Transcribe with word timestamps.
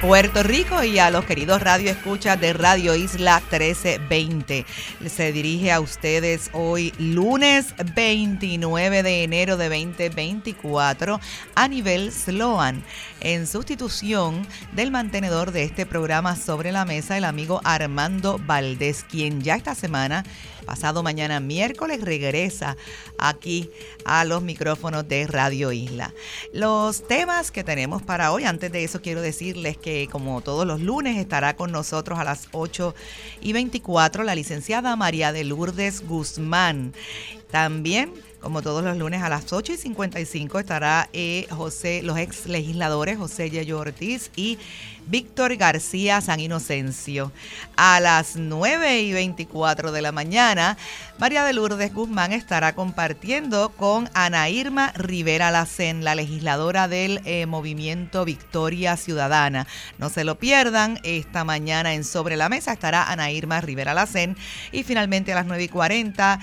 Puerto 0.00 0.44
Rico 0.44 0.84
y 0.84 1.00
a 1.00 1.10
los 1.10 1.24
queridos 1.24 1.60
radio 1.60 1.90
escuchas 1.90 2.40
de 2.40 2.52
Radio 2.52 2.94
Isla 2.94 3.40
1320. 3.40 4.64
Se 5.08 5.32
dirige 5.32 5.72
a 5.72 5.80
ustedes 5.80 6.50
hoy 6.52 6.92
lunes 6.98 7.74
29 7.96 9.02
de 9.02 9.24
enero 9.24 9.56
de 9.56 9.68
2024 9.68 11.20
a 11.56 11.68
nivel 11.68 12.12
Sloan 12.12 12.84
en 13.20 13.48
sustitución 13.48 14.46
del 14.72 14.92
mantenedor 14.92 15.50
de 15.50 15.64
este 15.64 15.84
programa 15.84 16.36
sobre 16.36 16.70
la 16.70 16.84
mesa, 16.84 17.16
el 17.16 17.24
amigo 17.24 17.60
Armando 17.64 18.38
Valdés, 18.38 19.02
quien 19.02 19.42
ya 19.42 19.56
esta 19.56 19.74
semana 19.74 20.22
pasado 20.68 21.02
mañana 21.02 21.40
miércoles 21.40 22.02
regresa 22.02 22.76
aquí 23.16 23.70
a 24.04 24.26
los 24.26 24.42
micrófonos 24.42 25.08
de 25.08 25.26
Radio 25.26 25.72
Isla. 25.72 26.12
Los 26.52 27.08
temas 27.08 27.50
que 27.50 27.64
tenemos 27.64 28.02
para 28.02 28.32
hoy, 28.32 28.44
antes 28.44 28.70
de 28.70 28.84
eso 28.84 29.00
quiero 29.00 29.22
decirles 29.22 29.78
que 29.78 30.10
como 30.12 30.42
todos 30.42 30.66
los 30.66 30.82
lunes 30.82 31.16
estará 31.16 31.56
con 31.56 31.72
nosotros 31.72 32.18
a 32.18 32.24
las 32.24 32.48
8 32.52 32.94
y 33.40 33.54
24 33.54 34.24
la 34.24 34.34
licenciada 34.34 34.94
María 34.94 35.32
de 35.32 35.44
Lourdes 35.44 36.06
Guzmán. 36.06 36.92
También 37.50 38.12
como 38.40 38.62
todos 38.62 38.84
los 38.84 38.96
lunes 38.96 39.22
a 39.22 39.28
las 39.28 39.52
8 39.52 39.72
y 39.72 39.76
55 39.76 40.58
estará 40.58 41.08
eh, 41.12 41.46
José, 41.50 42.02
los 42.02 42.18
ex 42.18 42.46
legisladores 42.46 43.18
José 43.18 43.50
Yayo 43.50 43.78
Ortiz 43.78 44.30
y 44.36 44.58
Víctor 45.08 45.56
García 45.56 46.20
San 46.20 46.38
Inocencio. 46.38 47.32
A 47.76 47.98
las 47.98 48.36
9 48.36 49.00
y 49.00 49.12
24 49.12 49.90
de 49.90 50.02
la 50.02 50.12
mañana, 50.12 50.76
María 51.18 51.44
de 51.44 51.54
Lourdes 51.54 51.94
Guzmán 51.94 52.32
estará 52.32 52.74
compartiendo 52.74 53.70
con 53.70 54.10
Ana 54.12 54.50
Irma 54.50 54.92
Rivera 54.94 55.50
Lacén, 55.50 56.04
la 56.04 56.14
legisladora 56.14 56.88
del 56.88 57.22
eh, 57.24 57.46
movimiento 57.46 58.24
Victoria 58.26 58.96
Ciudadana. 58.96 59.66
No 59.98 60.10
se 60.10 60.24
lo 60.24 60.38
pierdan, 60.38 61.00
esta 61.04 61.42
mañana 61.42 61.94
en 61.94 62.04
Sobre 62.04 62.36
la 62.36 62.50
Mesa 62.50 62.72
estará 62.72 63.10
Ana 63.10 63.30
Irma 63.30 63.62
Rivera 63.62 63.94
Lacén. 63.94 64.36
Y 64.72 64.82
finalmente 64.82 65.32
a 65.32 65.36
las 65.36 65.46
9 65.46 65.64
y 65.64 65.68
40, 65.68 66.38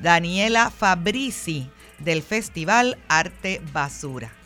Daniela 0.00 0.70
Fabrici 0.70 1.68
del 1.98 2.22
Festival 2.22 2.96
Arte 3.08 3.60
Basura. 3.72 4.39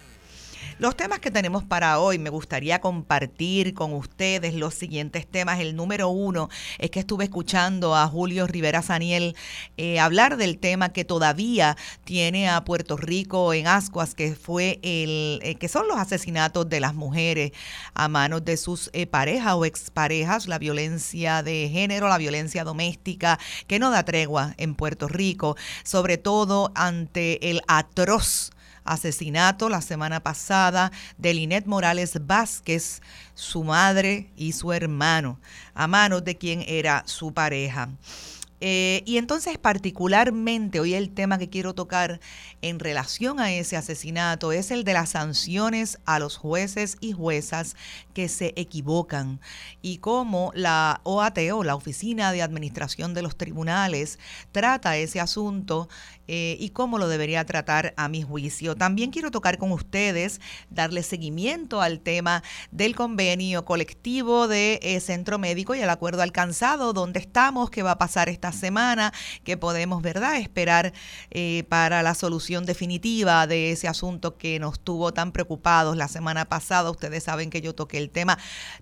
Los 0.80 0.97
temas 0.97 1.20
que 1.20 1.30
tenemos 1.30 1.62
para 1.62 2.00
hoy, 2.00 2.19
me 2.19 2.30
gustaría 2.30 2.80
compartir 2.80 3.75
con 3.75 3.92
ustedes 3.92 4.55
los 4.55 4.75
siguientes 4.75 5.25
temas. 5.25 5.61
El 5.61 5.77
número 5.77 6.08
uno 6.08 6.48
es 6.78 6.91
que 6.91 6.98
estuve 6.98 7.25
escuchando 7.25 7.94
a 7.94 8.08
Julio 8.08 8.48
Rivera 8.48 8.83
Saniel 8.83 9.36
eh, 9.77 10.00
hablar 10.00 10.36
del 10.36 10.58
tema 10.58 10.89
que 10.89 11.05
todavía 11.05 11.77
tiene 12.02 12.48
a 12.50 12.64
Puerto 12.64 12.97
Rico 12.97 13.55
en 13.55 13.69
ascuas, 13.69 14.17
que 14.17 14.34
fue 14.34 14.80
el, 14.83 15.39
eh, 15.45 15.55
que 15.55 15.69
son 15.69 15.86
los 15.86 15.97
asesinatos 15.97 16.69
de 16.69 16.80
las 16.80 16.95
mujeres 16.97 17.52
a 17.95 18.08
manos 18.08 18.45
de 18.45 18.56
sus 18.56 18.91
eh, 18.95 19.06
parejas 19.06 19.55
o 19.55 19.64
exparejas, 19.64 20.48
la 20.48 20.58
violencia 20.58 21.45
de 21.45 21.70
género, 21.72 22.08
la 22.08 22.19
violencia 22.19 22.64
doméstica, 22.64 23.39
que 23.69 23.78
no 23.78 23.92
da 23.92 24.05
tregua 24.05 24.55
en 24.56 24.75
Puerto 24.75 25.06
Rico, 25.06 25.56
sobre 25.84 26.19
todo 26.19 26.72
ante 26.75 27.48
el 27.50 27.61
atroz 27.69 28.50
asesinato 28.84 29.68
la 29.68 29.80
semana 29.80 30.20
pasada 30.20 30.92
de 31.18 31.34
Linet 31.34 31.67
Morales 31.67 32.18
Vázquez, 32.27 33.00
su 33.34 33.64
madre 33.64 34.30
y 34.36 34.52
su 34.52 34.72
hermano, 34.72 35.40
a 35.74 35.86
manos 35.86 36.24
de 36.24 36.36
quien 36.36 36.64
era 36.67 37.02
su 37.06 37.33
pareja. 37.33 37.89
Eh, 38.67 39.02
y 39.05 39.18
entonces 39.18 39.58
particularmente 39.58 40.80
hoy 40.80 40.95
el 40.95 41.11
tema 41.11 41.36
que 41.36 41.50
quiero 41.50 41.74
tocar 41.74 42.18
en 42.62 42.78
relación 42.78 43.39
a 43.39 43.52
ese 43.52 43.77
asesinato 43.77 44.52
es 44.52 44.70
el 44.70 44.84
de 44.84 44.95
las 44.95 45.11
sanciones 45.11 45.98
a 46.06 46.18
los 46.18 46.39
jueces 46.39 46.96
y 47.01 47.12
juezas 47.12 47.77
que 48.14 48.27
se 48.28 48.55
equivocan 48.56 49.39
y 49.83 49.98
cómo 49.98 50.51
la 50.55 51.02
OAT 51.02 51.40
o 51.52 51.62
la 51.62 51.74
Oficina 51.74 52.33
de 52.33 52.40
Administración 52.40 53.12
de 53.12 53.20
los 53.20 53.36
Tribunales 53.36 54.18
trata 54.51 54.96
ese 54.96 55.20
asunto 55.20 55.90
eh, 56.27 56.57
y 56.58 56.70
cómo 56.70 56.98
lo 56.98 57.08
debería 57.08 57.45
tratar 57.45 57.95
a 57.96 58.08
mi 58.08 58.23
juicio. 58.23 58.74
También 58.77 59.11
quiero 59.11 59.30
tocar 59.30 59.58
con 59.58 59.73
ustedes, 59.73 60.40
darle 60.70 61.02
seguimiento 61.02 61.83
al 61.83 62.01
tema 62.01 62.42
del 62.70 62.95
convenio 62.95 63.64
colectivo 63.64 64.48
de 64.48 64.80
eh, 64.83 65.01
Centro 65.01 65.39
Médico 65.39 65.74
y 65.74 65.80
el 65.80 65.90
acuerdo 65.90 66.23
alcanzado, 66.23 66.92
dónde 66.92 67.20
estamos, 67.20 67.70
qué 67.70 67.83
va 67.83 67.92
a 67.92 67.98
pasar 67.98 68.29
esta 68.29 68.52
semana, 68.52 69.13
qué 69.45 69.57
podemos, 69.57 70.02
¿verdad?, 70.02 70.36
esperar 70.39 70.92
eh, 71.30 71.64
para 71.68 72.02
la 72.02 72.14
solución 72.14 72.64
definitiva 72.64 73.46
de 73.46 73.73
ese 73.73 73.89
asunto 73.89 74.36
que 74.36 74.58
nos 74.58 74.80
tuvo 74.80 75.13
tan 75.13 75.33
preocupados 75.33 75.96
la 75.96 76.08
semana 76.08 76.46
pasada. 76.46 76.90
Ustedes 76.90 77.24
saben 77.24 77.51
que 77.51 77.61
yo 77.61 77.74
toqué 77.74 77.98
el 77.98 78.11
tema 78.11 78.39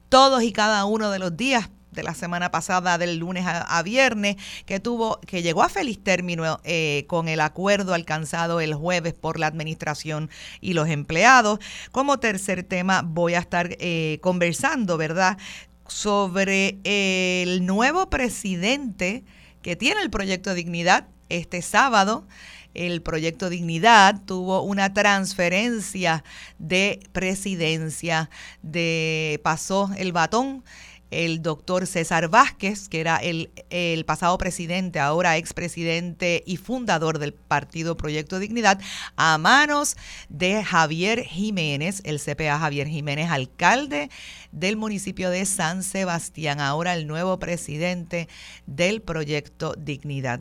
todos 0.08 0.42
y 0.42 0.52
cada 0.52 0.84
uno 0.84 1.10
de 1.10 1.18
los 1.18 1.36
días 1.36 1.70
de 1.92 2.02
la 2.02 2.14
semana 2.14 2.50
pasada, 2.50 2.98
del 2.98 3.18
lunes 3.18 3.44
a, 3.46 3.82
viernes, 3.82 4.36
que 4.66 4.80
tuvo, 4.80 5.20
que 5.20 5.42
llegó 5.42 5.62
a 5.62 5.68
feliz 5.68 6.02
término 6.02 6.60
eh, 6.64 7.04
con 7.08 7.28
el 7.28 7.40
acuerdo 7.40 7.94
alcanzado 7.94 8.60
el 8.60 8.74
jueves 8.74 9.14
por 9.14 9.38
la 9.38 9.46
administración 9.46 10.30
y 10.60 10.72
los 10.72 10.88
empleados. 10.88 11.58
Como 11.90 12.18
tercer 12.18 12.64
tema, 12.64 13.02
voy 13.04 13.34
a 13.34 13.40
estar 13.40 13.76
eh, 13.78 14.18
conversando, 14.22 14.96
¿verdad?, 14.96 15.38
sobre 15.86 16.78
el 16.84 17.66
nuevo 17.66 18.08
presidente 18.08 19.24
que 19.60 19.76
tiene 19.76 20.00
el 20.00 20.10
proyecto 20.10 20.54
Dignidad 20.54 21.06
este 21.28 21.62
sábado. 21.62 22.26
El 22.74 23.02
proyecto 23.02 23.50
Dignidad 23.50 24.22
tuvo 24.24 24.62
una 24.62 24.94
transferencia 24.94 26.24
de 26.58 27.00
presidencia, 27.12 28.30
de 28.62 29.40
pasó 29.44 29.90
el 29.98 30.12
batón 30.12 30.64
el 31.12 31.42
doctor 31.42 31.86
César 31.86 32.28
Vázquez, 32.28 32.88
que 32.88 33.00
era 33.00 33.18
el, 33.18 33.50
el 33.70 34.04
pasado 34.04 34.36
presidente, 34.38 34.98
ahora 34.98 35.36
expresidente 35.36 36.42
y 36.46 36.56
fundador 36.56 37.18
del 37.18 37.34
partido 37.34 37.96
Proyecto 37.96 38.38
Dignidad, 38.38 38.80
a 39.16 39.38
manos 39.38 39.96
de 40.28 40.64
Javier 40.64 41.22
Jiménez, 41.24 42.00
el 42.04 42.18
CPA 42.18 42.58
Javier 42.58 42.88
Jiménez, 42.88 43.30
alcalde 43.30 44.10
del 44.52 44.76
municipio 44.76 45.30
de 45.30 45.44
San 45.44 45.82
Sebastián, 45.82 46.60
ahora 46.60 46.94
el 46.94 47.06
nuevo 47.06 47.38
presidente 47.38 48.28
del 48.66 49.02
Proyecto 49.02 49.74
Dignidad. 49.76 50.40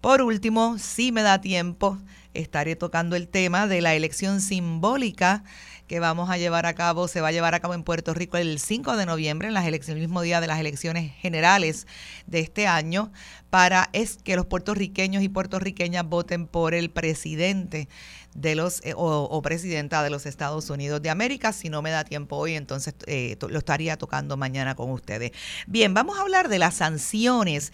Por 0.00 0.22
último, 0.22 0.78
si 0.78 1.12
me 1.12 1.22
da 1.22 1.40
tiempo, 1.40 1.98
estaré 2.34 2.76
tocando 2.76 3.16
el 3.16 3.28
tema 3.28 3.66
de 3.66 3.80
la 3.80 3.94
elección 3.94 4.40
simbólica 4.40 5.44
que 5.90 5.98
vamos 5.98 6.30
a 6.30 6.38
llevar 6.38 6.66
a 6.66 6.74
cabo, 6.74 7.08
se 7.08 7.20
va 7.20 7.28
a 7.28 7.32
llevar 7.32 7.56
a 7.56 7.58
cabo 7.58 7.74
en 7.74 7.82
Puerto 7.82 8.14
Rico 8.14 8.36
el 8.36 8.60
5 8.60 8.96
de 8.96 9.06
noviembre, 9.06 9.48
en 9.48 9.54
las 9.54 9.66
elecciones, 9.66 10.00
el 10.00 10.06
mismo 10.06 10.22
día 10.22 10.40
de 10.40 10.46
las 10.46 10.60
elecciones 10.60 11.12
generales 11.16 11.88
de 12.28 12.38
este 12.38 12.68
año, 12.68 13.10
para 13.50 13.90
es 13.92 14.18
que 14.22 14.36
los 14.36 14.46
puertorriqueños 14.46 15.20
y 15.20 15.28
puertorriqueñas 15.28 16.08
voten 16.08 16.46
por 16.46 16.74
el 16.74 16.90
presidente 16.90 17.88
de 18.36 18.54
los 18.54 18.84
eh, 18.84 18.94
o, 18.96 19.42
presidenta 19.42 20.04
de 20.04 20.10
los 20.10 20.26
Estados 20.26 20.70
Unidos 20.70 21.02
de 21.02 21.10
América. 21.10 21.52
Si 21.52 21.70
no 21.70 21.82
me 21.82 21.90
da 21.90 22.04
tiempo 22.04 22.36
hoy, 22.36 22.54
entonces 22.54 22.94
eh, 23.08 23.36
lo 23.48 23.58
estaría 23.58 23.96
tocando 23.96 24.36
mañana 24.36 24.76
con 24.76 24.92
ustedes. 24.92 25.32
Bien, 25.66 25.92
vamos 25.92 26.18
a 26.18 26.22
hablar 26.22 26.48
de 26.48 26.60
las 26.60 26.74
sanciones 26.74 27.72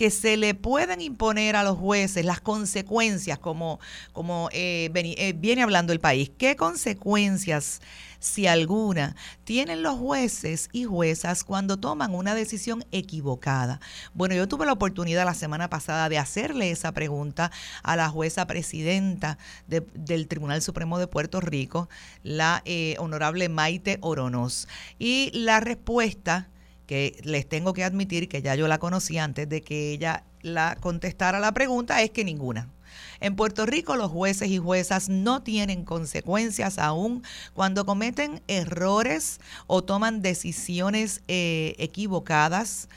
que 0.00 0.10
se 0.10 0.38
le 0.38 0.54
pueden 0.54 1.02
imponer 1.02 1.56
a 1.56 1.62
los 1.62 1.76
jueces, 1.76 2.24
las 2.24 2.40
consecuencias, 2.40 3.38
como, 3.38 3.80
como 4.14 4.48
eh, 4.50 4.90
eh, 4.94 5.34
viene 5.36 5.62
hablando 5.62 5.92
el 5.92 6.00
país. 6.00 6.32
¿Qué 6.38 6.56
consecuencias, 6.56 7.82
si 8.18 8.46
alguna, 8.46 9.14
tienen 9.44 9.82
los 9.82 9.98
jueces 9.98 10.70
y 10.72 10.84
juezas 10.84 11.44
cuando 11.44 11.78
toman 11.78 12.14
una 12.14 12.34
decisión 12.34 12.82
equivocada? 12.92 13.78
Bueno, 14.14 14.34
yo 14.34 14.48
tuve 14.48 14.64
la 14.64 14.72
oportunidad 14.72 15.26
la 15.26 15.34
semana 15.34 15.68
pasada 15.68 16.08
de 16.08 16.16
hacerle 16.16 16.70
esa 16.70 16.92
pregunta 16.92 17.52
a 17.82 17.94
la 17.94 18.08
jueza 18.08 18.46
presidenta 18.46 19.36
del 19.66 20.28
Tribunal 20.28 20.62
Supremo 20.62 20.98
de 20.98 21.08
Puerto 21.08 21.42
Rico, 21.42 21.90
la 22.22 22.62
eh, 22.64 22.96
honorable 23.00 23.50
Maite 23.50 23.98
Oronos. 24.00 24.66
Y 24.98 25.30
la 25.34 25.60
respuesta 25.60 26.48
que 26.90 27.20
les 27.22 27.48
tengo 27.48 27.72
que 27.72 27.84
admitir 27.84 28.28
que 28.28 28.42
ya 28.42 28.56
yo 28.56 28.66
la 28.66 28.80
conocí 28.80 29.16
antes 29.16 29.48
de 29.48 29.62
que 29.62 29.92
ella 29.92 30.24
la 30.42 30.76
contestara 30.80 31.38
la 31.38 31.54
pregunta, 31.54 32.02
es 32.02 32.10
que 32.10 32.24
ninguna. 32.24 32.68
En 33.20 33.36
Puerto 33.36 33.64
Rico 33.64 33.94
los 33.94 34.10
jueces 34.10 34.48
y 34.48 34.58
juezas 34.58 35.08
no 35.08 35.40
tienen 35.40 35.84
consecuencias 35.84 36.80
aún 36.80 37.22
cuando 37.54 37.86
cometen 37.86 38.42
errores 38.48 39.38
o 39.68 39.84
toman 39.84 40.20
decisiones 40.20 41.22
eh, 41.28 41.76
equivocadas 41.78 42.88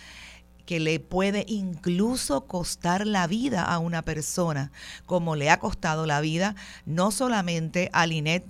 que 0.66 0.80
le 0.80 1.00
puede 1.00 1.46
incluso 1.48 2.48
costar 2.48 3.06
la 3.06 3.28
vida 3.28 3.64
a 3.64 3.78
una 3.78 4.02
persona, 4.02 4.72
como 5.06 5.36
le 5.36 5.52
ha 5.52 5.60
costado 5.60 6.08
la 6.08 6.20
vida 6.20 6.56
no 6.88 7.12
solamente 7.12 7.92
a 7.94 8.08
Linet 8.08 8.44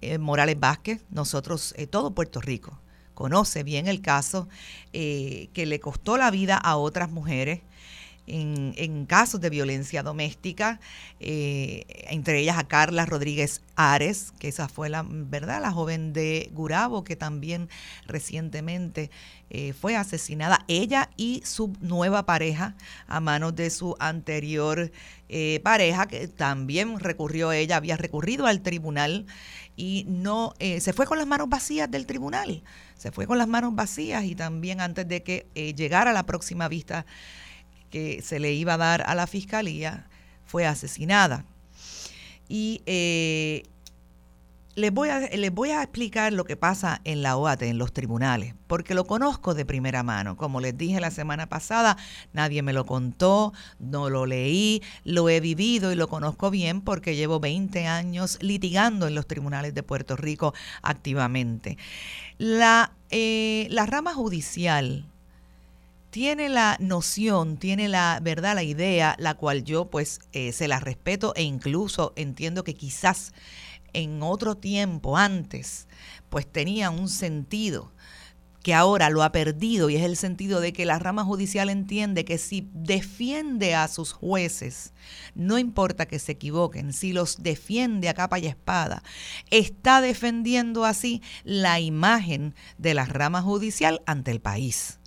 eh, 0.00 0.18
Morales 0.18 0.60
Vázquez, 0.60 1.02
nosotros, 1.10 1.74
eh, 1.76 1.88
todo 1.88 2.12
Puerto 2.12 2.40
Rico 2.40 2.78
conoce 3.16 3.62
bien 3.62 3.88
el 3.88 4.02
caso 4.02 4.46
eh, 4.92 5.48
que 5.54 5.64
le 5.64 5.80
costó 5.80 6.18
la 6.18 6.30
vida 6.30 6.56
a 6.58 6.76
otras 6.76 7.10
mujeres 7.10 7.62
en, 8.28 9.06
casos 9.06 9.40
de 9.40 9.50
violencia 9.50 10.02
doméstica, 10.02 10.80
eh, 11.20 11.84
entre 12.10 12.40
ellas 12.40 12.58
a 12.58 12.66
Carla 12.66 13.06
Rodríguez 13.06 13.62
Ares, 13.76 14.32
que 14.40 14.48
esa 14.48 14.68
fue 14.68 14.88
la 14.88 15.06
verdad, 15.08 15.62
la 15.62 15.70
joven 15.70 16.12
de 16.12 16.50
Gurabo, 16.52 17.04
que 17.04 17.14
también 17.14 17.68
recientemente 18.06 19.10
eh, 19.48 19.72
fue 19.72 19.96
asesinada, 19.96 20.64
ella 20.66 21.08
y 21.16 21.40
su 21.44 21.72
nueva 21.80 22.26
pareja, 22.26 22.74
a 23.06 23.20
manos 23.20 23.54
de 23.54 23.70
su 23.70 23.96
anterior 23.98 24.90
pareja, 25.62 26.06
que 26.06 26.28
también 26.28 27.00
recurrió, 27.00 27.50
ella 27.50 27.76
había 27.76 27.96
recurrido 27.96 28.46
al 28.46 28.60
tribunal 28.60 29.26
y 29.76 30.04
no 30.08 30.54
se 30.58 30.92
fue 30.92 31.06
con 31.06 31.18
las 31.18 31.26
manos 31.26 31.48
vacías 31.48 31.90
del 31.90 32.06
tribunal, 32.06 32.62
se 32.96 33.12
fue 33.12 33.26
con 33.26 33.38
las 33.38 33.46
manos 33.46 33.74
vacías 33.74 34.24
y 34.24 34.34
también 34.34 34.80
antes 34.80 35.06
de 35.06 35.22
que 35.22 35.46
llegara 35.76 36.12
la 36.12 36.24
próxima 36.24 36.66
vista 36.68 37.04
que 37.90 38.22
se 38.22 38.40
le 38.40 38.52
iba 38.52 38.74
a 38.74 38.78
dar 38.78 39.02
a 39.06 39.14
la 39.14 39.26
fiscalía, 39.26 40.06
fue 40.46 40.66
asesinada. 40.66 41.44
Y 42.48 42.82
eh, 42.86 43.64
les, 44.76 44.92
voy 44.92 45.08
a, 45.08 45.20
les 45.20 45.52
voy 45.52 45.70
a 45.70 45.82
explicar 45.82 46.32
lo 46.32 46.44
que 46.44 46.56
pasa 46.56 47.00
en 47.04 47.22
la 47.22 47.36
OAT, 47.36 47.62
en 47.62 47.78
los 47.78 47.92
tribunales, 47.92 48.54
porque 48.66 48.94
lo 48.94 49.06
conozco 49.06 49.54
de 49.54 49.64
primera 49.64 50.02
mano. 50.02 50.36
Como 50.36 50.60
les 50.60 50.76
dije 50.76 51.00
la 51.00 51.10
semana 51.10 51.48
pasada, 51.48 51.96
nadie 52.34 52.62
me 52.62 52.74
lo 52.74 52.84
contó, 52.84 53.54
no 53.78 54.10
lo 54.10 54.26
leí, 54.26 54.82
lo 55.02 55.30
he 55.30 55.40
vivido 55.40 55.92
y 55.92 55.96
lo 55.96 56.08
conozco 56.08 56.50
bien 56.50 56.82
porque 56.82 57.16
llevo 57.16 57.40
20 57.40 57.86
años 57.86 58.38
litigando 58.42 59.06
en 59.06 59.14
los 59.14 59.26
tribunales 59.26 59.74
de 59.74 59.82
Puerto 59.82 60.14
Rico 60.14 60.52
activamente. 60.82 61.78
La, 62.36 62.92
eh, 63.10 63.66
la 63.70 63.86
rama 63.86 64.12
judicial 64.12 65.06
tiene 66.10 66.48
la 66.48 66.76
noción, 66.80 67.56
tiene 67.56 67.88
la 67.88 68.20
verdad, 68.22 68.54
la 68.54 68.62
idea, 68.62 69.16
la 69.18 69.34
cual 69.34 69.64
yo 69.64 69.86
pues 69.86 70.20
eh, 70.32 70.52
se 70.52 70.68
la 70.68 70.80
respeto 70.80 71.34
e 71.34 71.42
incluso 71.42 72.12
entiendo 72.16 72.62
que 72.62 72.74
quizás 72.74 73.32
en 73.96 74.22
otro 74.22 74.56
tiempo, 74.56 75.16
antes, 75.16 75.88
pues 76.28 76.46
tenía 76.46 76.90
un 76.90 77.08
sentido 77.08 77.92
que 78.62 78.74
ahora 78.74 79.10
lo 79.10 79.22
ha 79.22 79.30
perdido 79.30 79.90
y 79.90 79.96
es 79.96 80.02
el 80.02 80.16
sentido 80.16 80.60
de 80.60 80.72
que 80.72 80.86
la 80.86 80.98
rama 80.98 81.24
judicial 81.24 81.70
entiende 81.70 82.24
que 82.24 82.36
si 82.36 82.68
defiende 82.74 83.76
a 83.76 83.86
sus 83.86 84.12
jueces, 84.12 84.92
no 85.36 85.56
importa 85.58 86.06
que 86.06 86.18
se 86.18 86.32
equivoquen, 86.32 86.92
si 86.92 87.12
los 87.12 87.42
defiende 87.42 88.08
a 88.08 88.14
capa 88.14 88.40
y 88.40 88.46
espada, 88.46 89.04
está 89.50 90.00
defendiendo 90.00 90.84
así 90.84 91.22
la 91.44 91.78
imagen 91.78 92.56
de 92.76 92.94
la 92.94 93.04
rama 93.04 93.40
judicial 93.40 94.02
ante 94.04 94.32
el 94.32 94.40
país 94.40 94.98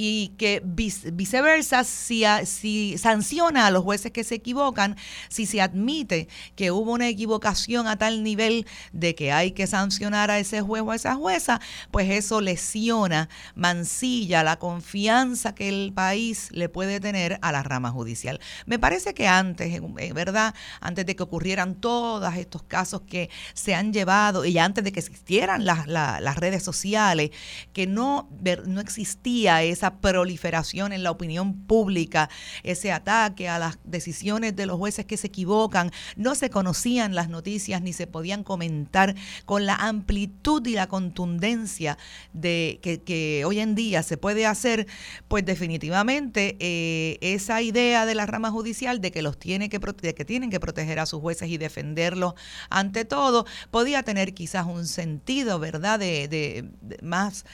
y 0.00 0.28
que 0.38 0.62
viceversa, 0.64 1.82
si, 1.82 2.22
si 2.44 2.96
sanciona 2.98 3.66
a 3.66 3.72
los 3.72 3.82
jueces 3.82 4.12
que 4.12 4.22
se 4.22 4.36
equivocan, 4.36 4.96
si 5.28 5.44
se 5.44 5.60
admite 5.60 6.28
que 6.54 6.70
hubo 6.70 6.92
una 6.92 7.08
equivocación 7.08 7.88
a 7.88 7.98
tal 7.98 8.22
nivel 8.22 8.64
de 8.92 9.16
que 9.16 9.32
hay 9.32 9.50
que 9.50 9.66
sancionar 9.66 10.30
a 10.30 10.38
ese 10.38 10.60
juez 10.60 10.84
o 10.84 10.92
a 10.92 10.96
esa 10.96 11.16
jueza, 11.16 11.60
pues 11.90 12.08
eso 12.10 12.40
lesiona, 12.40 13.28
mancilla 13.56 14.44
la 14.44 14.60
confianza 14.60 15.56
que 15.56 15.68
el 15.68 15.92
país 15.92 16.48
le 16.52 16.68
puede 16.68 17.00
tener 17.00 17.40
a 17.42 17.50
la 17.50 17.64
rama 17.64 17.90
judicial. 17.90 18.38
Me 18.66 18.78
parece 18.78 19.14
que 19.14 19.26
antes, 19.26 19.74
en 19.74 20.14
verdad, 20.14 20.54
antes 20.80 21.06
de 21.06 21.16
que 21.16 21.24
ocurrieran 21.24 21.74
todos 21.74 22.36
estos 22.36 22.62
casos 22.62 23.02
que 23.02 23.30
se 23.52 23.74
han 23.74 23.92
llevado 23.92 24.44
y 24.44 24.58
antes 24.58 24.84
de 24.84 24.92
que 24.92 25.00
existieran 25.00 25.64
las, 25.64 25.88
las 25.88 26.36
redes 26.36 26.62
sociales, 26.62 27.30
que 27.72 27.88
no, 27.88 28.30
no 28.66 28.80
existía 28.80 29.64
esa 29.64 29.87
proliferación 29.96 30.92
en 30.92 31.02
la 31.02 31.10
opinión 31.10 31.66
pública, 31.66 32.28
ese 32.62 32.92
ataque 32.92 33.48
a 33.48 33.58
las 33.58 33.78
decisiones 33.84 34.54
de 34.56 34.66
los 34.66 34.76
jueces 34.78 35.06
que 35.06 35.16
se 35.16 35.28
equivocan. 35.28 35.90
No 36.16 36.34
se 36.34 36.50
conocían 36.50 37.14
las 37.14 37.28
noticias 37.28 37.82
ni 37.82 37.92
se 37.92 38.06
podían 38.06 38.44
comentar 38.44 39.14
con 39.44 39.66
la 39.66 39.74
amplitud 39.74 40.66
y 40.66 40.74
la 40.74 40.86
contundencia 40.86 41.98
de 42.32 42.80
que, 42.82 43.44
hoy 43.44 43.60
en 43.60 43.74
día 43.74 44.02
se 44.02 44.16
puede 44.16 44.46
hacer, 44.46 44.86
pues 45.28 45.44
definitivamente 45.44 46.56
eh, 46.60 47.18
esa 47.20 47.62
idea 47.62 48.06
de 48.06 48.14
la 48.14 48.26
rama 48.26 48.50
judicial 48.50 49.00
de 49.00 49.10
que 49.10 49.22
los 49.22 49.38
tiene 49.38 49.68
que, 49.68 49.80
que 49.80 50.24
tienen 50.24 50.50
que 50.50 50.60
proteger 50.60 50.98
a 50.98 51.06
sus 51.06 51.20
jueces 51.20 51.48
y 51.48 51.58
defenderlos 51.58 52.34
ante 52.70 53.04
todo, 53.04 53.46
podía 53.70 54.02
tener 54.02 54.34
quizás 54.34 54.66
un 54.66 54.86
sentido, 54.86 55.58
¿verdad?, 55.58 55.98
de, 55.98 56.70
más, 57.02 57.44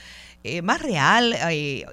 eh, 0.43 0.61
más 0.61 0.81
real. 0.81 1.35
Eh, 1.49 1.85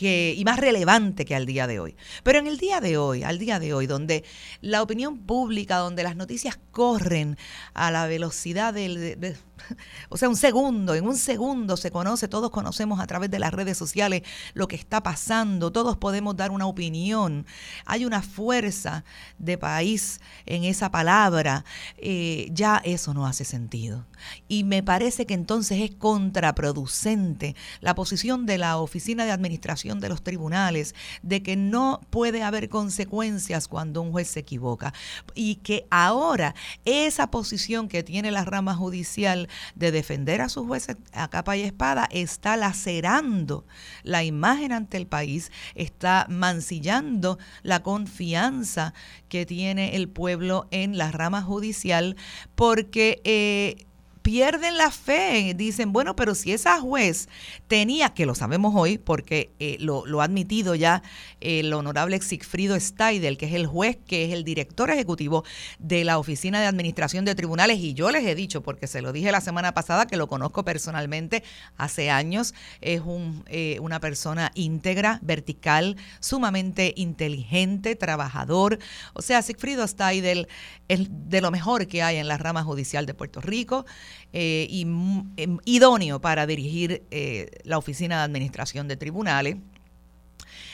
y 0.00 0.42
más 0.44 0.58
relevante 0.58 1.24
que 1.24 1.34
al 1.34 1.46
día 1.46 1.66
de 1.66 1.80
hoy. 1.80 1.96
Pero 2.22 2.38
en 2.38 2.46
el 2.46 2.58
día 2.58 2.80
de 2.80 2.96
hoy, 2.96 3.22
al 3.22 3.38
día 3.38 3.58
de 3.58 3.74
hoy, 3.74 3.86
donde 3.86 4.24
la 4.60 4.82
opinión 4.82 5.18
pública, 5.18 5.76
donde 5.76 6.02
las 6.02 6.16
noticias 6.16 6.58
corren 6.70 7.36
a 7.74 7.90
la 7.90 8.06
velocidad 8.06 8.74
del, 8.74 9.36
o 10.08 10.16
sea, 10.16 10.28
un 10.28 10.36
segundo, 10.36 10.94
en 10.94 11.06
un 11.06 11.16
segundo 11.16 11.76
se 11.76 11.90
conoce, 11.90 12.28
todos 12.28 12.50
conocemos 12.50 13.00
a 13.00 13.06
través 13.06 13.30
de 13.30 13.38
las 13.38 13.52
redes 13.52 13.76
sociales 13.76 14.22
lo 14.54 14.68
que 14.68 14.76
está 14.76 15.02
pasando, 15.02 15.72
todos 15.72 15.96
podemos 15.96 16.36
dar 16.36 16.50
una 16.50 16.66
opinión. 16.66 17.46
Hay 17.84 18.04
una 18.04 18.22
fuerza 18.22 19.04
de 19.38 19.58
país 19.58 20.20
en 20.46 20.64
esa 20.64 20.90
palabra, 20.90 21.64
eh, 21.96 22.48
ya 22.52 22.80
eso 22.84 23.14
no 23.14 23.26
hace 23.26 23.44
sentido. 23.44 24.06
Y 24.48 24.64
me 24.64 24.82
parece 24.82 25.26
que 25.26 25.34
entonces 25.34 25.80
es 25.80 25.94
contraproducente 25.94 27.56
la 27.80 27.94
posición 27.94 28.46
de 28.46 28.58
la 28.58 28.78
Oficina 28.78 29.24
de 29.24 29.32
Administración 29.32 30.00
de 30.00 30.08
los 30.08 30.22
Tribunales 30.22 30.94
de 31.22 31.42
que 31.42 31.56
no 31.56 32.00
puede 32.10 32.42
haber 32.42 32.68
consecuencias 32.68 33.68
cuando 33.68 34.02
un 34.02 34.12
juez 34.12 34.28
se 34.28 34.40
equivoca 34.40 34.92
y 35.34 35.56
que 35.56 35.86
ahora 35.90 36.54
esa 36.84 37.30
posición 37.30 37.88
que 37.88 38.02
tiene 38.02 38.30
la 38.30 38.44
rama 38.44 38.74
judicial 38.74 39.48
de 39.74 39.90
defender 39.90 40.40
a 40.40 40.48
sus 40.48 40.66
jueces 40.66 40.96
a 41.12 41.28
capa 41.28 41.56
y 41.56 41.62
espada 41.62 42.08
está 42.10 42.56
lacerando 42.56 43.64
la 44.02 44.24
imagen 44.24 44.72
ante 44.72 44.96
el 44.96 45.06
país, 45.06 45.50
está 45.74 46.26
mancillando 46.28 47.38
la 47.62 47.82
confianza 47.82 48.94
que 49.28 49.46
tiene 49.46 49.96
el 49.96 50.08
pueblo 50.08 50.66
en 50.70 50.98
la 50.98 51.10
rama 51.10 51.42
judicial, 51.42 52.16
porque 52.54 53.20
eh, 53.24 53.86
pierden 54.22 54.76
la 54.76 54.90
fe, 54.90 55.54
dicen, 55.56 55.92
bueno, 55.92 56.16
pero 56.16 56.34
si 56.34 56.52
esa 56.52 56.80
juez 56.80 57.28
tenía, 57.68 58.10
que 58.10 58.26
lo 58.26 58.34
sabemos 58.34 58.74
hoy 58.76 58.98
porque 58.98 59.50
eh, 59.58 59.76
lo, 59.80 60.20
ha 60.20 60.24
admitido 60.24 60.74
ya 60.74 61.02
el 61.40 61.72
honorable 61.72 62.20
Sigfrido 62.20 62.78
Steidel, 62.78 63.38
que 63.38 63.46
es 63.46 63.54
el 63.54 63.66
juez, 63.66 63.98
que 64.06 64.24
es 64.24 64.32
el 64.32 64.44
director 64.44 64.90
ejecutivo 64.90 65.44
de 65.78 66.04
la 66.04 66.18
Oficina 66.18 66.60
de 66.60 66.66
Administración 66.66 67.24
de 67.24 67.34
Tribunales, 67.34 67.78
y 67.78 67.94
yo 67.94 68.10
les 68.10 68.26
he 68.26 68.34
dicho, 68.34 68.62
porque 68.62 68.86
se 68.86 69.02
lo 69.02 69.12
dije 69.12 69.32
la 69.32 69.40
semana 69.40 69.72
pasada, 69.72 70.06
que 70.06 70.16
lo 70.16 70.28
conozco 70.28 70.64
personalmente 70.64 71.42
hace 71.76 72.10
años, 72.10 72.54
es 72.80 73.00
un, 73.00 73.44
eh, 73.46 73.78
una 73.80 74.00
persona 74.00 74.52
íntegra, 74.54 75.18
vertical, 75.22 75.96
sumamente 76.20 76.92
inteligente, 76.96 77.96
trabajador, 77.96 78.78
o 79.14 79.22
sea, 79.22 79.42
Sigfrido 79.42 79.86
Steidel 79.86 80.48
es 80.88 81.08
de 81.08 81.40
lo 81.40 81.50
mejor 81.50 81.86
que 81.86 82.02
hay 82.02 82.16
en 82.16 82.28
la 82.28 82.36
rama 82.36 82.62
judicial 82.64 83.06
de 83.06 83.14
Puerto 83.14 83.40
Rico 83.40 83.86
eh, 84.32 84.66
y 84.70 84.82
em, 84.82 85.58
idóneo 85.64 86.20
para 86.20 86.46
dirigir 86.46 87.02
eh, 87.10 87.50
la 87.64 87.78
Oficina 87.78 88.18
de 88.18 88.24
Administración 88.24 88.88
de 88.88 88.96
Tribunales 88.96 89.56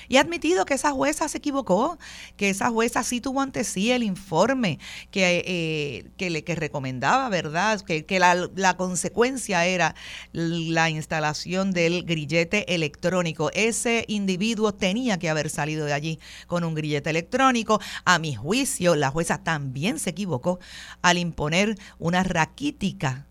y 0.09 0.17
ha 0.17 0.21
admitido 0.21 0.65
que 0.65 0.75
esa 0.75 0.93
jueza 0.93 1.29
se 1.29 1.39
equivocó, 1.39 1.99
que 2.37 2.51
esa 2.51 2.71
jueza 2.71 3.03
sí 3.03 3.21
tuvo 3.21 3.41
ante 3.41 3.65
sí 3.65 3.91
el 3.91 4.03
informe 4.03 4.79
que, 5.11 5.43
eh, 5.47 6.11
que 6.17 6.31
le 6.31 6.45
que 6.45 6.55
recomendaba, 6.55 7.29
¿verdad? 7.29 7.81
Que, 7.81 8.05
que 8.05 8.19
la, 8.19 8.49
la, 8.55 8.77
consecuencia 8.77 9.67
era 9.67 9.95
la 10.33 10.91
instalación 10.91 11.73
del 11.73 12.05
grillete 12.05 12.75
electrónico. 12.75 13.51
Ese 13.55 14.05
individuo 14.09 14.73
tenía 14.75 15.19
que 15.19 15.31
haber 15.31 15.51
salido 15.51 15.87
de 15.87 15.93
allí 15.93 16.19
con 16.47 16.65
un 16.65 16.75
grillete 16.75 17.11
electrónico. 17.11 17.81
A 18.05 18.19
mi 18.19 18.35
juicio, 18.35 18.95
la 18.95 19.11
jueza 19.11 19.43
también 19.43 19.99
se 19.99 20.11
equivocó 20.11 20.59
al 21.03 21.19
imponer 21.19 21.79
una 21.99 22.23
raquítica 22.23 23.27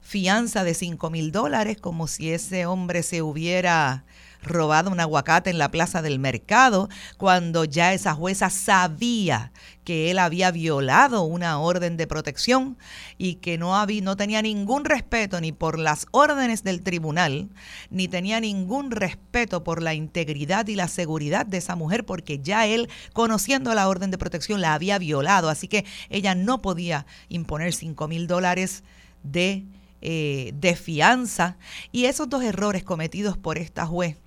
fianza 0.00 0.64
de 0.64 0.74
5 0.74 1.10
mil 1.10 1.32
dólares, 1.32 1.78
como 1.80 2.06
si 2.06 2.30
ese 2.32 2.66
hombre 2.66 3.02
se 3.02 3.22
hubiera 3.22 4.04
robado 4.42 4.90
un 4.90 5.00
aguacate 5.00 5.50
en 5.50 5.58
la 5.58 5.70
plaza 5.70 6.02
del 6.02 6.18
mercado, 6.18 6.88
cuando 7.16 7.64
ya 7.64 7.92
esa 7.94 8.14
jueza 8.14 8.50
sabía 8.50 9.52
que 9.84 10.10
él 10.10 10.18
había 10.18 10.50
violado 10.50 11.22
una 11.22 11.58
orden 11.58 11.96
de 11.96 12.06
protección 12.06 12.78
y 13.18 13.36
que 13.36 13.58
no, 13.58 13.76
había, 13.76 14.02
no 14.02 14.16
tenía 14.16 14.42
ningún 14.42 14.84
respeto 14.84 15.40
ni 15.40 15.52
por 15.52 15.78
las 15.78 16.06
órdenes 16.12 16.62
del 16.62 16.82
tribunal, 16.82 17.50
ni 17.90 18.08
tenía 18.08 18.40
ningún 18.40 18.90
respeto 18.90 19.64
por 19.64 19.82
la 19.82 19.94
integridad 19.94 20.66
y 20.68 20.76
la 20.76 20.88
seguridad 20.88 21.46
de 21.46 21.58
esa 21.58 21.74
mujer, 21.74 22.04
porque 22.04 22.38
ya 22.38 22.66
él, 22.66 22.88
conociendo 23.12 23.74
la 23.74 23.88
orden 23.88 24.10
de 24.10 24.18
protección, 24.18 24.60
la 24.60 24.74
había 24.74 24.98
violado. 24.98 25.48
Así 25.48 25.68
que 25.68 25.84
ella 26.10 26.34
no 26.34 26.62
podía 26.62 27.06
imponer 27.28 27.72
5 27.72 28.06
mil 28.08 28.26
dólares 28.26 28.84
de, 29.22 29.64
eh, 30.00 30.52
de 30.54 30.76
fianza. 30.76 31.56
Y 31.90 32.04
esos 32.04 32.28
dos 32.28 32.42
errores 32.44 32.84
cometidos 32.84 33.36
por 33.36 33.58
esta 33.58 33.86
juez 33.86 34.21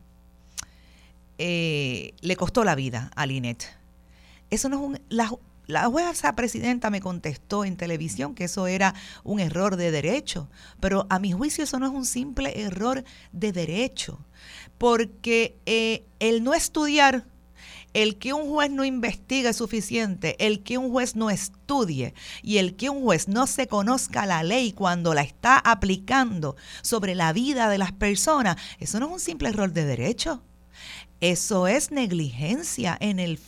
eh, 1.38 2.13
le 2.22 2.36
costó 2.36 2.63
la 2.63 2.75
vida 2.75 3.12
a 3.15 3.25
Linet. 3.25 3.77
Eso 4.50 4.70
no 4.70 4.77
es 4.77 4.82
un... 4.82 5.01
La, 5.10 5.30
la 5.68 5.86
jueza 5.86 6.36
presidenta 6.36 6.92
me 6.92 7.01
contestó 7.01 7.65
en 7.65 7.75
televisión 7.75 8.36
que 8.36 8.44
eso 8.44 8.68
era 8.68 8.94
un 9.24 9.39
error 9.39 9.77
de 9.77 9.89
derecho, 9.89 10.48
pero 10.80 11.08
a 11.10 11.18
mi 11.18 11.32
juicio 11.32 11.63
eso 11.63 11.80
no 11.80 11.88
es 11.88 11.92
un 11.92 12.06
simple 12.06 12.62
error 12.62 13.04
de 13.32 13.51
derecho, 13.51 14.20
porque 14.77 15.58
eh, 15.65 16.06
el 16.20 16.44
no 16.44 16.54
estudiar, 16.54 17.25
el 17.94 18.18
que 18.18 18.34
un 18.34 18.48
juez 18.50 18.70
no 18.70 18.86
investigue 18.86 19.54
suficiente, 19.54 20.36
el 20.46 20.62
que 20.62 20.77
un 20.77 20.92
juez 20.92 21.15
no 21.15 21.32
estudie 21.32 22.13
y 22.44 22.58
el 22.58 22.75
que 22.75 22.89
un 22.89 23.01
juez 23.01 23.27
no 23.27 23.48
se 23.48 23.68
conozca 23.68 24.25
la 24.25 24.44
ley 24.44 24.74
cuando 24.74 25.13
la 25.13 25.22
está 25.22 25.58
aplicando 25.58 26.58
sobre 26.84 27.15
la 27.15 27.34
vida 27.34 27.70
de 27.70 27.77
las 27.77 27.94
personas, 27.94 28.58
eso 28.80 29.00
no 29.00 29.08
es 29.08 29.13
un 29.13 29.20
simple 29.20 29.50
error 29.50 29.72
de 29.72 29.86
derecho. 29.86 30.44
Eso 31.25 31.65
es 31.65 31.89
negligencia 31.89 32.96
en 33.00 33.17
el 33.17 33.39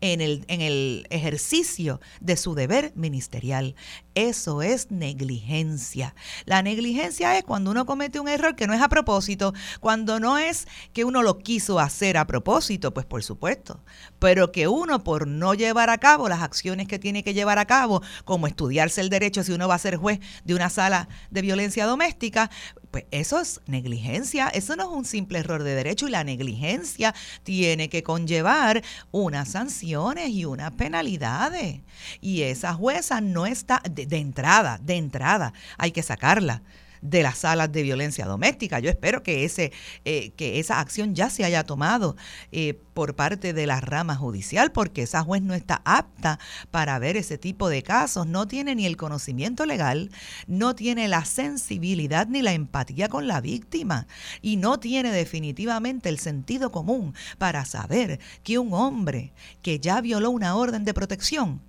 en 0.00 0.20
el, 0.20 0.44
en 0.48 0.60
el 0.60 1.06
ejercicio 1.10 2.00
de 2.20 2.36
su 2.36 2.56
deber 2.56 2.92
ministerial. 2.96 3.76
Eso 4.16 4.60
es 4.60 4.90
negligencia. 4.90 6.16
La 6.44 6.62
negligencia 6.62 7.38
es 7.38 7.44
cuando 7.44 7.70
uno 7.70 7.86
comete 7.86 8.18
un 8.18 8.26
error 8.26 8.56
que 8.56 8.66
no 8.66 8.74
es 8.74 8.82
a 8.82 8.88
propósito, 8.88 9.54
cuando 9.78 10.18
no 10.18 10.38
es 10.38 10.66
que 10.92 11.04
uno 11.04 11.22
lo 11.22 11.38
quiso 11.38 11.78
hacer 11.78 12.16
a 12.16 12.26
propósito, 12.26 12.92
pues 12.92 13.06
por 13.06 13.22
supuesto, 13.22 13.84
pero 14.18 14.50
que 14.50 14.66
uno 14.66 15.04
por 15.04 15.28
no 15.28 15.54
llevar 15.54 15.88
a 15.88 15.98
cabo 15.98 16.28
las 16.28 16.42
acciones 16.42 16.88
que 16.88 16.98
tiene 16.98 17.22
que 17.22 17.34
llevar 17.34 17.60
a 17.60 17.66
cabo, 17.66 18.02
como 18.24 18.48
estudiarse 18.48 19.00
el 19.00 19.08
derecho 19.08 19.44
si 19.44 19.52
uno 19.52 19.68
va 19.68 19.76
a 19.76 19.78
ser 19.78 19.94
juez 19.94 20.18
de 20.44 20.56
una 20.56 20.68
sala 20.68 21.08
de 21.30 21.42
violencia 21.42 21.86
doméstica, 21.86 22.50
pues 22.92 23.06
eso 23.10 23.40
es 23.40 23.60
negligencia, 23.66 24.48
eso 24.48 24.76
no 24.76 24.84
es 24.84 24.90
un 24.90 25.04
simple 25.06 25.38
error 25.38 25.62
de 25.64 25.74
derecho 25.74 26.06
y 26.06 26.10
la 26.10 26.24
negligencia 26.24 27.14
tiene 27.42 27.88
que 27.88 28.02
conllevar 28.02 28.82
unas 29.10 29.48
sanciones 29.48 30.28
y 30.28 30.44
unas 30.44 30.72
penalidades. 30.72 31.80
Y 32.20 32.42
esa 32.42 32.74
jueza 32.74 33.20
no 33.22 33.46
está 33.46 33.82
de, 33.90 34.06
de 34.06 34.18
entrada, 34.18 34.78
de 34.82 34.96
entrada, 34.96 35.54
hay 35.78 35.90
que 35.90 36.02
sacarla 36.02 36.62
de 37.02 37.22
las 37.22 37.38
salas 37.38 37.70
de 37.70 37.82
violencia 37.82 38.24
doméstica. 38.24 38.78
Yo 38.78 38.88
espero 38.88 39.22
que, 39.22 39.44
ese, 39.44 39.72
eh, 40.04 40.30
que 40.36 40.58
esa 40.58 40.80
acción 40.80 41.14
ya 41.14 41.28
se 41.28 41.44
haya 41.44 41.64
tomado 41.64 42.16
eh, 42.52 42.78
por 42.94 43.14
parte 43.14 43.52
de 43.52 43.66
la 43.66 43.80
rama 43.80 44.14
judicial, 44.16 44.72
porque 44.72 45.02
esa 45.02 45.22
juez 45.22 45.42
no 45.42 45.54
está 45.54 45.82
apta 45.84 46.38
para 46.70 46.98
ver 46.98 47.16
ese 47.16 47.36
tipo 47.38 47.68
de 47.68 47.82
casos, 47.82 48.26
no 48.26 48.46
tiene 48.46 48.74
ni 48.74 48.86
el 48.86 48.96
conocimiento 48.96 49.66
legal, 49.66 50.10
no 50.46 50.74
tiene 50.74 51.08
la 51.08 51.24
sensibilidad 51.24 52.26
ni 52.28 52.40
la 52.40 52.52
empatía 52.52 53.08
con 53.08 53.26
la 53.26 53.40
víctima 53.40 54.06
y 54.40 54.56
no 54.56 54.78
tiene 54.78 55.10
definitivamente 55.10 56.08
el 56.08 56.18
sentido 56.18 56.70
común 56.70 57.14
para 57.38 57.64
saber 57.64 58.20
que 58.44 58.58
un 58.58 58.72
hombre 58.72 59.32
que 59.62 59.80
ya 59.80 60.00
violó 60.00 60.30
una 60.30 60.54
orden 60.54 60.84
de 60.84 60.94
protección 60.94 61.60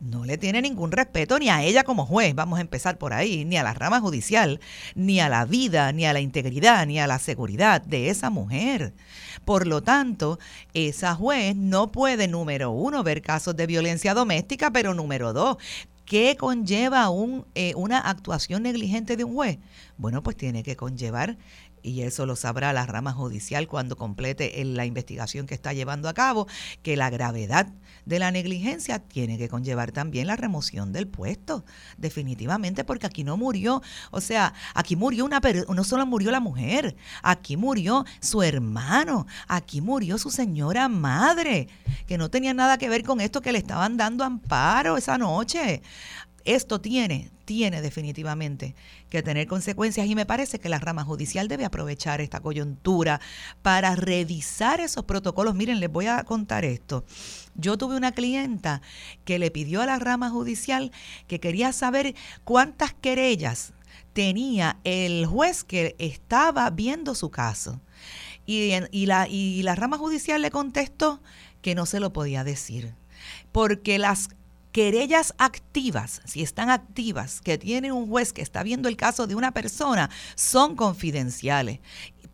no 0.00 0.24
le 0.24 0.38
tiene 0.38 0.62
ningún 0.62 0.92
respeto 0.92 1.38
ni 1.38 1.48
a 1.48 1.62
ella 1.62 1.84
como 1.84 2.06
juez, 2.06 2.34
vamos 2.34 2.58
a 2.58 2.62
empezar 2.62 2.98
por 2.98 3.12
ahí, 3.12 3.44
ni 3.44 3.56
a 3.56 3.62
la 3.62 3.74
rama 3.74 4.00
judicial, 4.00 4.60
ni 4.94 5.20
a 5.20 5.28
la 5.28 5.44
vida, 5.44 5.92
ni 5.92 6.06
a 6.06 6.12
la 6.12 6.20
integridad, 6.20 6.86
ni 6.86 6.98
a 6.98 7.06
la 7.06 7.18
seguridad 7.18 7.82
de 7.82 8.10
esa 8.10 8.30
mujer. 8.30 8.94
Por 9.44 9.66
lo 9.66 9.82
tanto, 9.82 10.38
esa 10.72 11.14
juez 11.14 11.56
no 11.56 11.92
puede, 11.92 12.28
número 12.28 12.70
uno, 12.70 13.02
ver 13.02 13.22
casos 13.22 13.56
de 13.56 13.66
violencia 13.66 14.14
doméstica, 14.14 14.70
pero 14.70 14.94
número 14.94 15.32
dos, 15.32 15.56
¿Qué 16.04 16.36
conlleva 16.36 17.08
un, 17.08 17.46
eh, 17.54 17.72
una 17.76 17.98
actuación 17.98 18.62
negligente 18.64 19.16
de 19.16 19.24
un 19.24 19.34
juez? 19.34 19.58
Bueno, 19.96 20.22
pues 20.22 20.36
tiene 20.36 20.62
que 20.62 20.76
conllevar 20.76 21.38
y 21.84 22.00
eso 22.02 22.24
lo 22.24 22.34
sabrá 22.34 22.72
la 22.72 22.86
rama 22.86 23.12
judicial 23.12 23.68
cuando 23.68 23.96
complete 23.96 24.64
la 24.64 24.86
investigación 24.86 25.46
que 25.46 25.54
está 25.54 25.74
llevando 25.74 26.08
a 26.08 26.14
cabo, 26.14 26.48
que 26.82 26.96
la 26.96 27.10
gravedad 27.10 27.68
de 28.06 28.18
la 28.18 28.30
negligencia 28.30 28.98
tiene 28.98 29.38
que 29.38 29.48
conllevar 29.48 29.92
también 29.92 30.26
la 30.26 30.36
remoción 30.36 30.92
del 30.92 31.06
puesto, 31.06 31.64
definitivamente, 31.98 32.84
porque 32.84 33.06
aquí 33.06 33.22
no 33.22 33.36
murió, 33.36 33.82
o 34.10 34.20
sea, 34.20 34.54
aquí 34.74 34.96
murió 34.96 35.24
una 35.26 35.40
no 35.68 35.84
solo 35.84 36.06
murió 36.06 36.30
la 36.30 36.40
mujer, 36.40 36.96
aquí 37.22 37.56
murió 37.58 38.06
su 38.20 38.42
hermano, 38.42 39.26
aquí 39.46 39.82
murió 39.82 40.16
su 40.16 40.30
señora 40.30 40.88
madre, 40.88 41.68
que 42.06 42.16
no 42.16 42.30
tenía 42.30 42.54
nada 42.54 42.78
que 42.78 42.88
ver 42.88 43.04
con 43.04 43.20
esto 43.20 43.42
que 43.42 43.52
le 43.52 43.58
estaban 43.58 43.98
dando 43.98 44.24
amparo 44.24 44.96
esa 44.96 45.18
noche. 45.18 45.82
Esto 46.44 46.78
tiene, 46.80 47.30
tiene 47.46 47.80
definitivamente 47.80 48.74
que 49.08 49.22
tener 49.22 49.46
consecuencias 49.46 50.06
y 50.06 50.14
me 50.14 50.26
parece 50.26 50.58
que 50.58 50.68
la 50.68 50.78
rama 50.78 51.02
judicial 51.02 51.48
debe 51.48 51.64
aprovechar 51.64 52.20
esta 52.20 52.40
coyuntura 52.40 53.20
para 53.62 53.96
revisar 53.96 54.80
esos 54.80 55.04
protocolos. 55.04 55.54
Miren, 55.54 55.80
les 55.80 55.90
voy 55.90 56.06
a 56.06 56.22
contar 56.24 56.66
esto. 56.66 57.04
Yo 57.54 57.78
tuve 57.78 57.96
una 57.96 58.12
clienta 58.12 58.82
que 59.24 59.38
le 59.38 59.50
pidió 59.50 59.80
a 59.80 59.86
la 59.86 59.98
rama 59.98 60.28
judicial 60.28 60.92
que 61.26 61.40
quería 61.40 61.72
saber 61.72 62.14
cuántas 62.44 62.92
querellas 62.92 63.72
tenía 64.12 64.78
el 64.84 65.24
juez 65.24 65.64
que 65.64 65.96
estaba 65.98 66.68
viendo 66.68 67.14
su 67.14 67.30
caso. 67.30 67.80
Y, 68.44 68.72
y, 68.90 69.06
la, 69.06 69.28
y 69.28 69.62
la 69.62 69.74
rama 69.74 69.96
judicial 69.96 70.42
le 70.42 70.50
contestó 70.50 71.22
que 71.62 71.74
no 71.74 71.86
se 71.86 72.00
lo 72.00 72.12
podía 72.12 72.44
decir, 72.44 72.94
porque 73.50 73.98
las 73.98 74.28
querellas 74.74 75.34
activas, 75.38 76.20
si 76.24 76.42
están 76.42 76.68
activas, 76.68 77.40
que 77.40 77.58
tiene 77.58 77.92
un 77.92 78.08
juez 78.08 78.32
que 78.32 78.42
está 78.42 78.64
viendo 78.64 78.88
el 78.88 78.96
caso 78.96 79.28
de 79.28 79.36
una 79.36 79.52
persona, 79.52 80.10
son 80.34 80.74
confidenciales 80.74 81.78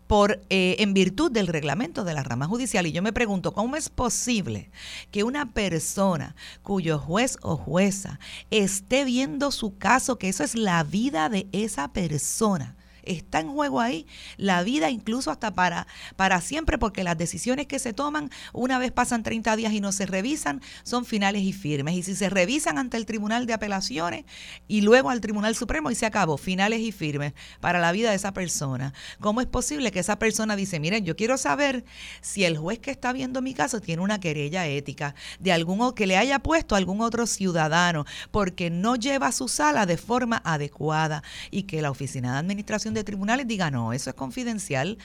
por, 0.06 0.40
eh, 0.48 0.76
en 0.78 0.94
virtud 0.94 1.30
del 1.30 1.48
reglamento 1.48 2.02
de 2.02 2.14
la 2.14 2.22
rama 2.22 2.46
judicial. 2.46 2.86
Y 2.86 2.92
yo 2.92 3.02
me 3.02 3.12
pregunto, 3.12 3.52
¿cómo 3.52 3.76
es 3.76 3.90
posible 3.90 4.70
que 5.10 5.22
una 5.22 5.52
persona 5.52 6.34
cuyo 6.62 6.98
juez 6.98 7.36
o 7.42 7.58
jueza 7.58 8.18
esté 8.50 9.04
viendo 9.04 9.50
su 9.50 9.76
caso, 9.76 10.16
que 10.16 10.30
eso 10.30 10.42
es 10.42 10.54
la 10.54 10.82
vida 10.82 11.28
de 11.28 11.46
esa 11.52 11.92
persona, 11.92 12.74
está 13.02 13.40
en 13.40 13.48
juego 13.48 13.80
ahí 13.80 14.06
la 14.36 14.62
vida 14.62 14.90
incluso 14.90 15.30
hasta 15.30 15.52
para, 15.52 15.86
para 16.16 16.40
siempre, 16.40 16.78
porque 16.78 17.02
las 17.02 17.18
decisiones 17.18 17.66
que 17.66 17.78
se 17.78 17.92
toman 17.92 18.30
una 18.52 18.78
vez 18.78 18.92
pasan 18.92 19.22
30 19.22 19.56
días 19.56 19.72
y 19.72 19.80
no 19.80 19.92
se 19.92 20.06
revisan, 20.06 20.60
son 20.82 21.04
finales 21.04 21.42
y 21.42 21.52
firmes. 21.52 21.94
Y 21.94 22.02
si 22.02 22.14
se 22.14 22.30
revisan 22.30 22.78
ante 22.78 22.96
el 22.96 23.06
Tribunal 23.06 23.46
de 23.46 23.54
Apelaciones 23.54 24.24
y 24.68 24.82
luego 24.82 25.10
al 25.10 25.20
Tribunal 25.20 25.56
Supremo 25.56 25.90
y 25.90 25.94
se 25.94 26.06
acabó, 26.06 26.36
finales 26.36 26.80
y 26.80 26.92
firmes 26.92 27.32
para 27.60 27.80
la 27.80 27.92
vida 27.92 28.10
de 28.10 28.16
esa 28.16 28.32
persona. 28.32 28.92
¿Cómo 29.18 29.40
es 29.40 29.46
posible 29.46 29.90
que 29.90 30.00
esa 30.00 30.18
persona 30.18 30.54
dice, 30.54 30.78
miren, 30.78 31.04
yo 31.04 31.16
quiero 31.16 31.36
saber 31.36 31.84
si 32.20 32.44
el 32.44 32.56
juez 32.56 32.78
que 32.78 32.90
está 32.90 33.12
viendo 33.12 33.42
mi 33.42 33.54
caso 33.54 33.80
tiene 33.80 34.02
una 34.02 34.20
querella 34.20 34.66
ética 34.66 35.14
de 35.38 35.52
algún 35.52 35.80
que 35.94 36.06
le 36.06 36.16
haya 36.16 36.40
puesto 36.40 36.74
a 36.74 36.78
algún 36.78 37.00
otro 37.00 37.26
ciudadano 37.26 38.04
porque 38.30 38.68
no 38.68 38.96
lleva 38.96 39.32
su 39.32 39.48
sala 39.48 39.86
de 39.86 39.96
forma 39.96 40.42
adecuada 40.44 41.22
y 41.50 41.62
que 41.62 41.80
la 41.80 41.90
Oficina 41.90 42.32
de 42.32 42.38
Administración 42.38 42.89
de 42.94 43.04
Tribunales 43.04 43.46
diga, 43.46 43.70
no, 43.70 43.92
eso 43.92 44.10
es 44.10 44.16
confidencial, 44.16 44.98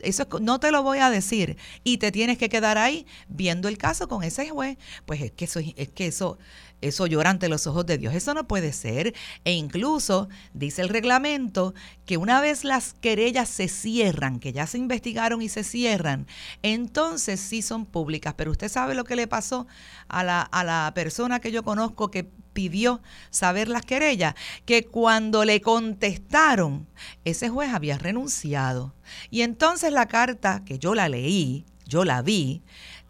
eso 0.00 0.26
no 0.40 0.60
te 0.60 0.70
lo 0.70 0.82
voy 0.82 0.98
a 0.98 1.10
decir 1.10 1.56
y 1.84 1.98
te 1.98 2.12
tienes 2.12 2.38
que 2.38 2.48
quedar 2.48 2.78
ahí 2.78 3.06
viendo 3.28 3.68
el 3.68 3.78
caso 3.78 4.08
con 4.08 4.22
ese 4.22 4.48
juez, 4.48 4.78
pues 5.06 5.20
es 5.22 5.32
que 5.32 5.44
eso 5.44 5.60
es 5.60 5.88
que 5.90 6.06
eso 6.06 6.38
eso 6.82 7.06
llora 7.06 7.30
ante 7.30 7.48
los 7.48 7.66
ojos 7.66 7.86
de 7.86 7.96
Dios. 7.96 8.14
Eso 8.14 8.34
no 8.34 8.46
puede 8.46 8.72
ser. 8.72 9.14
E 9.44 9.52
incluso 9.52 10.28
dice 10.52 10.82
el 10.82 10.88
reglamento 10.88 11.74
que 12.04 12.16
una 12.16 12.40
vez 12.40 12.64
las 12.64 12.92
querellas 12.94 13.48
se 13.48 13.68
cierran, 13.68 14.38
que 14.38 14.52
ya 14.52 14.66
se 14.66 14.78
investigaron 14.78 15.40
y 15.40 15.48
se 15.48 15.64
cierran, 15.64 16.26
entonces 16.62 17.40
sí 17.40 17.62
son 17.62 17.86
públicas. 17.86 18.34
Pero 18.36 18.50
usted 18.50 18.68
sabe 18.68 18.94
lo 18.94 19.04
que 19.04 19.16
le 19.16 19.26
pasó 19.26 19.66
a 20.08 20.22
la, 20.24 20.42
a 20.42 20.64
la 20.64 20.92
persona 20.94 21.40
que 21.40 21.52
yo 21.52 21.62
conozco 21.62 22.10
que 22.10 22.28
pidió 22.52 23.00
saber 23.30 23.68
las 23.68 23.86
querellas, 23.86 24.34
que 24.66 24.84
cuando 24.84 25.44
le 25.44 25.60
contestaron, 25.60 26.86
ese 27.24 27.48
juez 27.48 27.72
había 27.72 27.96
renunciado. 27.96 28.94
Y 29.30 29.42
entonces 29.42 29.92
la 29.92 30.06
carta, 30.06 30.62
que 30.64 30.78
yo 30.78 30.94
la 30.94 31.08
leí, 31.08 31.64
yo 31.86 32.04
la 32.04 32.22
vi, 32.22 32.62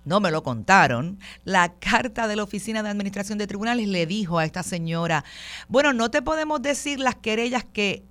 no 0.04 0.20
me 0.20 0.30
lo 0.30 0.42
contaron, 0.42 1.18
la 1.44 1.74
carta 1.74 2.28
de 2.28 2.36
la 2.36 2.42
Oficina 2.42 2.82
de 2.82 2.88
Administración 2.88 3.38
de 3.38 3.46
Tribunales 3.46 3.88
le 3.88 4.06
dijo 4.06 4.38
a 4.38 4.44
esta 4.44 4.62
señora, 4.62 5.24
bueno, 5.68 5.92
no 5.92 6.10
te 6.10 6.22
podemos 6.22 6.60
decir 6.62 6.98
las 6.98 7.16
querellas 7.16 7.64
que 7.64 8.04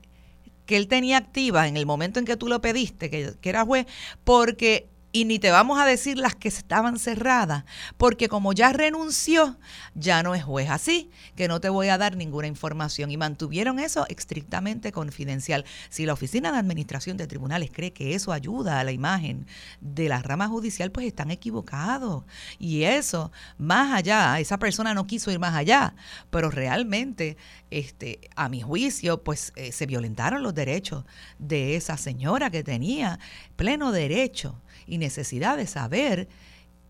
que 0.66 0.78
él 0.78 0.88
tenía 0.88 1.18
activa 1.18 1.68
en 1.68 1.76
el 1.76 1.86
momento 1.86 2.20
en 2.20 2.26
que 2.26 2.38
tú 2.38 2.48
lo 2.48 2.62
pediste, 2.62 3.10
que, 3.10 3.34
que 3.42 3.50
era 3.50 3.66
juez, 3.66 3.88
porque 4.24 4.88
y 5.12 5.26
ni 5.26 5.40
te 5.40 5.52
vamos 5.52 5.80
a 5.80 5.86
decir 5.86 6.18
las 6.18 6.36
que 6.36 6.48
estaban 6.48 6.98
cerradas, 6.98 7.66
porque 7.98 8.30
como 8.30 8.54
ya 8.54 8.72
renunció, 8.72 9.58
ya 9.94 10.24
no 10.24 10.36
es 10.36 10.44
juez. 10.44 10.70
Así 10.70 11.12
que 11.36 11.48
no 11.48 11.60
te 11.60 11.70
voy 11.70 11.90
a 11.90 11.98
dar 11.98 12.16
ninguna 12.16 12.48
información. 12.48 13.12
Y 13.12 13.18
mantuvieron 13.18 13.80
eso 13.80 14.06
estrictamente 14.08 14.92
confidencial. 14.92 15.66
Si 15.90 16.06
la 16.06 16.14
Oficina 16.14 16.52
de 16.52 16.60
Administración 16.60 17.18
de 17.18 17.28
Tribunales 17.28 17.72
cree 17.74 17.92
que 17.92 18.16
eso 18.16 18.32
ayuda 18.32 18.80
a 18.80 18.84
la 18.84 18.92
imagen 18.94 19.48
de 19.82 20.08
la 20.08 20.22
rama 20.22 20.48
judicial, 20.48 20.92
pues 20.92 21.08
están 21.08 21.30
equivocados. 21.30 22.24
Y 22.58 22.84
eso, 22.84 23.32
más 23.58 23.94
allá, 23.94 24.40
esa 24.40 24.60
persona 24.60 24.94
no 24.94 25.08
quiso 25.08 25.32
ir 25.32 25.40
más 25.40 25.56
allá, 25.56 25.94
pero 26.30 26.50
realmente, 26.50 27.38
este, 27.70 28.20
a 28.36 28.48
mi 28.48 28.62
juicio, 28.62 29.24
pues 29.24 29.52
eh, 29.56 29.72
se 29.72 29.86
violentaron 29.86 30.42
los 30.42 30.54
derechos 30.54 31.04
de 31.38 31.76
esa 31.76 31.98
señora 31.98 32.50
que 32.50 32.64
tenía 32.64 33.20
pleno 33.58 33.92
derecho 33.92 34.62
necesidad 35.02 35.58
de 35.58 35.68
saber 35.68 36.30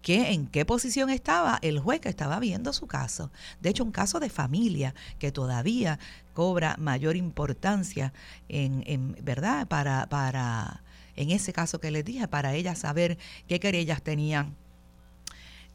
que, 0.04 0.32
en 0.34 0.48
qué 0.48 0.66
posición 0.66 1.10
estaba 1.10 1.58
el 1.64 1.80
juez 1.80 2.00
que 2.00 2.10
estaba 2.10 2.40
viendo 2.40 2.74
su 2.74 2.86
caso. 2.86 3.32
De 3.60 3.70
hecho, 3.70 3.84
un 3.84 3.92
caso 3.92 4.20
de 4.20 4.30
familia 4.30 4.94
que 5.18 5.32
todavía 5.32 5.98
cobra 6.34 6.76
mayor 6.78 7.16
importancia 7.16 8.14
en, 8.50 8.84
en 8.86 9.16
verdad 9.24 9.68
para, 9.68 10.08
para 10.08 10.84
en 11.16 11.32
ese 11.32 11.54
caso 11.54 11.80
que 11.80 11.92
les 11.92 12.06
dije, 12.06 12.28
para 12.28 12.54
ella 12.54 12.76
saber 12.76 13.18
qué 13.48 13.60
querellas 13.60 14.02
tenían 14.02 14.56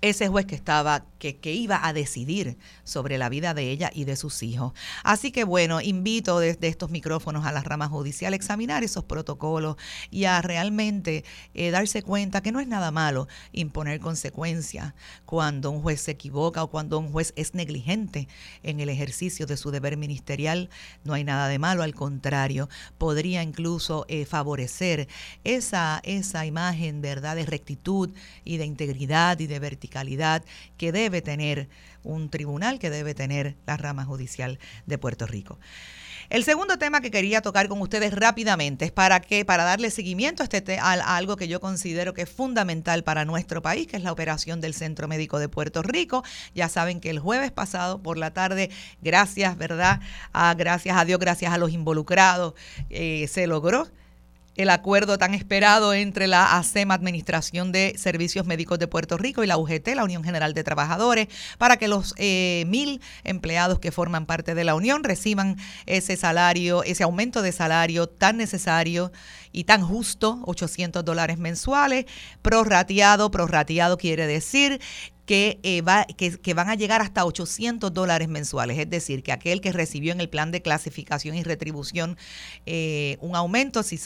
ese 0.03 0.29
juez 0.29 0.47
que 0.47 0.55
estaba, 0.55 1.07
que, 1.19 1.37
que, 1.37 1.53
iba 1.53 1.87
a 1.87 1.93
decidir 1.93 2.59
sobre 2.85 3.19
la 3.19 3.29
vida 3.29 3.55
de 3.55 3.71
ella 3.71 3.91
y 3.95 4.05
de 4.05 4.17
sus 4.17 4.43
hijos. 4.43 4.73
Así 5.03 5.33
que 5.33 5.45
bueno, 5.45 5.81
invito 5.81 6.39
desde 6.39 6.69
estos 6.69 6.91
micrófonos 6.91 7.47
a 7.47 7.53
la 7.53 7.63
rama 7.63 7.89
judicial 7.89 8.33
a 8.33 8.37
examinar 8.37 8.85
esos 8.85 9.05
protocolos 9.05 9.77
y 10.11 10.25
a 10.25 10.43
realmente 10.43 11.25
eh, 11.55 11.71
darse 11.71 12.03
cuenta 12.03 12.43
que 12.43 12.53
no 12.53 12.61
es 12.61 12.69
nada 12.69 12.91
malo 12.91 13.27
imponer 13.53 14.01
consecuencias 14.01 14.95
cuando 15.25 15.71
un 15.71 15.81
juez 15.83 16.01
se 16.03 16.13
equivoca 16.13 16.63
o 16.63 16.71
cuando 16.71 16.99
un 16.99 17.11
juez 17.11 17.33
es 17.37 17.55
negligente 17.55 18.29
en 18.63 18.81
el 18.81 18.89
ejercicio 18.89 19.47
de 19.47 19.57
su 19.57 19.71
deber 19.71 19.97
ministerial. 19.97 20.69
No 21.05 21.15
hay 21.15 21.25
nada 21.25 21.49
de 21.49 21.59
malo, 21.59 21.83
al 21.83 21.95
contrario, 21.95 22.69
podría 22.99 23.43
incluso 23.43 24.05
eh, 24.09 24.27
favorecer 24.27 25.09
esa, 25.45 26.01
esa 26.05 26.47
imagen, 26.47 27.01
¿verdad?, 27.01 27.37
de 27.37 27.47
rectitud 27.47 28.11
y 28.45 28.59
de 28.59 28.67
integridad 28.67 29.41
y 29.41 29.47
de 29.47 29.59
verticalidad 29.87 29.97
calidad 29.97 30.45
que 30.77 30.93
debe 30.93 31.23
tener 31.23 31.69
un 32.03 32.29
tribunal, 32.29 32.79
que 32.79 32.91
debe 32.91 33.15
tener 33.15 33.57
la 33.67 33.77
rama 33.77 34.05
judicial 34.05 34.59
de 34.87 34.99
Puerto 34.99 35.27
Rico. 35.27 35.59
El 36.29 36.45
segundo 36.45 36.77
tema 36.77 37.01
que 37.01 37.11
quería 37.11 37.41
tocar 37.41 37.69
con 37.69 37.81
ustedes 37.81 38.13
rápidamente 38.13 38.85
es 38.85 38.93
para 38.93 39.21
que 39.21 39.45
para 39.45 39.65
darle 39.65 39.91
seguimiento 39.91 40.43
a, 40.43 40.47
este, 40.51 40.79
a, 40.79 41.17
algo 41.17 41.37
que 41.37 41.49
yo 41.49 41.61
considero 41.61 42.15
que 42.15 42.23
es 42.23 42.29
fundamental 42.29 43.05
para 43.05 43.25
nuestro 43.25 43.63
país, 43.63 43.87
que 43.87 43.97
es 43.97 44.03
la 44.03 44.13
operación 44.13 44.61
del 44.61 44.75
Centro 44.75 45.09
Médico 45.09 45.39
de 45.39 45.49
Puerto 45.49 45.83
Rico. 45.83 46.25
Ya 46.55 46.69
saben 46.69 47.01
que 47.01 47.11
el 47.11 47.21
jueves 47.21 47.53
pasado 47.53 48.03
por 48.03 48.19
la 48.19 48.33
tarde, 48.33 48.71
gracias, 49.03 49.57
¿verdad? 49.57 50.01
A, 50.33 50.53
gracias 50.55 50.97
a 50.97 51.05
Dios, 51.05 51.21
gracias 51.21 51.53
a 51.53 51.59
los 51.59 51.71
involucrados, 51.71 52.55
eh, 52.91 53.29
se 53.29 53.47
logró 53.47 53.87
el 54.57 54.71
acuerdo 54.71 55.19
tan 55.19 55.35
esperado 55.35 55.93
entre 55.95 56.27
la 56.27 56.57
ASEM, 56.57 56.91
Administración 56.91 57.73
de 57.73 57.95
Servicios 57.99 58.47
Médicos 58.47 58.79
de 58.79 58.89
Puerto 58.89 59.17
Rico, 59.19 59.45
y 59.45 59.47
la 59.47 59.59
UGT, 59.59 59.89
la 59.95 60.05
Unión 60.05 60.25
General 60.25 60.55
de 60.55 60.65
Trabajadores, 60.65 61.29
para 61.59 61.77
que 61.77 61.89
los 61.89 62.15
eh, 62.17 62.65
mil 62.67 63.01
empleados 63.25 63.79
que 63.79 63.93
forman 63.93 64.27
parte 64.27 64.55
de 64.55 64.65
la 64.65 64.75
Unión 64.75 65.05
reciban 65.05 65.57
ese 65.87 66.17
salario, 66.17 66.83
ese 66.83 67.05
aumento 67.05 67.43
de 67.43 67.53
salario 67.53 68.09
tan 68.09 68.37
necesario 68.37 69.13
y 69.53 69.65
tan 69.65 69.83
justo, 69.83 70.41
800 70.47 71.05
dólares 71.05 71.39
mensuales, 71.39 72.07
prorrateado, 72.43 73.31
prorrateado 73.31 73.97
quiere 73.97 74.27
decir 74.27 74.81
que, 75.27 75.59
eh, 75.65 75.83
va, 75.83 76.07
que, 76.07 76.55
van 76.55 76.71
a 76.71 76.77
llegar 76.77 77.03
hasta 77.03 77.25
800 77.25 77.93
dólares 77.93 78.29
mensuales. 78.29 78.79
Es 78.79 78.89
decir, 78.89 79.23
que 79.25 79.33
aquel 79.33 79.61
que 79.61 79.73
recibió 79.73 80.13
en 80.13 80.21
el 80.21 80.29
plan 80.29 80.53
de 80.53 80.63
clasificación 80.63 81.35
y 81.35 81.43
retribución 81.43 82.17
eh, 82.65 83.19
un 83.21 83.35
aumento, 83.35 83.83
si, 83.83 83.99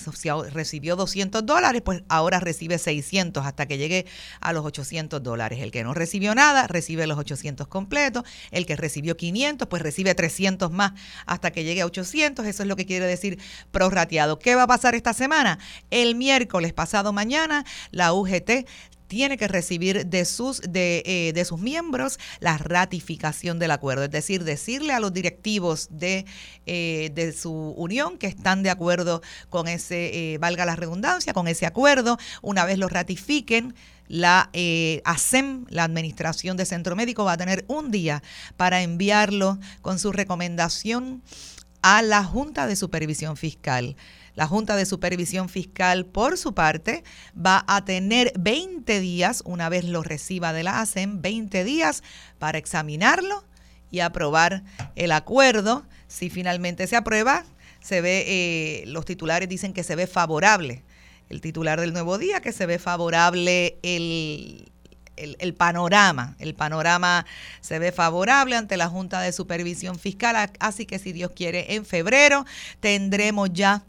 recibió 0.50 0.96
200 0.96 1.44
dólares, 1.44 1.82
pues 1.84 2.02
ahora 2.08 2.40
recibe 2.40 2.78
600 2.78 3.44
hasta 3.44 3.66
que 3.66 3.76
llegue 3.76 4.06
a 4.40 4.54
los 4.54 4.64
800 4.64 5.22
dólares. 5.22 5.60
El 5.60 5.70
que 5.70 5.84
no 5.84 5.92
recibió 5.92 6.34
nada, 6.34 6.66
recibe 6.66 7.06
los 7.06 7.18
800 7.18 7.68
completos. 7.68 8.24
El 8.50 8.64
que 8.64 8.76
recibió 8.76 9.16
500, 9.16 9.68
pues 9.68 9.82
recibe 9.82 10.14
300 10.14 10.73
más 10.73 10.92
hasta 11.26 11.50
que 11.50 11.64
llegue 11.64 11.82
a 11.82 11.86
800. 11.86 12.47
Eso 12.47 12.62
es 12.62 12.68
lo 12.68 12.76
que 12.76 12.86
quiere 12.86 13.04
decir 13.06 13.38
prorrateado. 13.71 14.38
¿Qué 14.38 14.54
va 14.54 14.62
a 14.62 14.66
pasar 14.66 14.95
esta 14.95 15.12
semana? 15.12 15.58
El 15.90 16.14
miércoles 16.14 16.73
pasado 16.73 17.12
mañana, 17.12 17.66
la 17.90 18.14
UGT 18.14 18.66
tiene 19.10 19.36
que 19.36 19.49
recibir 19.49 20.06
de 20.06 20.25
sus, 20.25 20.60
de, 20.60 21.02
eh, 21.04 21.32
de 21.34 21.44
sus 21.44 21.58
miembros 21.58 22.20
la 22.38 22.56
ratificación 22.58 23.58
del 23.58 23.73
acuerdo, 23.73 24.04
es 24.04 24.10
decir, 24.12 24.44
decirle 24.44 24.92
a 24.92 25.00
los 25.00 25.12
directivos 25.12 25.88
de, 25.90 26.26
eh, 26.66 27.10
de 27.12 27.32
su 27.32 27.52
unión 27.52 28.18
que 28.18 28.28
están 28.28 28.62
de 28.62 28.70
acuerdo 28.70 29.20
con 29.49 29.66
ese, 29.66 30.34
eh, 30.34 30.38
valga 30.38 30.64
la 30.64 30.76
redundancia, 30.76 31.32
con 31.32 31.49
ese 31.49 31.66
acuerdo, 31.66 32.18
una 32.40 32.64
vez 32.64 32.78
lo 32.78 32.86
ratifiquen, 32.86 33.75
la 34.06 34.50
ASEM, 35.04 35.66
la 35.70 35.84
Administración 35.84 36.56
de 36.56 36.64
Centro 36.64 36.94
Médico, 36.94 37.25
va 37.25 37.32
a 37.32 37.36
tener 37.36 37.64
un 37.66 37.90
día 37.90 38.23
para 38.56 38.82
enviarlo 38.82 39.58
con 39.82 39.99
su 39.99 40.12
recomendación 40.12 41.23
a 41.82 42.02
la 42.02 42.23
Junta 42.23 42.68
de 42.68 42.76
Supervisión 42.76 43.36
Fiscal. 43.36 43.96
La 44.34 44.47
Junta 44.47 44.76
de 44.76 44.86
Supervisión 44.86 45.49
Fiscal, 45.49 46.06
por 46.06 46.38
su 46.38 46.54
parte, 46.54 47.04
va 47.34 47.64
a 47.66 47.84
tener 47.84 48.32
20 48.38 49.00
días, 49.00 49.43
una 49.45 49.69
vez 49.69 49.84
lo 49.84 50.02
reciba 50.02 50.52
de 50.52 50.62
la 50.62 50.80
ASEM, 50.80 51.21
20 51.21 51.64
días 51.64 52.02
para 52.38 52.58
examinarlo 52.58 53.45
y 53.90 54.00
aprobar 54.00 54.62
el 54.97 55.12
acuerdo. 55.12 55.84
Si 56.08 56.30
finalmente 56.30 56.86
se 56.86 56.97
aprueba, 56.97 57.45
se 57.80 58.00
ve, 58.00 58.25
eh, 58.26 58.84
los 58.86 59.04
titulares 59.04 59.49
dicen 59.49 59.73
que 59.73 59.82
se 59.82 59.97
ve 59.97 60.06
favorable. 60.06 60.84
El 61.28 61.40
titular 61.40 61.80
del 61.80 61.93
Nuevo 61.93 62.19
Día, 62.19 62.40
que 62.40 62.52
se 62.52 62.66
ve 62.66 62.78
favorable 62.78 63.78
el, 63.82 64.71
el, 65.16 65.54
panorama. 65.54 66.34
El 66.38 66.54
panorama 66.54 67.25
se 67.60 67.78
ve 67.78 67.93
favorable 67.93 68.56
ante 68.56 68.76
la 68.76 68.88
Junta 68.88 69.21
de 69.21 69.32
Supervisión 69.32 69.99
Fiscal, 69.99 70.50
así 70.58 70.86
que 70.86 70.99
si 70.99 71.12
Dios 71.12 71.32
quiere, 71.34 71.75
en 71.75 71.84
febrero 71.84 72.45
tendremos 72.80 73.50
ya 73.52 73.84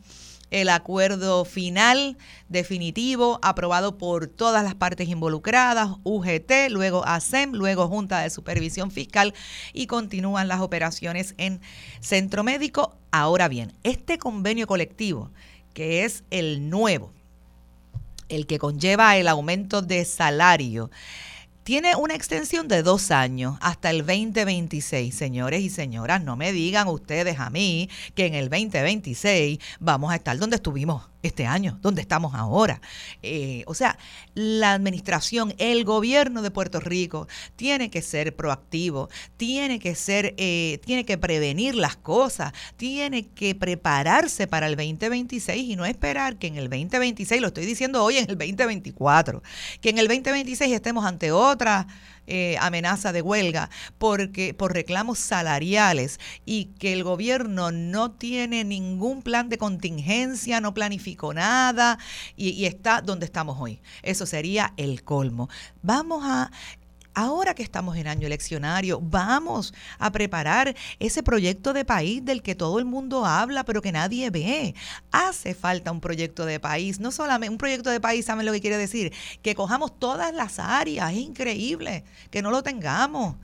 el 0.52 0.70
acuerdo 0.70 1.46
final 1.46 2.18
definitivo 2.50 3.40
aprobado 3.42 3.98
por 3.98 4.28
todas 4.28 4.64
las 4.64 4.76
partes 4.76 5.10
involucradas, 5.10 5.90
UGT, 6.04 6.70
luego 6.70 7.06
ASEM, 7.06 7.54
luego 7.54 7.88
Junta 7.88 8.20
de 8.20 8.30
Supervisión 8.30 8.92
Fiscal 8.92 9.34
y 9.74 9.88
continúan 9.88 10.48
las 10.48 10.60
operaciones 10.60 11.34
en 11.38 11.62
Centro 12.02 12.44
Médico. 12.44 12.98
Ahora 13.12 13.48
bien, 13.48 13.74
este 13.84 14.18
convenio 14.18 14.68
colectivo, 14.68 15.32
que 15.74 16.04
es 16.04 16.24
el 16.30 16.70
nuevo, 16.70 17.14
el 18.28 18.46
que 18.46 18.60
conlleva 18.60 19.16
el 19.18 19.28
aumento 19.28 19.82
de 19.82 20.06
salario, 20.06 20.92
tiene 21.64 21.96
una 21.96 22.16
extensión 22.16 22.68
de 22.68 22.84
dos 22.84 23.12
años 23.12 23.58
hasta 23.62 23.90
el 23.92 24.00
2026, 24.00 25.14
señores 25.14 25.62
y 25.62 25.70
señoras. 25.70 26.24
No 26.24 26.36
me 26.36 26.52
digan 26.52 26.88
ustedes 26.88 27.40
a 27.40 27.50
mí 27.50 27.90
que 28.16 28.26
en 28.26 28.34
el 28.34 28.50
2026 28.50 29.60
vamos 29.80 30.12
a 30.12 30.16
estar 30.16 30.38
donde 30.38 30.56
estuvimos 30.56 31.11
este 31.22 31.46
año, 31.46 31.78
donde 31.82 32.02
estamos 32.02 32.34
ahora. 32.34 32.82
Eh, 33.22 33.64
o 33.68 33.74
sea, 33.74 33.98
la 34.34 34.74
administración, 34.74 35.54
el 35.58 35.84
gobierno 35.84 36.42
de 36.42 36.52
Puerto 36.52 36.80
Rico 36.80 37.28
tiene 37.56 37.90
que 37.90 38.02
ser 38.02 38.36
proactivo, 38.36 39.10
tiene 39.38 39.80
que 39.80 39.96
ser, 39.96 40.34
eh, 40.38 40.80
tiene 40.84 41.06
que 41.06 41.18
prevenir 41.18 41.76
las 41.76 41.96
cosas, 41.96 42.54
tiene 42.78 43.28
que 43.28 43.56
prepararse 43.56 44.48
para 44.48 44.68
el 44.68 44.76
2026 44.76 45.70
y 45.70 45.76
no 45.76 45.86
esperar 45.86 46.38
que 46.38 46.48
en 46.48 46.58
el 46.58 46.70
2026, 46.70 47.42
lo 47.42 47.48
estoy 47.48 47.66
diciendo 47.66 48.04
hoy 48.04 48.18
en 48.18 48.30
el 48.30 48.38
2024, 48.38 49.44
que 49.80 49.90
en 49.90 49.98
el 49.98 50.08
2026 50.08 50.74
estemos 50.74 51.06
ante 51.06 51.32
otra 51.32 51.88
eh, 52.28 52.58
amenaza 52.60 53.12
de 53.12 53.22
huelga 53.22 53.70
porque 53.98 54.54
por 54.54 54.74
reclamos 54.74 55.20
salariales 55.20 56.20
y 56.46 56.66
que 56.80 56.94
el 56.94 57.04
gobierno 57.04 57.72
no 57.72 58.12
tiene 58.12 58.64
ningún 58.64 59.22
plan 59.22 59.50
de 59.50 59.58
contingencia, 59.58 60.62
no 60.62 60.74
planificó 60.74 61.34
nada 61.34 61.98
y, 62.36 62.50
y 62.50 62.66
está 62.66 63.02
donde 63.02 63.26
estamos 63.26 63.58
hoy. 63.60 63.82
Eso 64.04 64.26
sería 64.26 64.74
el 64.78 65.04
colmo. 65.04 65.50
Vamos 65.82 66.24
a 66.26 66.52
Ahora 67.14 67.54
que 67.54 67.64
estamos 67.64 67.98
en 67.98 68.08
año 68.08 68.26
eleccionario, 68.26 69.02
vamos 69.02 69.74
a 70.00 70.12
preparar 70.12 70.76
ese 71.00 71.24
proyecto 71.24 71.74
de 71.74 71.84
país 71.84 72.24
del 72.24 72.42
que 72.42 72.56
todo 72.56 72.80
el 72.80 72.86
mundo 72.86 73.26
habla, 73.26 73.66
pero 73.66 73.82
que 73.82 73.92
nadie 73.92 74.30
ve. 74.30 74.76
Hace 75.12 75.54
falta 75.54 75.92
un 75.92 76.00
proyecto 76.00 76.46
de 76.46 76.62
país, 76.62 77.02
no 77.02 77.12
solamente 77.12 77.52
un 77.52 77.58
proyecto 77.58 77.90
de 77.90 78.00
país, 78.00 78.26
¿saben 78.26 78.46
lo 78.46 78.54
que 78.54 78.62
quiere 78.62 78.78
decir? 78.78 79.14
Que 79.42 79.56
cojamos 79.56 80.00
todas 80.00 80.34
las 80.34 80.58
áreas, 80.58 81.12
es 81.12 81.20
increíble 81.20 82.06
que 82.30 82.42
no 82.42 82.50
lo 82.50 82.64
tengamos. 82.64 83.36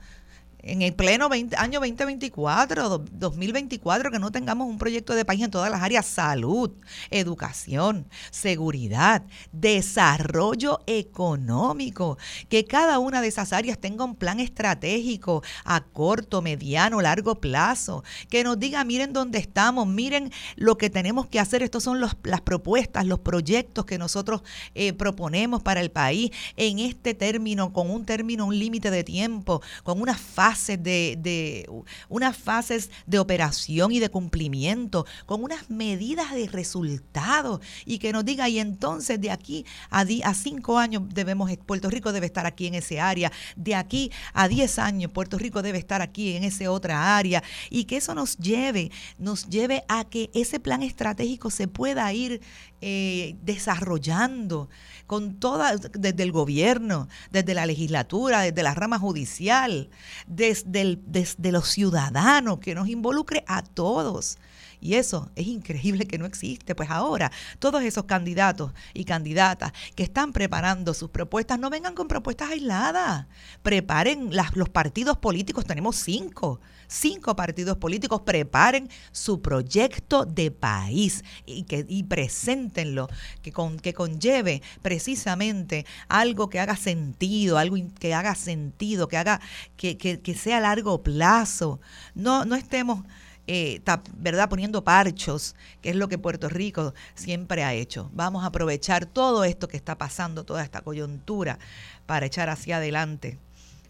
En 0.68 0.82
el 0.82 0.94
pleno 0.94 1.28
año 1.56 1.80
2024, 1.80 2.98
2024, 2.98 4.10
que 4.10 4.18
no 4.18 4.30
tengamos 4.30 4.68
un 4.68 4.78
proyecto 4.78 5.14
de 5.14 5.24
país 5.24 5.42
en 5.42 5.50
todas 5.50 5.70
las 5.70 5.82
áreas, 5.82 6.06
salud, 6.06 6.70
educación, 7.10 8.06
seguridad, 8.30 9.22
desarrollo 9.52 10.80
económico, 10.86 12.18
que 12.48 12.64
cada 12.64 12.98
una 12.98 13.20
de 13.22 13.28
esas 13.28 13.52
áreas 13.52 13.78
tenga 13.78 14.04
un 14.04 14.14
plan 14.14 14.40
estratégico 14.40 15.42
a 15.64 15.80
corto, 15.80 16.42
mediano, 16.42 17.00
largo 17.00 17.36
plazo, 17.36 18.04
que 18.28 18.44
nos 18.44 18.58
diga, 18.58 18.84
miren 18.84 19.12
dónde 19.12 19.38
estamos, 19.38 19.86
miren 19.86 20.30
lo 20.56 20.76
que 20.76 20.90
tenemos 20.90 21.26
que 21.26 21.40
hacer, 21.40 21.62
estos 21.62 21.82
son 21.82 22.00
las 22.00 22.40
propuestas, 22.42 23.06
los 23.06 23.20
proyectos 23.20 23.86
que 23.86 23.98
nosotros 23.98 24.42
eh, 24.74 24.92
proponemos 24.92 25.62
para 25.62 25.80
el 25.80 25.90
país 25.90 26.30
en 26.56 26.78
este 26.78 27.14
término, 27.14 27.72
con 27.72 27.90
un 27.90 28.04
término, 28.04 28.46
un 28.46 28.58
límite 28.58 28.90
de 28.90 29.04
tiempo, 29.04 29.62
con 29.82 30.00
unas 30.00 30.20
de, 30.66 31.16
de, 31.18 31.68
unas 32.08 32.36
fases 32.36 32.90
de 33.06 33.18
operación 33.18 33.92
y 33.92 34.00
de 34.00 34.10
cumplimiento, 34.10 35.06
con 35.26 35.42
unas 35.42 35.70
medidas 35.70 36.34
de 36.34 36.46
resultados 36.48 37.60
y 37.86 37.98
que 37.98 38.12
nos 38.12 38.24
diga, 38.24 38.48
y 38.48 38.58
entonces 38.58 39.20
de 39.20 39.30
aquí 39.30 39.64
a, 39.90 40.04
a 40.24 40.34
cinco 40.34 40.78
años 40.78 41.02
debemos, 41.08 41.50
Puerto 41.64 41.88
Rico 41.88 42.12
debe 42.12 42.26
estar 42.26 42.46
aquí 42.46 42.66
en 42.66 42.74
ese 42.74 43.00
área, 43.00 43.32
de 43.56 43.74
aquí 43.74 44.10
a 44.34 44.48
diez 44.48 44.78
años 44.78 45.12
Puerto 45.12 45.38
Rico 45.38 45.62
debe 45.62 45.78
estar 45.78 46.02
aquí 46.02 46.36
en 46.36 46.44
esa 46.44 46.58
otra 46.70 47.16
área 47.16 47.42
y 47.70 47.84
que 47.84 47.98
eso 47.98 48.14
nos 48.14 48.36
lleve, 48.38 48.90
nos 49.18 49.48
lleve 49.48 49.84
a 49.88 50.04
que 50.04 50.30
ese 50.34 50.58
plan 50.58 50.82
estratégico 50.82 51.50
se 51.50 51.68
pueda 51.68 52.12
ir 52.12 52.40
eh, 52.80 53.36
desarrollando 53.42 54.68
con 55.08 55.40
toda, 55.40 55.74
desde 55.76 56.22
el 56.22 56.30
gobierno, 56.32 57.08
desde 57.32 57.54
la 57.54 57.64
legislatura, 57.64 58.42
desde 58.42 58.62
la 58.62 58.74
rama 58.74 58.98
judicial, 58.98 59.88
desde, 60.26 60.98
desde 61.06 61.50
los 61.50 61.68
ciudadanos, 61.68 62.60
que 62.60 62.74
nos 62.74 62.88
involucre 62.88 63.42
a 63.48 63.62
todos. 63.62 64.36
Y 64.80 64.94
eso 64.94 65.30
es 65.36 65.46
increíble 65.46 66.06
que 66.06 66.18
no 66.18 66.26
existe. 66.26 66.74
Pues 66.74 66.90
ahora 66.90 67.30
todos 67.58 67.82
esos 67.82 68.04
candidatos 68.04 68.72
y 68.94 69.04
candidatas 69.04 69.72
que 69.94 70.02
están 70.02 70.32
preparando 70.32 70.94
sus 70.94 71.10
propuestas 71.10 71.58
no 71.58 71.70
vengan 71.70 71.94
con 71.94 72.08
propuestas 72.08 72.50
aisladas. 72.50 73.26
Preparen 73.62 74.34
las, 74.34 74.56
los 74.56 74.68
partidos 74.68 75.18
políticos, 75.18 75.64
tenemos 75.64 75.96
cinco 75.96 76.60
cinco 76.88 77.36
partidos 77.36 77.76
políticos 77.76 78.22
preparen 78.22 78.88
su 79.12 79.40
proyecto 79.40 80.24
de 80.24 80.50
país 80.50 81.22
y, 81.46 81.62
que, 81.62 81.86
y 81.88 82.02
preséntenlo, 82.04 83.08
que, 83.42 83.52
con, 83.52 83.78
que 83.78 83.94
conlleve 83.94 84.62
precisamente 84.82 85.86
algo 86.08 86.48
que 86.48 86.58
haga 86.58 86.76
sentido, 86.76 87.58
algo 87.58 87.76
que 88.00 88.14
haga 88.14 88.34
sentido, 88.34 89.06
que 89.06 89.18
haga 89.18 89.40
que, 89.76 89.96
que, 89.96 90.34
sea 90.34 90.58
a 90.58 90.60
largo 90.60 91.02
plazo. 91.02 91.80
No, 92.14 92.44
no 92.44 92.56
estemos 92.56 93.04
eh, 93.48 93.80
¿verdad? 94.18 94.48
Poniendo 94.48 94.84
parchos, 94.84 95.56
que 95.80 95.90
es 95.90 95.96
lo 95.96 96.08
que 96.08 96.18
Puerto 96.18 96.48
Rico 96.48 96.94
siempre 97.14 97.64
ha 97.64 97.72
hecho. 97.72 98.10
Vamos 98.12 98.44
a 98.44 98.48
aprovechar 98.48 99.06
todo 99.06 99.42
esto 99.42 99.68
que 99.68 99.78
está 99.78 99.96
pasando, 99.96 100.44
toda 100.44 100.62
esta 100.62 100.82
coyuntura, 100.82 101.58
para 102.06 102.26
echar 102.26 102.50
hacia 102.50 102.76
adelante 102.76 103.38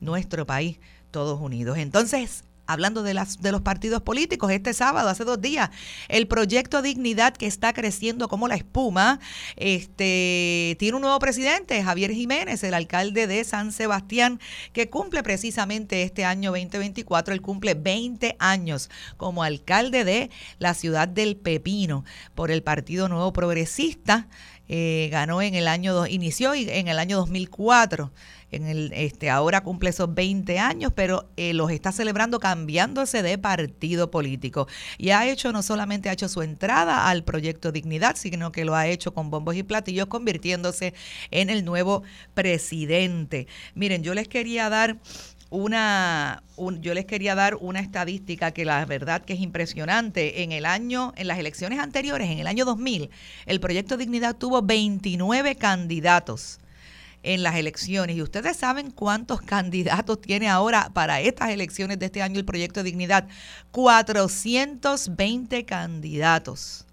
nuestro 0.01 0.47
país 0.47 0.79
todos 1.11 1.40
unidos. 1.40 1.77
Entonces, 1.77 2.44
hablando 2.68 3.02
de, 3.02 3.14
las, 3.14 3.40
de 3.40 3.50
los 3.50 3.62
partidos 3.62 4.02
políticos, 4.02 4.52
este 4.52 4.74
sábado, 4.74 5.09
hace 5.09 5.24
dos 5.24 5.40
días, 5.40 5.70
el 6.09 6.28
proyecto 6.28 6.83
Dignidad 6.83 7.35
que 7.35 7.46
está 7.46 7.72
creciendo 7.72 8.28
como 8.28 8.46
la 8.46 8.54
espuma, 8.54 9.18
este, 9.57 10.76
tiene 10.78 10.96
un 10.96 11.02
nuevo 11.02 11.18
presidente, 11.18 11.83
Javier 11.83 12.12
Jiménez, 12.12 12.62
el 12.62 12.74
alcalde 12.74 13.26
de 13.26 13.42
San 13.44 13.72
Sebastián, 13.72 14.38
que 14.72 14.90
cumple 14.90 15.22
precisamente 15.22 16.02
este 16.02 16.26
año 16.26 16.50
2024, 16.50 17.33
él 17.33 17.40
cumple 17.40 17.72
20 17.74 18.37
años 18.38 18.90
como 19.16 19.42
alcalde 19.42 20.04
de 20.04 20.31
la 20.59 20.74
ciudad 20.74 21.09
del 21.09 21.37
Pepino 21.37 22.04
por 22.35 22.50
el 22.50 22.62
Partido 22.62 23.09
Nuevo 23.09 23.33
Progresista. 23.33 24.28
Eh, 24.70 25.09
ganó 25.11 25.40
en 25.40 25.54
el 25.54 25.66
año, 25.66 26.07
inició 26.07 26.52
en 26.52 26.88
el 26.88 26.98
año 26.98 27.16
2004 27.16 28.12
en 28.51 28.67
el, 28.67 28.93
este, 28.95 29.31
ahora 29.31 29.63
cumple 29.63 29.91
esos 29.91 30.15
20 30.15 30.59
años, 30.59 30.93
pero 30.95 31.29
eh, 31.37 31.53
los 31.53 31.71
está 31.71 31.93
celebrando 31.93 32.41
cambiándose 32.41 33.23
de 33.23 33.39
partido 33.39 34.11
político. 34.11 34.69
Y 34.97 35.11
ha 35.11 35.27
hecho, 35.27 35.53
no 35.53 35.63
solamente 35.63 36.09
ha 36.09 36.13
hecho 36.13 36.29
su 36.29 36.43
entrada 36.43 37.09
al 37.09 37.25
proyecto 37.25 37.73
Dignidad, 37.73 38.17
sino 38.17 38.53
que 38.53 38.65
lo 38.65 38.75
ha 38.75 38.87
hecho 38.87 39.13
con 39.13 39.31
bombos 39.31 39.57
y 39.57 39.63
platillos, 39.63 40.07
convirtiéndose 40.07 40.95
en 41.31 41.51
el 41.51 41.65
nuevo 41.65 42.03
presidente. 42.35 43.47
Miren, 43.75 44.03
yo 44.03 44.15
les 44.15 44.29
quería 44.29 44.69
dar 44.69 44.97
una 45.51 46.43
yo 46.81 46.93
les 46.93 47.07
quería 47.07 47.35
dar 47.35 47.55
una 47.55 47.81
estadística 47.81 48.51
que 48.51 48.67
la 48.67 48.85
verdad 48.85 49.23
que 49.25 49.33
es 49.33 49.41
impresionante. 49.41 50.43
En 50.43 50.53
el 50.53 50.67
año 50.67 51.13
en 51.17 51.27
las 51.27 51.39
elecciones 51.39 51.79
anteriores, 51.79 52.31
en 52.31 52.39
el 52.39 52.47
año 52.47 52.65
2000, 52.65 53.11
el 53.47 53.61
proyecto 53.61 53.97
Dignidad 53.97 54.37
tuvo 54.37 54.63
29 54.63 55.57
candidatos 55.57 56.61
en 57.22 57.42
las 57.42 57.57
elecciones. 57.57 58.16
Y 58.16 58.22
ustedes 58.22 58.57
saben 58.57 58.90
cuántos 58.90 59.40
candidatos 59.40 60.20
tiene 60.20 60.48
ahora 60.48 60.90
para 60.92 61.20
estas 61.20 61.50
elecciones 61.50 61.98
de 61.98 62.07
este 62.07 62.22
año 62.22 62.38
el 62.38 62.44
proyecto 62.44 62.81
de 62.81 62.85
dignidad. 62.85 63.28
420 63.72 65.64
candidatos. 65.64 66.87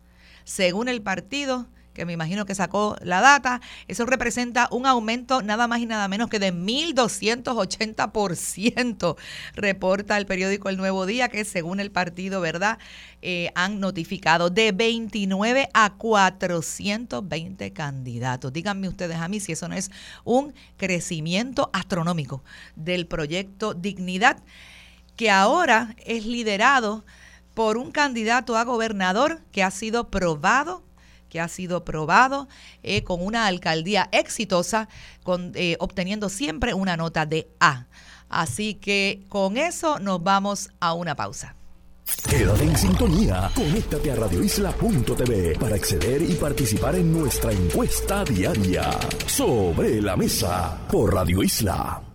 Según 0.44 0.90
el 0.90 1.02
partido, 1.02 1.68
que 1.96 2.06
me 2.06 2.14
imagino 2.14 2.46
que 2.46 2.54
sacó 2.54 2.96
la 3.02 3.22
data, 3.22 3.60
eso 3.88 4.06
representa 4.06 4.68
un 4.70 4.86
aumento 4.86 5.42
nada 5.42 5.68
más 5.68 5.80
y 5.80 5.88
nada 5.88 6.08
menos 6.08 6.30
que 6.30 6.38
de 6.38 6.54
1.280%, 6.54 9.16
reporta 9.56 10.16
el 10.18 10.28
periódico 10.28 10.70
El 10.70 10.78
Nuevo 10.78 11.08
Día, 11.08 11.30
que 11.30 11.44
según 11.46 11.80
el 11.80 11.90
partido, 11.90 12.42
¿verdad? 12.42 12.78
Eh, 13.24 13.50
han 13.56 13.80
notificado 13.80 14.52
de 14.52 14.74
29 14.74 15.70
a 15.74 15.96
420 15.96 17.74
candidatos. 17.74 18.54
Díganme 18.54 18.88
ustedes 18.88 19.18
a 19.18 19.28
mí 19.28 19.40
si 19.40 19.54
eso 19.54 19.68
no 19.68 19.74
es 19.76 19.90
un 20.24 20.54
crecimiento 20.78 21.72
astronómico 21.74 22.44
del 22.76 23.08
proyecto 23.08 23.74
Dignidad, 23.74 24.38
que 25.16 25.32
ahora 25.32 25.96
es 26.06 26.26
liderado 26.26 27.04
por 27.56 27.78
un 27.78 27.92
candidato 27.92 28.58
a 28.58 28.66
gobernador 28.66 29.40
que 29.54 29.64
ha 29.64 29.72
sido 29.72 30.10
probado 30.10 30.84
que 31.36 31.42
ha 31.42 31.50
sido 31.50 31.84
probado 31.84 32.48
eh, 32.82 33.04
con 33.04 33.22
una 33.22 33.48
alcaldía 33.48 34.08
exitosa, 34.14 34.88
eh, 35.56 35.76
obteniendo 35.82 36.30
siempre 36.30 36.74
una 36.74 36.96
nota 36.96 37.26
de 37.26 37.50
A. 37.60 37.88
Así 38.30 38.76
que 38.76 39.26
con 39.28 39.58
eso 39.58 40.00
nos 40.00 40.24
vamos 40.24 40.70
a 40.80 40.94
una 40.94 41.14
pausa. 41.14 41.58
Quédate 42.30 42.64
en 42.64 42.78
sintonía, 42.78 43.52
conéctate 43.54 44.12
a 44.14 44.16
radioisla.tv 44.16 45.58
para 45.60 45.76
acceder 45.76 46.22
y 46.22 46.36
participar 46.36 46.96
en 46.96 47.12
nuestra 47.12 47.52
encuesta 47.52 48.24
diaria 48.24 48.98
sobre 49.28 50.02
la 50.02 50.16
mesa 50.16 50.88
por 50.90 51.14
Radio 51.14 51.44
Isla. 51.44 52.15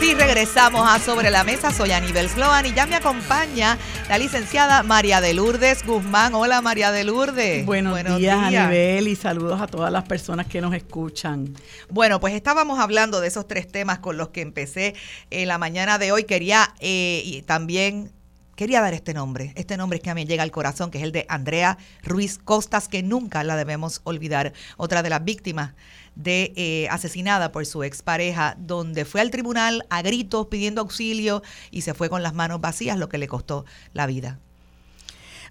Sí, 0.00 0.12
regresamos 0.14 0.86
a 0.86 0.98
Sobre 0.98 1.30
la 1.30 1.42
Mesa. 1.42 1.72
Soy 1.72 1.90
Aníbal 1.90 2.28
Sloan 2.28 2.66
y 2.66 2.74
ya 2.74 2.86
me 2.86 2.96
acompaña 2.96 3.78
la 4.08 4.18
licenciada 4.18 4.82
María 4.82 5.22
de 5.22 5.32
Lourdes 5.32 5.84
Guzmán. 5.86 6.34
Hola, 6.34 6.60
María 6.60 6.92
de 6.92 7.04
Lourdes. 7.04 7.64
Buenos, 7.64 7.92
Buenos 7.92 8.18
días, 8.18 8.38
Anibel, 8.38 9.08
y 9.08 9.16
saludos 9.16 9.60
a 9.60 9.66
todas 9.66 9.90
las 9.90 10.04
personas 10.04 10.46
que 10.46 10.60
nos 10.60 10.74
escuchan. 10.74 11.54
Bueno, 11.88 12.20
pues 12.20 12.34
estábamos 12.34 12.78
hablando 12.78 13.20
de 13.20 13.28
esos 13.28 13.48
tres 13.48 13.72
temas 13.72 13.98
con 13.98 14.18
los 14.18 14.28
que 14.28 14.42
empecé 14.42 14.94
en 15.30 15.48
la 15.48 15.56
mañana 15.56 15.98
de 15.98 16.12
hoy. 16.12 16.24
Quería 16.24 16.74
eh, 16.80 17.22
y 17.24 17.40
también 17.42 18.12
quería 18.56 18.80
dar 18.80 18.94
este 18.94 19.14
nombre, 19.14 19.52
este 19.54 19.76
nombre 19.76 20.00
que 20.00 20.10
a 20.10 20.14
mí 20.14 20.24
llega 20.24 20.42
al 20.42 20.50
corazón, 20.50 20.90
que 20.90 20.98
es 20.98 21.04
el 21.04 21.12
de 21.12 21.26
Andrea 21.28 21.78
Ruiz 22.02 22.38
Costas, 22.38 22.88
que 22.88 23.02
nunca 23.02 23.44
la 23.44 23.54
debemos 23.54 24.00
olvidar, 24.04 24.52
otra 24.76 25.02
de 25.02 25.10
las 25.10 25.24
víctimas 25.24 25.74
de 26.16 26.52
eh, 26.56 26.88
asesinada 26.90 27.52
por 27.52 27.64
su 27.66 27.84
expareja, 27.84 28.56
donde 28.58 29.04
fue 29.04 29.20
al 29.20 29.30
tribunal 29.30 29.86
a 29.90 30.02
gritos 30.02 30.46
pidiendo 30.48 30.80
auxilio 30.80 31.42
y 31.70 31.82
se 31.82 31.94
fue 31.94 32.08
con 32.08 32.22
las 32.22 32.34
manos 32.34 32.60
vacías, 32.60 32.98
lo 32.98 33.08
que 33.08 33.18
le 33.18 33.28
costó 33.28 33.64
la 33.92 34.06
vida. 34.06 34.40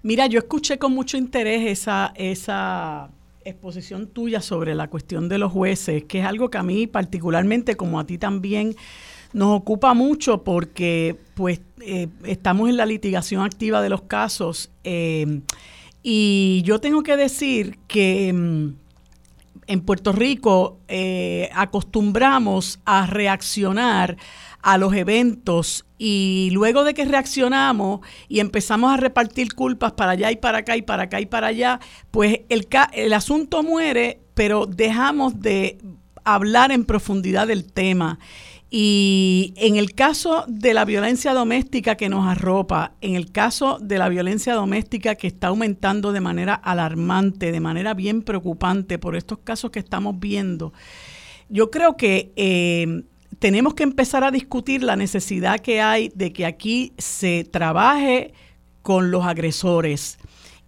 Mira, 0.02 0.26
yo 0.26 0.38
escuché 0.38 0.78
con 0.78 0.92
mucho 0.92 1.16
interés 1.16 1.66
esa, 1.66 2.12
esa 2.16 3.10
exposición 3.44 4.08
tuya 4.08 4.40
sobre 4.40 4.74
la 4.74 4.88
cuestión 4.88 5.28
de 5.28 5.38
los 5.38 5.52
jueces, 5.52 6.04
que 6.04 6.20
es 6.20 6.26
algo 6.26 6.50
que 6.50 6.58
a 6.58 6.62
mí 6.62 6.86
particularmente, 6.86 7.76
como 7.76 7.98
a 7.98 8.06
ti 8.06 8.18
también, 8.18 8.76
nos 9.32 9.56
ocupa 9.56 9.94
mucho 9.94 10.42
porque 10.44 11.16
pues 11.34 11.60
eh, 11.80 12.08
estamos 12.24 12.68
en 12.68 12.76
la 12.76 12.86
litigación 12.86 13.42
activa 13.42 13.82
de 13.82 13.88
los 13.88 14.02
casos 14.02 14.70
eh, 14.84 15.40
y 16.02 16.62
yo 16.64 16.80
tengo 16.80 17.02
que 17.02 17.16
decir 17.16 17.78
que 17.88 18.32
mm, 18.32 18.85
en 19.66 19.80
Puerto 19.80 20.12
Rico 20.12 20.80
eh, 20.88 21.50
acostumbramos 21.54 22.80
a 22.84 23.06
reaccionar 23.06 24.16
a 24.62 24.78
los 24.78 24.94
eventos 24.94 25.86
y 25.98 26.50
luego 26.52 26.84
de 26.84 26.94
que 26.94 27.04
reaccionamos 27.04 28.00
y 28.28 28.40
empezamos 28.40 28.92
a 28.92 28.96
repartir 28.96 29.54
culpas 29.54 29.92
para 29.92 30.12
allá 30.12 30.32
y 30.32 30.36
para 30.36 30.58
acá 30.58 30.76
y 30.76 30.82
para 30.82 31.04
acá 31.04 31.20
y 31.20 31.26
para 31.26 31.48
allá, 31.48 31.80
pues 32.10 32.40
el, 32.48 32.66
el 32.92 33.12
asunto 33.12 33.62
muere, 33.62 34.20
pero 34.34 34.66
dejamos 34.66 35.40
de 35.40 35.78
hablar 36.24 36.72
en 36.72 36.84
profundidad 36.84 37.46
del 37.46 37.72
tema. 37.72 38.18
Y 38.68 39.54
en 39.56 39.76
el 39.76 39.94
caso 39.94 40.44
de 40.48 40.74
la 40.74 40.84
violencia 40.84 41.32
doméstica 41.32 41.96
que 41.96 42.08
nos 42.08 42.26
arropa, 42.26 42.94
en 43.00 43.14
el 43.14 43.30
caso 43.30 43.78
de 43.80 43.98
la 43.98 44.08
violencia 44.08 44.54
doméstica 44.54 45.14
que 45.14 45.28
está 45.28 45.48
aumentando 45.48 46.12
de 46.12 46.20
manera 46.20 46.54
alarmante, 46.54 47.52
de 47.52 47.60
manera 47.60 47.94
bien 47.94 48.22
preocupante 48.22 48.98
por 48.98 49.14
estos 49.14 49.38
casos 49.38 49.70
que 49.70 49.78
estamos 49.78 50.18
viendo, 50.18 50.72
yo 51.48 51.70
creo 51.70 51.96
que 51.96 52.32
eh, 52.34 53.04
tenemos 53.38 53.74
que 53.74 53.84
empezar 53.84 54.24
a 54.24 54.32
discutir 54.32 54.82
la 54.82 54.96
necesidad 54.96 55.60
que 55.60 55.80
hay 55.80 56.10
de 56.14 56.32
que 56.32 56.44
aquí 56.44 56.92
se 56.98 57.44
trabaje 57.44 58.32
con 58.82 59.10
los 59.10 59.24
agresores 59.24 60.18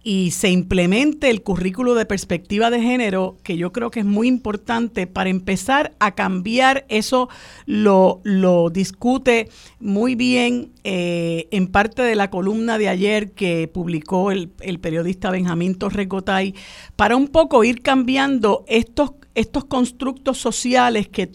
y 0.03 0.31
se 0.31 0.49
implemente 0.49 1.29
el 1.29 1.41
currículo 1.41 1.93
de 1.93 2.05
perspectiva 2.05 2.69
de 2.69 2.81
género, 2.81 3.37
que 3.43 3.57
yo 3.57 3.73
creo 3.73 3.91
que 3.91 3.99
es 3.99 4.05
muy 4.05 4.27
importante 4.27 5.07
para 5.07 5.29
empezar 5.29 5.93
a 5.99 6.15
cambiar 6.15 6.85
eso, 6.87 7.29
lo, 7.65 8.21
lo 8.23 8.69
discute 8.69 9.49
muy 9.79 10.15
bien 10.15 10.71
eh, 10.83 11.47
en 11.51 11.67
parte 11.67 12.01
de 12.01 12.15
la 12.15 12.29
columna 12.29 12.77
de 12.77 12.87
ayer 12.87 13.31
que 13.31 13.67
publicó 13.67 14.31
el, 14.31 14.51
el 14.61 14.79
periodista 14.79 15.31
Benjamín 15.31 15.75
Torrecotay, 15.75 16.55
para 16.95 17.17
un 17.17 17.27
poco 17.27 17.63
ir 17.63 17.81
cambiando 17.81 18.63
estos 18.67 19.11
estos 19.39 19.65
constructos 19.65 20.37
sociales 20.37 21.07
que, 21.07 21.31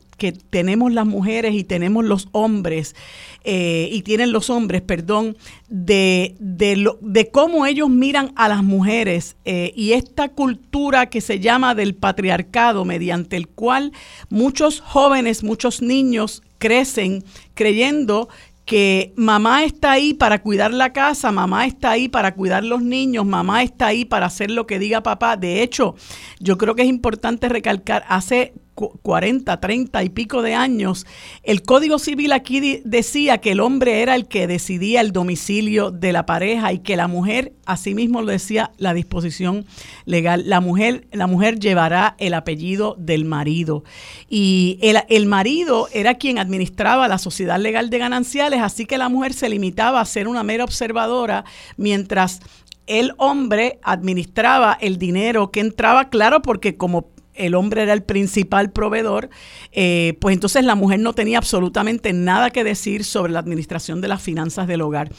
tenemos 0.49 0.91
las 0.91 1.05
mujeres 1.05 1.55
y 1.55 1.65
tenemos 1.65 2.03
los 2.03 2.29
hombres, 2.33 2.97
eh, 3.43 3.91
y 3.93 4.01
tienen 4.03 4.33
los 4.33 4.49
hombres, 4.49 4.81
perdón, 4.81 5.37
de, 5.69 6.35
de, 6.39 6.77
lo, 6.77 6.99
de 7.03 7.31
cómo 7.31 7.67
ellos 7.67 7.91
miran 7.91 8.33
a 8.35 8.49
las 8.49 8.65
mujeres 8.65 9.37
eh, 9.45 9.75
y 9.77 9.93
esta 9.93 10.31
cultura 10.31 11.11
que 11.11 11.21
se 11.21 11.41
llama 11.41 11.75
del 11.75 11.95
patriarcado, 11.95 12.87
mediante 12.87 13.37
el 13.37 13.49
cual 13.49 13.93
muchos 14.31 14.81
jóvenes, 14.81 15.45
muchos 15.45 15.83
niños 15.83 16.43
crecen 16.57 17.23
creyendo 17.53 18.31
que 18.65 19.13
mamá 19.17 19.65
está 19.65 19.93
ahí 19.93 20.15
para 20.15 20.41
cuidar 20.41 20.73
la 20.73 20.93
casa, 20.93 21.31
mamá 21.33 21.67
está 21.67 21.91
ahí 21.91 22.09
para 22.09 22.35
cuidar 22.35 22.65
los 22.65 22.83
niños, 22.83 23.27
mamá 23.27 23.63
está 23.63 23.89
ahí 23.89 24.05
para 24.05 24.27
hacer 24.27 24.51
lo 24.51 24.67
que 24.67 24.79
diga 24.79 25.03
papá. 25.03 25.37
De 25.37 25.63
hecho, 25.63 25.95
yo 26.41 26.57
creo 26.57 26.75
que 26.75 26.83
es 26.83 26.89
importante 26.89 27.49
recalcar, 27.49 28.05
hace 28.09 28.55
40, 28.75 29.61
30 29.61 30.03
y 30.03 30.09
pico 30.09 30.43
de 30.43 30.55
años, 30.55 31.07
el 31.43 31.63
Código 31.63 31.99
Civil 31.99 32.33
aquí 32.33 32.83
decía 32.85 33.39
que 33.39 33.53
el 33.53 33.61
hombre 33.61 34.03
era 34.03 34.15
el 34.15 34.27
que 34.27 34.47
decidía 34.47 35.01
el 35.01 35.13
domicilio 35.13 35.91
de 35.91 36.13
la 36.13 36.27
pareja 36.27 36.73
y 36.73 36.81
que 36.81 36.97
la 36.97 37.07
mujer, 37.07 37.53
asimismo 37.67 38.23
lo 38.23 38.33
decía 38.33 38.73
la 38.79 38.95
disposición 38.95 39.65
legal, 40.05 40.43
la 40.47 40.61
mujer, 40.61 41.07
la 41.13 41.27
mujer 41.27 41.59
llevará 41.59 42.17
el 42.19 42.35
apellido 42.35 42.97
del 42.99 43.25
marido. 43.25 43.85
Y 44.29 44.79
el, 44.83 44.99
el 45.09 45.27
marido 45.27 45.89
era 45.93 46.15
quien 46.15 46.39
administraba 46.39 47.07
la 47.09 47.19
sociedad 47.19 47.59
legal 47.59 47.91
de 47.91 47.99
gananciales, 47.99 48.61
así 48.61 48.87
que 48.87 48.99
la 48.99 49.09
mujer 49.09 49.35
se 49.35 49.49
limitaba 49.49 50.01
a 50.01 50.05
ser 50.05 50.27
una 50.27 50.43
mera 50.43 50.65
observadora 50.65 51.45
mientras 51.77 52.41
el 52.87 53.13
hombre 53.17 53.79
administraba 53.83 54.77
el 54.81 54.99
dinero 54.99 55.51
que 55.51 55.61
entraba, 55.61 56.11
claro, 56.11 56.43
porque 56.43 56.77
como 56.77 57.14
el 57.35 57.55
hombre 57.55 57.83
era 57.83 57.93
el 57.93 58.03
principal 58.03 58.71
proveedor, 58.71 59.31
eh, 59.73 60.17
pues 60.21 60.35
entonces 60.35 60.65
la 60.65 60.75
mujer 60.75 61.01
no 61.01 61.13
tenía 61.13 61.39
absolutamente 61.39 62.13
nada 62.13 62.51
que 62.51 62.65
decir 62.65 63.05
sobre 63.05 63.33
la 63.33 63.41
administración 63.41 64.01
de 64.01 64.09
las 64.09 64.23
finanzas 64.23 64.67
del 64.67 64.83
hogar. 64.83 65.11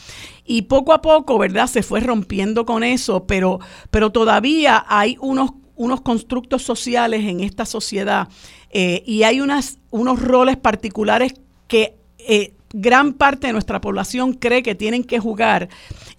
Y 0.44 0.62
poco 0.62 0.92
a 0.92 1.02
poco, 1.02 1.38
¿verdad? 1.38 1.66
Se 1.66 1.82
fue 1.82 2.00
rompiendo 2.00 2.64
con 2.64 2.82
eso, 2.82 3.26
pero, 3.26 3.60
pero 3.90 4.10
todavía 4.10 4.84
hay 4.88 5.16
unos, 5.20 5.52
unos 5.74 6.00
constructos 6.00 6.62
sociales 6.62 7.24
en 7.24 7.40
esta 7.40 7.66
sociedad 7.66 8.28
eh, 8.70 9.02
y 9.06 9.22
hay 9.22 9.40
unas, 9.40 9.78
unos 9.90 10.20
roles 10.20 10.56
particulares 10.56 11.34
que 11.68 11.96
eh, 12.18 12.55
gran 12.78 13.14
parte 13.14 13.46
de 13.46 13.54
nuestra 13.54 13.80
población 13.80 14.34
cree 14.34 14.62
que 14.62 14.74
tienen 14.74 15.02
que 15.02 15.18
jugar 15.18 15.70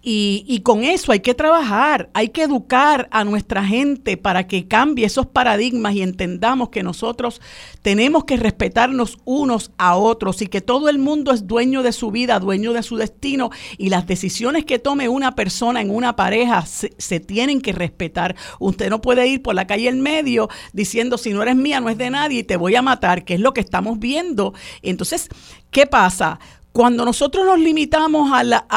y, 0.09 0.61
con 0.63 0.85
eso 0.85 1.11
hay 1.11 1.19
que 1.19 1.33
trabajar, 1.33 2.09
hay 2.13 2.29
que 2.29 2.43
educar 2.43 3.09
a 3.11 3.25
nuestra 3.25 3.65
gente 3.65 4.15
para 4.15 4.47
que 4.47 4.65
cambie 4.65 5.05
esos 5.05 5.25
paradigmas 5.25 5.95
y 5.95 6.01
entendamos 6.01 6.69
que 6.69 6.81
nosotros 6.81 7.41
tenemos 7.81 8.23
que 8.23 8.37
respetarnos 8.37 9.17
unos 9.25 9.71
a 9.77 9.97
otros 9.97 10.41
y 10.41 10.47
que 10.47 10.61
todo 10.61 10.87
el 10.87 10.97
mundo 10.97 11.33
es 11.33 11.45
dueño 11.45 11.83
de 11.83 11.91
su 11.91 12.09
vida, 12.09 12.39
dueño 12.39 12.71
de 12.71 12.83
su 12.83 12.95
destino 12.95 13.49
y 13.77 13.89
las 13.89 14.07
decisiones 14.07 14.63
que 14.63 14.79
tome 14.79 15.09
una 15.09 15.35
persona 15.35 15.81
en 15.81 15.89
una 15.89 16.15
pareja 16.15 16.65
se, 16.65 16.93
se 16.97 17.19
tienen 17.19 17.59
que 17.59 17.73
respetar. 17.73 18.37
Usted 18.59 18.89
no 18.89 19.01
puede 19.01 19.27
ir 19.27 19.41
por 19.41 19.55
la 19.55 19.67
calle 19.67 19.89
en 19.89 19.99
medio 19.99 20.47
diciendo 20.71 21.17
si 21.17 21.33
no 21.33 21.43
eres 21.43 21.57
mía 21.57 21.81
no 21.81 21.89
es 21.89 21.97
de 21.97 22.09
nadie 22.09 22.39
y 22.39 22.43
te 22.43 22.55
voy 22.55 22.75
a 22.75 22.81
matar, 22.81 23.25
que 23.25 23.33
es 23.33 23.41
lo 23.41 23.53
que 23.53 23.61
estamos 23.61 23.99
viendo. 23.99 24.53
Entonces, 24.81 25.27
¿qué 25.69 25.85
pasa? 25.85 26.39
Cuando 26.77 27.05
nosotros 27.05 27.43
nos 27.43 27.57
limitamos 27.57 28.31
a 28.31 28.43
la, 28.43 28.67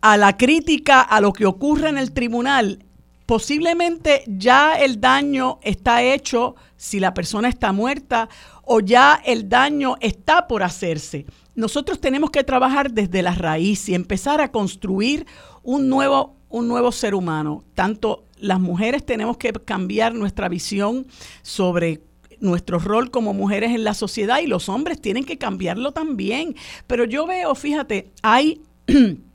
a 0.00 0.16
la 0.16 0.36
crítica 0.38 1.02
a 1.02 1.20
lo 1.20 1.34
que 1.34 1.44
ocurre 1.44 1.90
en 1.90 1.98
el 1.98 2.12
tribunal, 2.12 2.82
posiblemente 3.26 4.24
ya 4.26 4.72
el 4.72 5.02
daño 5.02 5.58
está 5.60 6.02
hecho 6.02 6.56
si 6.78 6.98
la 6.98 7.12
persona 7.12 7.50
está 7.50 7.72
muerta 7.72 8.30
o 8.62 8.80
ya 8.80 9.20
el 9.22 9.50
daño 9.50 9.96
está 10.00 10.48
por 10.48 10.62
hacerse. 10.62 11.26
Nosotros 11.54 12.00
tenemos 12.00 12.30
que 12.30 12.42
trabajar 12.42 12.90
desde 12.90 13.20
la 13.20 13.34
raíz 13.34 13.86
y 13.90 13.94
empezar 13.94 14.40
a 14.40 14.50
construir 14.50 15.26
un 15.62 15.90
nuevo, 15.90 16.36
un 16.48 16.66
nuevo 16.68 16.90
ser 16.90 17.14
humano. 17.14 17.64
Tanto 17.74 18.24
las 18.38 18.60
mujeres 18.60 19.04
tenemos 19.04 19.36
que 19.36 19.52
cambiar 19.52 20.14
nuestra 20.14 20.48
visión 20.48 21.06
sobre 21.42 22.00
nuestro 22.40 22.78
rol 22.78 23.10
como 23.10 23.32
mujeres 23.32 23.70
en 23.70 23.84
la 23.84 23.94
sociedad 23.94 24.40
y 24.40 24.46
los 24.46 24.68
hombres 24.68 25.00
tienen 25.00 25.24
que 25.24 25.38
cambiarlo 25.38 25.92
también. 25.92 26.54
Pero 26.86 27.04
yo 27.04 27.26
veo, 27.26 27.54
fíjate, 27.54 28.12
hay 28.22 28.62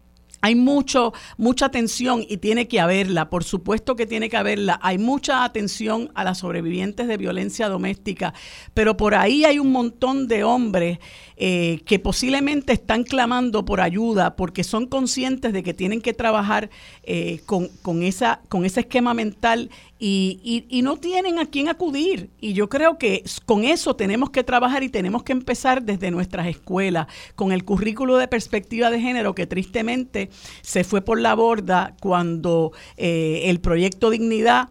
Hay 0.44 0.56
mucho, 0.56 1.14
mucha 1.38 1.68
atención 1.68 2.26
y 2.28 2.38
tiene 2.38 2.68
que 2.68 2.80
haberla, 2.80 3.30
por 3.30 3.44
supuesto 3.44 3.96
que 3.96 4.08
tiene 4.08 4.28
que 4.28 4.38
haberla. 4.38 4.80
Hay 4.82 4.98
mucha 4.98 5.44
atención 5.44 6.10
a 6.16 6.24
las 6.24 6.40
sobrevivientes 6.40 7.08
de 7.08 7.18
violencia 7.18 7.70
doméstica, 7.70 8.34
pero 8.74 8.98
por 8.98 9.14
ahí 9.14 9.46
hay 9.46 9.60
un 9.60 9.72
montón 9.72 10.28
de 10.28 10.44
hombres 10.44 10.98
eh, 11.44 11.82
que 11.86 11.98
posiblemente 11.98 12.72
están 12.72 13.04
clamando 13.04 13.66
por 13.66 13.82
ayuda 13.82 14.36
porque 14.36 14.64
son 14.64 14.86
conscientes 14.86 15.52
de 15.54 15.64
que 15.64 15.74
tienen 15.74 16.00
que 16.00 16.14
trabajar 16.14 16.70
eh, 17.02 17.42
con, 17.48 17.68
con, 17.82 18.04
esa, 18.04 18.42
con 18.48 18.64
ese 18.64 18.82
esquema 18.82 19.16
mental 19.16 19.72
y, 19.98 20.68
y, 20.70 20.82
no 20.84 20.98
tienen 20.98 21.40
a 21.40 21.48
quién 21.48 21.68
acudir. 21.68 22.30
Y 22.40 22.54
yo 22.54 22.70
creo 22.70 23.00
que 23.00 23.24
con 23.48 23.64
eso 23.64 23.96
tenemos 23.96 24.30
que 24.30 24.44
trabajar 24.44 24.84
y 24.84 24.90
tenemos 24.90 25.24
que 25.24 25.32
empezar 25.32 25.82
desde 25.82 26.12
nuestras 26.12 26.46
escuelas, 26.46 27.08
con 27.34 27.52
el 27.52 27.66
currículo 27.66 28.18
de 28.18 28.28
perspectiva 28.28 28.92
de 28.92 29.02
género 29.02 29.34
que 29.34 29.48
tristemente 29.48 30.30
se 30.62 30.84
fue 30.84 31.02
por 31.02 31.20
la 31.20 31.34
borda 31.34 31.96
cuando 32.02 32.72
eh, 32.98 33.46
el 33.46 33.60
proyecto 33.62 34.12
Dignidad... 34.12 34.70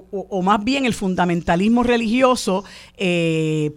O, 0.00 0.40
más 0.42 0.64
bien 0.64 0.86
el 0.86 0.94
fundamentalismo 0.94 1.82
religioso, 1.82 2.64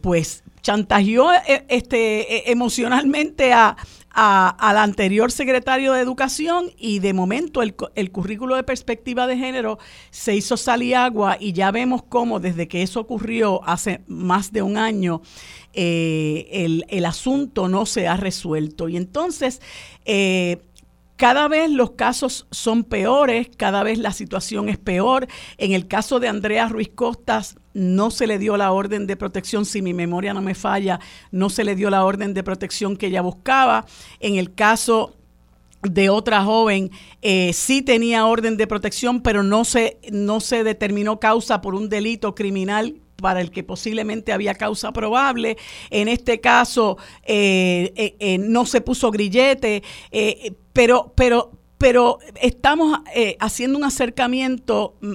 pues 0.02 0.44
chantajeó 0.68 1.30
este, 1.70 2.52
emocionalmente 2.52 3.54
a, 3.54 3.78
al 4.12 4.78
anterior 4.78 5.32
secretario 5.32 5.94
de 5.94 6.02
Educación 6.02 6.72
y 6.78 7.00
de 7.00 7.14
momento 7.14 7.62
el, 7.62 7.74
el, 7.96 8.12
currículo 8.12 8.58
de 8.58 8.64
perspectiva 8.64 9.28
de 9.28 9.38
género 9.38 9.80
se 10.10 10.36
hizo 10.36 10.56
agua 10.94 11.38
y 11.40 11.54
ya 11.54 11.72
vemos 11.72 12.04
cómo 12.04 12.42
desde 12.42 12.68
que 12.68 12.82
eso 12.82 13.00
ocurrió 13.00 13.64
hace 13.64 14.02
más 14.08 14.52
de 14.52 14.62
un 14.62 14.76
año 14.76 15.22
eh, 15.72 16.50
el, 16.52 16.84
el, 16.90 17.06
asunto 17.06 17.70
no 17.70 17.86
se 17.86 18.10
ha 18.10 18.18
resuelto. 18.18 18.90
Y 18.90 18.98
entonces 18.98 19.62
eh, 20.04 20.58
cada 21.16 21.48
vez 21.48 21.72
los 21.72 21.92
casos 21.92 22.46
son 22.52 22.84
peores, 22.84 23.50
cada 23.56 23.84
vez 23.84 24.00
la 24.00 24.12
situación 24.12 24.68
es 24.68 24.78
peor. 24.78 25.28
En 25.58 25.72
el 25.72 25.88
caso 25.88 26.20
de 26.20 26.28
Andrea 26.28 26.68
Ruiz 26.68 26.90
Costas, 26.90 27.56
no 27.78 28.10
se 28.10 28.26
le 28.26 28.40
dio 28.40 28.58
la 28.58 28.72
orden 28.72 29.06
de 29.06 29.16
protección, 29.16 29.64
si 29.64 29.84
mi 29.84 29.94
memoria 29.94 30.34
no 30.34 30.42
me 30.42 30.56
falla, 30.56 31.00
no 31.32 31.52
se 31.52 31.64
le 31.64 31.76
dio 31.76 31.92
la 31.92 32.04
orden 32.06 32.34
de 32.34 32.44
protección 32.44 32.98
que 32.98 33.06
ella 33.06 33.22
buscaba. 33.22 33.86
En 34.20 34.36
el 34.36 34.56
caso 34.56 35.14
de 35.84 36.10
otra 36.10 36.44
joven 36.44 36.90
eh, 37.22 37.54
sí 37.54 37.84
tenía 37.84 38.26
orden 38.26 38.58
de 38.58 38.66
protección, 38.66 39.22
pero 39.22 39.44
no 39.44 39.64
se, 39.64 40.00
no 40.12 40.40
se 40.40 40.64
determinó 40.64 41.20
causa 41.20 41.62
por 41.62 41.76
un 41.76 41.88
delito 41.88 42.34
criminal 42.34 42.96
para 43.18 43.42
el 43.42 43.52
que 43.52 43.64
posiblemente 43.64 44.34
había 44.34 44.56
causa 44.56 44.92
probable. 44.92 45.56
En 45.92 46.08
este 46.08 46.40
caso 46.40 46.98
eh, 47.24 48.16
eh, 48.20 48.38
no 48.40 48.66
se 48.66 48.82
puso 48.82 49.12
grillete, 49.12 49.84
pero, 50.74 51.14
pero, 51.16 51.52
pero 51.78 52.18
estamos 52.42 53.02
haciendo 53.40 53.78
un 53.78 53.84
acercamiento 53.84 54.96
mm, 55.02 55.14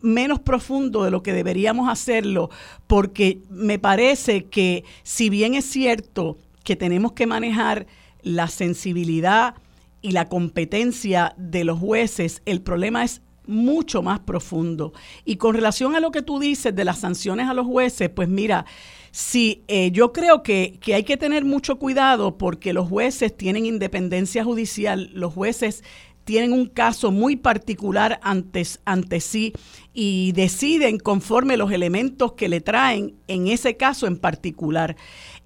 menos 0.00 0.40
profundo 0.40 1.04
de 1.04 1.10
lo 1.10 1.22
que 1.22 1.32
deberíamos 1.32 1.88
hacerlo, 1.88 2.50
porque 2.86 3.40
me 3.50 3.78
parece 3.78 4.46
que 4.46 4.84
si 5.02 5.30
bien 5.30 5.54
es 5.54 5.64
cierto 5.64 6.38
que 6.62 6.76
tenemos 6.76 7.12
que 7.12 7.26
manejar 7.26 7.86
la 8.22 8.48
sensibilidad 8.48 9.54
y 10.00 10.12
la 10.12 10.28
competencia 10.28 11.34
de 11.36 11.64
los 11.64 11.78
jueces, 11.78 12.42
el 12.46 12.62
problema 12.62 13.04
es 13.04 13.22
mucho 13.46 14.02
más 14.02 14.20
profundo. 14.20 14.92
Y 15.24 15.36
con 15.36 15.54
relación 15.54 15.94
a 15.94 16.00
lo 16.00 16.10
que 16.10 16.22
tú 16.22 16.38
dices 16.38 16.74
de 16.74 16.84
las 16.84 16.98
sanciones 16.98 17.48
a 17.48 17.54
los 17.54 17.66
jueces, 17.66 18.08
pues 18.08 18.28
mira, 18.28 18.64
sí, 19.10 19.64
eh, 19.68 19.90
yo 19.90 20.12
creo 20.12 20.42
que, 20.42 20.78
que, 20.80 20.94
hay 20.94 21.04
que 21.04 21.16
tener 21.16 21.44
mucho 21.44 21.78
cuidado 21.78 22.38
porque 22.38 22.72
los 22.72 22.88
jueces 22.88 23.36
tienen 23.36 23.66
independencia 23.66 24.44
judicial, 24.44 25.10
los 25.12 25.32
jueces 25.32 25.84
tienen 26.24 26.52
un 26.52 26.66
caso 26.66 27.10
muy 27.10 27.36
particular 27.36 28.18
ante, 28.22 28.66
ante 28.84 29.20
sí 29.20 29.52
y 29.92 30.32
deciden 30.32 30.98
conforme 30.98 31.56
los 31.56 31.70
elementos 31.70 32.32
que 32.32 32.48
le 32.48 32.60
traen 32.60 33.14
en 33.28 33.48
ese 33.48 33.76
caso 33.76 34.06
en 34.06 34.16
particular. 34.16 34.96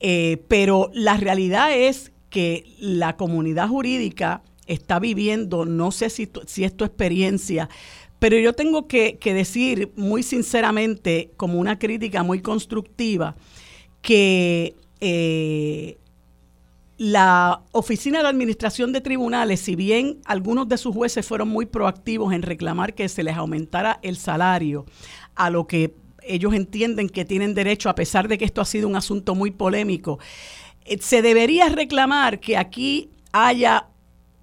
Eh, 0.01 0.43
pero 0.49 0.91
la 0.95 1.17
realidad 1.17 1.73
es 1.77 2.13
que 2.31 2.65
la 2.79 3.17
comunidad 3.17 3.69
jurídica 3.69 4.43
está 4.67 4.99
viviendo, 4.99 5.65
no 5.65 5.91
sé 5.91 6.11
si, 6.11 6.31
si 6.47 6.65
es 6.65 6.77
tu 6.77 6.85
experiencia, 6.85 7.69
pero 8.19 8.37
yo 8.39 8.53
tengo 8.53 8.89
que, 8.89 9.19
decir 9.23 9.93
muy 9.97 10.23
sinceramente, 10.23 11.31
como 11.37 11.59
una 11.59 11.79
crítica 11.79 12.23
muy 12.23 12.41
constructiva, 12.41 13.37
que 14.03 14.75
eh, 15.01 15.99
la 16.99 17.63
Oficina 17.71 18.23
de 18.23 18.29
Administración 18.29 18.93
de 18.93 19.01
Tribunales, 19.01 19.61
si 19.61 19.77
bien 19.77 20.19
algunos 20.25 20.69
de 20.69 20.77
sus 20.77 20.93
jueces 20.93 21.25
fueron 21.25 21.49
muy 21.49 21.65
proactivos 21.65 22.35
en 22.35 22.43
reclamar 22.43 22.95
que 22.95 23.09
se 23.09 23.23
les 23.23 23.37
aumentara 23.37 24.01
el 24.03 24.17
salario 24.17 24.85
a 25.37 25.49
lo 25.49 25.69
que 25.69 25.95
ellos 26.23 26.55
entienden 26.55 27.09
que 27.09 27.25
tienen 27.25 27.55
derecho, 27.55 27.89
a 27.89 27.95
pesar 27.95 28.27
de 28.27 28.37
que 28.37 28.45
esto 28.45 28.61
ha 28.61 28.65
sido 28.65 28.89
un 28.89 28.97
asunto 28.97 29.37
muy 29.37 29.53
polémico, 29.53 30.19
eh, 30.85 30.99
se 31.01 31.23
debería 31.23 31.69
reclamar 31.69 32.41
que 32.41 32.57
aquí 32.57 33.11
haya 33.31 33.87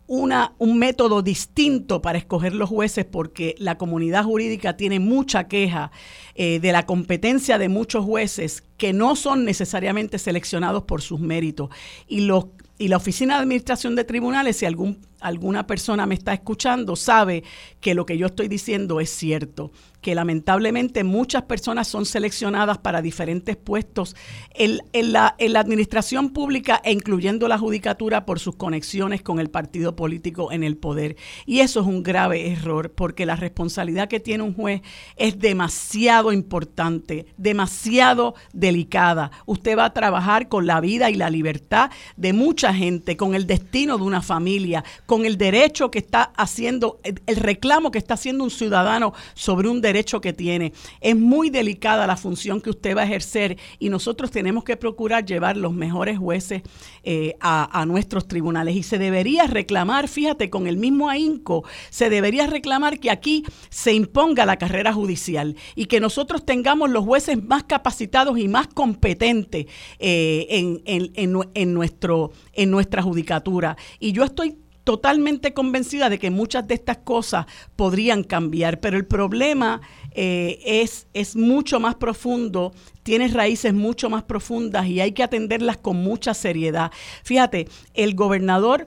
una, 0.08 0.54
un 0.60 0.78
método 0.78 1.22
distinto 1.22 2.02
para 2.02 2.18
escoger 2.18 2.54
los 2.54 2.70
jueces 2.70 3.06
porque 3.06 3.56
la 3.58 3.78
comunidad 3.78 4.24
jurídica 4.24 4.78
tiene 4.78 5.00
mucha 5.00 5.48
queja 5.48 5.92
eh, 6.36 6.60
de 6.60 6.72
la 6.72 6.86
competencia 6.86 7.58
de 7.58 7.70
muchos 7.70 8.06
jueces 8.06 8.64
que 8.78 8.94
no 8.94 9.16
son 9.16 9.46
necesariamente 9.46 10.20
seleccionados 10.20 10.84
por 10.84 11.02
sus 11.02 11.20
méritos. 11.20 11.70
Y, 12.08 12.22
los, 12.22 12.46
y 12.78 12.90
la 12.90 12.98
Oficina 12.98 13.36
de 13.36 13.42
Administración 13.42 13.96
de 13.96 14.04
Tribunales, 14.04 14.58
si 14.58 14.66
algún, 14.66 15.00
alguna 15.26 15.66
persona 15.66 16.06
me 16.06 16.16
está 16.16 16.34
escuchando, 16.34 16.96
sabe 16.96 17.44
que 17.82 17.96
lo 17.96 18.06
que 18.06 18.18
yo 18.18 18.28
estoy 18.28 18.48
diciendo 18.48 19.00
es 19.00 19.10
cierto 19.10 19.72
que 20.06 20.14
lamentablemente 20.14 21.04
muchas 21.04 21.42
personas 21.46 21.88
son 21.88 22.06
seleccionadas 22.06 22.78
para 22.78 23.02
diferentes 23.02 23.56
puestos 23.56 24.16
en, 24.54 24.80
la, 24.94 25.36
la, 25.40 25.60
administración 25.60 26.30
pública 26.30 26.80
e 26.84 26.92
incluyendo 26.92 27.48
la 27.48 27.58
judicatura 27.58 28.24
por 28.24 28.40
sus 28.40 28.56
conexiones 28.56 29.24
con 29.24 29.40
el 29.40 29.50
partido 29.50 29.96
político 29.96 30.52
en 30.52 30.64
el 30.64 30.78
poder. 30.78 31.16
Y 31.48 31.62
eso 31.62 31.80
es 31.80 31.88
un 31.88 32.04
grave 32.04 32.52
error 32.52 32.92
porque 32.92 33.26
la 33.26 33.36
responsabilidad 33.36 34.08
que 34.08 34.20
tiene 34.20 34.44
un 34.44 34.54
juez 34.54 34.84
es 35.16 35.40
demasiado 35.40 36.32
importante, 36.32 37.26
demasiado 37.38 38.36
delicada. 38.54 39.32
Usted 39.48 39.76
va 39.76 39.86
a 39.86 39.94
trabajar 39.94 40.50
con 40.50 40.68
la 40.68 40.82
vida 40.82 41.10
y 41.10 41.16
la 41.16 41.32
libertad 41.32 41.90
de 42.16 42.32
mucha 42.32 42.76
gente, 42.76 43.18
con 43.18 43.34
el 43.34 43.48
destino 43.48 43.98
de 43.98 44.04
una 44.04 44.22
familia, 44.22 44.84
con 45.08 45.15
el 45.24 45.38
derecho 45.38 45.92
que 45.92 46.00
está 46.00 46.24
haciendo, 46.36 47.00
el 47.04 47.36
reclamo 47.38 47.92
que 47.92 48.00
está 48.00 48.16
haciendo 48.16 48.44
un 48.44 48.50
ciudadano 48.50 49.14
sobre 49.36 49.70
un 49.70 49.80
derecho 49.80 50.20
que 50.20 50.34
tiene. 50.34 50.74
Es 51.00 51.16
muy 51.16 51.50
delicada 51.50 52.08
la 52.08 52.18
función 52.18 52.60
que 52.60 52.72
usted 52.72 52.98
va 52.98 53.04
a 53.04 53.06
ejercer 53.06 53.58
y 53.80 53.90
nosotros 53.90 54.32
tenemos 54.32 54.64
que 54.64 54.76
procurar 54.76 55.26
llevar 55.26 55.58
los 55.58 55.74
mejores 55.74 56.18
jueces 56.18 56.64
eh, 57.04 57.36
a, 57.40 57.86
nuestros 57.86 58.28
tribunales. 58.28 58.76
Y 58.76 58.84
se 58.84 58.98
debería 58.98 59.46
reclamar, 59.46 60.08
fíjate, 60.08 60.50
con 60.50 60.66
el 60.66 60.78
mismo 60.78 61.10
ahínco, 61.10 61.64
se 61.92 62.10
debería 62.10 62.48
reclamar 62.48 63.00
que 63.00 63.12
aquí 63.12 63.44
se 63.70 63.94
imponga 63.94 64.46
la 64.46 64.58
carrera 64.58 64.92
judicial 64.92 65.56
y 65.76 65.86
que 65.86 66.00
nosotros 66.00 66.46
tengamos 66.46 66.90
los 66.90 67.06
jueces 67.06 67.44
más 67.44 67.64
capacitados 67.64 68.40
y 68.40 68.48
más 68.48 68.68
competentes 68.68 69.68
eh, 70.00 70.48
en, 70.50 70.82
en, 71.14 71.74
nuestro, 71.74 72.32
en 72.54 72.72
nuestra 72.72 73.04
judicatura. 73.04 73.78
Y 74.00 74.14
yo 74.14 74.24
estoy 74.24 74.58
totalmente 74.86 75.54
convencida 75.54 76.10
de 76.10 76.20
que 76.20 76.30
muchas 76.30 76.66
de 76.68 76.76
estas 76.76 76.98
cosas 76.98 77.48
podrían 77.76 78.24
cambiar, 78.24 78.80
pero 78.80 78.96
el 78.96 79.06
problema 79.06 79.82
eh, 80.12 80.60
es, 80.64 81.08
es 81.14 81.36
mucho 81.36 81.80
más 81.82 81.96
profundo, 81.96 82.72
tiene 83.04 83.28
raíces 83.28 83.74
mucho 83.74 84.10
más 84.10 84.24
profundas 84.24 84.86
y 84.88 85.02
hay 85.02 85.12
que 85.12 85.24
atenderlas 85.24 85.78
con 85.78 85.98
mucha 85.98 86.34
seriedad. 86.34 86.92
Fíjate, 87.24 87.68
el 87.94 88.16
gobernador... 88.16 88.86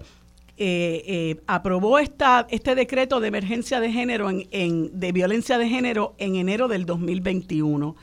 Eh, 0.60 1.04
eh, 1.06 1.40
aprobó 1.46 2.00
esta, 2.00 2.48
este 2.50 2.74
decreto 2.74 3.20
de 3.20 3.28
emergencia 3.28 3.78
de 3.78 3.92
género 3.92 4.28
en, 4.28 4.48
en, 4.50 4.98
de 4.98 5.12
violencia 5.12 5.56
de 5.56 5.68
género 5.68 6.16
en 6.18 6.34
enero 6.34 6.66
del 6.66 6.84
2021. 6.84 7.94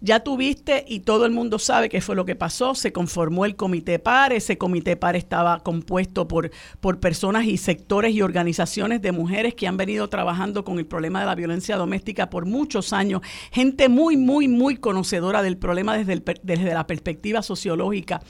Ya 0.00 0.20
tuviste 0.20 0.84
y 0.86 1.00
todo 1.00 1.24
el 1.24 1.32
mundo 1.32 1.58
sabe 1.58 1.88
qué 1.88 2.00
fue 2.00 2.16
lo 2.16 2.24
que 2.24 2.36
pasó. 2.36 2.74
Se 2.74 2.92
conformó 2.92 3.44
el 3.44 3.56
comité 3.56 3.98
PAR. 3.98 4.32
Ese 4.32 4.58
comité 4.58 4.96
PAR 4.96 5.16
estaba 5.16 5.60
compuesto 5.60 6.28
por, 6.28 6.50
por 6.80 7.00
personas 7.00 7.46
y 7.46 7.56
sectores 7.56 8.14
y 8.14 8.22
organizaciones 8.22 9.00
de 9.00 9.12
mujeres 9.12 9.54
que 9.54 9.66
han 9.66 9.76
venido 9.76 10.08
trabajando 10.08 10.64
con 10.64 10.78
el 10.78 10.86
problema 10.86 11.20
de 11.20 11.26
la 11.26 11.34
violencia 11.34 11.76
doméstica 11.76 12.28
por 12.28 12.44
muchos 12.44 12.92
años. 12.92 13.22
Gente 13.50 13.88
muy, 13.88 14.16
muy, 14.16 14.48
muy 14.48 14.76
conocedora 14.76 15.42
del 15.42 15.56
problema 15.56 15.96
desde, 15.96 16.22
desde 16.42 16.74
la 16.74 16.86
perspectiva 16.86 17.42
sociológica 17.42 18.20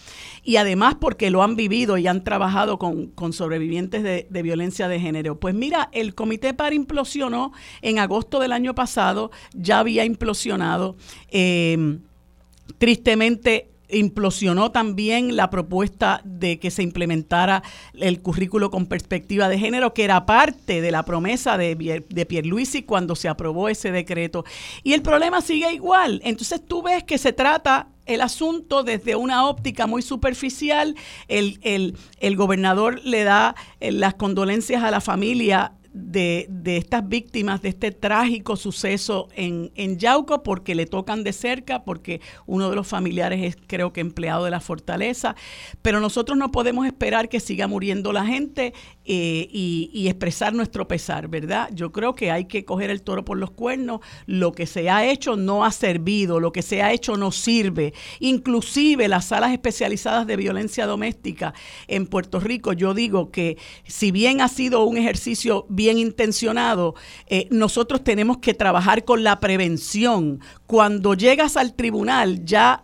y 0.45 0.57
además 0.57 0.97
porque 1.01 1.31
lo 1.31 1.43
han 1.43 1.57
vivido 1.57 1.99
y 1.99 2.07
han 2.07 2.23
trabajado 2.23 2.79
con, 2.79 3.13
sobrevivientes 3.33 4.05
de, 4.05 4.29
de 4.31 4.43
violencia 4.43 4.87
de 4.87 5.01
género. 5.01 5.41
Pues 5.41 5.55
mira, 5.55 5.89
el 5.93 6.15
comité 6.15 6.55
PAR 6.55 6.73
implosionó 6.73 7.53
en 7.83 7.99
agosto 7.99 8.39
del 8.39 8.53
año 8.53 8.75
pasado, 8.75 9.33
ya 9.53 9.81
había 9.81 10.05
implosionado. 10.05 10.97
Eh, 11.29 11.56
tristemente 12.79 13.69
implosionó 13.89 14.73
también 14.73 15.37
la 15.37 15.51
propuesta 15.51 16.21
de 16.25 16.59
que 16.59 16.71
se 16.71 16.83
implementara 16.83 17.63
el 17.95 18.21
currículo 18.21 18.71
con 18.71 18.87
perspectiva 18.87 19.49
de 19.49 19.59
género, 19.59 19.95
que 19.95 20.05
era 20.05 20.27
parte 20.27 20.81
de 20.81 20.91
la 20.91 21.05
promesa 21.05 21.57
de, 21.57 22.05
de 22.09 22.27
Pierluisi 22.27 22.83
cuando 22.83 23.15
se 23.15 23.29
aprobó 23.29 23.69
ese 23.69 23.93
decreto. 23.93 24.45
Y 24.83 24.93
el 24.93 25.03
problema 25.03 25.41
sigue 25.41 25.73
igual. 25.73 26.21
Entonces 26.25 26.61
tú 26.67 26.83
ves 26.83 27.05
que 27.05 27.19
se 27.19 27.33
trata 27.33 27.89
el 28.07 28.21
asunto 28.21 28.83
desde 28.83 29.17
una 29.17 29.47
óptica 29.47 29.87
muy 29.87 30.03
superficial. 30.03 30.95
El, 31.29 31.59
el, 31.63 31.97
el 32.21 32.37
gobernador 32.37 33.01
le 33.05 33.25
da 33.25 33.55
eh, 33.81 33.93
las 33.93 34.15
condolencias 34.15 34.83
a 34.83 34.91
la 34.91 35.01
familia 35.01 35.73
de, 35.97 36.47
de, 36.51 36.77
estas 36.77 37.09
víctimas 37.09 37.63
de 37.63 37.71
este 37.71 37.91
trágico 37.91 38.57
suceso 38.57 39.29
en, 39.35 39.73
en, 39.77 39.99
Yauco 39.99 40.43
porque 40.43 40.75
le 40.75 40.85
tocan 40.85 41.25
de 41.25 41.33
cerca, 41.33 41.85
porque 41.85 42.21
uno 42.45 42.69
de 42.69 42.77
los 42.77 42.87
familiares 42.87 43.43
es 43.43 43.57
creo 43.67 43.93
que 43.93 44.03
empleado 44.03 44.45
de 44.45 44.51
la 44.51 44.61
fortaleza, 44.61 45.37
pero 45.81 46.01
nosotros 46.01 46.37
no 46.37 46.53
podemos 46.53 46.87
esperar 46.87 47.31
que 47.31 47.41
siga 47.41 47.67
muriendo 47.67 48.13
la 48.13 48.27
gente 48.27 48.75
eh, 49.05 49.49
y, 49.51 49.91
y, 49.95 50.09
expresar 50.09 50.53
nuestro 50.53 50.87
pesar, 50.87 51.29
¿verdad? 51.29 51.71
Yo 51.73 51.93
creo 51.93 52.15
que 52.15 52.31
hay 52.31 52.45
que 52.45 52.65
coger 52.65 52.91
el 52.91 53.03
toro 53.03 53.25
por 53.25 53.39
los 53.39 53.53
cuernos, 53.53 54.01
lo 54.27 54.53
que 54.53 54.67
se 54.67 54.91
ha 54.91 55.07
hecho 55.07 55.37
no 55.37 55.65
ha 55.65 55.71
servido, 55.71 56.41
lo 56.41 56.53
que 56.53 56.63
se 56.63 56.83
ha 56.83 56.93
hecho 56.93 57.17
no 57.17 57.33
sirve, 57.33 57.95
inclusive 58.21 59.09
las 59.09 59.27
salas 59.27 59.53
especializadas 59.53 60.27
de 60.27 60.37
violencia 60.37 60.87
doméstica 60.87 61.55
en 61.89 62.07
Puerto 62.07 62.39
Rico, 62.39 62.75
yo 62.75 62.93
digo 62.93 63.31
que 63.31 63.57
si 63.87 64.11
bien 64.11 64.41
ha 64.41 64.49
sido 64.49 64.85
un 64.85 64.99
ejercicio 64.99 65.65
bien 65.71 65.86
bien 65.87 65.99
intencionado, 65.99 66.97
eh, 67.29 67.47
nosotros 67.53 68.03
tenemos 68.03 68.39
que 68.39 68.55
trabajar 68.55 69.05
con 69.05 69.23
la 69.23 69.39
prevención. 69.39 70.41
Cuando 70.67 71.15
llegas 71.15 71.57
al 71.57 71.75
tribunal 71.75 72.45
ya 72.45 72.83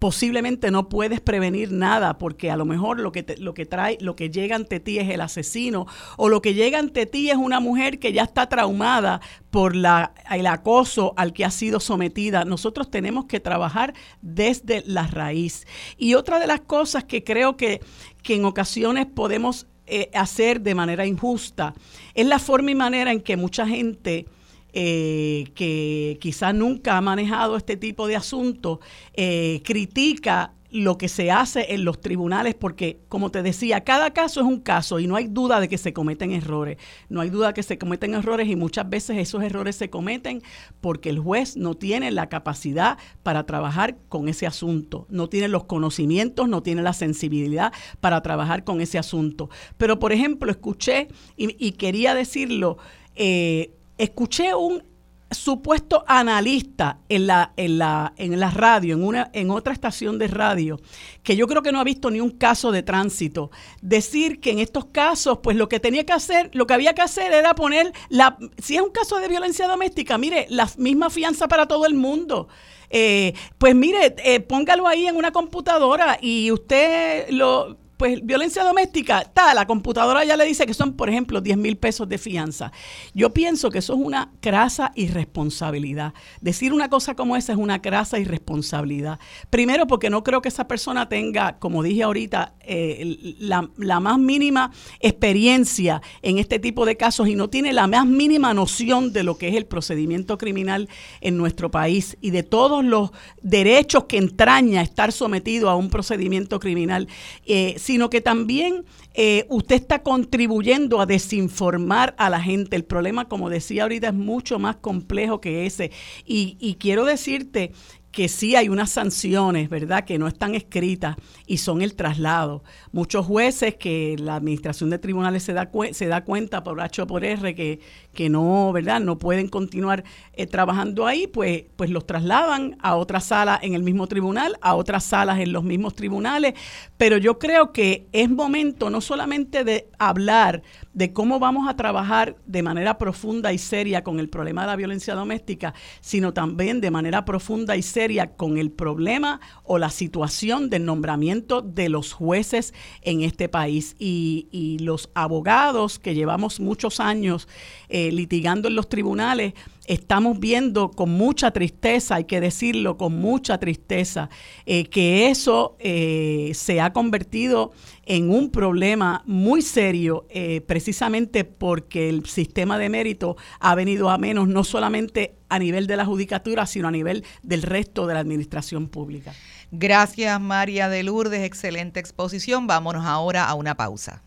posiblemente 0.00 0.70
no 0.70 0.88
puedes 0.88 1.20
prevenir 1.20 1.70
nada 1.70 2.16
porque 2.18 2.50
a 2.50 2.56
lo 2.56 2.64
mejor 2.64 2.98
lo 2.98 3.12
que 3.12 3.36
lo 3.38 3.52
que 3.52 3.66
trae 3.66 3.98
lo 4.00 4.16
que 4.16 4.30
llega 4.30 4.56
ante 4.56 4.80
ti 4.80 4.98
es 4.98 5.10
el 5.10 5.20
asesino 5.20 5.86
o 6.16 6.30
lo 6.30 6.40
que 6.40 6.54
llega 6.54 6.78
ante 6.78 7.04
ti 7.04 7.28
es 7.28 7.36
una 7.36 7.60
mujer 7.60 7.98
que 7.98 8.14
ya 8.14 8.22
está 8.22 8.48
traumada 8.48 9.20
por 9.50 9.76
la, 9.76 10.14
el 10.30 10.46
acoso 10.46 11.12
al 11.16 11.34
que 11.34 11.44
ha 11.44 11.50
sido 11.50 11.80
sometida. 11.80 12.44
Nosotros 12.44 12.90
tenemos 12.90 13.26
que 13.26 13.40
trabajar 13.40 13.92
desde 14.22 14.82
la 14.86 15.06
raíz. 15.06 15.66
Y 15.98 16.14
otra 16.14 16.38
de 16.38 16.46
las 16.46 16.62
cosas 16.62 17.04
que 17.04 17.22
creo 17.22 17.56
que, 17.58 17.80
que 18.22 18.36
en 18.36 18.44
ocasiones 18.46 19.06
podemos 19.06 19.66
eh, 19.90 20.10
hacer 20.14 20.60
de 20.60 20.74
manera 20.74 21.04
injusta. 21.04 21.74
Es 22.14 22.26
la 22.26 22.38
forma 22.38 22.70
y 22.70 22.74
manera 22.74 23.12
en 23.12 23.20
que 23.20 23.36
mucha 23.36 23.66
gente 23.66 24.26
eh, 24.72 25.50
que 25.56 26.16
quizá 26.20 26.52
nunca 26.52 26.96
ha 26.96 27.00
manejado 27.00 27.56
este 27.56 27.76
tipo 27.76 28.06
de 28.06 28.14
asuntos 28.14 28.78
eh, 29.14 29.60
critica 29.64 30.52
lo 30.70 30.98
que 30.98 31.08
se 31.08 31.30
hace 31.30 31.74
en 31.74 31.84
los 31.84 32.00
tribunales, 32.00 32.54
porque 32.54 33.00
como 33.08 33.30
te 33.30 33.42
decía, 33.42 33.82
cada 33.82 34.12
caso 34.12 34.40
es 34.40 34.46
un 34.46 34.60
caso 34.60 35.00
y 35.00 35.06
no 35.06 35.16
hay 35.16 35.26
duda 35.26 35.60
de 35.60 35.68
que 35.68 35.78
se 35.78 35.92
cometen 35.92 36.32
errores. 36.32 36.78
No 37.08 37.20
hay 37.20 37.30
duda 37.30 37.48
de 37.48 37.54
que 37.54 37.62
se 37.62 37.78
cometen 37.78 38.14
errores 38.14 38.48
y 38.48 38.56
muchas 38.56 38.88
veces 38.88 39.18
esos 39.18 39.42
errores 39.42 39.76
se 39.76 39.90
cometen 39.90 40.42
porque 40.80 41.10
el 41.10 41.18
juez 41.18 41.56
no 41.56 41.74
tiene 41.74 42.10
la 42.10 42.28
capacidad 42.28 42.98
para 43.22 43.44
trabajar 43.46 43.96
con 44.08 44.28
ese 44.28 44.46
asunto, 44.46 45.06
no 45.10 45.28
tiene 45.28 45.48
los 45.48 45.64
conocimientos, 45.64 46.48
no 46.48 46.62
tiene 46.62 46.82
la 46.82 46.92
sensibilidad 46.92 47.72
para 48.00 48.22
trabajar 48.22 48.64
con 48.64 48.80
ese 48.80 48.98
asunto. 48.98 49.50
Pero, 49.76 49.98
por 49.98 50.12
ejemplo, 50.12 50.50
escuché, 50.50 51.08
y, 51.36 51.72
quería 51.72 52.14
decirlo, 52.14 52.78
eh, 53.14 53.72
escuché 53.98 54.54
un 54.54 54.82
supuesto 55.30 56.04
analista 56.06 56.98
en 57.08 57.26
la, 57.26 57.52
en 57.56 57.78
la, 57.78 58.12
en 58.16 58.38
la 58.38 58.50
radio, 58.50 58.94
en, 58.94 59.04
una, 59.04 59.30
en 59.32 59.50
otra 59.50 59.72
estación 59.72 60.18
de 60.18 60.28
radio, 60.28 60.80
que 61.22 61.36
yo 61.36 61.46
creo 61.46 61.62
que 61.62 61.72
no 61.72 61.80
ha 61.80 61.84
visto 61.84 62.10
ni 62.10 62.20
un 62.20 62.30
caso 62.30 62.72
de 62.72 62.82
tránsito, 62.82 63.50
decir 63.80 64.40
que 64.40 64.50
en 64.50 64.58
estos 64.58 64.86
casos, 64.86 65.38
pues 65.42 65.56
lo 65.56 65.68
que 65.68 65.80
tenía 65.80 66.04
que 66.04 66.12
hacer, 66.12 66.50
lo 66.52 66.66
que 66.66 66.74
había 66.74 66.94
que 66.94 67.02
hacer 67.02 67.32
era 67.32 67.54
poner, 67.54 67.92
la, 68.08 68.36
si 68.58 68.76
es 68.76 68.82
un 68.82 68.90
caso 68.90 69.18
de 69.18 69.28
violencia 69.28 69.68
doméstica, 69.68 70.18
mire, 70.18 70.46
la 70.48 70.68
misma 70.78 71.10
fianza 71.10 71.48
para 71.48 71.66
todo 71.66 71.86
el 71.86 71.94
mundo. 71.94 72.48
Eh, 72.90 73.34
pues 73.56 73.74
mire, 73.74 74.16
eh, 74.24 74.40
póngalo 74.40 74.88
ahí 74.88 75.06
en 75.06 75.16
una 75.16 75.30
computadora 75.30 76.18
y 76.20 76.50
usted 76.50 77.30
lo 77.30 77.78
pues 78.00 78.24
violencia 78.24 78.64
doméstica, 78.64 79.20
está, 79.20 79.52
la 79.52 79.66
computadora 79.66 80.24
ya 80.24 80.34
le 80.34 80.46
dice 80.46 80.64
que 80.64 80.72
son, 80.72 80.94
por 80.94 81.10
ejemplo, 81.10 81.42
10 81.42 81.58
mil 81.58 81.76
pesos 81.76 82.08
de 82.08 82.16
fianza. 82.16 82.72
Yo 83.12 83.34
pienso 83.34 83.70
que 83.70 83.80
eso 83.80 83.92
es 83.92 84.00
una 84.00 84.32
crasa 84.40 84.92
irresponsabilidad. 84.94 86.14
Decir 86.40 86.72
una 86.72 86.88
cosa 86.88 87.14
como 87.14 87.36
esa 87.36 87.52
es 87.52 87.58
una 87.58 87.82
crasa 87.82 88.18
irresponsabilidad. 88.18 89.18
Primero 89.50 89.86
porque 89.86 90.08
no 90.08 90.24
creo 90.24 90.40
que 90.40 90.48
esa 90.48 90.66
persona 90.66 91.10
tenga, 91.10 91.58
como 91.58 91.82
dije 91.82 92.02
ahorita, 92.02 92.54
eh, 92.62 93.36
la, 93.38 93.68
la 93.76 94.00
más 94.00 94.18
mínima 94.18 94.72
experiencia 95.00 96.00
en 96.22 96.38
este 96.38 96.58
tipo 96.58 96.86
de 96.86 96.96
casos 96.96 97.28
y 97.28 97.34
no 97.34 97.50
tiene 97.50 97.74
la 97.74 97.86
más 97.86 98.06
mínima 98.06 98.54
noción 98.54 99.12
de 99.12 99.24
lo 99.24 99.36
que 99.36 99.48
es 99.48 99.56
el 99.56 99.66
procedimiento 99.66 100.38
criminal 100.38 100.88
en 101.20 101.36
nuestro 101.36 101.70
país 101.70 102.16
y 102.22 102.30
de 102.30 102.44
todos 102.44 102.82
los 102.82 103.10
derechos 103.42 104.04
que 104.04 104.16
entraña 104.16 104.80
estar 104.80 105.12
sometido 105.12 105.68
a 105.68 105.76
un 105.76 105.90
procedimiento 105.90 106.58
criminal. 106.60 107.06
Eh, 107.44 107.74
sino 107.90 108.08
que 108.08 108.20
también 108.20 108.84
eh, 109.14 109.46
usted 109.48 109.74
está 109.74 110.04
contribuyendo 110.04 111.00
a 111.00 111.06
desinformar 111.06 112.14
a 112.18 112.30
la 112.30 112.40
gente. 112.40 112.76
El 112.76 112.84
problema, 112.84 113.26
como 113.26 113.50
decía 113.50 113.82
ahorita, 113.82 114.06
es 114.06 114.14
mucho 114.14 114.60
más 114.60 114.76
complejo 114.76 115.40
que 115.40 115.66
ese. 115.66 115.90
Y, 116.24 116.56
y 116.60 116.76
quiero 116.76 117.04
decirte 117.04 117.72
que 118.12 118.28
sí 118.28 118.54
hay 118.54 118.68
unas 118.68 118.90
sanciones, 118.90 119.68
¿verdad?, 119.68 120.04
que 120.04 120.18
no 120.18 120.28
están 120.28 120.54
escritas 120.54 121.16
y 121.48 121.56
son 121.56 121.82
el 121.82 121.94
traslado. 121.96 122.62
Muchos 122.92 123.26
jueces 123.26 123.74
que 123.74 124.14
la 124.20 124.36
administración 124.36 124.90
de 124.90 124.98
tribunales 124.98 125.42
se 125.42 125.52
da, 125.52 125.68
se 125.90 126.06
da 126.06 126.24
cuenta 126.24 126.62
por 126.62 126.80
H 126.80 127.02
o 127.02 127.06
por 127.08 127.24
R 127.24 127.54
que, 127.56 127.80
que 128.12 128.28
no, 128.28 128.72
¿verdad?, 128.72 129.00
no 129.00 129.18
pueden 129.18 129.48
continuar 129.48 130.04
eh, 130.32 130.46
trabajando 130.46 131.06
ahí, 131.06 131.26
pues, 131.26 131.64
pues 131.76 131.90
los 131.90 132.06
trasladan 132.06 132.76
a 132.80 132.96
otra 132.96 133.20
sala 133.20 133.58
en 133.62 133.74
el 133.74 133.82
mismo 133.82 134.06
tribunal, 134.06 134.56
a 134.60 134.74
otras 134.74 135.04
salas 135.04 135.38
en 135.38 135.52
los 135.52 135.64
mismos 135.64 135.94
tribunales. 135.94 136.54
Pero 136.96 137.18
yo 137.18 137.38
creo 137.38 137.72
que 137.72 138.08
es 138.12 138.28
momento 138.28 138.90
no 138.90 139.00
solamente 139.00 139.64
de 139.64 139.88
hablar 139.98 140.62
de 140.92 141.12
cómo 141.12 141.38
vamos 141.38 141.68
a 141.68 141.76
trabajar 141.76 142.36
de 142.46 142.62
manera 142.62 142.98
profunda 142.98 143.52
y 143.52 143.58
seria 143.58 144.02
con 144.02 144.18
el 144.18 144.28
problema 144.28 144.62
de 144.62 144.66
la 144.68 144.76
violencia 144.76 145.14
doméstica, 145.14 145.72
sino 146.00 146.32
también 146.32 146.80
de 146.80 146.90
manera 146.90 147.24
profunda 147.24 147.76
y 147.76 147.82
seria 147.82 148.32
con 148.32 148.58
el 148.58 148.70
problema 148.72 149.40
o 149.62 149.78
la 149.78 149.90
situación 149.90 150.68
del 150.68 150.84
nombramiento 150.84 151.62
de 151.62 151.88
los 151.88 152.12
jueces 152.12 152.74
en 153.02 153.22
este 153.22 153.48
país. 153.48 153.94
Y, 153.98 154.48
y 154.50 154.80
los 154.80 155.10
abogados 155.14 155.98
que 155.98 156.14
llevamos 156.14 156.58
muchos 156.58 156.98
años 156.98 157.46
eh, 157.88 157.99
litigando 158.12 158.68
en 158.68 158.74
los 158.74 158.88
tribunales, 158.88 159.54
estamos 159.86 160.38
viendo 160.38 160.90
con 160.90 161.10
mucha 161.10 161.50
tristeza, 161.50 162.16
hay 162.16 162.24
que 162.24 162.40
decirlo, 162.40 162.96
con 162.96 163.14
mucha 163.14 163.58
tristeza, 163.58 164.30
eh, 164.64 164.84
que 164.84 165.28
eso 165.28 165.76
eh, 165.80 166.52
se 166.54 166.80
ha 166.80 166.92
convertido 166.92 167.72
en 168.06 168.30
un 168.30 168.50
problema 168.50 169.22
muy 169.26 169.62
serio, 169.62 170.26
precisamente 170.66 171.44
porque 171.44 172.08
el 172.08 172.26
sistema 172.26 172.76
de 172.76 172.88
mérito 172.88 173.36
ha 173.60 173.76
venido 173.76 174.10
a 174.10 174.18
menos, 174.18 174.48
no 174.48 174.64
solamente 174.64 175.36
a 175.48 175.58
nivel 175.60 175.86
de 175.86 175.96
la 175.96 176.06
judicatura, 176.06 176.66
sino 176.66 176.88
a 176.88 176.90
nivel 176.90 177.24
del 177.42 177.62
resto 177.62 178.06
de 178.06 178.14
la 178.14 178.20
administración 178.20 178.88
pública. 178.88 179.32
Gracias, 179.70 180.40
María 180.40 180.88
de 180.88 181.02
Lourdes. 181.02 181.42
Excelente 181.42 182.00
exposición. 182.00 182.66
Vámonos 182.66 183.04
ahora 183.06 183.44
a 183.44 183.54
una 183.54 183.76
pausa. 183.76 184.22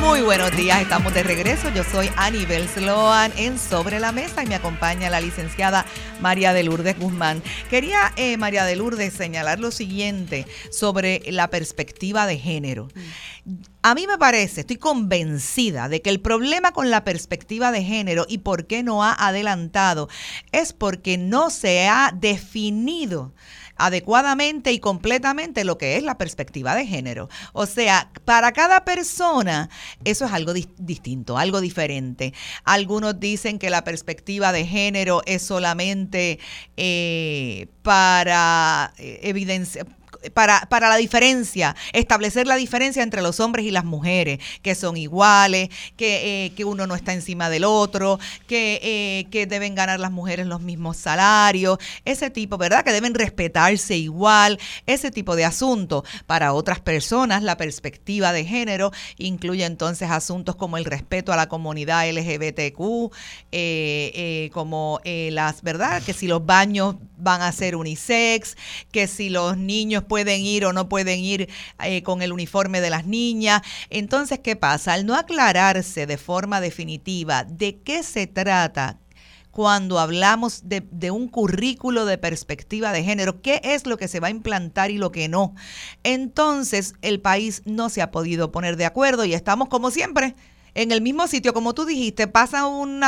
Muy 0.00 0.20
buenos 0.20 0.54
días, 0.54 0.82
estamos 0.82 1.14
de 1.14 1.22
regreso. 1.22 1.70
Yo 1.70 1.82
soy 1.82 2.10
Anibel 2.16 2.68
Sloan 2.68 3.32
en 3.36 3.58
Sobre 3.58 3.98
la 3.98 4.12
Mesa 4.12 4.44
y 4.44 4.46
me 4.46 4.54
acompaña 4.54 5.10
la 5.10 5.20
licenciada 5.20 5.86
María 6.20 6.52
de 6.52 6.62
Lourdes 6.62 6.98
Guzmán. 6.98 7.42
Quería, 7.70 8.12
eh, 8.16 8.36
María 8.36 8.64
de 8.64 8.76
Lourdes, 8.76 9.14
señalar 9.14 9.58
lo 9.58 9.70
siguiente 9.70 10.46
sobre 10.70 11.22
la 11.30 11.48
perspectiva 11.48 12.26
de 12.26 12.38
género. 12.38 12.88
A 13.82 13.94
mí 13.94 14.06
me 14.06 14.18
parece, 14.18 14.62
estoy 14.62 14.76
convencida 14.76 15.88
de 15.88 16.02
que 16.02 16.10
el 16.10 16.20
problema 16.20 16.72
con 16.72 16.90
la 16.90 17.04
perspectiva 17.04 17.72
de 17.72 17.82
género 17.82 18.26
y 18.28 18.38
por 18.38 18.66
qué 18.66 18.82
no 18.82 19.02
ha 19.02 19.12
adelantado 19.12 20.08
es 20.52 20.72
porque 20.72 21.16
no 21.16 21.50
se 21.50 21.88
ha 21.88 22.12
definido 22.14 23.32
adecuadamente 23.76 24.72
y 24.72 24.80
completamente 24.80 25.64
lo 25.64 25.78
que 25.78 25.96
es 25.96 26.02
la 26.02 26.18
perspectiva 26.18 26.74
de 26.74 26.86
género. 26.86 27.28
O 27.52 27.66
sea, 27.66 28.10
para 28.24 28.52
cada 28.52 28.84
persona 28.84 29.70
eso 30.04 30.24
es 30.24 30.32
algo 30.32 30.52
distinto, 30.52 31.38
algo 31.38 31.60
diferente. 31.60 32.32
Algunos 32.64 33.18
dicen 33.18 33.58
que 33.58 33.70
la 33.70 33.84
perspectiva 33.84 34.52
de 34.52 34.66
género 34.66 35.22
es 35.26 35.42
solamente 35.42 36.38
eh, 36.76 37.68
para 37.82 38.92
eh, 38.98 39.20
evidenciar 39.22 39.86
para, 40.30 40.66
para 40.68 40.88
la 40.88 40.96
diferencia, 40.96 41.76
establecer 41.92 42.46
la 42.46 42.56
diferencia 42.56 43.02
entre 43.02 43.22
los 43.22 43.40
hombres 43.40 43.66
y 43.66 43.70
las 43.70 43.84
mujeres, 43.84 44.38
que 44.62 44.74
son 44.74 44.96
iguales, 44.96 45.68
que, 45.96 46.46
eh, 46.46 46.52
que 46.54 46.64
uno 46.64 46.86
no 46.86 46.94
está 46.94 47.12
encima 47.12 47.48
del 47.50 47.64
otro, 47.64 48.18
que, 48.46 48.80
eh, 48.82 49.26
que 49.30 49.46
deben 49.46 49.74
ganar 49.74 50.00
las 50.00 50.10
mujeres 50.10 50.46
los 50.46 50.60
mismos 50.60 50.96
salarios, 50.96 51.78
ese 52.04 52.30
tipo, 52.30 52.58
¿verdad? 52.58 52.84
Que 52.84 52.92
deben 52.92 53.14
respetarse 53.14 53.96
igual, 53.96 54.58
ese 54.86 55.10
tipo 55.10 55.36
de 55.36 55.44
asuntos. 55.44 56.04
Para 56.26 56.52
otras 56.52 56.80
personas, 56.80 57.42
la 57.42 57.56
perspectiva 57.56 58.32
de 58.32 58.44
género 58.44 58.92
incluye 59.18 59.64
entonces 59.64 60.10
asuntos 60.10 60.56
como 60.56 60.76
el 60.76 60.84
respeto 60.84 61.32
a 61.32 61.36
la 61.36 61.48
comunidad 61.48 62.08
LGBTQ, 62.08 63.12
eh, 63.52 64.50
como 64.52 65.00
las, 65.04 65.62
¿verdad? 65.62 66.02
Que 66.02 66.12
si 66.12 66.26
los 66.26 66.44
baños 66.44 66.96
van 67.16 67.42
a 67.42 67.52
ser 67.52 67.76
unisex, 67.76 68.56
que 68.92 69.06
si 69.06 69.28
los 69.28 69.56
niños 69.56 70.04
pueden 70.04 70.15
ir 70.24 70.64
o 70.64 70.72
no 70.72 70.88
pueden 70.88 71.20
ir 71.20 71.48
eh, 71.84 72.02
con 72.02 72.22
el 72.22 72.32
uniforme 72.32 72.80
de 72.80 72.90
las 72.90 73.06
niñas. 73.06 73.62
Entonces, 73.90 74.38
¿qué 74.38 74.56
pasa? 74.56 74.94
Al 74.94 75.06
no 75.06 75.14
aclararse 75.14 76.06
de 76.06 76.16
forma 76.16 76.60
definitiva 76.60 77.44
de 77.44 77.80
qué 77.80 78.02
se 78.02 78.26
trata 78.26 78.98
cuando 79.56 79.98
hablamos 79.98 80.64
de, 80.64 81.10
un 81.10 81.28
currículo 81.28 82.04
de 82.04 82.18
perspectiva 82.18 82.92
de 82.92 83.02
género, 83.02 83.40
qué 83.40 83.62
es 83.64 83.86
lo 83.86 83.96
que 83.96 84.06
se 84.06 84.20
va 84.20 84.26
a 84.26 84.30
implantar 84.30 84.90
y 84.90 84.98
lo 84.98 85.10
que 85.12 85.30
no. 85.30 85.54
Entonces 86.02 86.92
el 87.00 87.22
país 87.22 87.62
no 87.64 87.88
se 87.88 88.02
ha 88.02 88.10
podido 88.10 88.52
poner 88.52 88.76
de 88.76 88.84
acuerdo 88.84 89.24
y 89.24 89.32
estamos 89.32 89.68
como 89.68 89.90
siempre 89.90 90.34
en 90.76 90.92
el 90.92 91.00
mismo 91.00 91.26
sitio, 91.26 91.52
como 91.52 91.74
tú 91.74 91.84
dijiste, 91.84 92.28
pasa 92.28 92.66
un, 92.66 93.00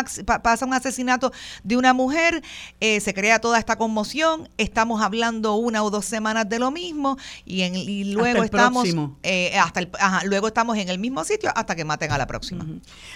pasa 0.43 0.67
un 0.67 0.75
asesinato 0.75 1.33
de 1.63 1.77
una 1.77 1.93
mujer, 1.93 2.43
eh, 2.81 3.01
se 3.01 3.15
crea 3.15 3.41
toda 3.41 3.59
esta 3.59 3.77
conmoción, 3.77 4.49
estamos 4.57 5.03
hablando 5.03 5.55
una 5.55 5.85
o 5.85 5.91
dos 5.91 6.07
semanas 6.07 6.49
de 6.49 6.59
lo 6.59 6.71
mismo 6.71 7.19
y, 7.45 7.63
en, 7.63 8.15
luego 8.15 8.43
estamos 8.43 8.89
eh, 9.23 9.57
hasta 9.59 9.81
el, 9.81 9.91
luego 10.25 10.49
estamos 10.49 10.79
en 10.79 10.89
el 10.89 10.99
mismo 10.99 11.23
sitio 11.25 11.51
hasta 11.55 11.77
que 11.77 11.85
maten 11.85 12.11
a 12.11 12.19
la 12.19 12.27
próxima. 12.27 12.67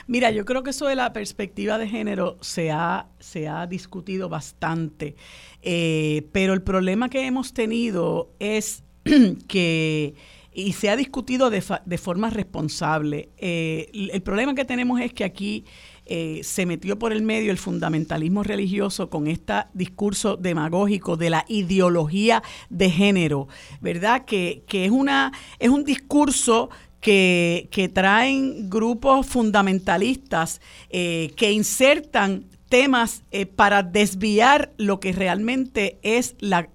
Mira, 0.07 0.31
yo 0.31 0.45
creo 0.45 0.63
que 0.63 0.71
eso 0.71 0.87
de 0.87 0.97
la 0.97 1.13
perspectiva 1.13 1.79
de 1.79 1.89
género 1.89 2.37
se 2.43 2.71
ha, 2.71 3.07
se 3.19 3.49
ha 3.49 3.67
discutido 3.67 4.29
bastante, 4.29 5.17
eh, 5.63 6.29
pero 6.33 6.53
el 6.53 6.63
problema 6.63 7.09
que 7.09 7.27
hemos 7.27 7.55
tenido 7.55 8.31
es 8.39 8.83
que 9.49 10.15
y 10.55 10.73
se 10.73 10.91
ha 10.91 10.97
discutido 10.97 11.51
de, 11.51 11.63
de 11.85 11.99
forma 11.99 12.31
responsable. 12.31 13.31
Eh, 13.39 13.91
el 13.93 14.23
problema 14.23 14.55
que 14.55 14.65
tenemos 14.65 15.01
es 15.01 15.13
que 15.13 15.25
aquí 15.25 15.65
eh, 16.05 16.41
se 16.43 16.67
metió 16.67 16.99
por 16.99 17.13
el 17.13 17.23
medio 17.23 17.51
el 17.51 17.59
fundamentalismo 17.59 18.43
religioso 18.43 19.09
con 19.09 19.29
este 19.29 19.55
discurso 19.73 20.37
demagógico 20.37 21.17
de 21.17 21.31
la 21.31 21.45
ideología 21.49 22.43
de 22.69 22.91
género, 22.91 23.49
¿verdad? 23.81 24.25
Que, 24.25 24.65
que 24.67 24.85
es, 24.85 24.91
una, 24.91 25.33
es 25.59 25.71
un 25.71 25.85
discurso 25.85 26.71
que, 27.01 27.69
que 27.71 27.89
traen 27.89 28.69
grupos 28.69 29.27
fundamentalistas 29.27 30.61
eh, 30.91 31.33
que 31.37 31.53
insertan 31.53 32.47
temas 32.73 33.23
eh, 33.33 33.45
para 33.45 33.83
desviar 33.83 34.73
lo 34.79 34.99
que 34.99 35.13
realmente 35.13 35.99
es 36.03 36.37
la, 36.41 36.71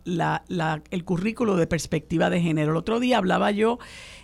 el 0.92 1.04
currículo 1.06 1.56
de 1.56 1.66
perspectiva 1.66 2.30
de 2.30 2.40
género. 2.40 2.70
El 2.74 2.78
otro 2.78 3.00
día 3.00 3.18
hablaba 3.18 3.50
yo 3.50 3.80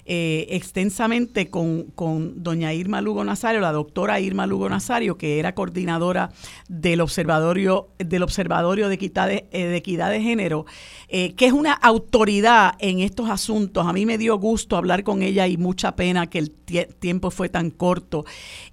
eh, 0.05 0.47
extensamente 0.49 1.49
con, 1.49 1.83
con, 1.95 2.43
doña 2.43 2.73
Irma 2.73 2.99
Lugo 2.99 3.23
Nazario, 3.23 3.61
la 3.61 3.71
doctora 3.71 4.19
Irma 4.19 4.45
Lugo 4.45 4.67
Nazario, 4.67 5.17
que 5.17 5.39
era 5.39 5.55
coordinadora 5.55 6.31
del 6.67 6.99
Observatorio, 6.99 7.87
del 7.99 8.23
Observatorio 8.23 8.89
de, 8.89 8.95
Equidad 8.95 9.27
de, 9.27 9.47
eh, 9.51 9.75
Equidad 9.77 10.11
de 10.11 10.21
Género, 10.21 10.65
eh, 11.07 11.33
que 11.35 11.45
es 11.45 11.53
una 11.53 11.71
autoridad 11.71 12.73
en 12.79 12.99
estos 12.99 13.29
asuntos. 13.29 13.87
A 13.87 13.93
mí 13.93 14.05
me 14.05 14.17
dio 14.17 14.37
gusto 14.37 14.75
hablar 14.75 15.03
con 15.03 15.21
ella 15.21 15.47
y 15.47 15.55
mucha 15.55 15.95
pena 15.95 16.27
que 16.27 16.39
el 16.39 16.51
tiempo 16.51 17.31
fue 17.31 17.47
tan 17.47 17.69
corto. 17.69 18.25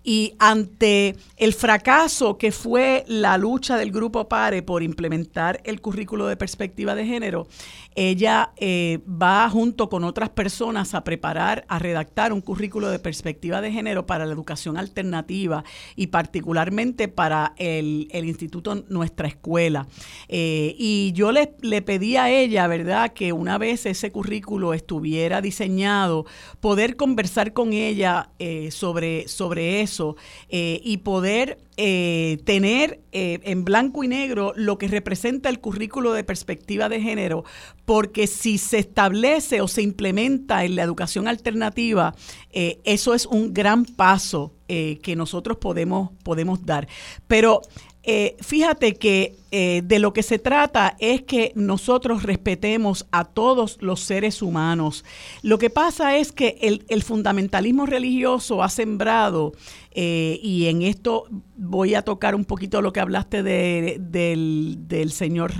Y 0.02 0.34
ante 0.40 1.14
el 1.36 1.54
fracaso 1.54 2.38
que 2.38 2.50
fue 2.50 3.04
la 3.06 3.38
lucha 3.38 3.76
del 3.76 3.92
Grupo 3.92 4.28
PARE 4.28 4.62
por 4.62 4.82
implementar 4.82 5.60
el 5.64 5.80
currículo 5.80 6.26
de 6.26 6.36
perspectiva 6.36 6.94
de 6.94 7.06
género, 7.06 7.46
ella 7.94 8.52
va 8.60 9.48
junto 9.50 9.88
con 9.88 10.04
otras 10.04 10.30
personas 10.30 10.94
a 10.94 11.04
preparar 11.04 11.64
a 11.68 11.78
redactar 11.78 12.32
un 12.32 12.40
currículo 12.40 12.90
de 12.90 12.98
perspectiva 12.98 13.60
de 13.60 13.72
género 13.72 14.06
para 14.06 14.26
la 14.26 14.32
educación 14.32 14.76
alternativa 14.76 15.64
y 15.96 16.08
particularmente 16.08 17.08
para 17.08 17.54
el, 17.56 18.08
instituto 18.12 18.84
Nuestra 18.88 19.28
Escuela. 19.28 19.86
Eh, 20.28 20.74
y 20.78 21.12
yo 21.12 21.32
le, 21.32 21.54
le 21.60 21.82
pedí 21.82 22.16
a 22.16 22.30
ella, 22.30 22.66
¿verdad?, 22.66 23.12
que 23.12 23.32
una 23.32 23.58
vez 23.58 23.86
ese 23.86 24.10
currículo 24.10 24.74
estuviera 24.74 25.40
diseñado, 25.40 26.26
poder 26.60 26.96
conversar 26.96 27.52
con 27.52 27.72
ella 27.72 28.30
eh, 28.38 28.70
sobre, 28.70 29.28
sobre 29.28 29.80
eso 29.80 30.16
eh, 30.48 30.80
y 30.84 30.98
poder 30.98 31.58
eh, 31.82 32.36
tener 32.44 33.00
eh, 33.10 33.40
en 33.42 33.64
blanco 33.64 34.04
y 34.04 34.08
negro 34.08 34.52
lo 34.54 34.76
que 34.76 34.86
representa 34.86 35.48
el 35.48 35.60
currículo 35.60 36.12
de 36.12 36.24
perspectiva 36.24 36.90
de 36.90 37.00
género, 37.00 37.42
porque 37.86 38.26
si 38.26 38.58
se 38.58 38.76
establece 38.76 39.62
o 39.62 39.66
se 39.66 39.80
implementa 39.80 40.62
en 40.66 40.76
la 40.76 40.82
educación 40.82 41.26
alternativa, 41.26 42.14
eh, 42.52 42.80
eso 42.84 43.14
es 43.14 43.24
un 43.24 43.54
gran 43.54 43.86
paso 43.86 44.52
que 44.68 45.16
nosotros 45.16 45.56
podemos, 45.56 46.10
podemos 46.22 46.64
dar. 46.64 46.86
Pero 47.26 47.60
eh, 48.02 48.36
fíjate 48.40 48.94
que 48.94 49.36
eh, 49.50 49.82
de 49.84 49.98
lo 49.98 50.12
que 50.12 50.22
se 50.22 50.38
trata 50.38 50.96
es 51.00 51.22
que 51.22 51.52
nosotros 51.54 52.22
respetemos 52.22 53.06
a 53.10 53.24
todos 53.24 53.76
los 53.80 54.00
seres 54.00 54.40
humanos. 54.40 55.04
Lo 55.42 55.58
que 55.58 55.68
pasa 55.68 56.16
es 56.16 56.32
que 56.32 56.82
el, 56.88 57.02
fundamentalismo 57.02 57.84
religioso 57.84 58.62
ha 58.62 58.70
sembrado, 58.70 59.52
eh, 59.90 60.38
y 60.42 60.66
en 60.66 60.82
esto 60.82 61.24
voy 61.56 61.94
a 61.94 62.02
tocar 62.02 62.34
un 62.34 62.44
poquito 62.44 62.80
lo 62.80 62.92
que 62.92 63.00
hablaste 63.00 63.42
del, 63.42 64.88
del, 64.88 65.12
señor 65.12 65.52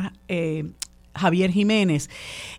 Javier 1.14 1.50
Jiménez. 1.50 2.08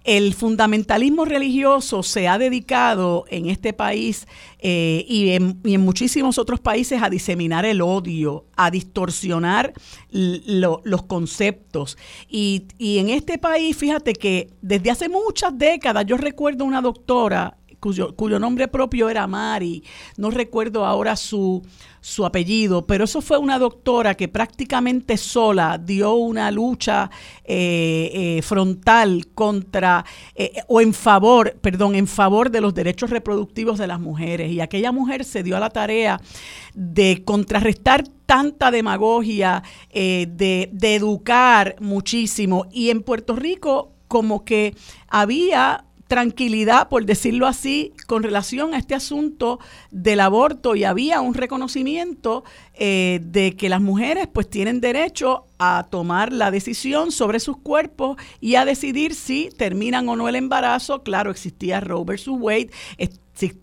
El 0.04 0.34
fundamentalismo 0.34 1.26
religioso 1.26 2.04
se 2.04 2.28
ha 2.28 2.38
dedicado 2.38 3.26
en 3.30 3.50
este 3.50 3.74
país 3.74 4.28
eh, 4.60 5.06
y, 5.08 5.30
en, 5.30 5.60
muchísimos 5.82 6.38
otros 6.38 6.60
países 6.60 7.02
a 7.02 7.10
diseminar 7.10 7.66
el 7.66 7.82
odio, 7.82 8.46
a 8.56 8.72
distorsionar 8.72 9.74
los 10.12 11.04
conceptos. 11.04 11.98
Y, 12.30 12.66
y 12.78 13.00
en 13.00 13.10
este 13.10 13.38
país, 13.38 13.78
fíjate 13.78 14.14
que 14.14 14.50
desde 14.62 14.92
hace 14.92 15.10
muchas 15.10 15.58
décadas, 15.58 16.06
yo 16.06 16.18
recuerdo 16.18 16.66
una 16.66 16.82
doctora 16.82 17.58
cuyo, 17.82 18.40
nombre 18.40 18.68
propio 18.68 19.10
era 19.10 19.26
Mari, 19.26 19.84
no 20.18 20.30
recuerdo 20.30 20.86
ahora 20.86 21.16
su, 21.16 21.64
su 22.00 22.26
apellido, 22.26 22.86
pero 22.86 23.06
eso 23.06 23.22
fue 23.22 23.40
una 23.40 23.58
doctora 23.58 24.16
que 24.16 24.28
prácticamente 24.28 25.18
sola 25.18 25.80
dio 25.80 26.14
una 26.14 26.52
lucha 26.52 27.10
eh, 27.44 28.12
eh, 28.14 28.42
frontal 28.44 29.28
contra 29.34 30.06
eh, 30.36 30.62
o 30.68 30.80
en 30.80 30.94
favor, 30.94 31.58
perdón, 31.60 31.96
en 31.96 32.06
favor 32.06 32.52
de 32.52 32.62
los 32.62 32.74
derechos 32.74 33.10
reproductivos 33.10 33.80
de 33.80 33.88
las 33.88 34.00
mujeres. 34.00 34.52
Y 34.52 34.62
aquella 34.62 34.92
mujer 34.92 35.26
se 35.26 35.42
dio 35.42 35.58
a 35.58 35.60
la 35.60 35.72
tarea 35.72 36.22
de 36.76 37.24
contrarrestar 37.26 38.08
tanta 38.28 38.72
demagogia, 38.72 39.62
de, 39.92 40.70
de 40.72 40.96
educar 40.96 41.76
muchísimo. 41.80 42.68
Y 42.72 42.92
en 42.92 43.02
Puerto 43.02 43.36
Rico 43.36 43.92
como 44.08 44.44
que 44.44 44.76
había 45.08 45.86
tranquilidad, 46.12 46.90
por 46.90 47.06
decirlo 47.06 47.48
así, 47.48 47.94
con 48.06 48.22
relación 48.22 48.74
a 48.74 48.78
este 48.78 48.96
asunto 48.96 49.60
del 49.92 50.20
aborto 50.20 50.76
y 50.76 50.84
había 50.84 51.22
un 51.22 51.34
reconocimiento 51.34 52.44
eh, 52.74 53.22
de 53.24 53.56
que 53.56 53.70
las 53.70 53.80
mujeres 53.80 54.28
pues 54.28 54.50
tienen 54.50 54.82
derecho 54.82 55.46
a 55.58 55.88
tomar 55.90 56.34
la 56.34 56.52
decisión 56.52 57.14
sobre 57.14 57.40
sus 57.40 57.56
cuerpos 57.56 58.18
y 58.42 58.56
a 58.56 58.66
decidir 58.66 59.16
si 59.16 59.52
terminan 59.58 60.10
o 60.10 60.18
no 60.18 60.28
el 60.28 60.36
embarazo. 60.36 61.02
Claro, 61.02 61.32
existía 61.32 61.80
Roe 61.80 62.04
versus 62.04 62.36
Wade, 62.38 62.72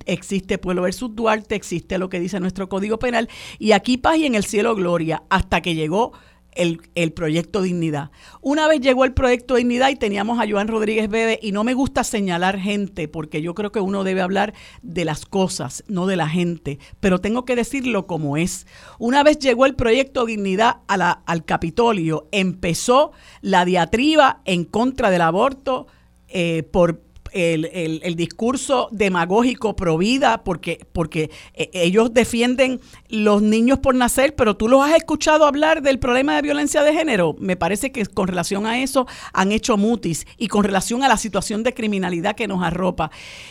existe 0.07 0.57
Pueblo 0.57 0.81
versus 0.81 1.15
Duarte, 1.15 1.55
existe 1.55 1.99
lo 1.99 2.09
que 2.09 2.19
dice 2.19 2.41
nuestro 2.41 2.71
Código 2.71 2.99
Penal 2.99 3.29
y 3.59 3.73
aquí 3.73 3.99
paz 3.99 4.17
y 4.17 4.25
en 4.25 4.37
el 4.37 4.45
cielo 4.45 4.75
gloria, 4.75 5.23
hasta 5.29 5.61
que 5.61 5.75
llegó 5.75 6.15
el, 6.59 7.13
proyecto 7.13 7.63
Dignidad. 7.63 8.11
Una 8.41 8.67
vez 8.69 8.81
llegó 8.81 9.05
el 9.05 9.15
proyecto 9.15 9.55
Dignidad 9.55 9.91
y 9.91 9.97
teníamos 9.97 10.41
a 10.41 10.49
Joan 10.49 10.69
Rodríguez 10.69 11.09
Bebe 11.09 11.39
y 11.41 11.53
no 11.53 11.65
me 11.65 11.73
gusta 11.73 12.05
señalar 12.05 12.59
gente 12.59 13.09
porque 13.09 13.41
yo 13.41 13.55
creo 13.55 13.73
que 13.73 13.81
uno 13.81 14.05
debe 14.05 14.21
hablar 14.21 14.55
de 14.83 15.05
las 15.05 15.25
cosas, 15.25 15.85
no 15.87 16.07
de 16.07 16.17
la 16.17 16.29
gente, 16.29 16.79
pero 17.01 17.21
tengo 17.21 17.45
que 17.45 17.57
decirlo 17.57 18.07
como 18.07 18.37
es. 18.37 18.67
Una 18.99 19.23
vez 19.23 19.39
llegó 19.39 19.67
el 19.67 19.77
proyecto 19.77 20.27
Dignidad 20.27 20.79
a 20.89 20.99
al 20.99 21.45
Capitolio, 21.45 22.29
empezó 22.33 23.13
la 23.41 23.65
diatriba 23.65 24.43
en 24.45 24.65
contra 24.65 25.11
del 25.11 25.23
aborto 25.23 25.87
eh, 26.31 26.63
por 26.65 27.01
el, 27.33 28.01
el, 28.03 28.15
discurso 28.17 28.89
demagógico 28.93 29.77
pro 29.77 29.99
vida, 29.99 30.45
porque, 30.45 30.87
porque 30.93 31.31
eh, 31.55 31.71
ellos 31.73 32.13
defienden 32.13 32.81
los 33.09 33.43
niños 33.43 33.79
por 33.79 33.95
nacer, 33.95 34.35
pero 34.35 34.57
tú 34.57 34.69
los 34.69 34.85
has 34.85 34.97
escuchado 34.97 35.47
hablar 35.47 35.83
del 35.83 35.99
problema 35.99 36.37
de 36.37 36.43
violencia 36.43 36.83
de 36.83 36.93
género. 36.93 37.37
Me 37.39 37.57
parece 37.57 37.93
que 37.93 38.05
con 38.07 38.29
relación 38.29 38.67
a 38.67 38.81
eso 38.83 39.07
han 39.33 39.53
hecho 39.53 39.77
mutis 39.77 40.27
y 40.37 40.49
con 40.49 40.65
relación 40.65 41.03
a 41.03 41.09
la 41.09 41.17
situación 41.17 41.63
de 41.63 41.75
criminalidad 41.75 42.37
que 42.37 42.49
nos 42.49 42.63
arropa. 42.63 43.11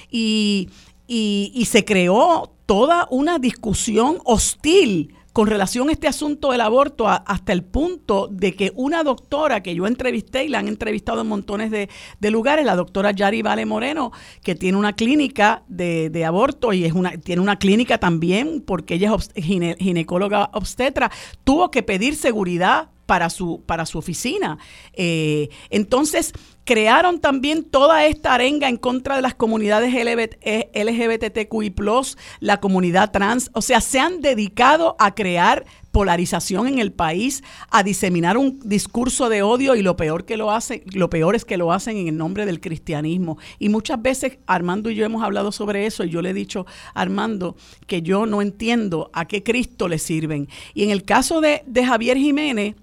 Y, 0.09 0.69
y, 1.07 1.51
y 1.55 1.65
se 1.65 1.85
creó 1.85 2.51
toda 2.65 3.07
una 3.09 3.39
discusión 3.39 4.19
hostil 4.25 5.16
con 5.37 5.45
relación 5.45 5.89
a 5.89 5.91
este 5.91 6.07
asunto 6.07 6.51
del 6.51 6.61
aborto 6.61 7.07
hasta 7.07 7.53
el 7.53 7.63
punto 7.63 8.27
de 8.27 8.55
que 8.55 8.71
una 8.73 9.03
doctora 9.03 9.61
que 9.61 9.75
yo 9.75 9.85
entrevisté 9.85 10.45
y 10.45 10.47
la 10.47 10.57
han 10.57 10.67
entrevistado 10.67 11.21
en 11.21 11.27
montones 11.27 11.69
de, 11.69 12.31
lugares, 12.31 12.65
la 12.65 12.75
doctora 12.75 13.11
Yari 13.11 13.43
Vale 13.43 13.67
Moreno, 13.67 14.11
que 14.41 14.55
tiene 14.55 14.79
una 14.79 14.93
clínica 14.93 15.61
de, 15.67 16.25
aborto 16.25 16.73
y 16.73 16.85
es 16.85 16.93
una, 16.93 17.11
tiene 17.17 17.43
una 17.43 17.59
clínica 17.59 17.99
también 17.99 18.63
porque 18.65 18.95
ella 18.95 19.15
es 19.35 19.45
ginecóloga 19.45 20.49
obstetra, 20.53 21.11
tuvo 21.43 21.69
que 21.69 21.83
pedir 21.83 22.15
seguridad 22.15 22.89
para 23.07 23.31
su, 23.31 23.63
para 23.65 23.87
su 23.87 23.97
oficina. 23.97 24.59
Eh, 24.93 25.49
entonces, 25.71 26.33
crearon 26.65 27.19
también 27.19 27.63
toda 27.63 28.05
esta 28.05 28.33
arenga 28.33 28.67
en 28.67 28.75
contra 28.75 29.15
de 29.15 29.21
las 29.21 29.33
comunidades 29.33 29.93
LGBTQI, 29.93 31.67
eh, 31.67 32.15
la 32.41 32.59
comunidad 32.59 33.11
trans. 33.11 33.49
O 33.53 33.61
sea, 33.61 33.81
se 33.81 33.99
han 33.99 34.19
dedicado 34.21 34.97
a 34.99 35.15
crear 35.15 35.65
polarización 35.91 36.67
en 36.67 36.79
el 36.79 36.91
país, 36.91 37.41
a 37.71 37.81
diseminar 37.83 38.37
un 38.37 38.59
discurso 38.63 39.29
de 39.29 39.41
odio 39.41 39.75
y 39.75 39.81
lo 39.81 39.95
peor 39.95 40.25
que 40.25 40.35
lo 40.35 40.51
hacen, 40.51 40.83
lo 40.93 41.09
peor 41.09 41.35
es 41.35 41.45
que 41.45 41.57
lo 41.57 41.71
hacen 41.71 41.97
en 41.97 42.09
el 42.09 42.17
nombre 42.17 42.45
del 42.45 42.59
cristianismo. 42.59 43.37
Y 43.57 43.69
muchas 43.69 44.01
veces 44.01 44.37
Armando 44.45 44.91
y 44.91 44.95
yo 44.95 45.05
hemos 45.05 45.23
hablado 45.23 45.53
sobre 45.53 45.85
eso 45.85 46.03
y 46.03 46.09
yo 46.09 46.21
le 46.21 46.31
he 46.31 46.33
dicho 46.33 46.65
a 46.93 47.01
Armando 47.01 47.55
que 47.87 48.01
yo 48.01 48.25
no 48.25 48.41
entiendo 48.41 49.09
a 49.13 49.25
qué 49.25 49.41
Cristo 49.41 49.87
le 49.87 49.99
sirven. 49.99 50.49
Y 50.73 50.83
en 50.83 50.91
el 50.91 51.05
caso 51.05 51.39
de, 51.39 51.63
de 51.65 51.85
Javier 51.85 52.17
Jiménez, 52.17 52.75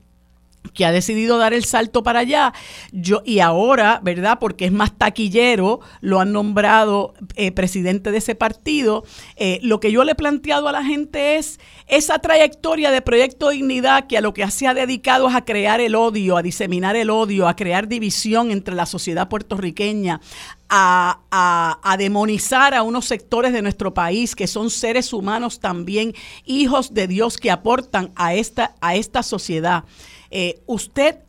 que 0.73 0.85
ha 0.85 0.93
decidido 0.93 1.39
dar 1.39 1.53
el 1.53 1.65
salto 1.65 2.03
para 2.03 2.21
allá, 2.21 2.53
yo, 2.91 3.23
y 3.25 3.41
ahora, 3.41 4.01
¿verdad? 4.03 4.39
Porque 4.41 4.65
es 4.65 4.73
más 4.73 4.97
taquillero, 4.97 5.81
lo 6.01 6.21
han 6.21 6.33
nombrado 6.33 7.15
eh, 7.37 7.53
presidente 7.53 8.11
de 8.11 8.19
ese 8.19 8.35
partido. 8.35 9.05
Eh, 9.37 9.59
lo 9.63 9.79
que 9.81 9.93
yo 9.93 10.05
le 10.05 10.13
he 10.13 10.17
planteado 10.17 10.69
a 10.69 10.73
la 10.73 10.85
gente 10.85 11.37
es 11.37 11.61
esa 11.87 12.19
trayectoria 12.19 12.91
de 12.91 13.03
Proyecto 13.03 13.51
Dignidad 13.51 14.07
que 14.07 14.19
a 14.19 14.21
lo 14.21 14.33
que 14.33 14.51
se 14.51 14.67
ha 14.67 14.75
dedicado 14.75 15.29
es 15.29 15.35
a 15.35 15.45
crear 15.45 15.81
el 15.81 15.95
odio, 15.95 16.37
a 16.37 16.43
diseminar 16.43 16.97
el 16.97 17.11
odio, 17.11 17.47
a 17.47 17.57
crear 17.57 17.89
división 17.89 18.51
entre 18.51 18.75
la 18.75 18.87
sociedad 18.87 19.29
puertorriqueña, 19.29 20.21
a, 20.69 21.21
a, 21.31 21.79
a, 21.83 21.97
demonizar 21.97 22.75
a 22.75 22.83
unos 22.83 23.05
sectores 23.05 23.53
de 23.53 23.63
nuestro 23.63 23.95
país 23.95 24.35
que 24.35 24.47
son 24.47 24.71
seres 24.71 25.13
humanos 25.13 25.61
también, 25.61 26.15
hijos 26.47 26.95
de 26.95 27.07
Dios 27.07 27.37
que 27.37 27.51
aportan 27.51 28.13
a 28.17 28.35
esta, 28.35 28.75
a 28.81 28.97
esta 28.97 29.23
sociedad. 29.23 29.85
Eh, 30.37 30.61
usted 30.67 31.21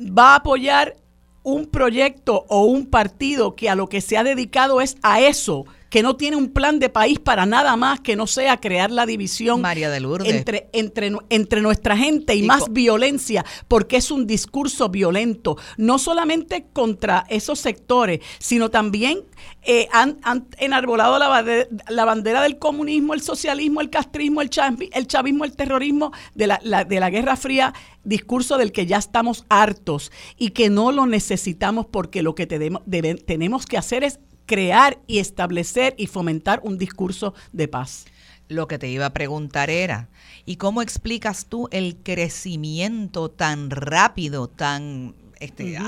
va 0.00 0.32
a 0.32 0.36
apoyar 0.36 0.96
un 1.42 1.66
proyecto 1.66 2.46
o 2.48 2.64
un 2.64 2.86
partido 2.86 3.54
que 3.54 3.68
a 3.68 3.74
lo 3.74 3.88
que 3.88 4.00
se 4.00 4.16
ha 4.16 4.24
dedicado 4.24 4.80
es 4.80 4.96
a 5.02 5.20
eso, 5.20 5.66
que 5.90 6.02
no 6.02 6.16
tiene 6.16 6.36
un 6.36 6.48
plan 6.48 6.78
de 6.78 6.88
país 6.88 7.18
para 7.18 7.44
nada 7.44 7.76
más 7.76 8.00
que 8.00 8.16
no 8.16 8.26
sea 8.26 8.58
crear 8.58 8.90
la 8.90 9.06
división 9.06 9.60
María 9.60 9.90
de 9.90 10.00
Lourdes. 10.00 10.32
entre, 10.32 10.70
entre, 10.72 11.12
entre 11.28 11.60
nuestra 11.60 11.96
gente 11.96 12.34
y, 12.34 12.44
más 12.44 12.72
violencia, 12.72 13.44
porque 13.68 13.96
es 13.96 14.10
un 14.10 14.26
discurso 14.26 14.88
violento, 14.88 15.56
no 15.76 15.98
solamente 15.98 16.66
contra 16.72 17.26
esos 17.28 17.58
sectores, 17.58 18.20
sino 18.38 18.70
también 18.70 19.24
eh, 19.62 19.88
han, 19.92 20.18
enarbolado 20.58 21.18
la, 21.18 21.44
la, 21.88 22.04
bandera 22.04 22.42
del 22.42 22.58
comunismo, 22.58 23.12
el 23.12 23.20
socialismo, 23.20 23.80
el 23.80 23.90
castrismo, 23.90 24.42
el, 24.42 24.50
el 24.92 25.06
chavismo, 25.06 25.44
el 25.44 25.56
terrorismo 25.56 26.12
de 26.34 26.46
la, 26.46 26.84
de 26.84 27.00
la 27.00 27.10
Guerra 27.10 27.36
Fría, 27.36 27.74
discurso 28.04 28.58
del 28.58 28.70
que 28.70 28.86
ya 28.86 28.98
estamos 28.98 29.44
hartos 29.48 30.12
y 30.38 30.50
que 30.50 30.70
no 30.70 30.92
lo 30.92 31.06
necesitamos 31.06 31.86
porque 31.86 32.22
lo 32.22 32.34
que 32.34 32.46
tenemos 32.46 33.66
que 33.66 33.76
hacer 33.76 34.04
es 34.04 34.20
crear 34.50 34.98
y 35.06 35.20
establecer 35.20 35.94
y 35.96 36.08
fomentar 36.08 36.58
un 36.64 36.76
discurso 36.76 37.34
de 37.52 37.68
paz. 37.68 38.06
Lo 38.48 38.66
que 38.66 38.80
te 38.80 38.88
iba 38.88 39.06
a 39.06 39.12
preguntar 39.12 39.70
era, 39.70 40.08
¿y 40.44 40.56
cómo 40.56 40.82
explicas 40.82 41.46
tú 41.46 41.68
el 41.70 41.98
crecimiento 42.02 43.30
tan 43.30 43.70
rápido, 43.70 44.48
tan 44.48 45.14
este, 45.38 45.78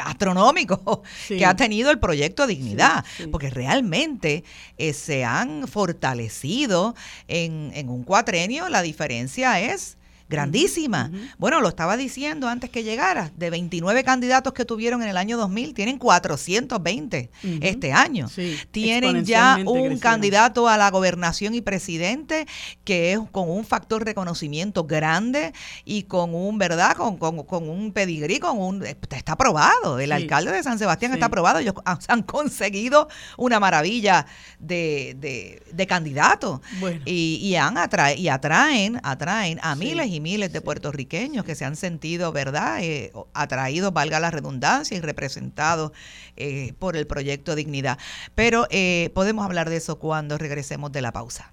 astronómico 0.00 1.02
que 1.28 1.46
ha 1.46 1.56
tenido 1.56 1.90
el 1.90 1.98
proyecto 1.98 2.46
Dignidad, 2.46 3.06
porque 3.32 3.48
realmente 3.48 4.44
eh, 4.76 4.92
se 4.92 5.24
han 5.24 5.66
fortalecido 5.66 6.94
en, 7.26 7.70
en 7.72 7.88
un 7.88 8.04
cuatrenio, 8.04 8.68
la 8.68 8.82
diferencia 8.82 9.60
es 9.60 9.96
grandísima. 10.28 11.10
Bueno, 11.38 11.60
lo 11.60 11.68
estaba 11.68 11.96
diciendo 11.96 12.48
antes 12.48 12.70
que 12.70 12.82
llegara, 12.82 13.30
de 13.36 13.50
29 13.50 14.04
candidatos 14.04 14.52
que 14.52 14.64
tuvieron 14.64 15.02
en 15.02 15.08
el 15.08 15.16
año 15.16 15.36
2000, 15.36 15.74
tienen 15.74 15.98
420 15.98 17.30
este 17.60 17.92
año. 17.92 18.28
tienen 18.70 19.24
ya 19.24 19.58
un 19.64 19.98
candidato 19.98 20.68
a 20.68 20.76
la 20.76 20.90
gobernación 20.90 21.54
y 21.54 21.60
presidente 21.60 22.46
que 22.84 23.12
es 23.12 23.20
con 23.32 23.50
un 23.50 23.64
factor 23.64 24.04
reconocimiento 24.04 24.84
grande 24.84 25.52
y 25.84 26.04
con 26.04 26.34
un, 26.34 26.58
¿verdad? 26.58 26.96
Con, 26.96 27.16
con, 27.16 27.68
un 27.68 27.92
pedigrí, 27.92 28.38
con 28.38 28.58
un... 28.58 28.84
Está 28.84 29.32
aprobado, 29.32 29.98
el 29.98 30.12
alcalde 30.12 30.52
de 30.52 30.62
San 30.62 30.78
Sebastián 30.78 31.12
está 31.12 31.26
aprobado, 31.26 31.58
ellos 31.58 31.74
han 32.08 32.22
conseguido 32.22 33.08
una 33.36 33.60
maravilla 33.60 34.26
de, 34.58 35.60
de, 35.72 35.86
candidatos. 35.86 36.60
Y, 37.04 37.38
y, 37.42 37.56
han 37.56 37.76
y 38.16 38.28
atraen, 38.28 39.00
atraen 39.02 39.60
a 39.62 39.74
miles 39.74 40.08
y 40.08 40.13
miles 40.20 40.52
de 40.52 40.60
puertorriqueños 40.60 41.44
que 41.44 41.54
se 41.54 41.64
han 41.64 41.76
sentido, 41.76 42.32
¿verdad?, 42.32 42.82
eh, 42.82 43.12
atraídos, 43.32 43.92
valga 43.92 44.20
la 44.20 44.30
redundancia, 44.30 44.96
y 44.96 45.00
representados 45.00 45.92
eh, 46.36 46.72
por 46.78 46.96
el 46.96 47.06
proyecto 47.06 47.54
Dignidad. 47.54 47.98
Pero 48.34 48.66
eh, 48.70 49.10
podemos 49.14 49.44
hablar 49.44 49.70
de 49.70 49.76
eso 49.76 49.98
cuando 49.98 50.38
regresemos 50.38 50.92
de 50.92 51.02
la 51.02 51.12
pausa. 51.12 51.52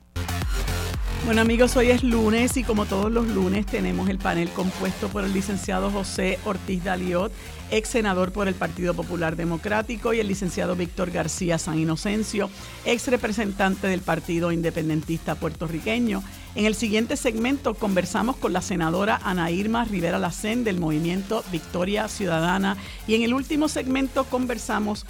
Bueno 1.24 1.42
amigos, 1.42 1.78
hoy 1.78 1.92
es 1.92 2.04
lunes 2.04 2.58
y 2.58 2.64
como 2.64 2.88
todos 2.88 3.12
los 3.12 3.28
lunes 3.28 3.68
tenemos 3.68 4.10
el 4.10 4.18
panel 4.18 4.50
compuesto 4.50 5.08
por 5.08 5.24
el 5.24 5.32
licenciado 5.32 5.92
José 5.92 6.40
Ortiz 6.46 6.84
Daliot, 6.84 7.32
ex 7.70 7.90
senador 7.90 8.32
por 8.32 8.48
el 8.48 8.56
Partido 8.56 8.96
Popular 8.96 9.36
Democrático, 9.36 10.14
y 10.14 10.20
el 10.20 10.28
licenciado 10.28 10.76
Víctor 10.76 11.12
García 11.12 11.60
San 11.60 11.78
Inocencio, 11.78 12.50
ex 12.86 13.08
representante 13.08 13.86
del 13.86 14.02
Partido 14.02 14.52
Independentista 14.52 15.36
Puertorriqueño. 15.36 16.24
En 16.56 16.66
el 16.66 16.74
siguiente 16.74 17.16
segmento 17.16 17.76
conversamos 17.76 18.36
con 18.36 18.52
la 18.52 18.64
senadora 18.64 19.22
Ana 19.24 19.52
Irma 19.52 19.86
Rivera 19.86 20.18
Lacén 20.18 20.64
del 20.64 20.80
movimiento 20.80 21.44
Victoria 21.52 22.08
Ciudadana 22.08 22.78
y 23.08 23.14
en 23.14 23.22
el 23.22 23.36
último 23.36 23.68
segmento 23.68 24.24
conversamos 24.24 25.06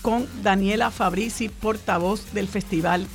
con 0.00 0.28
Daniela 0.44 0.92
Fabrici, 0.92 1.48
portavoz 1.48 2.32
del 2.32 2.46
Festival 2.46 3.08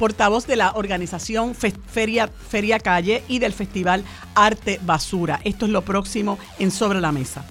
portavoz 0.00 0.46
de 0.46 0.56
la 0.56 0.72
organización 0.72 1.54
Feria, 1.54 2.26
Feria 2.28 2.80
Calle 2.80 3.22
y 3.28 3.38
del 3.38 3.52
Festival 3.52 4.02
Arte 4.34 4.80
Basura. 4.82 5.40
Esto 5.44 5.66
es 5.66 5.72
lo 5.72 5.82
próximo 5.82 6.38
en 6.58 6.70
Sobre 6.70 7.02
la 7.02 7.12
Mesa. 7.12 7.44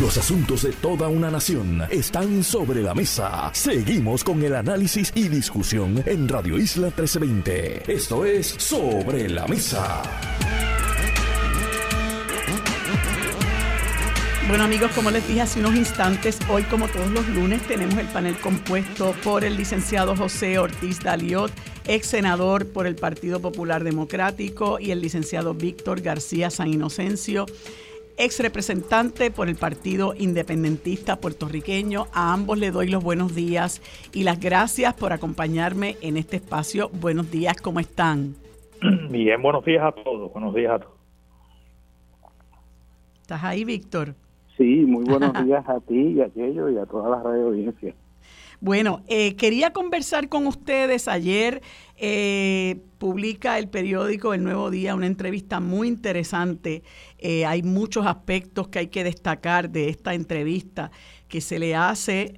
Los 0.00 0.16
asuntos 0.16 0.62
de 0.62 0.72
toda 0.72 1.08
una 1.08 1.30
nación 1.30 1.82
están 1.90 2.42
sobre 2.42 2.82
la 2.82 2.94
mesa. 2.94 3.50
Seguimos 3.52 4.24
con 4.24 4.42
el 4.42 4.54
análisis 4.54 5.12
y 5.14 5.28
discusión 5.28 6.02
en 6.06 6.26
Radio 6.26 6.56
Isla 6.56 6.86
1320. 6.86 7.92
Esto 7.92 8.24
es 8.24 8.46
Sobre 8.46 9.28
la 9.28 9.46
Mesa. 9.46 10.00
Bueno 14.50 14.64
amigos, 14.64 14.90
como 14.96 15.12
les 15.12 15.28
dije 15.28 15.42
hace 15.42 15.60
unos 15.60 15.76
instantes, 15.76 16.40
hoy 16.50 16.64
como 16.64 16.88
todos 16.88 17.08
los 17.12 17.28
lunes 17.28 17.62
tenemos 17.68 17.96
el 17.98 18.08
panel 18.08 18.36
compuesto 18.36 19.14
por 19.22 19.44
el 19.44 19.56
licenciado 19.56 20.16
José 20.16 20.58
Ortiz 20.58 20.98
Daliot, 20.98 21.52
ex 21.86 22.08
senador 22.08 22.66
por 22.72 22.88
el 22.88 22.96
Partido 22.96 23.40
Popular 23.40 23.84
Democrático, 23.84 24.80
y 24.80 24.90
el 24.90 25.02
licenciado 25.02 25.54
Víctor 25.54 26.00
García 26.00 26.50
San 26.50 26.66
Inocencio, 26.66 27.46
ex 28.18 28.40
representante 28.40 29.30
por 29.30 29.48
el 29.48 29.54
Partido 29.54 30.14
Independentista 30.18 31.20
Puertorriqueño. 31.20 32.08
A 32.12 32.32
ambos 32.32 32.58
le 32.58 32.72
doy 32.72 32.88
los 32.88 33.04
buenos 33.04 33.36
días 33.36 33.80
y 34.12 34.24
las 34.24 34.40
gracias 34.40 34.94
por 34.94 35.12
acompañarme 35.12 35.96
en 36.00 36.16
este 36.16 36.38
espacio. 36.38 36.88
Buenos 36.88 37.30
días, 37.30 37.56
¿cómo 37.62 37.78
están? 37.78 38.34
Bien, 39.10 39.40
buenos 39.40 39.64
días 39.64 39.84
a 39.84 39.92
todos, 39.92 40.32
buenos 40.32 40.52
días 40.56 40.72
a 40.72 40.78
todos. 40.80 40.98
¿Estás 43.22 43.44
ahí, 43.44 43.64
Víctor? 43.64 44.16
Sí, 44.60 44.84
muy 44.86 45.06
buenos 45.06 45.32
días 45.42 45.66
a 45.66 45.80
ti 45.80 46.16
y 46.16 46.20
a 46.20 46.26
aquello 46.26 46.68
y 46.68 46.76
a 46.76 46.84
toda 46.84 47.08
la 47.08 47.22
radio 47.22 47.46
audiencia. 47.46 47.94
Bueno, 48.60 49.02
eh, 49.08 49.34
quería 49.36 49.72
conversar 49.72 50.28
con 50.28 50.46
ustedes. 50.46 51.08
Ayer 51.08 51.62
eh, 51.96 52.78
publica 52.98 53.58
el 53.58 53.70
periódico 53.70 54.34
El 54.34 54.44
Nuevo 54.44 54.70
Día 54.70 54.94
una 54.94 55.06
entrevista 55.06 55.60
muy 55.60 55.88
interesante. 55.88 56.82
Eh, 57.16 57.46
hay 57.46 57.62
muchos 57.62 58.04
aspectos 58.04 58.68
que 58.68 58.80
hay 58.80 58.88
que 58.88 59.02
destacar 59.02 59.70
de 59.70 59.88
esta 59.88 60.12
entrevista 60.12 60.90
que 61.28 61.40
se 61.40 61.58
le 61.58 61.74
hace 61.74 62.34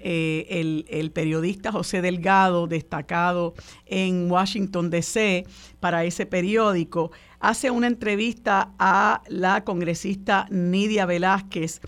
el, 0.49 0.85
el, 0.89 1.11
periodista 1.11 1.73
José 1.73 2.03
Delgado, 2.03 2.69
destacado 2.69 3.55
en 3.87 4.31
Washington, 4.31 4.91
D.C., 4.91 5.45
para 5.81 6.05
ese 6.05 6.27
periódico. 6.27 7.11
Hace 7.41 7.73
una 7.73 7.89
entrevista 7.89 8.73
a 8.79 9.23
la 9.27 9.65
congresista 9.65 10.47
Nidia 10.51 11.07
Velázquez, 11.07 11.81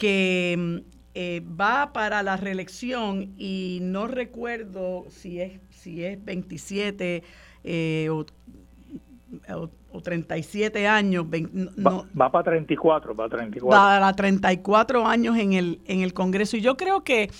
que 0.00 0.56
mm, 0.58 0.76
eh, 1.14 1.42
va 1.60 1.92
para 1.92 2.22
la 2.22 2.38
reelección 2.38 3.34
y 3.36 3.80
no 3.82 4.06
recuerdo 4.06 5.04
si 5.10 5.40
es, 5.40 5.60
si 5.68 6.02
es 6.02 6.24
27 6.24 7.22
eh, 7.64 8.08
o, 8.10 8.24
o, 9.92 10.00
37 10.00 10.88
años. 10.88 11.26
va, 11.26 12.06
va, 12.18 12.32
para 12.32 12.44
34, 12.44 13.14
va 13.14 13.28
34. 13.28 13.68
Para 13.68 14.12
34 14.14 15.06
años 15.06 15.36
en 15.36 15.52
el, 15.52 15.80
en 15.84 16.00
el 16.00 16.14
Congreso. 16.14 16.56
Y 16.56 16.62
yo 16.62 16.78
creo 16.78 17.04
que, 17.04 17.30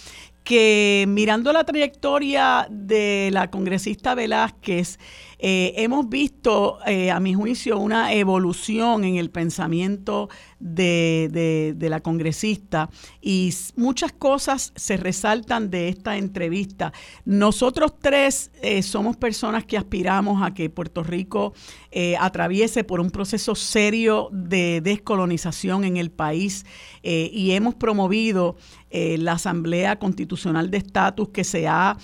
que 0.45 1.07
mirando 1.09 1.51
la 1.55 1.65
trayectoria 1.65 2.67
de 2.69 3.31
la 3.33 3.51
congresista 3.51 4.15
Velázquez, 4.15 4.99
eh, 5.39 5.73
hemos 5.77 6.11
visto, 6.11 6.79
a 6.85 7.21
mi 7.21 7.33
juicio, 7.33 7.79
una 7.79 8.13
evolución 8.13 9.05
en 9.05 9.17
el 9.17 9.31
pensamiento 9.31 10.29
de, 10.61 11.75
de, 11.77 11.89
la 11.89 12.01
congresista 12.01 12.91
y 13.21 13.53
muchas 13.77 14.13
cosas 14.13 14.73
se 14.77 14.99
resaltan 14.99 15.71
de 15.71 15.89
esta 15.89 16.19
entrevista. 16.19 16.93
Nosotros 17.25 17.95
tres 18.01 18.51
eh, 18.63 18.83
somos 18.83 19.17
personas 19.17 19.65
que 19.65 19.79
aspiramos 19.79 20.43
a 20.43 20.53
que 20.53 20.69
Puerto 20.69 21.03
Rico 21.03 21.55
eh, 21.91 22.17
atraviese 22.21 22.85
por 22.85 23.01
un 23.01 23.11
proceso 23.11 23.55
serio 23.55 24.29
de 24.31 24.83
descolonización 24.83 25.85
en 25.85 25.97
el 25.97 26.11
país 26.11 26.67
eh, 27.03 27.31
y 27.33 27.53
hemos 27.53 27.75
promovido 27.75 28.57
la 28.93 29.35
Asamblea 29.35 30.01
Constitucional 30.01 30.69
de 30.73 30.79
Estatus 30.79 31.29
que 31.29 31.45
se 31.45 31.69
ha 31.69 31.97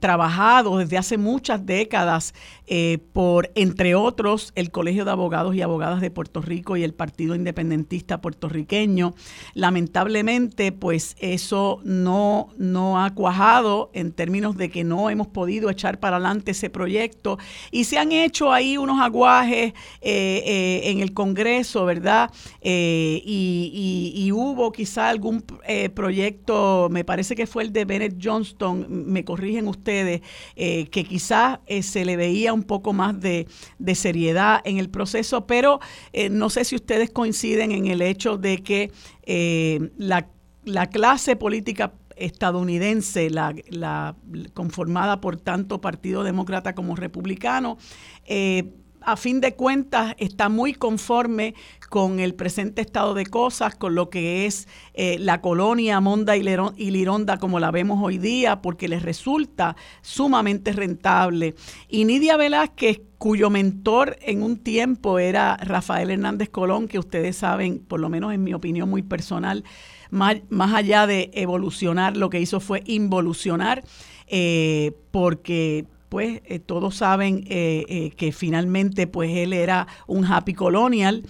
trabajado 0.00 0.78
desde 0.78 0.98
hace 0.98 1.16
muchas 1.16 1.64
décadas 1.64 2.34
por, 3.12 3.52
entre 3.54 3.94
otros, 3.94 4.50
el 4.56 4.72
Colegio 4.72 5.04
de 5.04 5.12
Abogados 5.12 5.54
y 5.54 5.62
Abogadas 5.62 6.00
de 6.00 6.10
Puerto 6.10 6.42
Rico 6.42 6.76
y 6.76 6.82
el 6.82 6.92
Partido 6.92 7.36
Independiente 7.36 7.61
independentista 7.62 8.20
puertorriqueño. 8.20 9.14
Lamentablemente, 9.54 10.72
pues 10.72 11.16
eso 11.18 11.80
no, 11.84 12.48
no 12.58 13.02
ha 13.02 13.14
cuajado 13.14 13.90
en 13.94 14.12
términos 14.12 14.56
de 14.56 14.70
que 14.70 14.84
no 14.84 15.10
hemos 15.10 15.28
podido 15.28 15.70
echar 15.70 16.00
para 16.00 16.16
adelante 16.16 16.50
ese 16.50 16.70
proyecto 16.70 17.38
y 17.70 17.84
se 17.84 17.98
han 17.98 18.12
hecho 18.12 18.52
ahí 18.52 18.76
unos 18.76 19.00
aguajes 19.00 19.72
eh, 20.00 20.42
eh, 20.44 20.90
en 20.90 21.00
el 21.00 21.12
Congreso, 21.12 21.84
¿verdad? 21.84 22.30
Eh, 22.60 23.22
y, 23.24 24.30
hubo 24.32 24.72
quizá 24.72 25.10
algún 25.10 25.44
proyecto, 25.94 26.88
me 26.90 27.04
parece 27.04 27.36
que 27.36 27.46
fue 27.46 27.64
el 27.64 27.72
de 27.72 27.84
Bennett 27.84 28.16
Johnston, 28.22 28.86
me 28.88 29.26
corrigen 29.26 29.68
ustedes, 29.68 30.22
que 30.56 31.06
quizás 31.06 31.58
se 31.82 32.04
le 32.06 32.16
veía 32.16 32.54
un 32.54 32.62
poco 32.62 32.94
más 32.94 33.20
de, 33.20 33.46
seriedad 33.94 34.62
en 34.64 34.78
el 34.78 34.88
proceso, 34.88 35.46
pero 35.46 35.80
no 36.30 36.48
sé 36.48 36.64
si 36.64 36.76
ustedes 36.76 37.10
coinciden 37.10 37.51
en 37.60 37.86
el 37.86 38.02
hecho 38.02 38.38
de 38.38 38.62
que 38.62 38.90
eh, 39.22 39.90
la, 39.98 40.26
clase 40.90 41.36
política 41.36 41.92
estadounidense, 42.16 43.30
la, 43.30 44.16
conformada 44.54 45.20
por 45.20 45.36
tanto 45.36 45.80
Partido 45.80 46.24
Demócrata 46.24 46.74
como 46.74 46.96
Republicano, 46.96 47.78
eh, 48.26 48.72
a 49.04 49.16
fin 49.16 49.40
de 49.40 49.54
cuentas 49.54 50.14
está 50.18 50.48
muy 50.48 50.74
conforme 50.74 51.54
con 51.88 52.20
el 52.20 52.34
presente 52.34 52.80
estado 52.82 53.14
de 53.14 53.26
cosas, 53.26 53.74
con 53.74 53.94
lo 53.94 54.10
que 54.10 54.46
es 54.46 54.68
eh, 54.94 55.18
la 55.18 55.40
colonia 55.40 56.00
Monda 56.00 56.36
y 56.36 56.90
Lironda 56.90 57.36
como 57.38 57.60
la 57.60 57.70
vemos 57.70 58.00
hoy 58.02 58.18
día, 58.18 58.62
porque 58.62 58.88
les 58.88 59.02
resulta 59.02 59.76
sumamente 60.00 60.72
rentable. 60.72 61.54
Y 61.88 62.04
Nidia 62.04 62.36
Velázquez, 62.36 63.00
cuyo 63.22 63.50
mentor 63.50 64.16
en 64.22 64.42
un 64.42 64.56
tiempo 64.56 65.20
era 65.20 65.56
Rafael 65.58 66.10
Hernández 66.10 66.48
Colón, 66.48 66.88
que 66.88 66.98
ustedes 66.98 67.36
saben, 67.36 67.78
por 67.78 68.00
lo 68.00 68.08
menos 68.08 68.34
en 68.34 68.42
mi 68.42 68.52
opinión 68.52 68.90
muy 68.90 69.02
personal, 69.02 69.62
más, 70.10 70.38
más 70.48 70.74
allá 70.74 71.06
de 71.06 71.30
evolucionar, 71.32 72.16
lo 72.16 72.30
que 72.30 72.40
hizo 72.40 72.58
fue 72.58 72.82
involucionar, 72.84 73.84
eh, 74.26 74.90
porque 75.12 75.86
pues 76.08 76.40
eh, 76.46 76.58
todos 76.58 76.96
saben 76.96 77.44
eh, 77.46 78.10
que 78.16 78.32
finalmente 78.32 79.06
pues 79.06 79.30
él 79.36 79.52
era 79.52 79.86
un 80.08 80.24
happy 80.24 80.54
colonial, 80.54 81.22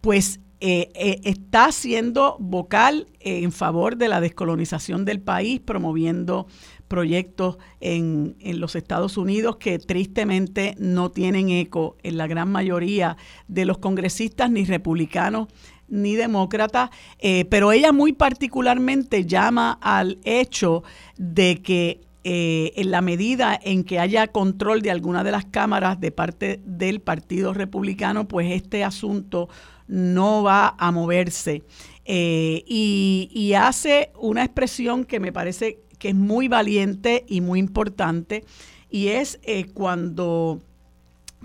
pues 0.00 0.38
está 0.60 1.72
siendo 1.72 2.36
vocal 2.38 3.08
en 3.18 3.50
favor 3.50 3.96
de 3.96 4.08
la 4.08 4.20
descolonización 4.20 5.04
del 5.04 5.20
país, 5.20 5.60
promoviendo 5.60 6.46
proyectos 6.88 7.58
en, 7.80 8.36
en, 8.40 8.60
los 8.60 8.76
Estados 8.76 9.16
Unidos 9.16 9.56
que 9.56 9.78
tristemente 9.78 10.74
no 10.78 11.10
tienen 11.10 11.50
eco 11.50 11.96
en 12.02 12.16
la 12.16 12.26
gran 12.26 12.50
mayoría 12.50 13.16
de 13.48 13.64
los 13.64 13.78
congresistas 13.78 14.50
ni 14.50 14.64
republicanos 14.64 15.48
ni 15.86 16.14
demócratas, 16.16 16.88
pero 17.50 17.70
ella 17.70 17.92
muy 17.92 18.14
particularmente 18.14 19.26
llama 19.26 19.78
al 19.82 20.18
hecho 20.24 20.82
de 21.18 21.60
que 21.60 22.00
eh, 22.26 22.72
en 22.76 22.90
la 22.90 23.02
medida 23.02 23.60
en 23.62 23.84
que 23.84 23.98
haya 23.98 24.28
control 24.28 24.80
de 24.80 24.90
alguna 24.90 25.22
de 25.22 25.30
las 25.30 25.44
cámaras 25.44 26.00
de 26.00 26.10
parte 26.10 26.58
del 26.64 27.02
Partido 27.02 27.52
Republicano, 27.52 28.26
pues 28.26 28.50
este 28.50 28.82
asunto 28.82 29.50
no 29.88 30.42
va 30.42 30.74
a 30.78 30.90
moverse. 30.90 31.64
Eh, 32.06 32.64
y, 32.66 33.52
hace 33.52 34.10
una 34.18 34.42
expresión 34.42 35.04
que 35.04 35.20
me 35.20 35.32
parece 35.32 35.80
que 36.04 36.10
es 36.10 36.14
muy 36.14 36.48
valiente 36.48 37.24
y 37.26 37.40
muy 37.40 37.58
importante, 37.58 38.44
y 38.90 39.08
es 39.08 39.40
eh, 39.42 39.64
cuando 39.72 40.60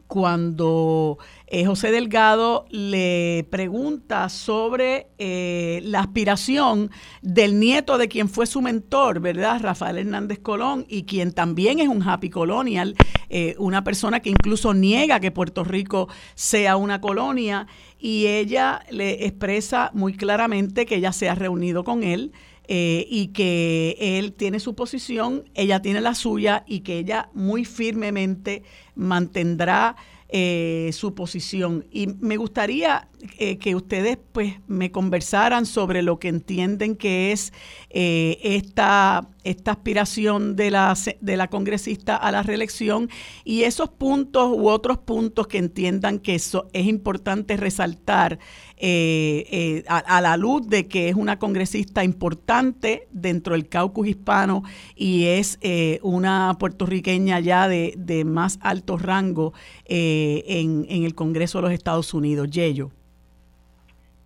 cuando 0.10 1.20
eh, 1.46 1.66
José 1.66 1.92
Delgado 1.92 2.66
le 2.72 3.46
pregunta 3.52 4.28
sobre 4.30 5.08
eh, 5.20 5.82
la 5.84 6.00
aspiración 6.00 6.90
del 7.22 7.60
nieto 7.60 8.00
de 8.00 8.08
quien 8.08 8.28
fue 8.28 8.48
su 8.48 8.60
mentor, 8.60 9.20
¿verdad? 9.20 9.62
Rafael 9.62 10.00
Hernández 10.00 10.40
Colón, 10.40 10.86
y 10.90 11.04
quien 11.04 11.32
también 11.32 11.78
es 11.78 11.88
un 11.88 12.02
happy 12.02 12.32
colonial, 12.32 12.96
eh, 13.30 13.54
una 13.60 13.84
persona 13.84 14.20
que 14.20 14.32
incluso 14.32 14.74
niega 14.74 15.20
que 15.20 15.30
Puerto 15.30 15.64
Rico 15.64 16.10
sea 16.34 16.76
una 16.76 17.00
colonia, 17.02 17.68
y 18.00 18.26
ella 18.26 18.82
le 18.90 19.28
expresa 19.28 19.92
muy 19.94 20.14
claramente 20.14 20.88
que 20.88 20.96
ella 20.96 21.14
se 21.14 21.30
ha 21.30 21.36
reunido 21.36 21.84
con 21.84 22.02
él. 22.02 22.32
Y 22.72 23.30
que 23.30 23.98
él 24.00 24.34
tiene 24.34 24.60
su 24.60 24.76
posición, 24.76 25.50
ella 25.56 25.82
tiene 25.82 26.02
la 26.02 26.14
suya 26.14 26.64
y 26.68 26.82
que 26.82 27.00
ella 27.00 27.30
muy 27.34 27.66
firmemente 27.66 28.64
mantendrá 28.96 29.96
eh, 30.32 30.92
su 30.94 31.16
posición. 31.16 31.88
Y 31.92 32.08
me 32.20 32.38
gustaría 32.38 33.09
eh, 33.38 33.58
que 33.58 33.76
ustedes 33.76 34.18
pues 34.32 34.56
me 34.68 34.92
conversaran 34.92 35.66
sobre 35.66 36.02
lo 36.02 36.20
que 36.20 36.30
entienden 36.30 36.96
que 36.96 37.32
es 37.32 37.54
eh, 37.90 38.40
esta, 38.44 39.28
esta 39.44 39.72
aspiración 39.72 40.56
de 40.56 40.72
la, 40.72 40.96
de 41.20 41.38
la 41.38 41.48
congresista 41.50 42.16
a 42.16 42.32
la 42.32 42.44
reelección 42.44 43.10
y 43.44 43.64
esos 43.64 43.90
puntos 43.90 44.52
u 44.56 44.70
otros 44.70 45.00
puntos 45.00 45.48
que 45.48 45.58
entiendan 45.58 46.20
que 46.20 46.36
eso 46.36 46.70
es 46.74 46.86
importante 46.86 47.58
resaltar 47.58 48.40
eh, 48.82 49.46
eh, 49.52 49.84
a, 49.90 50.22
la 50.22 50.38
luz 50.38 50.66
de 50.70 50.88
que 50.88 51.10
es 51.10 51.16
una 51.16 51.38
congresista 51.38 52.02
importante 52.02 53.10
dentro 53.12 53.54
del 53.54 53.68
caucus 53.68 54.08
hispano 54.08 54.64
y 54.96 55.26
es 55.26 55.58
eh, 55.60 56.00
una 56.02 56.56
puertorriqueña 56.58 57.42
ya 57.42 57.68
de, 57.68 58.24
más 58.26 58.58
alto 58.62 58.98
rango 58.98 59.52
en, 59.84 60.86
el 60.90 61.14
Congreso 61.14 61.58
de 61.58 61.64
los 61.64 61.72
Estados 61.74 62.14
Unidos. 62.14 62.50
Yello. 62.50 62.92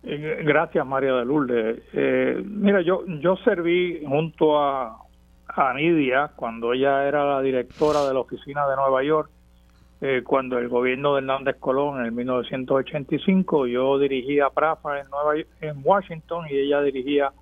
Gracias, 0.04 0.86
María 0.86 1.14
de 1.14 1.24
Lourdes. 1.24 1.82
mira, 2.44 2.82
yo, 2.82 3.04
yo 3.06 3.36
serví 3.38 4.04
junto 4.06 4.60
a, 4.60 4.98
a 5.48 5.74
Nidia 5.74 6.32
cuando 6.36 6.72
ella 6.72 7.06
era 7.06 7.24
la 7.24 7.40
directora 7.40 8.04
de 8.06 8.14
la 8.14 8.20
oficina 8.20 8.66
de 8.68 8.76
Nueva 8.76 9.02
York 9.02 9.30
eh, 10.06 10.22
cuando 10.22 10.58
el 10.58 10.68
gobierno 10.68 11.14
de 11.14 11.20
Hernández 11.20 11.56
Colón 11.58 12.00
en 12.00 12.06
el 12.06 12.12
1985 12.12 13.66
yo 13.68 13.98
dirigía 13.98 14.50
PRAFA 14.50 15.00
en, 15.00 15.06
Nueva, 15.08 15.46
en 15.60 15.80
Washington 15.82 16.46
y 16.50 16.56
ella 16.56 16.82
dirigía 16.82 17.32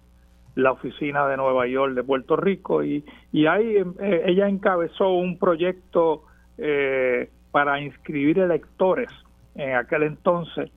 la 0.55 0.71
oficina 0.73 1.27
de 1.27 1.39
Nueva 1.39 1.67
York 1.67 1.95
de 1.95 2.05
Puerto 2.05 2.37
Rico 2.37 2.85
y, 2.85 3.05
y 3.33 3.47
ahí 3.47 3.83
eh, 3.99 4.23
ella 4.27 4.49
encabezó 4.49 5.13
un 5.15 5.39
proyecto 5.39 6.25
eh, 6.59 7.31
para 7.51 7.81
inscribir 7.81 8.39
electores 8.39 9.09
en 9.55 9.75
aquel 9.75 10.05
entonces 10.05 10.71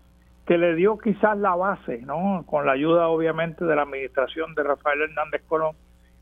que 0.46 0.58
le 0.58 0.76
dio 0.76 0.98
quizás 0.98 1.38
la 1.38 1.56
base, 1.56 2.02
¿no? 2.04 2.44
Con 2.46 2.66
la 2.66 2.74
ayuda 2.74 3.08
obviamente 3.08 3.66
de 3.66 3.76
la 3.76 3.84
administración 3.84 4.54
de 4.54 4.64
Rafael 4.64 5.02
Hernández 5.02 5.42
Colón, 5.48 5.76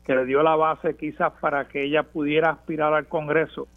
que 0.04 0.14
le 0.14 0.24
dio 0.24 0.42
la 0.42 0.56
base 0.56 0.96
quizás 0.96 1.32
para 1.40 1.66
que 1.68 1.84
ella 1.84 2.02
pudiera 2.02 2.50
aspirar 2.50 2.94
al 2.94 3.06
Congreso 3.06 3.68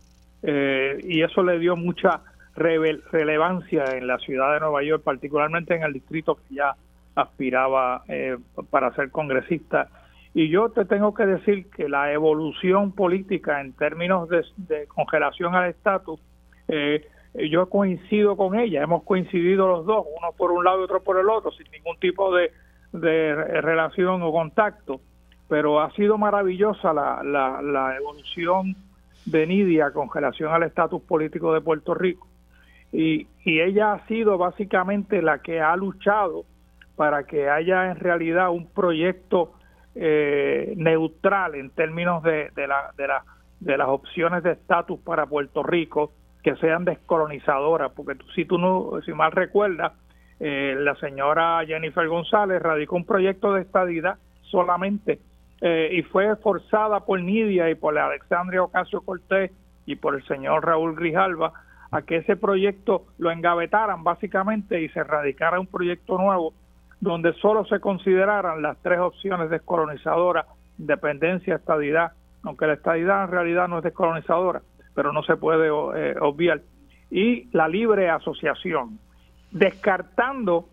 eh, 0.43 0.99
y 1.03 1.21
eso 1.21 1.43
le 1.43 1.59
dio 1.59 1.75
mucha 1.75 2.21
relevancia 2.55 3.85
en 3.95 4.07
la 4.07 4.17
ciudad 4.17 4.53
de 4.53 4.59
Nueva 4.59 4.83
York, 4.83 5.03
particularmente 5.03 5.75
en 5.75 5.83
el 5.83 5.93
distrito 5.93 6.35
que 6.35 6.55
ya 6.55 6.75
aspiraba 7.15 8.03
eh, 8.07 8.37
para 8.69 8.93
ser 8.95 9.11
congresista. 9.11 9.89
Y 10.33 10.49
yo 10.49 10.69
te 10.69 10.85
tengo 10.85 11.13
que 11.13 11.25
decir 11.25 11.69
que 11.69 11.89
la 11.89 12.11
evolución 12.13 12.91
política 12.91 13.61
en 13.61 13.73
términos 13.73 14.29
de, 14.29 14.87
congelación 14.87 15.55
al 15.55 15.69
estatus, 15.69 16.19
eh, 16.67 17.07
yo 17.33 17.69
coincido 17.69 18.35
con 18.35 18.59
ella, 18.59 18.83
hemos 18.83 19.03
coincidido 19.03 19.67
los 19.67 19.85
dos, 19.85 20.05
uno 20.19 20.31
por 20.37 20.51
un 20.51 20.63
lado 20.63 20.81
y 20.81 20.83
otro 20.83 21.03
por 21.03 21.19
el 21.19 21.29
otro, 21.29 21.51
sin 21.51 21.69
ningún 21.71 21.97
tipo 21.99 22.33
de, 22.33 22.51
relación 22.93 24.21
o 24.23 24.31
contacto, 24.31 25.01
pero 25.47 25.81
ha 25.81 25.91
sido 25.91 26.17
maravillosa 26.17 26.93
la, 26.93 27.21
la, 27.23 27.61
la 27.61 27.95
evolución 27.95 28.75
de 29.25 29.45
Nidia 29.45 29.91
con 29.91 30.09
relación 30.11 30.51
al 30.53 30.63
estatus 30.63 31.01
político 31.01 31.53
de 31.53 31.61
Puerto 31.61 31.93
Rico. 31.93 32.27
Y, 32.91 33.27
y 33.43 33.59
ella 33.59 33.93
ha 33.93 34.07
sido 34.07 34.37
básicamente 34.37 35.21
la 35.21 35.39
que 35.39 35.59
ha 35.59 35.75
luchado 35.75 36.45
para 36.95 37.23
que 37.25 37.49
haya 37.49 37.91
en 37.91 37.97
realidad 37.97 38.49
un 38.49 38.67
proyecto 38.67 39.53
eh, 39.93 40.73
neutral 40.77 41.55
en 41.55 41.69
términos 41.71 42.23
de, 42.23 42.49
de, 42.55 42.67
la, 42.67 42.91
de, 42.97 43.07
la, 43.07 43.23
de 43.59 43.77
las 43.77 43.87
opciones 43.87 44.43
de 44.43 44.53
estatus 44.53 44.99
para 44.99 45.25
Puerto 45.25 45.63
Rico 45.63 46.11
que 46.47 46.55
sean 46.61 46.85
descolonizadoras, 46.85 47.91
porque 47.91 48.17
si 48.33 48.45
tú 48.45 48.57
no, 48.57 49.01
si 49.05 49.11
mal 49.11 49.33
recuerdas, 49.33 49.91
eh, 50.39 50.77
la 50.79 50.95
señora 50.95 51.61
Jennifer 51.67 52.07
González 52.07 52.61
radicó 52.61 52.95
un 52.95 53.03
proyecto 53.03 53.51
de 53.51 53.63
estadidad 53.63 54.17
solamente 54.43 55.19
eh, 55.59 55.89
y 55.91 56.03
fue 56.03 56.37
forzada 56.37 57.01
por 57.01 57.19
Nidia 57.21 57.69
y 57.69 57.75
por 57.75 57.97
Alexandria 57.97 58.63
Ocasio 58.63 59.01
Cortés 59.01 59.51
y 59.85 59.97
por 59.97 60.15
el 60.15 60.25
señor 60.25 60.65
Raúl 60.65 60.95
Grijalva 60.95 61.51
a 61.91 62.03
que 62.03 62.15
ese 62.15 62.37
proyecto 62.37 63.07
lo 63.17 63.29
engavetaran 63.29 64.05
básicamente 64.05 64.81
y 64.81 64.87
se 64.87 65.03
radicara 65.03 65.59
un 65.59 65.67
proyecto 65.67 66.17
nuevo 66.17 66.53
donde 67.01 67.33
solo 67.41 67.65
se 67.65 67.81
consideraran 67.81 68.61
las 68.61 68.77
tres 68.81 68.99
opciones 68.99 69.49
descolonizadoras, 69.49 70.45
independencia, 70.79 71.55
estadidad, 71.55 72.13
aunque 72.43 72.67
la 72.67 72.73
estadidad 72.75 73.25
en 73.25 73.31
realidad 73.31 73.67
no 73.67 73.79
es 73.79 73.83
descolonizadora, 73.83 74.61
pero 74.97 75.13
no 75.13 75.21
se 75.21 75.37
puede 75.37 75.67
eh, 75.67 76.15
obviar, 76.19 76.61
y 77.11 77.55
la 77.55 77.67
libre 77.67 78.09
asociación, 78.09 78.97
descartando 79.51 80.69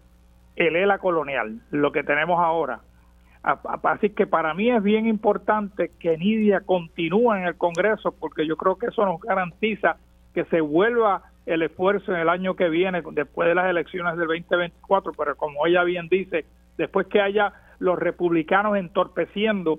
el 0.57 0.77
ELA 0.77 0.97
colonial, 0.97 1.61
lo 1.71 1.93
que 1.93 2.03
tenemos 2.03 2.41
ahora, 2.41 2.81
Así 3.83 4.09
que 4.09 4.27
para 4.27 4.55
mí 4.55 4.71
es 4.71 4.83
bien 4.83 5.07
importante 5.07 5.91
que 6.01 6.17
Nidia 6.17 6.63
continúe 6.63 7.35
en 7.35 7.45
el 7.45 7.57
Congreso 7.59 8.15
porque 8.19 8.47
yo 8.47 8.57
creo 8.57 8.77
que 8.77 8.87
eso 8.87 9.05
nos 9.05 9.21
garantiza 9.21 9.99
que 10.33 10.47
se 10.47 10.63
vuelva 10.63 11.25
el 11.45 11.61
esfuerzo 11.61 12.15
en 12.15 12.21
el 12.21 12.31
año 12.31 12.57
que 12.57 12.71
viene, 12.71 13.03
después 13.13 13.47
de 13.47 13.55
las 13.55 13.69
elecciones 13.69 14.17
del 14.17 14.29
2024, 14.29 15.13
pero 15.13 15.37
como 15.37 15.67
ella 15.67 15.85
bien 15.85 16.09
dice, 16.09 16.47
después 16.79 17.07
que 17.09 17.21
haya 17.21 17.53
los 17.81 17.99
republicanos 17.99 18.79
entorpeciendo 18.79 19.79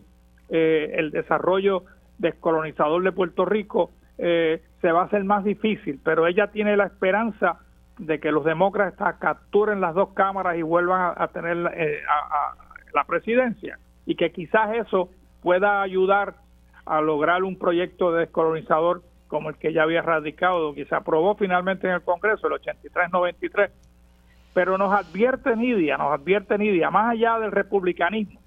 eh, 0.49 0.93
el 0.97 1.09
desarrollo 1.09 1.85
descolonizador 2.19 3.01
de 3.01 3.11
Puerto 3.11 3.45
Rico, 3.45 3.89
eh, 4.17 4.63
se 4.81 4.91
va 4.91 5.01
a 5.01 5.05
hacer 5.05 5.23
más 5.23 5.43
difícil, 5.43 5.99
pero 6.03 6.27
ella 6.27 6.47
tiene 6.47 6.77
la 6.77 6.85
esperanza 6.85 7.59
de 7.97 8.19
que 8.19 8.31
los 8.31 8.43
demócratas 8.45 9.15
capturen 9.19 9.81
las 9.81 9.93
dos 9.93 10.09
cámaras 10.13 10.57
y 10.57 10.61
vuelvan 10.61 11.13
a, 11.17 11.27
tener 11.29 11.57
eh, 11.75 12.01
la 12.93 13.03
presidencia 13.05 13.79
y 14.05 14.15
que 14.15 14.31
quizás 14.31 14.75
eso 14.75 15.09
pueda 15.41 15.81
ayudar 15.81 16.35
a 16.85 17.01
lograr 17.01 17.43
un 17.43 17.57
proyecto 17.57 18.11
de 18.11 18.21
descolonizador 18.21 19.01
como 19.27 19.49
el 19.49 19.55
que 19.55 19.73
ya 19.73 19.83
había 19.83 20.01
radicado, 20.01 20.73
que 20.73 20.85
se 20.85 20.95
aprobó 20.95 21.35
finalmente 21.35 21.87
en 21.87 21.93
el 21.93 22.01
Congreso, 22.01 22.47
el 22.47 22.53
83-93. 22.53 23.69
Pero 24.53 24.77
nos 24.77 24.93
advierte 24.93 25.55
Nidia, 25.55 25.97
nos 25.97 26.13
advierte 26.13 26.57
Nidia, 26.57 26.89
más 26.89 27.11
allá 27.11 27.39
del 27.39 27.51
republicanismo, 27.51 28.39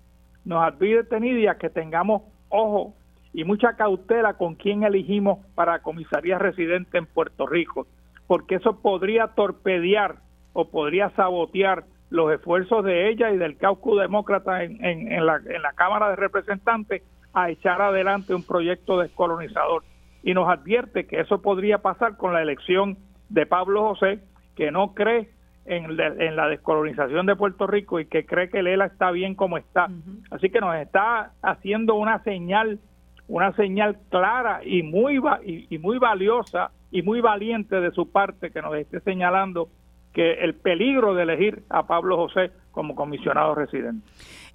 nos 0.45 0.63
advierte 0.63 1.21
Nidia 1.21 1.59
que 1.59 1.69
tengamos 1.69 2.23
ojo 2.49 2.95
y 3.39 3.45
mucha 3.45 3.75
cautela 3.75 4.35
con 4.35 4.57
quién 4.57 4.83
elegimos 4.83 5.39
para 5.55 5.79
comisaría 5.79 6.39
residente 6.39 6.99
en 6.99 7.07
Puerto 7.07 7.47
Rico, 7.47 7.87
porque 8.27 8.57
eso 8.57 8.81
podría 8.83 9.29
torpedear 9.29 10.17
o 10.55 10.69
podría 10.71 11.11
sabotear 11.11 11.85
los 12.11 12.33
esfuerzos 12.33 12.85
de 12.85 13.09
ella 13.09 13.31
y 13.31 13.37
del 13.37 13.57
caucus 13.57 14.01
demócrata 14.01 14.65
en, 14.65 14.85
en, 14.85 15.25
la, 15.25 15.37
en 15.37 15.63
la 15.63 15.73
Cámara 15.75 16.11
de 16.11 16.17
Representantes 16.17 17.05
a 17.33 17.49
echar 17.49 17.81
adelante 17.81 18.35
un 18.35 18.43
proyecto 18.43 18.99
descolonizador. 18.99 19.85
Y 20.25 20.35
nos 20.35 20.49
advierte 20.49 21.07
que 21.07 21.21
eso 21.21 21.41
podría 21.41 21.79
pasar 21.79 22.17
con 22.17 22.33
la 22.33 22.43
elección 22.43 22.99
de 23.29 23.47
Pablo 23.47 23.87
José, 23.87 24.19
que 24.57 24.73
no 24.73 24.95
cree 24.95 25.31
en, 25.65 25.97
la 25.97 26.49
descolonización 26.49 27.27
de 27.27 27.37
Puerto 27.37 27.67
Rico 27.67 28.01
y 28.01 28.07
que 28.07 28.27
cree 28.27 28.49
que 28.49 28.63
Lela 28.63 28.87
está 28.87 29.11
bien 29.11 29.35
como 29.35 29.59
está. 29.59 29.89
Así 30.31 30.51
que 30.51 30.61
nos 30.61 30.75
está 30.77 31.33
haciendo 31.43 31.95
una 31.95 32.23
señal, 32.25 32.81
una 33.29 33.55
señal 33.55 33.99
clara 34.09 34.61
y 34.65 34.83
muy, 34.83 35.21
y 35.45 35.79
muy 35.79 35.99
valiosa 35.99 36.71
y 36.91 37.03
muy 37.03 37.21
valiente 37.21 37.81
de 37.81 37.91
su 37.93 38.11
parte 38.11 38.51
que 38.51 38.63
nos 38.63 38.75
esté 38.75 39.01
señalando 39.01 39.69
que 40.13 40.33
el 40.33 40.55
peligro 40.55 41.15
de 41.15 41.23
elegir 41.23 41.63
a 41.69 41.87
Pablo 41.87 42.17
José 42.17 42.51
como 42.73 42.95
comisionado 42.95 43.55
residente. 43.55 44.07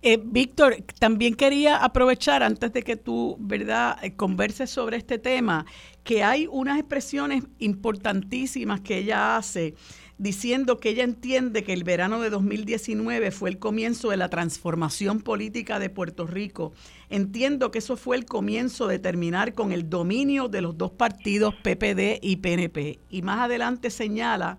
Eh, 0.01 0.19
Víctor, 0.21 0.76
también 0.99 1.36
quería 1.36 1.78
aprovechar 1.78 2.43
antes 2.43 2.74
de 2.74 2.84
que 2.84 2.97
tú, 2.97 3.38
¿verdad?, 3.39 3.97
eh, 4.03 4.15
converses 4.15 4.69
sobre 4.69 4.97
este 4.97 5.17
tema, 5.17 5.65
que 6.03 6.24
hay 6.24 6.47
unas 6.51 6.80
expresiones 6.80 7.45
importantísimas 7.59 8.82
que 8.82 8.97
ella 8.97 9.38
hace 9.38 9.76
diciendo 10.18 10.80
que 10.80 10.89
ella 10.89 11.03
entiende 11.03 11.64
que 11.64 11.74
el 11.74 11.84
verano 11.84 12.22
de 12.22 12.30
2019 12.30 13.32
fue 13.32 13.49
el 13.49 13.59
comienzo 13.59 14.09
de 14.09 14.18
la 14.18 14.30
transformación 14.30 15.22
política 15.22 15.80
de 15.80 15.89
Puerto 15.89 16.28
Rico. 16.28 16.74
Entiendo 17.09 17.72
que 17.72 17.80
eso 17.80 17.97
fue 17.97 18.16
el 18.16 18.26
comienzo 18.26 18.88
de 18.88 18.99
terminar 18.99 19.53
con 19.53 19.72
el 19.72 19.89
dominio 19.89 20.47
de 20.47 20.61
los 20.61 20.78
dos 20.78 20.91
partidos 20.91 21.55
PPD 21.55 22.20
y 22.22 22.38
PNP. 22.38 22.99
Y 23.09 23.22
más 23.22 23.39
adelante 23.39 23.89
señala 23.89 24.57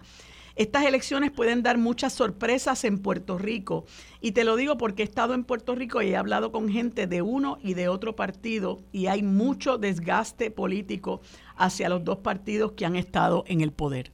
estas 0.56 0.84
elecciones 0.84 1.32
pueden 1.32 1.64
dar 1.64 1.78
muchas 1.78 2.12
sorpresas 2.12 2.84
en 2.84 3.00
Puerto 3.00 3.38
Rico. 3.38 3.86
Y 4.20 4.32
te 4.32 4.44
lo 4.44 4.54
digo 4.54 4.78
porque 4.78 5.02
he 5.02 5.04
estado 5.04 5.34
en 5.34 5.42
Puerto 5.42 5.74
Rico 5.74 6.00
y 6.00 6.10
he 6.10 6.16
hablado 6.16 6.52
con 6.52 6.68
gente 6.68 7.08
de 7.08 7.22
uno 7.22 7.58
y 7.60 7.74
de 7.74 7.88
otro 7.88 8.14
partido 8.14 8.80
y 8.92 9.06
hay 9.06 9.24
mucho 9.24 9.78
desgaste 9.78 10.52
político 10.52 11.20
hacia 11.56 11.88
los 11.88 12.04
dos 12.04 12.18
partidos 12.18 12.72
que 12.72 12.86
han 12.86 12.94
estado 12.94 13.42
en 13.48 13.62
el 13.62 13.72
poder. 13.72 14.12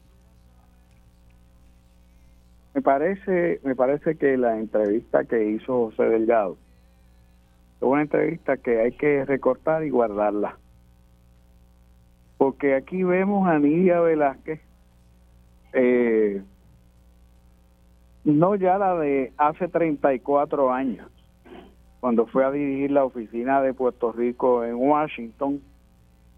Me 2.75 2.83
parece, 2.83 3.61
me 3.65 3.75
parece 3.75 4.17
que 4.17 4.37
la 4.37 4.59
entrevista 4.59 5.25
que 5.25 5.51
hizo 5.51 5.87
José 5.87 6.05
Delgado 6.05 6.57
es 7.77 7.83
una 7.83 8.03
entrevista 8.03 8.57
que 8.57 8.81
hay 8.81 8.93
que 8.93 9.25
recortar 9.25 9.85
y 9.85 9.91
guardarla. 9.91 10.57
Porque 12.39 12.75
aquí 12.75 13.03
vemos 13.03 13.49
a 13.49 13.59
Nidia 13.59 14.01
Velázquez 14.01 14.61
eh, 15.73 16.43
no 18.25 18.55
ya 18.55 18.79
la 18.79 18.97
de 18.97 19.33
hace 19.37 19.69
34 19.69 20.73
años, 20.73 21.09
cuando 22.01 22.27
fue 22.27 22.45
a 22.45 22.51
dirigir 22.51 22.91
la 22.91 23.05
oficina 23.05 23.63
de 23.63 23.75
Puerto 23.75 24.13
Rico 24.13 24.65
en 24.65 24.75
Washington, 24.75 25.61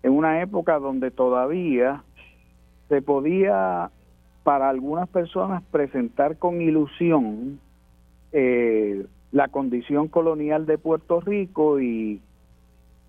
en 0.02 0.12
una 0.12 0.42
época 0.42 0.78
donde 0.78 1.10
todavía 1.10 2.04
se 2.88 3.02
podía 3.02 3.90
para 4.42 4.68
algunas 4.68 5.08
personas 5.08 5.62
presentar 5.70 6.38
con 6.38 6.60
ilusión 6.60 7.60
eh, 8.32 9.06
la 9.30 9.48
condición 9.48 10.08
colonial 10.08 10.66
de 10.66 10.78
Puerto 10.78 11.20
Rico 11.20 11.80
y 11.80 12.20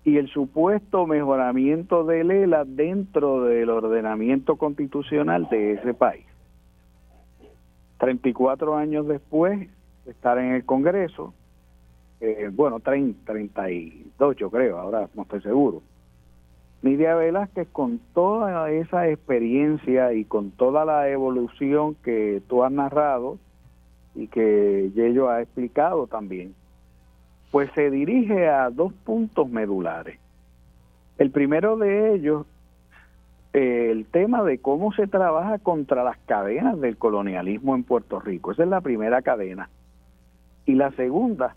y 0.04 0.18
el 0.18 0.28
supuesto 0.28 1.06
mejoramiento 1.06 2.04
de 2.04 2.24
Lela 2.24 2.64
dentro 2.66 3.44
del 3.44 3.70
ordenamiento 3.70 4.56
constitucional 4.56 5.48
de 5.48 5.72
ese 5.72 5.94
país. 5.94 6.26
34 7.98 8.76
años 8.76 9.08
después 9.08 9.66
de 10.04 10.10
estar 10.10 10.36
en 10.38 10.52
el 10.52 10.66
Congreso, 10.66 11.32
eh, 12.20 12.50
bueno, 12.52 12.80
30, 12.80 13.24
32 13.24 14.36
yo 14.36 14.50
creo, 14.50 14.78
ahora 14.78 15.08
no 15.14 15.22
estoy 15.22 15.40
seguro, 15.40 15.82
Nidia 16.84 17.14
Velázquez 17.14 17.66
con 17.72 17.98
toda 18.12 18.70
esa 18.70 19.08
experiencia 19.08 20.12
y 20.12 20.26
con 20.26 20.50
toda 20.50 20.84
la 20.84 21.08
evolución 21.08 21.94
que 22.04 22.42
tú 22.46 22.62
has 22.62 22.70
narrado 22.70 23.38
y 24.14 24.26
que 24.26 24.90
Yello 24.94 25.30
ha 25.30 25.40
explicado 25.40 26.06
también, 26.08 26.54
pues 27.50 27.70
se 27.74 27.90
dirige 27.90 28.50
a 28.50 28.68
dos 28.68 28.92
puntos 28.92 29.48
medulares. 29.48 30.18
El 31.16 31.30
primero 31.30 31.78
de 31.78 32.16
ellos, 32.16 32.44
eh, 33.54 33.88
el 33.90 34.04
tema 34.04 34.42
de 34.42 34.58
cómo 34.58 34.92
se 34.92 35.06
trabaja 35.06 35.58
contra 35.60 36.04
las 36.04 36.18
cadenas 36.26 36.78
del 36.78 36.98
colonialismo 36.98 37.74
en 37.74 37.84
Puerto 37.84 38.20
Rico. 38.20 38.52
Esa 38.52 38.64
es 38.64 38.68
la 38.68 38.82
primera 38.82 39.22
cadena. 39.22 39.70
Y 40.66 40.74
la 40.74 40.90
segunda, 40.90 41.56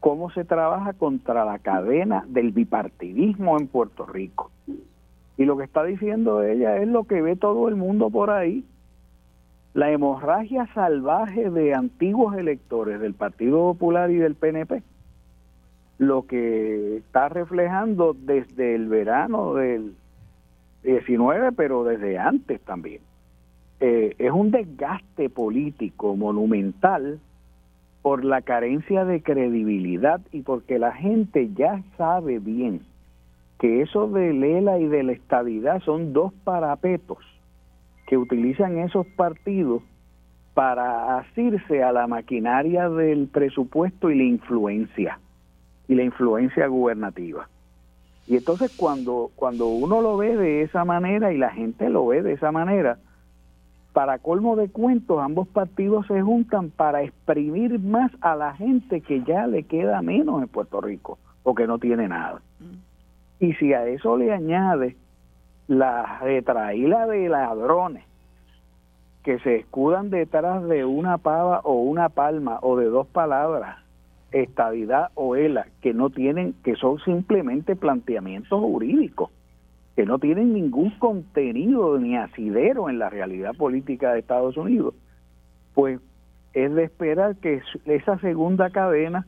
cómo 0.00 0.32
se 0.32 0.44
trabaja 0.44 0.94
contra 0.94 1.44
la 1.44 1.60
cadena 1.60 2.24
del 2.26 2.50
bipartidismo 2.50 3.56
en 3.56 3.68
Puerto 3.68 4.04
Rico. 4.04 4.50
Y 5.36 5.44
lo 5.44 5.56
que 5.56 5.64
está 5.64 5.82
diciendo 5.84 6.42
ella 6.42 6.76
es 6.76 6.88
lo 6.88 7.04
que 7.04 7.22
ve 7.22 7.36
todo 7.36 7.68
el 7.68 7.76
mundo 7.76 8.10
por 8.10 8.30
ahí. 8.30 8.64
La 9.72 9.90
hemorragia 9.90 10.68
salvaje 10.74 11.50
de 11.50 11.74
antiguos 11.74 12.36
electores 12.36 13.00
del 13.00 13.14
Partido 13.14 13.58
Popular 13.72 14.10
y 14.10 14.16
del 14.16 14.36
PNP 14.36 14.82
lo 15.98 16.26
que 16.26 16.98
está 16.98 17.28
reflejando 17.28 18.14
desde 18.18 18.74
el 18.74 18.88
verano 18.88 19.54
del 19.54 19.94
19, 20.82 21.52
pero 21.52 21.84
desde 21.84 22.18
antes 22.18 22.60
también. 22.62 23.00
Eh, 23.80 24.14
es 24.18 24.30
un 24.30 24.50
desgaste 24.50 25.30
político 25.30 26.16
monumental 26.16 27.20
por 28.02 28.24
la 28.24 28.42
carencia 28.42 29.04
de 29.04 29.22
credibilidad 29.22 30.20
y 30.32 30.42
porque 30.42 30.78
la 30.78 30.92
gente 30.92 31.50
ya 31.54 31.82
sabe 31.96 32.38
bien 32.38 32.80
que 33.58 33.82
eso 33.82 34.08
de 34.08 34.32
Lela 34.32 34.78
y 34.78 34.86
de 34.86 35.02
la 35.02 35.12
estabilidad 35.12 35.82
son 35.82 36.12
dos 36.12 36.32
parapetos 36.44 37.18
que 38.06 38.16
utilizan 38.16 38.78
esos 38.78 39.06
partidos 39.06 39.82
para 40.54 41.18
asirse 41.18 41.82
a 41.82 41.92
la 41.92 42.06
maquinaria 42.06 42.88
del 42.88 43.28
presupuesto 43.28 44.10
y 44.10 44.16
la 44.16 44.24
influencia 44.24 45.18
y 45.88 45.94
la 45.94 46.04
influencia 46.04 46.66
gubernativa. 46.66 47.48
Y 48.26 48.36
entonces 48.36 48.74
cuando, 48.76 49.30
cuando 49.34 49.66
uno 49.68 50.00
lo 50.00 50.16
ve 50.16 50.36
de 50.36 50.62
esa 50.62 50.84
manera 50.84 51.32
y 51.32 51.38
la 51.38 51.50
gente 51.50 51.90
lo 51.90 52.06
ve 52.06 52.22
de 52.22 52.32
esa 52.32 52.52
manera, 52.52 52.98
para 53.92 54.18
colmo 54.18 54.56
de 54.56 54.68
cuentos, 54.68 55.20
ambos 55.22 55.46
partidos 55.48 56.06
se 56.06 56.20
juntan 56.20 56.70
para 56.70 57.02
exprimir 57.02 57.78
más 57.78 58.10
a 58.20 58.34
la 58.34 58.54
gente 58.54 59.00
que 59.00 59.22
ya 59.22 59.46
le 59.46 59.64
queda 59.64 60.02
menos 60.02 60.42
en 60.42 60.48
Puerto 60.48 60.80
Rico 60.80 61.18
o 61.42 61.54
que 61.54 61.66
no 61.66 61.78
tiene 61.78 62.08
nada. 62.08 62.40
Y 63.40 63.54
si 63.54 63.72
a 63.72 63.86
eso 63.86 64.16
le 64.16 64.32
añade 64.32 64.96
la 65.66 66.18
retraída 66.20 67.06
de 67.06 67.28
ladrones 67.28 68.04
que 69.22 69.38
se 69.40 69.56
escudan 69.56 70.10
detrás 70.10 70.62
de 70.68 70.84
una 70.84 71.18
pava 71.18 71.60
o 71.64 71.74
una 71.74 72.10
palma 72.10 72.58
o 72.60 72.76
de 72.76 72.86
dos 72.86 73.06
palabras 73.06 73.84
estabilidad 74.42 75.10
o 75.14 75.36
ELA, 75.36 75.66
que 75.80 75.94
no 75.94 76.10
tienen, 76.10 76.54
que 76.64 76.74
son 76.74 76.98
simplemente 77.00 77.76
planteamientos 77.76 78.60
jurídicos, 78.60 79.30
que 79.96 80.04
no 80.04 80.18
tienen 80.18 80.52
ningún 80.52 80.90
contenido 80.98 81.98
ni 81.98 82.16
asidero 82.16 82.90
en 82.90 82.98
la 82.98 83.10
realidad 83.10 83.54
política 83.54 84.12
de 84.12 84.20
Estados 84.20 84.56
Unidos, 84.56 84.94
pues 85.74 86.00
es 86.52 86.74
de 86.74 86.84
esperar 86.84 87.36
que 87.36 87.62
esa 87.86 88.18
segunda 88.18 88.70
cadena, 88.70 89.26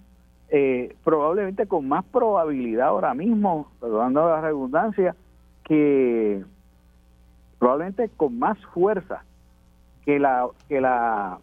eh, 0.48 0.94
probablemente 1.04 1.66
con 1.66 1.88
más 1.88 2.04
probabilidad 2.04 2.88
ahora 2.88 3.14
mismo, 3.14 3.68
perdonando 3.80 4.28
la 4.28 4.40
redundancia, 4.40 5.16
que 5.64 6.44
probablemente 7.58 8.08
con 8.16 8.38
más 8.38 8.58
fuerza 8.66 9.24
que 10.04 10.18
la 10.18 10.46
que 10.68 10.80
la 10.80 11.38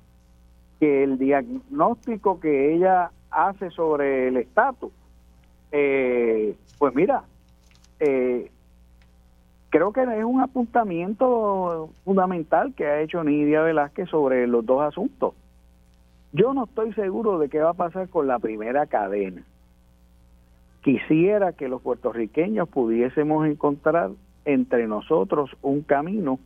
que 0.80 1.04
el 1.04 1.18
diagnóstico 1.18 2.40
que 2.40 2.76
ella 2.76 3.12
hace 3.30 3.70
sobre 3.72 4.28
el 4.30 4.38
estatus, 4.38 4.92
eh, 5.72 6.56
pues 6.78 6.94
mira, 6.96 7.24
eh, 8.00 8.52
creo 9.70 9.92
que 9.92 10.04
es 10.04 10.24
un 10.24 10.40
apuntamiento 10.40 11.90
fundamental 12.06 12.74
que 12.76 12.86
ha 12.86 13.02
hecho 13.02 13.24
Nidia 13.24 13.62
Velázquez 13.62 14.10
sobre 14.10 14.46
los 14.48 14.66
dos 14.66 14.82
asuntos. 14.82 15.34
Yo 16.34 16.54
no 16.54 16.66
estoy 16.66 16.94
seguro 16.94 17.38
de 17.38 17.48
qué 17.48 17.60
va 17.60 17.70
a 17.70 17.76
pasar 17.76 18.10
con 18.10 18.28
la 18.28 18.40
primera 18.40 18.88
cadena. 18.88 19.44
Quisiera 20.82 21.54
que 21.54 21.70
los 21.70 21.82
puertorriqueños 21.82 22.68
pudiésemos 22.68 23.48
encontrar 23.48 24.10
entre 24.44 24.88
nosotros 24.88 25.56
un 25.62 25.82
camino 25.82 26.40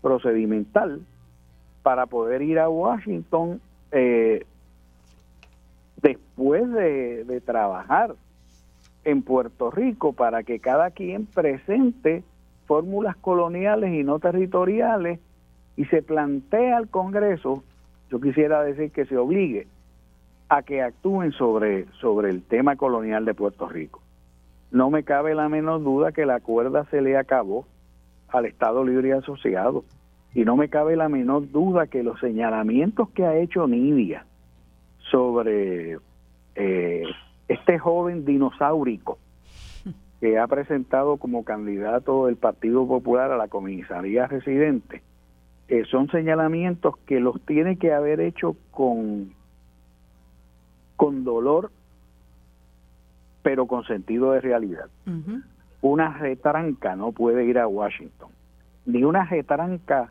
procedimental 0.00 1.02
para 1.82 2.06
poder 2.06 2.42
ir 2.42 2.60
a 2.60 2.68
Washington 2.68 3.60
eh, 3.90 4.46
después 6.00 6.70
de, 6.70 7.42
trabajar 7.44 8.14
en 9.04 9.22
Puerto 9.22 9.70
Rico 9.70 10.12
para 10.12 10.44
que 10.44 10.60
cada 10.60 10.90
quien 10.92 11.26
presente 11.26 12.22
fórmulas 12.66 13.16
coloniales 13.16 13.92
y 13.92 14.04
no 14.04 14.18
territoriales 14.18 15.18
y 15.76 15.84
se 15.86 16.02
plantea 16.02 16.78
al 16.78 16.88
Congreso, 16.88 17.64
yo 18.10 18.20
quisiera 18.20 18.62
decir 18.62 18.90
que 18.90 19.06
se 19.06 19.16
obligue 19.16 19.66
a 20.48 20.62
que 20.62 20.82
actúen 20.82 21.32
sobre, 21.32 21.86
sobre 22.00 22.30
el 22.30 22.42
tema 22.42 22.76
colonial 22.76 23.24
de 23.24 23.34
Puerto 23.34 23.68
Rico. 23.68 24.00
No 24.70 24.90
me 24.90 25.04
cabe 25.04 25.34
la 25.34 25.48
menor 25.48 25.82
duda 25.82 26.12
que 26.12 26.26
la 26.26 26.40
cuerda 26.40 26.84
se 26.90 27.00
le 27.00 27.16
acabó 27.16 27.66
al 28.28 28.46
Estado 28.46 28.84
Libre 28.84 29.08
y 29.08 29.12
Asociado. 29.12 29.84
Y 30.34 30.44
no 30.44 30.56
me 30.56 30.68
cabe 30.68 30.96
la 30.96 31.08
menor 31.08 31.50
duda 31.50 31.86
que 31.86 32.02
los 32.02 32.18
señalamientos 32.18 33.08
que 33.10 33.24
ha 33.24 33.36
hecho 33.36 33.68
Nidia 33.68 34.26
sobre 35.10 35.98
eh, 36.56 37.04
este 37.46 37.78
joven 37.78 38.24
dinosaurico 38.24 39.18
que 40.20 40.38
ha 40.38 40.46
presentado 40.46 41.18
como 41.18 41.44
candidato 41.44 42.26
del 42.26 42.36
Partido 42.36 42.86
Popular 42.86 43.30
a 43.30 43.36
la 43.36 43.48
comisaría 43.48 44.26
residente, 44.26 45.02
eh, 45.68 45.84
son 45.90 46.08
señalamientos 46.10 46.96
que 47.06 47.20
los 47.20 47.40
tiene 47.42 47.76
que 47.78 47.92
haber 47.92 48.20
hecho 48.20 48.56
con, 48.70 49.32
con 50.96 51.24
dolor, 51.24 51.70
pero 53.42 53.66
con 53.66 53.84
sentido 53.84 54.32
de 54.32 54.40
realidad. 54.40 54.86
Una 55.80 56.16
retranca 56.18 56.96
no 56.96 57.12
puede 57.12 57.44
ir 57.44 57.58
a 57.58 57.66
Washington, 57.66 58.30
ni 58.86 59.04
una 59.04 59.24
retranca 59.24 60.10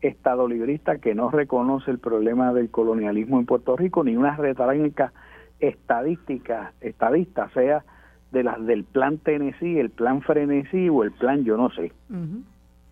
estado 0.00 0.46
librista 0.48 0.98
que 0.98 1.14
no 1.14 1.30
reconoce 1.30 1.90
el 1.90 1.98
problema 1.98 2.52
del 2.52 2.70
colonialismo 2.70 3.38
en 3.38 3.46
Puerto 3.46 3.76
Rico, 3.76 4.04
ni 4.04 4.16
una 4.16 4.36
retranca 4.36 5.12
estadística, 5.60 6.72
estadista, 6.80 7.48
sea 7.50 7.84
de 8.32 8.42
las 8.42 8.64
del 8.66 8.84
plan 8.84 9.18
Tennessee, 9.18 9.78
el 9.78 9.90
plan 9.90 10.20
Frenesí 10.22 10.88
o 10.88 11.04
el 11.04 11.12
plan 11.12 11.44
yo 11.44 11.56
no 11.56 11.70
sé. 11.70 11.92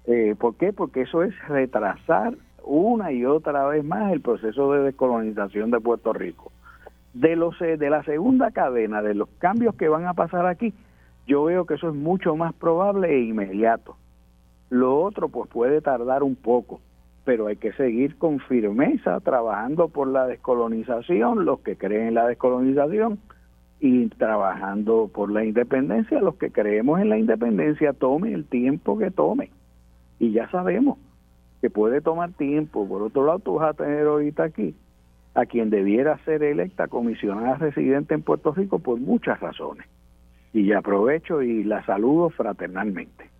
Eh, 0.06 0.34
¿Por 0.38 0.56
qué? 0.56 0.72
Porque 0.72 1.02
eso 1.02 1.22
es 1.22 1.34
retrasar 1.48 2.34
una 2.64 3.12
y 3.12 3.24
otra 3.24 3.66
vez 3.66 3.84
más 3.84 4.12
el 4.12 4.20
proceso 4.20 4.72
de 4.72 4.84
descolonización 4.84 5.70
de 5.70 5.80
Puerto 5.80 6.12
Rico. 6.12 6.52
De 7.14 7.36
los 7.36 7.60
eh, 7.60 7.76
de 7.76 7.90
la 7.90 8.02
segunda 8.04 8.50
cadena, 8.50 9.02
de 9.02 9.14
los 9.14 9.28
cambios 9.38 9.74
que 9.74 9.88
van 9.88 10.06
a 10.06 10.14
pasar 10.14 10.46
aquí, 10.46 10.72
yo 11.26 11.44
veo 11.44 11.66
que 11.66 11.74
eso 11.74 11.88
es 11.88 11.94
mucho 11.94 12.36
más 12.36 12.52
probable 12.54 13.14
e 13.14 13.20
inmediato. 13.20 13.96
Lo 14.70 15.00
otro 15.02 15.28
pues 15.28 15.48
puede 15.50 15.80
tardar 15.80 16.22
un 16.22 16.36
poco 16.36 16.80
pero 17.24 17.46
hay 17.46 17.56
que 17.56 17.72
seguir 17.72 18.16
con 18.16 18.40
firmeza 18.40 19.20
trabajando 19.20 19.88
por 19.88 20.08
la 20.08 20.26
descolonización, 20.26 21.44
los 21.44 21.60
que 21.60 21.76
creen 21.76 22.08
en 22.08 22.14
la 22.14 22.26
descolonización, 22.26 23.18
y 23.80 24.08
trabajando 24.08 25.10
por 25.12 25.30
la 25.30 25.44
independencia, 25.44 26.20
los 26.20 26.36
que 26.36 26.50
creemos 26.50 27.00
en 27.00 27.08
la 27.08 27.18
independencia, 27.18 27.92
tome 27.92 28.32
el 28.32 28.44
tiempo 28.44 28.96
que 28.96 29.10
tome. 29.10 29.50
Y 30.22 30.30
ya 30.30 30.48
sabemos 30.50 30.98
que 31.60 31.68
puede 31.68 32.00
tomar 32.00 32.30
tiempo. 32.34 32.88
Por 32.88 33.02
otro 33.02 33.26
lado, 33.26 33.40
tú 33.40 33.54
vas 33.54 33.70
a 33.70 33.74
tener 33.74 34.06
ahorita 34.06 34.44
aquí 34.44 34.72
a 35.34 35.46
quien 35.46 35.68
debiera 35.68 36.16
ser 36.24 36.44
electa 36.44 36.86
comisionada 36.86 37.56
residente 37.56 38.14
en 38.14 38.22
Puerto 38.22 38.52
Rico 38.52 38.78
por 38.78 39.00
muchas 39.00 39.40
razones. 39.40 39.84
Y 40.52 40.72
aprovecho 40.74 41.42
y 41.42 41.64
la 41.64 41.84
saludo 41.84 42.30
fraternalmente. 42.30 43.30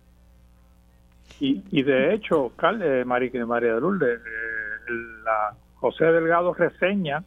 Y, 1.39 1.63
y 1.71 1.83
de 1.83 2.13
hecho, 2.13 2.51
eh, 2.81 3.05
María, 3.05 3.45
María 3.45 3.75
de 3.75 3.79
Lourdes, 3.79 4.19
eh, 4.19 4.91
la 5.23 5.55
José 5.75 6.03
Delgado 6.03 6.53
reseña 6.53 7.23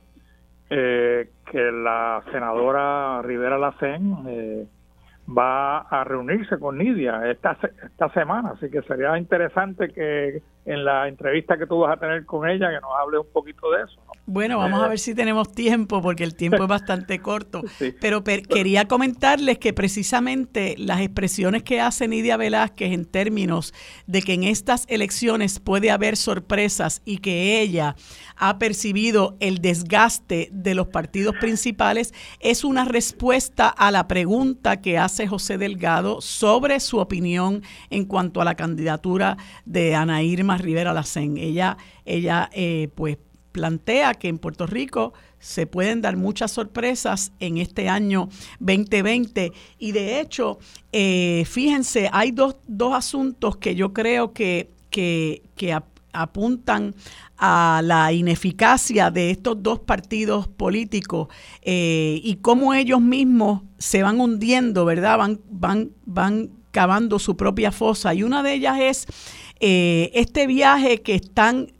eh, 0.69 1.31
que 1.51 1.73
la 1.73 2.23
senadora 2.31 3.23
Rivera 3.23 3.57
Lacén 3.57 4.17
eh, 4.29 4.67
va 5.27 5.79
a 5.79 6.05
reunirse 6.05 6.59
con 6.59 6.79
Nidia 6.79 7.29
esta, 7.31 7.59
esta 7.85 8.09
semana, 8.11 8.51
así 8.51 8.71
que 8.71 8.83
sería 8.83 9.17
interesante 9.19 9.93
que 9.93 10.43
en 10.65 10.85
la 10.85 11.09
entrevista 11.09 11.57
que 11.57 11.67
tú 11.67 11.81
vas 11.81 11.97
a 11.97 12.01
tener 12.01 12.25
con 12.25 12.49
ella, 12.49 12.71
que 12.71 12.81
nos 12.81 12.93
hable 12.99 13.19
un 13.19 13.33
poquito 13.33 13.71
de 13.71 13.83
eso. 13.83 14.01
Bueno, 14.29 14.59
vamos 14.59 14.83
a 14.83 14.89
ver 14.89 14.99
si 14.99 15.15
tenemos 15.15 15.53
tiempo, 15.53 16.03
porque 16.03 16.25
el 16.25 16.35
tiempo 16.35 16.65
es 16.65 16.69
bastante 16.69 17.19
corto. 17.23 17.63
Pero 18.01 18.25
quería 18.25 18.89
comentarles 18.89 19.59
que 19.59 19.73
precisamente 19.73 20.75
las 20.79 21.01
expresiones 21.01 21.63
que 21.63 21.81
hace 21.81 22.09
Nidia 22.09 22.37
Velázquez 22.37 22.93
en 22.93 23.05
términos 23.05 23.73
de 24.09 24.23
que 24.23 24.35
en 24.35 24.43
estas 24.43 24.85
elecciones 24.89 25.61
puede 25.61 25.93
haber 25.93 26.17
sorpresas 26.17 27.03
y 27.05 27.19
que 27.19 27.61
ella 27.61 27.95
ha 28.37 28.59
percibido 28.59 29.37
el 29.39 29.59
desgaste 29.59 30.49
de 30.53 30.75
los 30.75 30.89
partidos 30.89 31.37
principales, 31.41 32.13
es 32.41 32.65
una 32.65 32.85
respuesta 32.85 33.69
a 33.69 33.93
la 33.93 34.09
pregunta 34.09 34.81
que 34.81 34.99
hace 34.99 35.29
José 35.29 35.57
Delgado 35.57 36.21
sobre 36.21 36.81
su 36.81 36.99
opinión 36.99 37.63
en 37.91 38.05
cuanto 38.05 38.41
a 38.41 38.45
la 38.45 38.57
candidatura 38.57 39.37
de 39.65 39.95
Ana 39.95 40.23
Irma 40.25 40.59
Rivera 40.59 40.93
Lacén. 40.93 41.37
Ella, 41.37 41.77
ella 42.05 42.51
eh, 42.53 42.89
pues 42.95 43.19
plantea 43.57 44.13
que 44.13 44.29
en 44.29 44.37
Puerto 44.37 44.67
Rico 44.67 45.15
se 45.39 45.67
pueden 45.67 46.03
dar 46.03 46.19
muchas 46.19 46.53
sorpresas 46.53 47.33
en 47.41 47.57
este 47.57 47.89
año 47.89 48.29
2020 48.61 49.51
y 49.79 49.93
de 49.93 50.21
hecho, 50.21 50.59
eh, 50.93 51.45
fíjense, 51.47 52.11
hay 52.13 52.33
dos, 52.33 52.57
dos, 52.69 52.93
asuntos 52.95 53.57
que 53.57 53.75
yo 53.75 53.95
creo 53.95 54.35
que, 54.35 54.69
que, 54.91 55.41
apuntan 56.13 56.95
a 57.39 57.83
la 57.85 58.13
ineficacia 58.13 59.11
de 59.11 59.31
estos 59.31 59.63
dos 59.63 59.81
partidos 59.81 60.49
políticos 60.49 61.29
eh, 61.63 62.21
y 62.23 62.37
cómo 62.37 62.73
ellos 62.73 63.01
mismos 63.01 63.63
se 63.79 64.03
van 64.03 64.21
hundiendo, 64.21 64.85
¿verdad? 64.87 65.19
Van, 65.19 65.41
van, 65.51 65.91
van 66.07 66.51
cavando 66.71 67.19
su 67.19 67.37
propia 67.37 67.71
fosa. 67.73 68.15
Y 68.15 68.23
una 68.23 68.43
de 68.43 68.55
ellas 68.55 68.79
es 68.81 69.07
eh, 69.61 70.11
este 70.15 70.47
viaje 70.47 71.01
que 71.01 71.15
están 71.15 71.73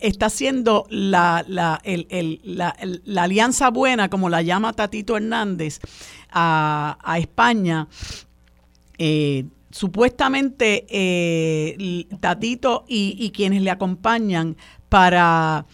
está 0.00 0.26
haciendo 0.26 0.86
la, 0.90 1.44
la, 1.46 1.80
la, 1.84 3.22
alianza 3.22 3.70
buena, 3.70 4.08
como 4.08 4.28
la 4.28 4.42
llama 4.42 4.72
Tatito 4.72 5.16
Hernández, 5.16 5.80
a, 6.30 7.16
España. 7.18 7.88
Eh, 8.98 9.44
supuestamente 9.70 10.86
Tatito 12.20 12.84
y, 12.88 13.30
quienes 13.30 13.62
le 13.62 13.70
acompañan 13.70 14.56
para 14.88 15.66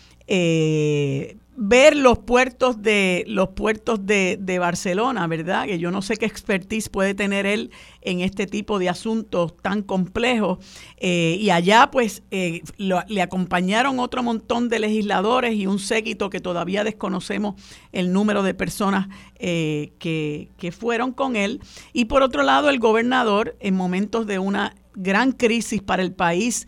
ver 1.65 1.97
los 1.97 2.19
puertos 2.19 2.83
de 2.83 3.25
los 3.29 3.51
puertos 3.51 4.05
de, 4.05 4.37
de, 4.41 4.59
Barcelona, 4.59 5.29
¿verdad? 5.29 5.67
Que 5.67 5.79
yo 5.79 5.93
no 5.93 6.03
sé 6.03 6.17
qué 6.17 6.27
expertise 6.27 6.89
puede 6.89 7.15
tener 7.15 7.47
él 7.47 7.71
en 8.01 8.21
este 8.21 8.49
tipo 8.49 8.81
de 8.81 8.89
asuntos 8.89 9.57
tan 9.63 9.83
complejos. 9.83 10.59
Eh, 10.97 11.37
y 11.39 11.51
allá, 11.51 11.93
pues, 11.93 12.25
eh, 12.33 12.63
le 12.79 13.23
acompañaron 13.23 14.01
otro 14.01 14.25
montón 14.25 14.69
de 14.69 14.81
legisladores 14.81 15.55
y 15.55 15.69
un 15.69 15.79
séquito 15.79 16.31
que 16.31 16.41
todavía 16.41 16.83
desconocemos 16.83 17.55
el 17.93 18.13
número 18.13 18.43
de 18.43 18.55
personas 18.55 19.07
eh, 19.37 19.93
que, 20.01 20.49
que 20.59 20.73
fueron 20.73 21.13
con 21.13 21.37
él. 21.37 21.61
Y 21.93 22.07
por 22.07 22.25
otro 22.25 22.43
lado, 22.43 22.71
el 22.71 22.81
gobernador, 22.81 23.57
en 23.61 23.77
momentos 23.77 24.27
de 24.27 24.41
una 24.41 24.75
gran 24.95 25.31
crisis 25.31 25.81
para 25.81 26.03
el 26.03 26.13
país, 26.13 26.67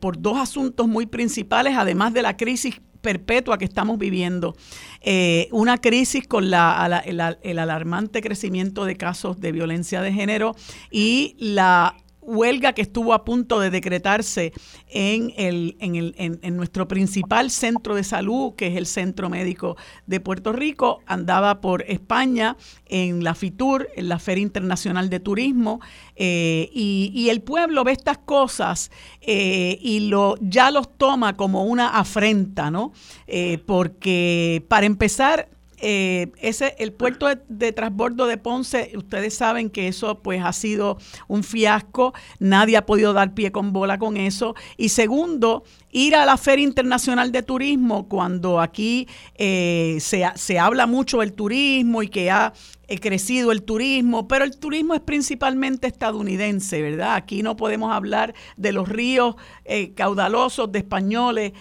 por 0.00 0.20
dos 0.20 0.38
asuntos 0.38 0.86
muy 0.86 1.06
principales, 1.06 1.74
además 1.76 2.12
de 2.12 2.22
la 2.22 2.36
crisis 2.36 2.80
perpetua 3.08 3.56
que 3.56 3.64
estamos 3.64 3.98
viviendo, 3.98 4.54
eh, 5.00 5.48
una 5.50 5.78
crisis 5.78 6.28
con 6.28 6.50
la, 6.50 7.02
el 7.42 7.58
alarmante 7.58 8.20
crecimiento 8.20 8.84
de 8.84 8.98
casos 8.98 9.40
de 9.40 9.50
violencia 9.50 10.02
de 10.02 10.12
género 10.12 10.54
y 10.90 11.34
la 11.38 11.96
huelga 12.28 12.74
que 12.74 12.82
estuvo 12.82 13.14
a 13.14 13.24
punto 13.24 13.58
de 13.58 13.70
decretarse 13.70 14.52
en, 14.88 15.32
el, 15.36 15.76
en, 15.80 15.96
el, 15.96 16.14
en, 16.18 16.56
nuestro 16.56 16.86
principal 16.86 17.50
centro 17.50 17.94
de 17.94 18.04
salud, 18.04 18.54
que 18.54 18.66
es 18.68 18.76
el 18.76 18.86
Centro 18.86 19.30
Médico 19.30 19.76
de 20.06 20.20
Puerto 20.20 20.52
Rico, 20.52 21.00
andaba 21.06 21.60
por 21.60 21.82
España 21.88 22.56
en 22.86 23.24
la 23.24 23.34
FITUR, 23.34 23.88
en 23.96 24.08
la 24.08 24.18
Feria 24.18 24.42
Internacional 24.42 25.08
de 25.10 25.20
Turismo, 25.20 25.80
eh, 26.16 26.68
y, 26.72 27.28
el 27.28 27.42
pueblo 27.42 27.84
ve 27.84 27.92
estas 27.92 28.18
cosas 28.18 28.90
eh, 29.20 29.78
y 29.82 30.00
lo, 30.00 30.36
ya 30.40 30.70
los 30.70 30.96
toma 30.96 31.36
como 31.36 31.64
una 31.64 31.88
afrenta, 31.98 32.70
¿no? 32.70 32.92
Eh, 33.26 33.58
porque 33.66 34.64
para 34.68 34.86
empezar, 34.86 35.48
eh, 35.80 36.32
ese 36.40 36.74
el 36.78 36.92
puerto 36.92 37.26
de, 37.48 37.72
transbordo 37.72 38.26
de 38.26 38.36
Ponce, 38.36 38.92
ustedes 38.96 39.34
saben 39.34 39.70
que 39.70 39.88
eso 39.88 40.20
pues 40.22 40.42
ha 40.42 40.52
sido 40.52 40.98
un 41.28 41.44
fiasco, 41.44 42.14
nadie 42.38 42.76
ha 42.76 42.86
podido 42.86 43.12
dar 43.12 43.34
pie 43.34 43.52
con 43.52 43.72
bola 43.72 43.98
con 43.98 44.16
eso. 44.16 44.54
Y 44.76 44.88
segundo, 44.88 45.64
ir 45.90 46.16
a 46.16 46.26
la 46.26 46.36
Feria 46.36 46.64
Internacional 46.64 47.32
de 47.32 47.42
Turismo 47.42 48.08
cuando 48.08 48.60
aquí 48.60 49.06
eh, 49.36 49.98
se, 50.00 50.24
se, 50.34 50.58
habla 50.58 50.86
mucho 50.86 51.20
del 51.20 51.32
turismo 51.32 52.02
y 52.02 52.08
que 52.08 52.30
ha 52.30 52.52
eh, 52.88 52.98
crecido 52.98 53.52
el 53.52 53.62
turismo, 53.62 54.26
pero 54.26 54.44
el 54.44 54.58
turismo 54.58 54.94
es 54.94 55.00
principalmente 55.00 55.86
estadounidense, 55.86 56.82
¿verdad? 56.82 57.14
Aquí 57.14 57.42
no 57.42 57.56
podemos 57.56 57.92
hablar 57.92 58.34
de 58.56 58.72
los 58.72 58.88
ríos 58.88 59.36
eh, 59.64 59.94
caudalosos 59.94 60.72
de 60.72 60.80
españoles 60.80 61.52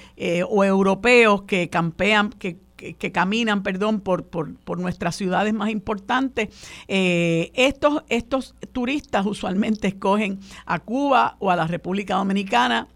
o 0.49 0.63
europeos 0.63 1.43
que 1.43 1.69
campean, 1.69 2.31
que 2.31 2.66
que, 2.77 3.11
caminan, 3.11 3.63
perdón, 3.63 3.99
por, 3.99 4.25
por, 4.25 4.55
por, 4.55 4.79
nuestras 4.79 5.15
ciudades 5.15 5.53
más 5.53 5.69
importantes, 5.69 6.49
estos, 6.87 8.03
estos 8.07 8.55
turistas 8.71 9.25
usualmente 9.25 9.87
escogen 9.87 10.39
a 10.65 10.79
Cuba 10.79 11.35
o 11.39 11.51
a 11.51 11.55
la 11.55 11.67
República 11.67 12.15
Dominicana 12.15 12.87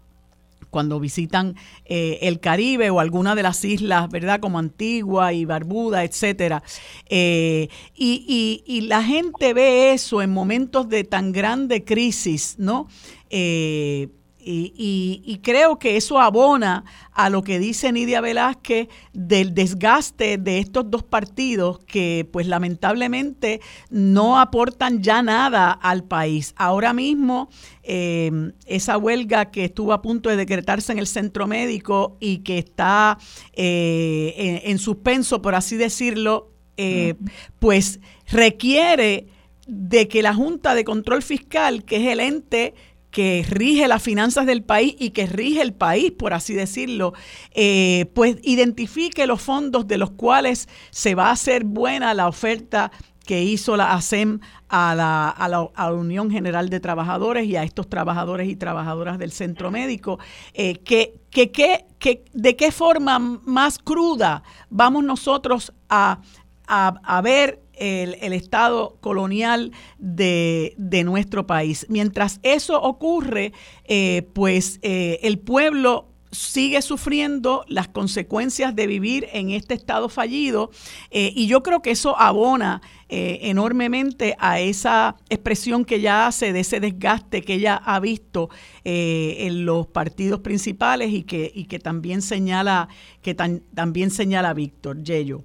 cuando 0.72 0.98
visitan 0.98 1.54
eh, 1.84 2.18
el 2.22 2.40
Caribe 2.40 2.90
o 2.90 2.98
alguna 2.98 3.36
de 3.36 3.42
las 3.44 3.62
islas, 3.64 4.08
¿verdad? 4.08 4.40
Como 4.40 4.58
Antigua 4.58 5.32
y 5.34 5.44
Barbuda, 5.44 6.02
etcétera. 6.02 6.62
Eh, 7.08 7.68
y, 7.94 8.64
y, 8.66 8.80
la 8.80 9.04
gente 9.04 9.52
ve 9.52 9.92
eso 9.92 10.22
en 10.22 10.32
momentos 10.32 10.88
de 10.88 11.04
tan 11.04 11.30
grande 11.30 11.84
crisis, 11.84 12.56
¿no? 12.58 12.88
Eh, 13.28 14.08
y, 14.44 15.40
creo 15.42 15.78
que 15.78 15.96
eso 15.96 16.20
abona 16.20 16.84
a 17.12 17.30
lo 17.30 17.42
que 17.42 17.58
dice 17.58 17.92
Nidia 17.92 18.20
Velázquez 18.20 18.88
del 19.12 19.54
desgaste 19.54 20.38
de 20.38 20.58
estos 20.58 20.90
dos 20.90 21.02
partidos 21.02 21.78
que 21.84 22.28
pues 22.32 22.46
lamentablemente 22.46 23.60
no 23.90 24.40
aportan 24.40 25.02
ya 25.02 25.22
nada 25.22 25.70
al 25.70 26.04
país. 26.04 26.54
Ahora 26.56 26.92
mismo 26.92 27.48
em, 27.82 28.52
esa 28.66 28.98
huelga 28.98 29.50
que 29.50 29.64
estuvo 29.64 29.92
a 29.92 30.02
punto 30.02 30.28
de 30.28 30.36
decretarse 30.36 30.92
en 30.92 30.98
el 30.98 31.06
centro 31.06 31.46
médico 31.46 32.16
y 32.20 32.38
que 32.38 32.58
está 32.58 33.18
eh, 33.52 34.62
en, 34.64 34.78
suspenso, 34.78 35.42
por 35.42 35.54
así 35.54 35.76
decirlo, 35.76 36.52
eh, 36.76 37.14
pues 37.58 38.00
requiere 38.26 39.26
de 39.66 40.08
que 40.08 40.22
la 40.22 40.34
Junta 40.34 40.74
de 40.74 40.84
Control 40.84 41.22
Fiscal, 41.22 41.84
que 41.84 41.96
es 41.96 42.12
el 42.12 42.20
ente 42.20 42.74
que 43.12 43.44
rige 43.48 43.86
las 43.86 44.02
finanzas 44.02 44.46
del 44.46 44.64
país 44.64 44.96
y 44.98 45.10
que 45.10 45.26
rige 45.26 45.62
el 45.62 45.74
país, 45.74 46.10
por 46.10 46.32
así 46.32 46.54
decirlo, 46.54 47.12
eh, 47.52 48.10
pues 48.14 48.38
identifique 48.42 49.26
los 49.26 49.40
fondos 49.40 49.86
de 49.86 49.98
los 49.98 50.10
cuales 50.10 50.68
se 50.90 51.14
va 51.14 51.28
a 51.28 51.32
hacer 51.32 51.64
buena 51.64 52.14
la 52.14 52.26
oferta 52.26 52.90
que 53.26 53.42
hizo 53.42 53.76
la 53.76 53.92
ASEM 53.92 54.40
a 54.68 54.94
la, 54.94 55.28
a 55.28 55.48
la, 55.48 55.92
Unión 55.92 56.30
General 56.30 56.68
de 56.68 56.80
Trabajadores 56.80 57.46
y 57.46 57.54
a 57.56 57.62
estos 57.62 57.88
trabajadores 57.88 58.48
y 58.48 58.56
trabajadoras 58.56 59.18
del 59.18 59.30
centro 59.30 59.70
médico, 59.70 60.18
eh, 60.54 60.78
que, 60.78 61.20
que, 61.30 61.52
que, 61.52 62.24
de 62.32 62.56
qué 62.56 62.72
forma 62.72 63.18
más 63.18 63.78
cruda 63.78 64.42
vamos 64.70 65.04
nosotros 65.04 65.72
a, 65.88 66.20
a, 66.66 66.94
a 67.04 67.20
ver 67.20 67.61
el, 67.74 68.32
Estado 68.32 68.96
colonial 69.00 69.72
de, 69.98 71.02
nuestro 71.04 71.46
país. 71.46 71.86
Mientras 71.88 72.40
eso 72.42 72.80
ocurre, 72.80 73.52
eh, 73.84 74.28
pues 74.32 74.78
eh, 74.82 75.18
el 75.22 75.38
pueblo 75.38 76.08
sigue 76.30 76.80
sufriendo 76.80 77.64
las 77.68 77.88
consecuencias 77.88 78.74
de 78.74 78.86
vivir 78.86 79.28
en 79.34 79.50
este 79.50 79.74
estado 79.74 80.08
fallido 80.08 80.70
eh, 81.10 81.30
y 81.34 81.46
yo 81.46 81.62
creo 81.62 81.82
que 81.82 81.90
eso 81.90 82.18
abona 82.18 82.80
enormemente 83.14 84.34
a 84.38 84.58
esa 84.58 85.16
expresión 85.28 85.84
que 85.84 85.96
ella 85.96 86.26
hace 86.26 86.54
de 86.54 86.60
ese 86.60 86.80
desgaste 86.80 87.42
que 87.42 87.52
ella 87.52 87.76
ha 87.76 88.00
visto 88.00 88.48
en 88.84 89.66
los 89.66 89.86
partidos 89.86 90.40
principales 90.40 91.12
y 91.12 91.24
que, 91.24 91.52
y 91.54 91.66
que 91.66 91.78
también 91.78 92.22
señala 92.22 92.88
que 93.20 93.34
también 93.34 94.10
señala 94.10 94.54
Víctor 94.54 95.02
Yello. 95.02 95.44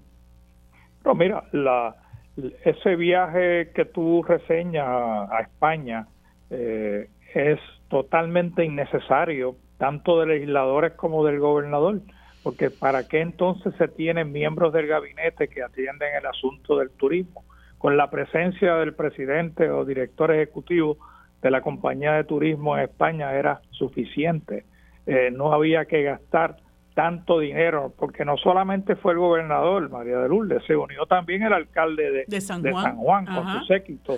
No, 1.07 1.15
mira, 1.15 1.43
la, 1.51 1.95
ese 2.63 2.95
viaje 2.95 3.71
que 3.73 3.85
tú 3.85 4.23
reseñas 4.23 4.88
a 4.88 5.39
España 5.41 6.07
eh, 6.49 7.09
es 7.33 7.59
totalmente 7.89 8.63
innecesario, 8.63 9.55
tanto 9.77 10.19
de 10.19 10.27
legisladores 10.27 10.93
como 10.93 11.25
del 11.25 11.39
gobernador, 11.39 12.01
porque 12.43 12.69
¿para 12.69 13.07
qué 13.07 13.21
entonces 13.21 13.73
se 13.77 13.88
tienen 13.88 14.31
miembros 14.31 14.73
del 14.73 14.88
gabinete 14.88 15.47
que 15.47 15.63
atienden 15.63 16.15
el 16.15 16.25
asunto 16.25 16.77
del 16.77 16.91
turismo? 16.91 17.43
Con 17.77 17.97
la 17.97 18.09
presencia 18.09 18.75
del 18.75 18.93
presidente 18.93 19.69
o 19.69 19.85
director 19.85 20.31
ejecutivo 20.31 20.97
de 21.41 21.51
la 21.51 21.61
compañía 21.61 22.13
de 22.13 22.23
turismo 22.23 22.77
en 22.77 22.83
España 22.83 23.33
era 23.33 23.61
suficiente. 23.71 24.65
Eh, 25.05 25.29
no 25.31 25.53
había 25.53 25.85
que 25.85 26.03
gastar 26.03 26.57
tanto 26.97 27.37
dinero, 27.37 27.93
porque 27.95 28.25
no 28.25 28.37
solamente 28.37 28.95
fue 28.95 29.13
el 29.13 29.19
gobernador 29.19 29.87
María 29.91 30.17
de 30.17 30.29
Lourdes, 30.29 30.63
se 30.65 30.75
unió 30.75 31.05
también 31.05 31.43
el 31.43 31.53
alcalde 31.53 32.25
de, 32.27 32.41
San 32.41 32.63
Juan, 32.97 33.27
con 33.27 33.47
su 33.53 33.65
séquito. 33.67 34.17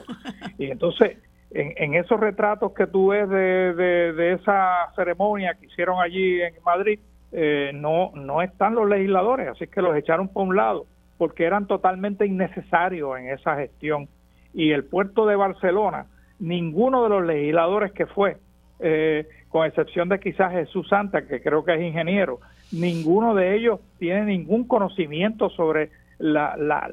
Y 0.57 0.71
entonces, 0.71 1.17
en, 1.51 1.93
esos 1.95 2.17
retratos 2.17 2.71
que 2.71 2.87
tú 2.87 3.09
ves 3.09 3.27
de, 3.27 4.31
esa 4.31 4.93
ceremonia 4.95 5.55
que 5.59 5.65
hicieron 5.65 5.99
allí 6.01 6.41
en 6.41 6.53
Madrid, 6.65 7.01
eh, 7.33 7.71
no, 7.73 8.11
no 8.15 8.41
están 8.41 8.75
los 8.75 8.87
legisladores, 8.87 9.49
así 9.49 9.67
que 9.67 9.81
los 9.81 9.97
echaron 9.97 10.29
por 10.29 10.47
un 10.47 10.55
lado, 10.55 10.85
porque 11.17 11.43
eran 11.43 11.67
totalmente 11.67 12.25
innecesarios 12.25 13.19
en 13.19 13.27
esa 13.27 13.57
gestión. 13.57 14.07
Y 14.53 14.71
el 14.71 14.85
puerto 14.85 15.25
de 15.25 15.35
Barcelona, 15.35 16.05
ninguno 16.39 17.03
de 17.03 17.09
los 17.09 17.25
legisladores 17.25 17.91
que 17.91 18.05
fue, 18.05 18.37
eh, 18.79 19.27
con 19.49 19.65
excepción 19.65 20.07
de 20.07 20.21
quizás 20.21 20.53
Jesús 20.53 20.87
Santa, 20.87 21.27
que 21.27 21.41
creo 21.41 21.65
que 21.65 21.73
es 21.73 21.81
ingeniero, 21.81 22.39
ninguno 22.71 23.35
de 23.35 23.55
ellos 23.55 23.79
tiene 23.97 24.25
ningún 24.25 24.67
conocimiento 24.67 25.49
sobre 25.49 25.89
la, 26.17 26.55
la, 26.57 26.87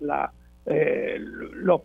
la, 0.00 0.32
eh, 0.66 1.18
los, 1.20 1.82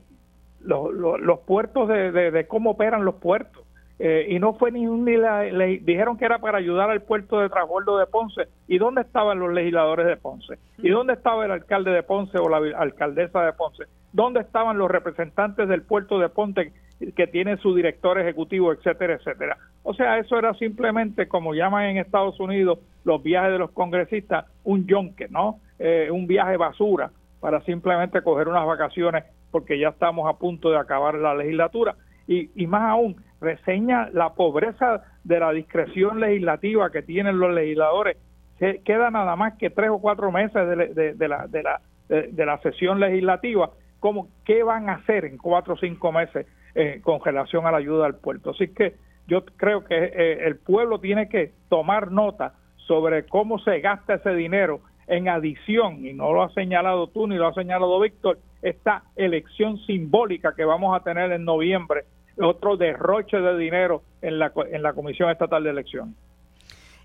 los, 0.62 1.40
puertos, 1.40 1.88
de, 1.88 2.12
de, 2.12 2.48
cómo 2.48 2.72
operan 2.72 3.06
los 3.06 3.16
puertos. 3.16 3.64
Eh, 4.00 4.28
y 4.30 4.40
no 4.40 4.54
fue 4.54 4.72
ni, 4.72 4.86
ni 4.86 5.16
le 5.18 5.80
dijeron 5.80 6.18
que 6.18 6.26
era 6.26 6.40
para 6.40 6.58
ayudar 6.58 6.90
al 6.90 7.04
puerto 7.04 7.40
de 7.40 7.50
transbordo 7.50 7.98
de 7.98 8.08
Ponce. 8.08 8.48
¿Y 8.68 8.78
dónde 8.78 9.02
estaban 9.02 9.40
los 9.40 9.54
legisladores 9.54 10.08
de 10.08 10.18
Ponce? 10.18 10.58
¿Y 10.80 10.90
dónde 10.90 11.14
estaba 11.14 11.46
el 11.46 11.52
alcalde 11.52 11.92
de 11.92 12.04
Ponce 12.04 12.38
o 12.38 12.50
la 12.50 12.58
alcaldesa 12.78 13.46
de 13.46 13.54
Ponce? 13.54 13.84
¿Dónde 14.12 14.42
estaban 14.42 14.78
los 14.78 14.90
representantes 14.90 15.70
del 15.70 15.84
puerto 15.84 16.20
de 16.20 16.30
Ponce 16.30 16.74
que 17.16 17.28
tiene 17.28 17.58
su 17.58 17.76
director 17.76 18.20
ejecutivo, 18.20 18.72
etcétera, 18.72 19.16
etcétera. 19.16 19.58
O 19.84 19.94
sea, 19.94 20.18
eso 20.18 20.38
era 20.38 20.54
simplemente, 20.54 21.28
como 21.28 21.54
llaman 21.54 21.86
en 21.86 21.98
Estados 21.98 22.40
Unidos 22.40 22.80
los 23.04 23.22
viajes 23.22 23.52
de 23.52 23.60
los 23.60 23.72
congresistas, 23.72 24.46
un 24.64 24.88
yonque, 24.88 25.28
¿no? 25.30 25.60
Eh, 25.80 26.10
un 26.12 26.28
viaje 26.28 26.56
basura 26.56 27.12
para 27.42 27.62
simplemente 27.62 28.22
coger 28.22 28.48
unas 28.48 28.66
vacaciones 28.66 29.26
porque 29.52 29.78
ya 29.78 29.90
estamos 29.90 30.28
a 30.28 30.38
punto 30.38 30.72
de 30.72 30.78
acabar 30.78 31.16
la 31.16 31.36
legislatura. 31.36 31.96
Y, 32.28 32.50
y 32.56 32.68
más 32.68 32.84
aún, 32.84 33.18
reseña 33.42 34.10
la 34.14 34.34
pobreza 34.34 35.04
de 35.24 35.40
la 35.40 35.52
discreción 35.52 36.20
legislativa 36.20 36.90
que 36.90 37.02
tienen 37.02 37.38
los 37.40 37.54
legisladores. 37.54 38.18
Se, 38.60 38.82
queda 38.82 39.12
nada 39.12 39.36
más 39.36 39.58
que 39.58 39.70
tres 39.70 39.90
o 39.90 40.00
cuatro 40.00 40.32
meses 40.32 40.54
de, 40.54 41.14
de, 41.14 41.28
la, 41.28 41.48
de, 41.48 41.64
la, 41.64 41.82
de, 42.08 42.46
la 42.46 42.58
sesión 42.60 43.00
legislativa. 43.00 43.72
¿Cómo, 44.00 44.30
¿Qué 44.46 44.64
van 44.64 44.90
a 44.90 44.96
hacer 44.96 45.26
en 45.26 45.38
cuatro 45.38 45.74
o 45.74 45.78
cinco 45.78 46.12
meses 46.12 46.48
eh, 46.76 47.02
con 47.04 47.20
relación 47.24 47.66
a 47.66 47.72
la 47.72 47.78
ayuda 47.78 48.06
al 48.06 48.16
puerto. 48.16 48.52
Así 48.52 48.70
que 48.70 48.96
yo 49.28 49.46
creo 49.46 49.84
que 49.84 49.96
eh, 49.96 50.46
el 50.46 50.58
pueblo 50.58 51.00
tiene 51.00 51.30
que 51.30 51.54
tomar 51.70 52.12
nota 52.12 52.54
sobre 52.88 53.26
cómo 53.26 53.60
se 53.60 53.80
gasta 53.80 54.16
ese 54.16 54.34
dinero 54.36 54.82
en 55.08 55.28
adición, 55.28 56.06
y 56.06 56.14
no 56.14 56.32
lo 56.34 56.44
ha 56.44 56.54
señalado 56.54 57.08
tú 57.08 57.28
ni 57.28 57.36
lo 57.36 57.48
ha 57.48 57.54
señalado 57.54 58.00
Víctor, 58.00 58.40
esta 58.62 59.04
elección 59.16 59.78
simbólica 59.80 60.54
que 60.56 60.64
vamos 60.64 60.96
a 60.96 61.04
tener 61.04 61.32
en 61.32 61.44
noviembre, 61.44 62.06
otro 62.38 62.78
derroche 62.78 63.38
de 63.38 63.58
dinero 63.58 64.02
en 64.22 64.40
la, 64.40 64.52
en 64.72 64.82
la 64.82 64.94
Comisión 64.94 65.30
Estatal 65.30 65.64
de 65.64 65.70
Elecciones. 65.70 66.16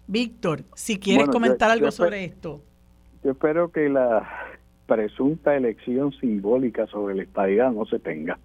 Víctor, 0.07 0.61
si 0.75 0.99
quieres 0.99 1.29
comentar 1.29 1.71
algo 1.71 1.91
sobre 1.91 2.25
esto. 2.25 2.63
Yo 3.23 3.33
espero 3.33 3.71
que 3.71 3.89
la 3.89 4.27
presunta 4.87 5.55
elección 5.55 6.13
simbólica 6.13 6.87
sobre 6.87 7.15
la 7.17 7.25
estadidad 7.25 7.73
no 7.73 7.85
se 7.85 7.99
tenga 7.99 8.39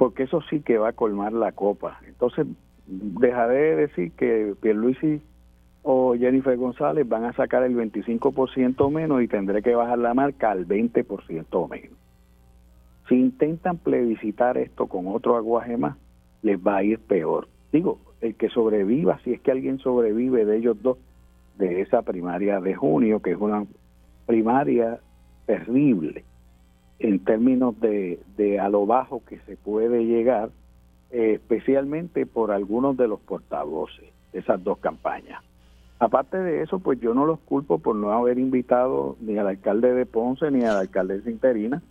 porque 0.00 0.22
eso 0.22 0.40
sí 0.48 0.60
que 0.60 0.78
va 0.78 0.88
a 0.88 0.92
colmar 0.94 1.34
la 1.34 1.52
copa. 1.52 2.00
Entonces, 2.06 2.46
dejaré 2.86 3.58
de 3.58 3.76
decir 3.76 4.12
que 4.12 4.54
Pierluisi 4.58 5.20
o 5.82 6.14
Jennifer 6.16 6.56
González 6.56 7.06
van 7.06 7.26
a 7.26 7.34
sacar 7.34 7.64
el 7.64 7.76
25% 7.76 8.90
menos 8.90 9.22
y 9.22 9.28
tendré 9.28 9.60
que 9.60 9.74
bajar 9.74 9.98
la 9.98 10.14
marca 10.14 10.52
al 10.52 10.66
20% 10.66 11.68
menos. 11.68 11.98
Si 13.10 13.14
intentan 13.14 13.76
plebiscitar 13.76 14.56
esto 14.56 14.86
con 14.86 15.06
otro 15.06 15.36
aguaje 15.36 15.76
más, 15.76 15.98
les 16.40 16.58
va 16.58 16.78
a 16.78 16.82
ir 16.82 16.98
peor. 17.00 17.48
Digo, 17.70 17.98
el 18.22 18.36
que 18.36 18.48
sobreviva, 18.48 19.20
si 19.22 19.34
es 19.34 19.40
que 19.42 19.50
alguien 19.50 19.80
sobrevive 19.80 20.46
de 20.46 20.56
ellos 20.56 20.80
dos, 20.80 20.96
de 21.58 21.82
esa 21.82 22.00
primaria 22.00 22.58
de 22.58 22.74
junio, 22.74 23.20
que 23.20 23.32
es 23.32 23.38
una 23.38 23.66
primaria 24.24 24.98
terrible 25.44 26.24
en 27.00 27.18
términos 27.24 27.78
de, 27.80 28.20
de 28.36 28.60
a 28.60 28.68
lo 28.68 28.86
bajo 28.86 29.22
que 29.24 29.38
se 29.40 29.56
puede 29.56 30.04
llegar, 30.04 30.50
eh, 31.10 31.32
especialmente 31.34 32.26
por 32.26 32.52
algunos 32.52 32.96
de 32.96 33.08
los 33.08 33.18
portavoces 33.20 34.04
de 34.32 34.38
esas 34.38 34.62
dos 34.62 34.78
campañas. 34.78 35.42
Aparte 35.98 36.38
de 36.38 36.62
eso, 36.62 36.78
pues 36.78 37.00
yo 37.00 37.12
no 37.14 37.26
los 37.26 37.40
culpo 37.40 37.78
por 37.78 37.96
no 37.96 38.12
haber 38.12 38.38
invitado 38.38 39.16
ni 39.20 39.36
al 39.38 39.48
alcalde 39.48 39.92
de 39.92 40.06
Ponce 40.06 40.50
ni 40.50 40.62
a 40.64 40.74
la 40.74 40.80
alcaldesa 40.80 41.30
interina, 41.30 41.82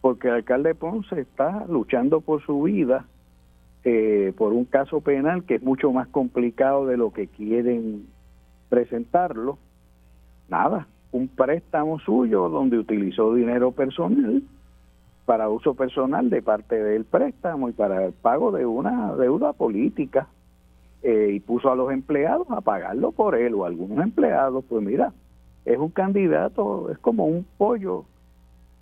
porque 0.00 0.28
el 0.28 0.34
alcalde 0.34 0.70
de 0.70 0.74
Ponce 0.74 1.20
está 1.20 1.64
luchando 1.66 2.20
por 2.20 2.44
su 2.44 2.62
vida 2.62 3.06
eh, 3.84 4.32
por 4.36 4.52
un 4.52 4.64
caso 4.64 5.00
penal 5.00 5.44
que 5.44 5.56
es 5.56 5.62
mucho 5.62 5.90
más 5.92 6.06
complicado 6.08 6.86
de 6.86 6.96
lo 6.96 7.12
que 7.12 7.26
quieren 7.26 8.06
presentarlo. 8.68 9.58
Nada, 10.48 10.86
un 11.12 11.28
préstamo 11.28 11.98
suyo 12.00 12.48
donde 12.48 12.78
utilizó 12.78 13.34
dinero 13.34 13.72
personal 13.72 14.42
para 15.24 15.48
uso 15.48 15.74
personal 15.74 16.30
de 16.30 16.42
parte 16.42 16.82
del 16.82 17.04
préstamo 17.04 17.68
y 17.68 17.72
para 17.72 18.06
el 18.06 18.12
pago 18.12 18.50
de 18.50 18.66
una 18.66 19.14
deuda 19.14 19.52
política 19.52 20.26
eh, 21.02 21.30
y 21.34 21.40
puso 21.40 21.70
a 21.70 21.76
los 21.76 21.92
empleados 21.92 22.46
a 22.50 22.60
pagarlo 22.60 23.12
por 23.12 23.34
él 23.34 23.54
o 23.54 23.64
algunos 23.64 24.02
empleados, 24.02 24.64
pues 24.68 24.82
mira, 24.82 25.12
es 25.64 25.78
un 25.78 25.90
candidato, 25.90 26.90
es 26.90 26.98
como 26.98 27.26
un 27.26 27.46
pollo 27.56 28.04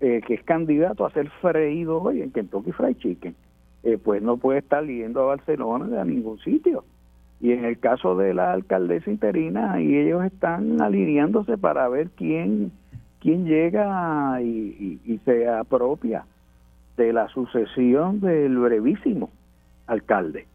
eh, 0.01 0.23
que 0.27 0.35
es 0.35 0.43
candidato 0.45 1.05
a 1.05 1.11
ser 1.11 1.29
freído 1.41 2.03
hoy 2.03 2.23
en 2.23 2.31
Kentucky 2.31 2.73
Fried 2.73 2.97
Chicken. 2.97 3.35
Eh, 3.83 3.99
pues 4.03 4.23
no 4.23 4.37
puede 4.37 4.61
estar 4.61 4.85
yendo 4.85 5.23
a 5.23 5.27
Barcelona 5.27 6.01
a 6.01 6.05
ningún 6.05 6.39
sitio. 6.39 6.85
Y 7.41 7.53
en 7.53 7.65
el 7.65 7.79
caso 7.79 8.17
de 8.17 8.35
la 8.35 8.53
alcaldesa 8.53 9.11
interina, 9.11 9.81
y 9.81 9.97
ellos 9.97 10.25
están 10.25 10.81
alineándose 10.83 11.57
para 11.57 11.89
ver 11.89 12.11
quién, 12.11 12.71
quién 13.21 13.47
llega 13.47 14.41
y, 14.43 15.21
se 15.25 15.49
apropia 15.49 16.25
de 16.97 17.13
la 17.13 17.29
sucesión 17.29 18.21
del 18.21 18.59
brevísimo 18.59 19.31
alcalde. 19.87 20.47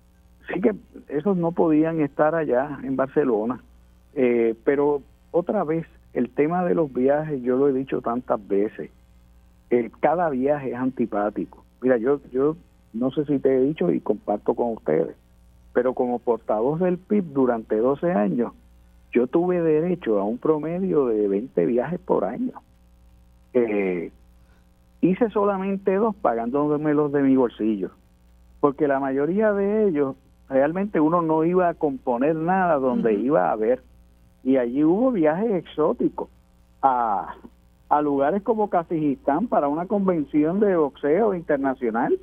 Así 0.47 0.61
que 0.61 0.75
esos 1.09 1.35
no 1.37 1.51
podían 1.51 2.01
estar 2.01 2.35
allá 2.35 2.79
en 2.83 2.95
Barcelona. 2.95 3.61
Eh, 4.13 4.55
pero 4.63 5.01
otra 5.31 5.63
vez, 5.63 5.85
el 6.13 6.29
tema 6.29 6.63
de 6.63 6.75
los 6.75 6.93
viajes, 6.93 7.41
yo 7.41 7.57
lo 7.57 7.67
he 7.67 7.73
dicho 7.73 8.01
tantas 8.01 8.45
veces, 8.47 8.91
eh, 9.69 9.89
cada 9.99 10.29
viaje 10.29 10.69
es 10.69 10.75
antipático. 10.75 11.65
Mira, 11.81 11.97
yo, 11.97 12.21
yo 12.31 12.55
no 12.93 13.11
sé 13.11 13.25
si 13.25 13.39
te 13.39 13.55
he 13.55 13.61
dicho 13.61 13.91
y 13.91 13.99
comparto 13.99 14.53
con 14.53 14.73
ustedes, 14.73 15.15
pero 15.75 15.93
como 15.93 16.19
portavoz 16.19 16.79
del 16.79 16.97
PIB 16.97 17.25
durante 17.33 17.75
12 17.75 18.11
años, 18.13 18.53
yo 19.11 19.27
tuve 19.27 19.61
derecho 19.61 20.19
a 20.19 20.23
un 20.23 20.37
promedio 20.37 21.07
de 21.07 21.27
20 21.27 21.65
viajes 21.65 21.99
por 21.99 22.25
año. 22.25 22.53
Eh, 23.53 24.09
hice 25.01 25.29
solamente 25.29 25.93
dos 25.95 26.15
pagándome 26.15 26.93
los 26.93 27.11
de 27.11 27.21
mi 27.21 27.35
bolsillo, 27.35 27.91
porque 28.61 28.87
la 28.87 28.99
mayoría 29.01 29.51
de 29.51 29.87
ellos 29.87 30.15
realmente 30.49 30.99
uno 30.99 31.21
no 31.21 31.43
iba 31.43 31.69
a 31.69 31.73
componer 31.73 32.35
nada 32.35 32.75
donde 32.75 33.13
iba 33.13 33.51
a 33.51 33.55
ver. 33.55 33.83
Y 34.43 34.57
allí 34.57 34.83
hubo 34.83 35.11
viajes 35.11 35.51
exóticos 35.51 36.29
a, 36.81 37.35
a 37.89 38.01
lugares 38.01 38.41
como 38.43 38.69
Kazajistán 38.69 39.47
para 39.47 39.67
una 39.67 39.87
convención 39.87 40.59
de 40.59 40.75
boxeo 40.77 41.35
internacional 41.35 42.17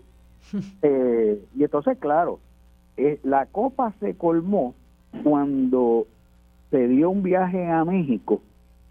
Eh, 0.82 1.44
y 1.56 1.64
entonces, 1.64 1.98
claro, 1.98 2.40
eh, 2.96 3.20
la 3.22 3.46
copa 3.46 3.94
se 4.00 4.14
colmó 4.14 4.74
cuando 5.22 6.06
se 6.70 6.88
dio 6.88 7.10
un 7.10 7.22
viaje 7.22 7.68
a 7.68 7.84
México 7.84 8.40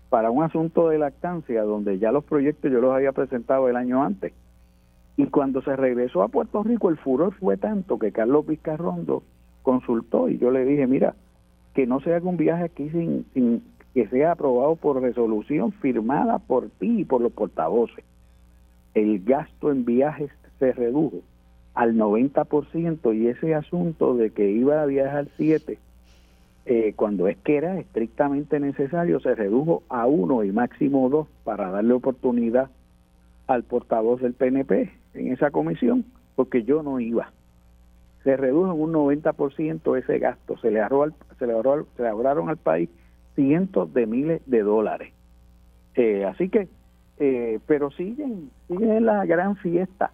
para 0.09 0.29
un 0.29 0.43
asunto 0.43 0.89
de 0.89 0.99
lactancia, 0.99 1.63
donde 1.63 1.99
ya 1.99 2.11
los 2.11 2.23
proyectos 2.23 2.71
yo 2.71 2.81
los 2.81 2.93
había 2.93 3.11
presentado 3.11 3.69
el 3.69 3.75
año 3.75 4.03
antes. 4.03 4.33
Y 5.17 5.27
cuando 5.27 5.61
se 5.61 5.75
regresó 5.75 6.23
a 6.23 6.27
Puerto 6.27 6.63
Rico, 6.63 6.89
el 6.89 6.97
furor 6.97 7.33
fue 7.33 7.57
tanto 7.57 7.99
que 7.99 8.11
Carlos 8.11 8.45
Vizcarrondo 8.45 9.23
consultó 9.61 10.29
y 10.29 10.37
yo 10.37 10.51
le 10.51 10.65
dije, 10.65 10.87
mira, 10.87 11.15
que 11.73 11.85
no 11.85 12.01
se 12.01 12.13
haga 12.13 12.27
un 12.27 12.37
viaje 12.37 12.65
aquí 12.65 12.89
sin, 12.89 13.25
sin 13.33 13.63
que 13.93 14.07
sea 14.07 14.33
aprobado 14.33 14.75
por 14.75 15.01
resolución 15.01 15.71
firmada 15.73 16.39
por 16.39 16.69
ti 16.69 17.01
y 17.01 17.05
por 17.05 17.21
los 17.21 17.31
portavoces. 17.31 18.03
El 18.93 19.23
gasto 19.23 19.71
en 19.71 19.85
viajes 19.85 20.31
se 20.59 20.73
redujo 20.73 21.19
al 21.73 21.95
90% 21.95 23.15
y 23.15 23.27
ese 23.27 23.55
asunto 23.55 24.15
de 24.15 24.31
que 24.31 24.49
iba 24.49 24.81
a 24.81 24.85
viajar 24.85 25.27
7 25.37 25.77
eh, 26.65 26.93
cuando 26.95 27.27
es 27.27 27.37
que 27.37 27.57
era 27.57 27.79
estrictamente 27.79 28.59
necesario 28.59 29.19
se 29.19 29.33
redujo 29.33 29.81
a 29.89 30.05
uno 30.05 30.43
y 30.43 30.51
máximo 30.51 31.09
dos 31.09 31.27
para 31.43 31.71
darle 31.71 31.93
oportunidad 31.93 32.69
al 33.47 33.63
portavoz 33.63 34.21
del 34.21 34.33
PNP 34.33 34.91
en 35.15 35.31
esa 35.33 35.49
comisión 35.49 36.05
porque 36.35 36.63
yo 36.63 36.83
no 36.83 36.99
iba. 36.99 37.31
Se 38.23 38.37
redujo 38.37 38.73
en 38.73 38.79
un 38.79 38.93
90% 38.93 39.97
ese 39.97 40.19
gasto. 40.19 40.57
Se 40.57 40.69
le 40.69 40.81
ahorró 40.81 41.11
se 41.39 41.47
le 41.47 41.53
ahorró, 41.53 41.87
se 41.97 42.03
le 42.03 42.09
ahorraron 42.09 42.49
al 42.49 42.57
país 42.57 42.89
cientos 43.35 43.91
de 43.93 44.05
miles 44.05 44.41
de 44.45 44.61
dólares. 44.61 45.13
Eh, 45.95 46.25
así 46.25 46.49
que 46.49 46.67
eh, 47.17 47.59
pero 47.65 47.91
siguen 47.91 48.51
siguen 48.67 48.91
en 48.91 49.05
la 49.05 49.25
gran 49.25 49.55
fiesta 49.57 50.11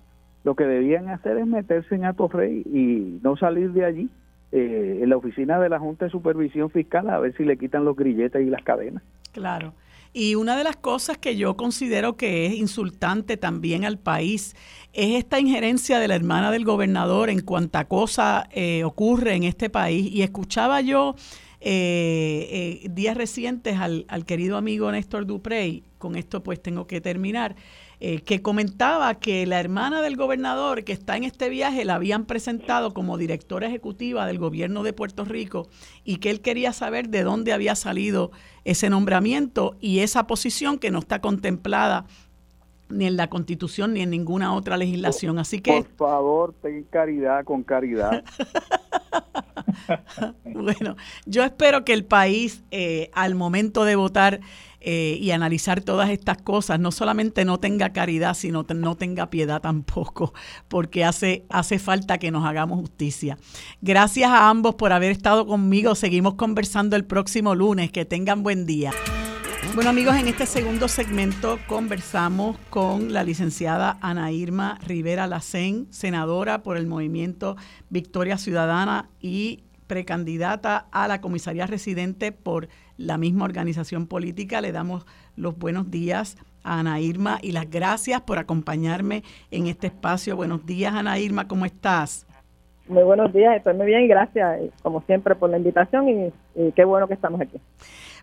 lo 0.48 0.56
que 0.56 0.64
debían 0.64 1.10
hacer 1.10 1.38
es 1.38 1.46
meterse 1.46 1.94
en 1.96 2.04
Rey 2.30 2.64
y 2.74 3.20
no 3.22 3.36
salir 3.36 3.74
de 3.74 3.84
allí 3.84 4.10
eh, 4.54 5.00
en 5.02 5.10
la 5.10 5.18
oficina 5.18 5.60
de 5.60 5.68
la 5.68 5.78
Junta 5.78 6.06
de 6.06 6.12
Supervisión 6.12 6.70
Fiscal 6.70 7.10
a 7.10 7.20
ver 7.20 7.36
si 7.36 7.44
le 7.44 7.58
quitan 7.58 7.84
los 7.84 7.98
grilletes 7.98 8.48
y 8.48 8.50
las 8.50 8.64
cadenas. 8.64 9.04
Claro. 9.34 9.74
Y 10.14 10.36
una 10.36 10.56
de 10.56 10.64
las 10.64 10.78
cosas 10.78 11.18
que 11.18 11.36
yo 11.36 11.58
considero 11.58 12.16
que 12.16 12.46
es 12.46 12.54
insultante 12.54 13.36
también 13.36 13.84
al 13.84 14.00
país 14.00 14.56
es 14.94 15.16
esta 15.16 15.38
injerencia 15.38 16.00
de 16.00 16.08
la 16.08 16.16
hermana 16.16 16.50
del 16.50 16.64
gobernador 16.64 17.30
en 17.30 17.42
cuanta 17.42 17.84
cosa 17.90 18.48
eh, 18.52 18.86
ocurre 18.86 19.36
en 19.36 19.44
este 19.44 19.70
país. 19.70 20.10
Y 20.10 20.22
escuchaba 20.22 20.80
yo 20.80 21.16
eh, 21.60 22.88
días 22.92 23.18
recientes 23.18 23.78
al, 23.78 24.06
al, 24.08 24.26
querido 24.26 24.58
amigo 24.58 24.92
Néstor 24.92 25.26
Duprey, 25.26 25.84
con 25.98 26.16
esto 26.16 26.44
pues 26.44 26.62
tengo 26.62 26.88
que 26.88 27.02
terminar, 27.02 27.56
eh, 28.00 28.22
que 28.22 28.44
comentaba 28.44 29.16
que 29.16 29.48
la 29.48 29.60
hermana 29.60 30.04
del 30.04 30.18
gobernador 30.18 30.84
que 30.84 30.94
está 30.94 31.18
en 31.18 31.24
este 31.24 31.50
viaje 31.50 31.84
la 31.84 31.96
habían 31.96 32.26
presentado 32.26 32.94
como 32.94 33.18
directora 33.18 33.68
ejecutiva 33.68 34.28
del 34.28 34.38
gobierno 34.38 34.84
de 34.84 34.94
Puerto 34.94 35.26
Rico 35.26 35.68
y 36.04 36.18
que 36.18 36.30
él 36.30 36.42
quería 36.42 36.74
saber 36.74 37.10
de 37.10 37.24
dónde 37.24 37.54
había 37.54 37.74
salido 37.74 38.30
ese 38.66 38.92
nombramiento 38.92 39.76
y 39.80 40.00
esa 40.00 40.28
posición 40.28 40.78
que 40.78 40.92
no 40.92 41.00
está 41.00 41.22
contemplada 41.22 42.06
ni 42.90 43.06
en 43.06 43.18
la 43.18 43.30
constitución 43.30 43.94
ni 43.94 44.02
en 44.02 44.10
ninguna 44.10 44.54
otra 44.54 44.78
legislación. 44.78 45.40
Así 45.40 45.60
que... 45.60 45.84
Por 45.84 45.98
favor, 45.98 46.54
ten 46.62 46.84
caridad 46.84 47.44
con 47.44 47.64
caridad. 47.64 48.24
bueno, 50.46 50.96
yo 51.26 51.44
espero 51.44 51.86
que 51.86 51.94
el 51.94 52.06
país 52.06 52.64
eh, 52.72 53.10
al 53.14 53.36
momento 53.36 53.86
de 53.86 53.96
votar 53.96 54.40
eh, 54.80 55.18
y 55.20 55.32
analizar 55.32 55.82
todas 55.82 56.10
estas 56.12 56.38
cosas, 56.38 56.80
no 56.80 56.92
solamente 56.92 57.46
no 57.46 57.60
tenga 57.60 57.92
caridad, 57.92 58.36
sino 58.36 58.66
no 58.76 58.96
tenga 58.96 59.30
piedad 59.30 59.60
tampoco, 59.60 60.34
porque 60.68 61.04
hace, 61.04 61.46
hace 61.50 61.80
falta 61.80 62.20
que 62.20 62.32
nos 62.32 62.46
hagamos 62.46 62.80
justicia. 62.80 63.38
Gracias 63.82 64.30
a 64.30 64.50
ambos 64.50 64.76
por 64.76 64.94
haber 64.94 65.12
estado 65.12 65.48
conmigo. 65.48 65.96
Seguimos 65.96 66.36
conversando 66.36 66.96
el 66.96 67.06
próximo 67.06 67.56
lunes. 67.56 67.92
Que 67.92 68.06
tengan 68.06 68.44
buen 68.44 68.66
día. 68.66 68.92
Bueno 69.76 69.90
amigos, 69.90 70.16
en 70.16 70.28
este 70.28 70.46
segundo 70.46 70.88
segmento 70.88 71.60
conversamos 71.68 72.58
con 72.70 73.14
la 73.14 73.24
licenciada 73.24 73.98
Ana 74.02 74.32
Irma 74.32 74.80
Rivera 74.86 75.28
Lacén, 75.28 75.88
senadora 75.92 76.64
por 76.64 76.78
el 76.78 76.88
movimiento 76.88 77.56
Victoria 77.90 78.38
Ciudadana 78.38 79.10
y 79.20 79.64
precandidata 79.88 80.88
a 80.92 81.08
la 81.08 81.22
comisaría 81.22 81.66
residente 81.66 82.32
por 82.32 82.68
la 82.98 83.18
misma 83.18 83.46
organización 83.46 84.08
política. 84.08 84.62
Le 84.62 84.72
damos 84.72 85.06
los 85.36 85.58
buenos 85.58 85.90
días 85.90 86.38
a 86.64 86.80
Ana 86.80 87.00
Irma 87.00 87.40
y 87.42 87.52
las 87.52 87.70
gracias 87.70 88.22
por 88.22 88.38
acompañarme 88.38 89.24
en 89.52 89.68
este 89.68 89.88
espacio. 89.88 90.36
Buenos 90.36 90.66
días, 90.66 90.94
Ana 90.94 91.20
Irma, 91.20 91.48
¿cómo 91.48 91.66
estás? 91.66 92.28
Muy 92.88 93.04
buenos 93.04 93.34
días, 93.34 93.56
estoy 93.58 93.74
muy 93.74 93.88
bien, 93.88 94.08
gracias 94.08 94.62
como 94.82 95.02
siempre 95.02 95.36
por 95.36 95.50
la 95.50 95.58
invitación 95.58 96.08
y, 96.56 96.72
qué 96.72 96.86
bueno 96.86 97.08
que 97.08 97.16
estamos 97.16 97.42
aquí. 97.42 97.60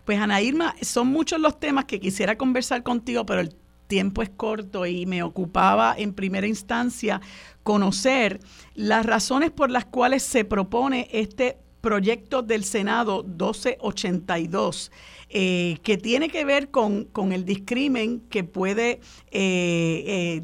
Pues 0.05 0.19
Ana 0.19 0.41
Irma, 0.41 0.75
son 0.81 1.07
muchos 1.07 1.39
los 1.39 1.59
temas 1.59 1.85
que 1.85 1.99
quisiera 1.99 2.37
conversar 2.37 2.83
contigo, 2.83 3.25
pero 3.25 3.41
el 3.41 3.55
tiempo 3.87 4.21
es 4.21 4.29
corto 4.29 4.85
y 4.85 5.07
me 5.07 5.23
ocupaba 5.23 5.95
en 5.97 6.13
primera 6.13 6.47
instancia 6.47 7.21
conocer 7.63 8.39
las 8.75 9.05
razones 9.05 9.49
por 9.49 9.71
las 9.71 9.85
cuales 9.85 10.21
se 10.21 10.45
propone 10.45 11.07
este 11.11 11.57
proyecto 11.81 12.43
del 12.43 12.63
Senado 12.63 13.23
1282, 13.23 14.91
eh, 15.29 15.77
que 15.83 15.97
tiene 15.97 16.29
que 16.29 16.45
ver 16.45 16.69
con, 16.69 17.07
el 17.31 17.45
discrimen 17.45 18.21
que 18.21 18.43
puede 18.43 18.99
eh, 19.31 20.41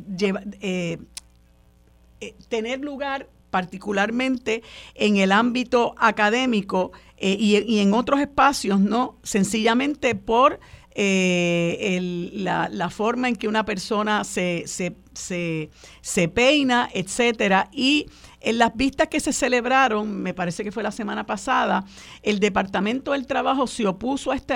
eh, 0.59 0.97
tener 2.47 2.81
lugar 2.81 3.27
particularmente 3.51 4.63
en 4.95 5.17
el 5.17 5.31
ámbito 5.31 5.93
académico 5.97 6.91
y, 7.19 7.63
y, 7.67 7.79
en 7.79 7.93
otros 7.93 8.19
espacios, 8.19 8.79
¿no? 8.79 9.17
Sencillamente 9.21 10.15
por 10.15 10.59
eh, 10.95 12.29
la, 12.33 12.67
la, 12.69 12.89
forma 12.89 13.29
en 13.29 13.35
que 13.35 13.47
una 13.47 13.63
persona 13.63 14.23
se, 14.23 14.63
se, 14.65 14.95
se, 15.13 15.69
se 16.01 16.27
peina, 16.27 16.89
etcétera, 16.93 17.69
y 17.71 18.07
en 18.41 18.57
las 18.57 18.75
vistas 18.75 19.07
que 19.07 19.19
se 19.19 19.33
celebraron, 19.33 20.21
me 20.21 20.33
parece 20.33 20.63
que 20.63 20.71
fue 20.71 20.83
la 20.83 20.91
semana 20.91 21.25
pasada, 21.25 21.85
el 22.23 22.39
Departamento 22.39 23.11
del 23.11 23.27
Trabajo 23.27 23.67
se 23.67 23.87
opuso 23.87 24.31
a, 24.31 24.35
este, 24.35 24.55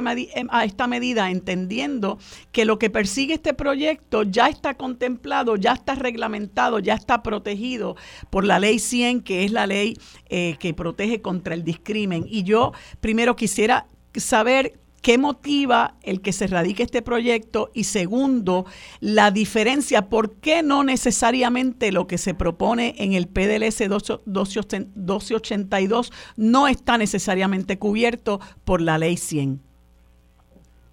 a 0.49 0.65
esta 0.65 0.87
medida 0.87 1.29
entendiendo 1.29 2.17
que 2.51 2.65
lo 2.65 2.79
que 2.79 2.89
persigue 2.89 3.35
este 3.35 3.53
proyecto 3.53 4.23
ya 4.23 4.47
está 4.47 4.73
contemplado, 4.73 5.55
ya 5.55 5.73
está 5.73 5.95
reglamentado, 5.95 6.79
ya 6.79 6.95
está 6.95 7.23
protegido 7.23 7.95
por 8.29 8.43
la 8.43 8.59
ley 8.59 8.79
100, 8.79 9.21
que 9.21 9.45
es 9.45 9.51
la 9.51 9.67
ley 9.67 9.97
eh, 10.29 10.57
que 10.59 10.73
protege 10.73 11.21
contra 11.21 11.53
el 11.53 11.63
discrimen. 11.63 12.25
Y 12.27 12.43
yo 12.43 12.73
primero 13.01 13.35
quisiera 13.35 13.87
saber 14.15 14.79
¿Qué 15.05 15.17
motiva 15.19 15.93
el 16.01 16.23
que 16.23 16.33
se 16.33 16.47
radique 16.47 16.81
este 16.81 17.03
proyecto? 17.03 17.69
Y 17.75 17.83
segundo, 17.83 18.65
la 19.01 19.29
diferencia, 19.29 20.09
¿por 20.09 20.37
qué 20.37 20.63
no 20.63 20.83
necesariamente 20.83 21.91
lo 21.91 22.07
que 22.07 22.17
se 22.17 22.33
propone 22.33 22.95
en 22.97 23.13
el 23.13 23.27
PDLS 23.27 23.81
1282 23.81 26.11
no 26.37 26.67
está 26.67 26.97
necesariamente 26.97 27.77
cubierto 27.77 28.39
por 28.63 28.81
la 28.81 28.97
ley 28.97 29.17
100? 29.17 29.59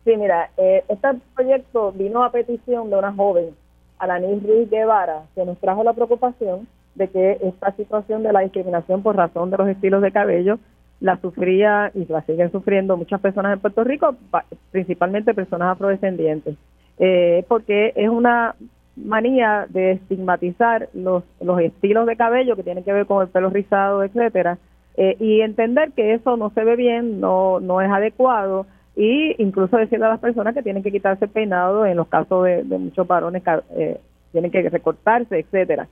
Sí, 0.05 0.16
mira, 0.18 0.51
eh, 0.59 0.84
este 0.89 1.09
proyecto 1.34 1.93
vino 1.93 2.22
a 2.22 2.32
petición 2.32 2.90
de 2.90 2.98
una 2.98 3.14
joven, 3.14 3.56
Alanis 3.98 4.43
Ruiz 4.43 4.68
Guevara, 4.68 5.22
que 5.34 5.47
nos 5.47 5.56
trajo 5.56 5.84
la 5.84 5.94
preocupación 5.94 6.68
de 6.97 7.09
que 7.09 7.39
esta 7.40 7.74
situación 7.76 8.22
de 8.22 8.34
la 8.34 8.40
discriminación 8.40 9.02
por 9.02 9.16
razón 9.16 9.51
de 9.51 9.56
los 9.56 9.68
estilos 9.68 10.02
de 10.02 10.12
cabello 10.12 10.59
la 11.03 11.20
sufría 11.20 11.91
y 11.95 12.07
la 12.07 12.23
siguen 12.23 12.53
sufriendo 12.53 12.97
muchas 12.97 13.20
personas 13.20 13.53
en 13.53 13.59
Puerto 13.59 13.83
Rico, 13.83 14.15
principalmente 14.70 15.35
personas 15.35 15.73
afrodescendientes, 15.73 16.57
eh, 16.99 17.45
porque 17.49 17.93
es 17.97 18.09
una 18.09 18.55
manía 18.95 19.66
de 19.69 19.93
estigmatizar 19.93 20.89
los, 20.95 21.24
los 21.41 21.61
estilos 21.61 22.07
de 22.07 22.16
cabello 22.16 22.55
que 22.55 22.62
tienen 22.62 22.85
que 22.85 22.93
ver 22.93 23.07
con 23.07 23.20
el 23.20 23.29
pelo 23.29 23.51
rizado, 23.51 24.05
etcétera, 24.05 24.59
eh, 24.97 25.16
y 25.19 25.41
entender 25.41 25.91
que 25.91 26.15
eso 26.15 26.37
no 26.37 26.51
se 26.51 26.62
ve 26.62 26.77
bien, 26.77 27.20
no, 27.20 27.59
no 27.59 27.81
es 27.81 27.91
adecuado, 27.91 28.66
y 28.95 29.43
incluso 29.43 29.77
decirle 29.79 30.07
a 30.07 30.11
las 30.11 30.20
personas 30.20 30.55
que 30.55 30.62
tienen 30.62 30.85
que 30.85 30.93
quitarse 30.93 31.24
el 31.24 31.31
peinado 31.33 31.85
en 31.85 31.97
los 31.97 32.07
casos 32.07 32.45
de, 32.45 32.62
muchos 32.62 33.09
varones 33.09 33.43
eh, 33.74 33.99
tienen 34.31 34.53
que 34.53 34.69
recortarse, 34.69 35.41
etcétera 35.41 35.89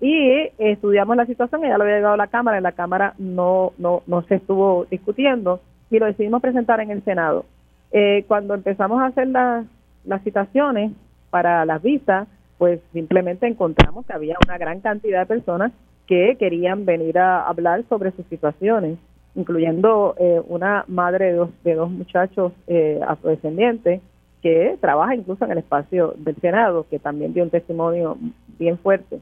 y 0.00 0.48
estudiamos 0.58 1.16
la 1.16 1.26
situación, 1.26 1.62
ya 1.62 1.76
lo 1.76 1.84
había 1.84 1.96
llegado 1.96 2.14
a 2.14 2.18
la 2.18 2.28
Cámara, 2.28 2.56
en 2.56 2.62
la 2.62 2.72
Cámara 2.72 3.14
no, 3.18 3.72
no, 3.76 4.02
no 4.06 4.22
se 4.22 4.36
estuvo 4.36 4.86
discutiendo 4.90 5.60
y 5.90 5.98
lo 5.98 6.06
decidimos 6.06 6.40
presentar 6.40 6.80
en 6.80 6.90
el 6.90 7.04
Senado. 7.04 7.44
Eh, 7.92 8.24
cuando 8.26 8.54
empezamos 8.54 9.00
a 9.02 9.06
hacer 9.06 9.28
las, 9.28 9.66
las 10.04 10.22
citaciones 10.22 10.92
para 11.28 11.64
las 11.66 11.82
vistas, 11.82 12.28
pues 12.56 12.80
simplemente 12.92 13.46
encontramos 13.46 14.06
que 14.06 14.12
había 14.12 14.36
una 14.46 14.58
gran 14.58 14.80
cantidad 14.80 15.20
de 15.20 15.26
personas 15.26 15.72
que 16.06 16.36
querían 16.38 16.84
venir 16.84 17.18
a 17.18 17.46
hablar 17.46 17.84
sobre 17.88 18.12
sus 18.12 18.26
situaciones, 18.26 18.98
incluyendo 19.34 20.14
eh, 20.18 20.40
una 20.48 20.84
madre 20.88 21.26
de 21.26 21.32
dos, 21.34 21.50
de 21.62 21.74
dos 21.74 21.90
muchachos 21.90 22.52
eh, 22.66 23.00
afrodescendientes 23.06 24.00
que 24.42 24.76
trabaja 24.80 25.14
incluso 25.14 25.44
en 25.44 25.52
el 25.52 25.58
espacio 25.58 26.14
del 26.16 26.36
Senado, 26.36 26.86
que 26.88 26.98
también 26.98 27.34
dio 27.34 27.42
un 27.42 27.50
testimonio 27.50 28.16
bien 28.58 28.78
fuerte. 28.78 29.20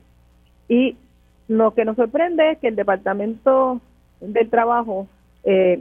Y 0.68 0.96
lo 1.48 1.72
que 1.72 1.84
nos 1.84 1.96
sorprende 1.96 2.52
es 2.52 2.58
que 2.58 2.68
el 2.68 2.76
Departamento 2.76 3.80
del 4.20 4.50
Trabajo 4.50 5.08
eh, 5.44 5.80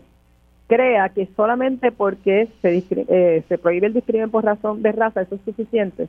crea 0.68 1.10
que 1.10 1.28
solamente 1.36 1.92
porque 1.92 2.48
se, 2.62 2.84
eh, 2.90 3.44
se 3.48 3.58
prohíbe 3.58 3.88
el 3.88 3.94
discrimen 3.94 4.30
por 4.30 4.46
razón 4.46 4.82
de 4.82 4.92
raza, 4.92 5.22
eso 5.22 5.36
es 5.36 5.42
suficiente. 5.42 6.08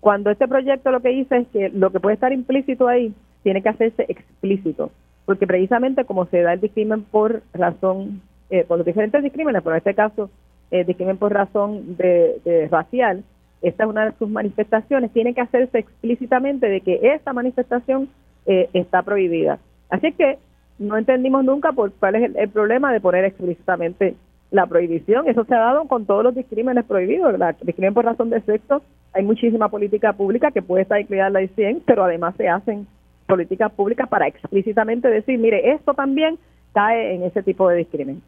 Cuando 0.00 0.30
este 0.30 0.46
proyecto 0.46 0.90
lo 0.90 1.00
que 1.00 1.08
dice 1.08 1.38
es 1.38 1.48
que 1.48 1.68
lo 1.70 1.90
que 1.90 2.00
puede 2.00 2.14
estar 2.14 2.32
implícito 2.32 2.86
ahí 2.86 3.12
tiene 3.42 3.62
que 3.62 3.68
hacerse 3.68 4.04
explícito, 4.08 4.90
porque 5.24 5.46
precisamente 5.46 6.04
como 6.04 6.26
se 6.26 6.42
da 6.42 6.52
el 6.52 6.60
discrimen 6.60 7.02
por 7.02 7.42
razón, 7.54 8.20
eh, 8.50 8.64
por 8.64 8.78
los 8.78 8.86
diferentes 8.86 9.22
discrímenes, 9.22 9.62
pero 9.62 9.74
en 9.74 9.78
este 9.78 9.94
caso 9.94 10.30
el 10.70 10.86
discrimen 10.86 11.16
por 11.16 11.32
razón 11.32 11.96
de, 11.96 12.40
de 12.44 12.68
racial, 12.68 13.24
esta 13.68 13.84
es 13.84 13.90
una 13.90 14.06
de 14.06 14.12
sus 14.18 14.28
manifestaciones, 14.28 15.12
tiene 15.12 15.34
que 15.34 15.40
hacerse 15.40 15.78
explícitamente 15.78 16.68
de 16.68 16.80
que 16.80 17.00
esta 17.14 17.32
manifestación 17.32 18.08
eh, 18.46 18.68
está 18.72 19.02
prohibida. 19.02 19.58
Así 19.90 20.12
que 20.12 20.38
no 20.78 20.96
entendimos 20.96 21.44
nunca 21.44 21.72
por 21.72 21.92
cuál 21.92 22.16
es 22.16 22.34
el, 22.34 22.48
problema 22.50 22.92
de 22.92 23.00
poner 23.00 23.24
explícitamente 23.24 24.14
la 24.50 24.66
prohibición. 24.66 25.28
Eso 25.28 25.44
se 25.44 25.54
ha 25.54 25.58
dado 25.58 25.86
con 25.86 26.06
todos 26.06 26.22
los 26.22 26.34
discrímenes 26.34 26.84
prohibidos, 26.84 27.38
la 27.38 27.52
discrimen 27.62 27.94
por 27.94 28.04
razón 28.04 28.30
de 28.30 28.40
sexo. 28.42 28.82
Hay 29.12 29.24
muchísima 29.24 29.68
política 29.68 30.12
pública 30.12 30.50
que 30.50 30.62
puede 30.62 30.82
estar 30.82 31.00
incluida 31.00 31.28
en 31.28 31.32
la 31.32 31.46
100, 31.46 31.82
pero 31.86 32.04
además 32.04 32.34
se 32.36 32.48
hacen 32.48 32.86
políticas 33.26 33.72
públicas 33.72 34.08
para 34.08 34.28
explícitamente 34.28 35.08
decir, 35.08 35.38
mire, 35.38 35.72
esto 35.72 35.94
también 35.94 36.38
cae 36.72 37.14
en 37.14 37.22
ese 37.24 37.42
tipo 37.42 37.68
de 37.68 37.78
discrimen. 37.78 38.22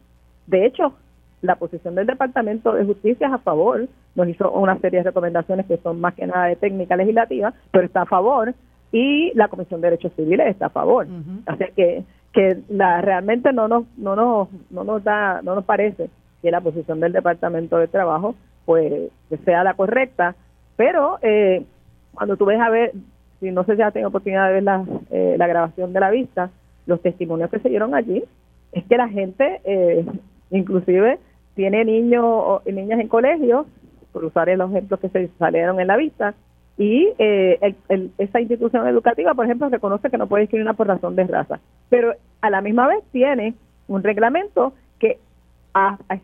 De 0.47 0.65
hecho, 0.65 0.93
la 1.41 1.55
posición 1.55 1.95
del 1.95 2.07
Departamento 2.07 2.73
de 2.73 2.85
Justicia 2.85 3.27
es 3.27 3.33
a 3.33 3.37
favor, 3.39 3.87
nos 4.15 4.27
hizo 4.27 4.51
una 4.51 4.77
serie 4.79 4.99
de 4.99 5.05
recomendaciones 5.05 5.65
que 5.65 5.77
son 5.77 6.01
más 6.01 6.13
que 6.13 6.27
nada 6.27 6.45
de 6.45 6.55
técnica 6.55 6.95
legislativa, 6.95 7.53
pero 7.71 7.85
está 7.85 8.01
a 8.01 8.05
favor. 8.05 8.53
Y 8.91 9.31
la 9.35 9.47
Comisión 9.47 9.81
de 9.81 9.89
Derechos 9.89 10.13
Civiles 10.15 10.47
está 10.47 10.67
a 10.67 10.71
favor. 10.71 11.07
Así 11.45 11.65
que 11.75 12.03
que 12.33 12.59
la 12.69 13.01
realmente 13.01 13.51
no 13.53 13.67
nos 13.67 13.85
no 13.97 14.15
nos 14.15 14.49
no 14.69 14.83
nos 14.83 15.03
da 15.03 15.41
no 15.41 15.55
nos 15.55 15.65
parece 15.65 16.09
que 16.41 16.51
la 16.51 16.61
posición 16.61 16.99
del 16.99 17.11
Departamento 17.11 17.77
de 17.77 17.87
Trabajo 17.87 18.35
pues 18.65 19.09
sea 19.45 19.63
la 19.63 19.73
correcta, 19.73 20.35
pero 20.75 21.17
eh, 21.21 21.65
cuando 22.13 22.37
tú 22.37 22.45
ves 22.45 22.59
a 22.59 22.69
ver 22.69 22.93
si 23.39 23.51
no 23.51 23.63
sé 23.63 23.73
si 23.73 23.79
ya 23.79 23.91
tengo 23.91 24.09
oportunidad 24.09 24.47
de 24.47 24.53
ver 24.53 24.63
la, 24.63 24.85
eh, 25.09 25.35
la 25.37 25.47
grabación 25.47 25.93
de 25.93 25.99
la 25.99 26.11
vista, 26.11 26.51
los 26.85 27.01
testimonios 27.01 27.49
que 27.49 27.59
se 27.59 27.69
dieron 27.69 27.95
allí, 27.95 28.23
es 28.71 28.83
que 28.83 28.97
la 28.97 29.07
gente, 29.07 29.61
eh, 29.63 30.05
inclusive 30.51 31.19
tiene 31.55 31.85
niños 31.85 32.61
y 32.65 32.71
niñas 32.71 32.99
en 32.99 33.07
colegio, 33.07 33.65
por 34.11 34.25
usar 34.25 34.47
los 34.49 34.71
ejemplos 34.71 34.99
que 34.99 35.09
se 35.09 35.29
salieron 35.37 35.79
en 35.79 35.87
la 35.87 35.97
vista, 35.97 36.33
y 36.77 37.09
eh, 37.17 37.75
esa 38.17 38.39
institución 38.39 38.87
educativa, 38.87 39.33
por 39.33 39.45
ejemplo, 39.45 39.67
reconoce 39.67 40.09
que 40.09 40.17
no 40.17 40.27
puede 40.27 40.43
discriminar 40.43 40.75
por 40.75 40.87
razón 40.87 41.15
de 41.15 41.25
raza, 41.25 41.59
pero 41.89 42.13
a 42.41 42.49
la 42.49 42.61
misma 42.61 42.87
vez 42.87 43.03
tiene 43.11 43.53
un 43.87 44.01
reglamento 44.01 44.73
que 44.97 45.19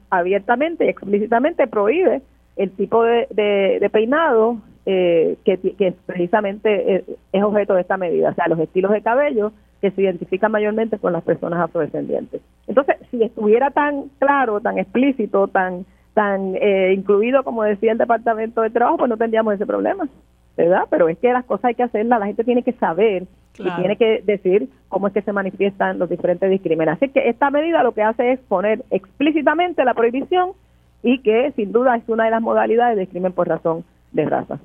abiertamente 0.09 0.85
y 0.85 0.89
explícitamente 0.89 1.67
prohíbe 1.67 2.21
el 2.55 2.71
tipo 2.71 3.03
de, 3.03 3.89
peinado 3.91 4.57
eh, 4.85 5.35
que, 5.43 5.93
precisamente 6.05 6.95
es, 6.95 7.03
es 7.33 7.43
objeto 7.43 7.73
de 7.73 7.81
esta 7.81 7.97
medida, 7.97 8.29
o 8.29 8.33
sea, 8.33 8.47
los 8.47 8.59
estilos 8.59 8.91
de 8.91 9.01
cabello 9.01 9.51
que 9.85 9.95
se 9.95 10.01
identifican 10.01 10.51
mayormente 10.51 10.97
con 10.97 11.13
las 11.13 11.23
personas 11.23 11.59
afrodescendientes. 11.59 12.41
Entonces, 12.65 12.95
si 13.11 13.21
estuviera 13.21 13.69
tan 13.69 14.09
claro, 14.17 14.59
tan 14.59 14.79
explícito, 14.79 15.47
tan 15.47 15.85
tan 16.15 16.55
eh, 16.55 16.93
incluido 16.93 17.43
como 17.43 17.61
decía 17.63 17.91
el 17.91 17.99
Departamento 17.99 18.61
de 18.61 18.71
Trabajo, 18.71 18.97
pues 18.97 19.09
no 19.09 19.17
tendríamos 19.17 19.53
ese 19.53 19.67
problema, 19.67 20.07
¿verdad? 20.57 20.85
Pero 20.89 21.07
es 21.07 21.19
que 21.19 21.31
las 21.31 21.45
cosas 21.45 21.65
hay 21.65 21.75
que 21.75 21.83
hacerlas, 21.83 22.19
la 22.19 22.25
gente 22.25 22.43
tiene 22.43 22.63
que 22.63 22.71
saber 22.71 23.27
y 23.59 23.69
tiene 23.69 23.95
que 23.95 24.23
decir 24.25 24.69
cómo 24.89 25.07
es 25.07 25.13
que 25.13 25.21
se 25.21 25.33
manifiestan 25.33 25.99
los 25.99 26.09
diferentes 26.09 26.49
discrímenes. 26.49 26.95
Así 26.95 27.09
que 27.09 27.29
esta 27.29 27.51
medida 27.51 27.83
lo 27.83 27.91
que 27.93 28.01
hace 28.01 28.31
es 28.31 28.39
poner 28.39 28.83
explícitamente 28.89 29.85
la 29.85 29.93
prohibición 29.93 30.51
y 31.03 31.19
que 31.19 31.51
sin 31.51 31.71
duda 31.71 31.95
es 31.97 32.09
una 32.09 32.25
de 32.25 32.31
las 32.31 32.41
modalidades 32.41 32.95
de 32.95 33.01
discrimen 33.01 33.33
por 33.33 33.47
razón 33.47 33.83
de 34.13 34.25
raza. 34.25 34.57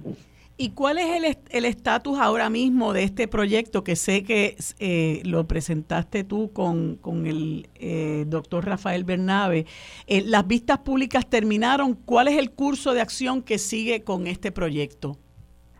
¿Y 0.62 0.74
cuál 0.74 0.98
es 0.98 1.38
el 1.52 1.64
estatus 1.64 2.18
ahora 2.18 2.50
mismo 2.50 2.92
de 2.92 3.04
este 3.04 3.26
proyecto 3.26 3.82
que 3.82 3.96
sé 3.96 4.22
que 4.22 4.56
eh, 4.78 5.22
lo 5.24 5.44
presentaste 5.44 6.22
tú 6.22 6.52
con, 6.52 6.98
el 7.24 7.66
eh, 7.76 8.24
doctor 8.26 8.66
Rafael 8.66 9.04
Bernabe? 9.04 9.64
Eh, 10.06 10.22
las 10.26 10.46
vistas 10.46 10.76
públicas 10.80 11.26
terminaron. 11.26 11.94
¿Cuál 11.94 12.28
es 12.28 12.36
el 12.36 12.50
curso 12.50 12.92
de 12.92 13.00
acción 13.00 13.40
que 13.40 13.56
sigue 13.56 14.04
con 14.04 14.26
este 14.26 14.52
proyecto? 14.52 15.16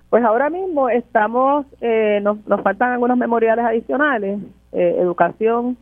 Pues 0.09 0.25
ahora 0.25 0.49
mismo 0.49 0.89
estamos, 0.89 1.67
nos, 2.23 2.39
nos 2.47 2.63
faltan 2.63 2.93
algunos 2.93 3.19
memoriales 3.19 3.67
adicionales. 3.67 4.41
educación 4.73 5.77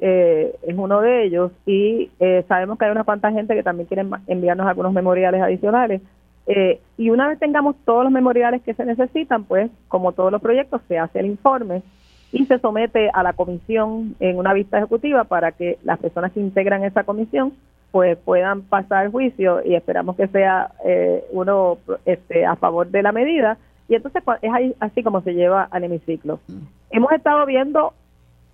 es 0.00 0.74
uno 0.74 1.02
de 1.02 1.24
ellos 1.24 1.52
y 1.66 2.10
sabemos 2.48 2.78
que 2.78 2.86
hay 2.86 2.92
una 2.92 3.04
cuanta 3.04 3.30
gente 3.30 3.54
que 3.54 3.62
también 3.62 3.88
quieren 3.88 4.10
enviarnos 4.26 4.66
algunos 4.66 4.94
memoriales 4.94 5.42
adicionales 5.42 6.00
eh, 6.48 6.80
y 6.96 7.10
una 7.10 7.28
vez 7.28 7.38
tengamos 7.38 7.76
todos 7.84 8.04
los 8.04 8.12
memoriales 8.12 8.62
que 8.62 8.72
se 8.72 8.86
necesitan, 8.86 9.44
pues 9.44 9.70
como 9.86 10.12
todos 10.12 10.32
los 10.32 10.40
proyectos, 10.40 10.80
se 10.88 10.98
hace 10.98 11.20
el 11.20 11.26
informe 11.26 11.82
y 12.32 12.46
se 12.46 12.58
somete 12.58 13.10
a 13.12 13.22
la 13.22 13.34
comisión 13.34 14.16
en 14.18 14.38
una 14.38 14.54
vista 14.54 14.78
ejecutiva 14.78 15.24
para 15.24 15.52
que 15.52 15.78
las 15.84 15.98
personas 15.98 16.32
que 16.32 16.40
integran 16.40 16.84
esa 16.84 17.04
comisión 17.04 17.52
pues 17.90 18.16
puedan 18.18 18.62
pasar 18.62 19.04
el 19.04 19.12
juicio 19.12 19.60
y 19.64 19.74
esperamos 19.74 20.16
que 20.16 20.26
sea 20.28 20.72
eh, 20.86 21.22
uno 21.32 21.78
este, 22.06 22.46
a 22.46 22.56
favor 22.56 22.88
de 22.88 23.02
la 23.02 23.12
medida 23.12 23.58
y 23.86 23.94
entonces 23.94 24.22
es 24.40 24.74
así 24.80 25.02
como 25.02 25.20
se 25.20 25.34
lleva 25.34 25.64
al 25.64 25.84
hemiciclo. 25.84 26.40
Mm. 26.48 26.60
Hemos 26.90 27.12
estado 27.12 27.44
viendo 27.44 27.92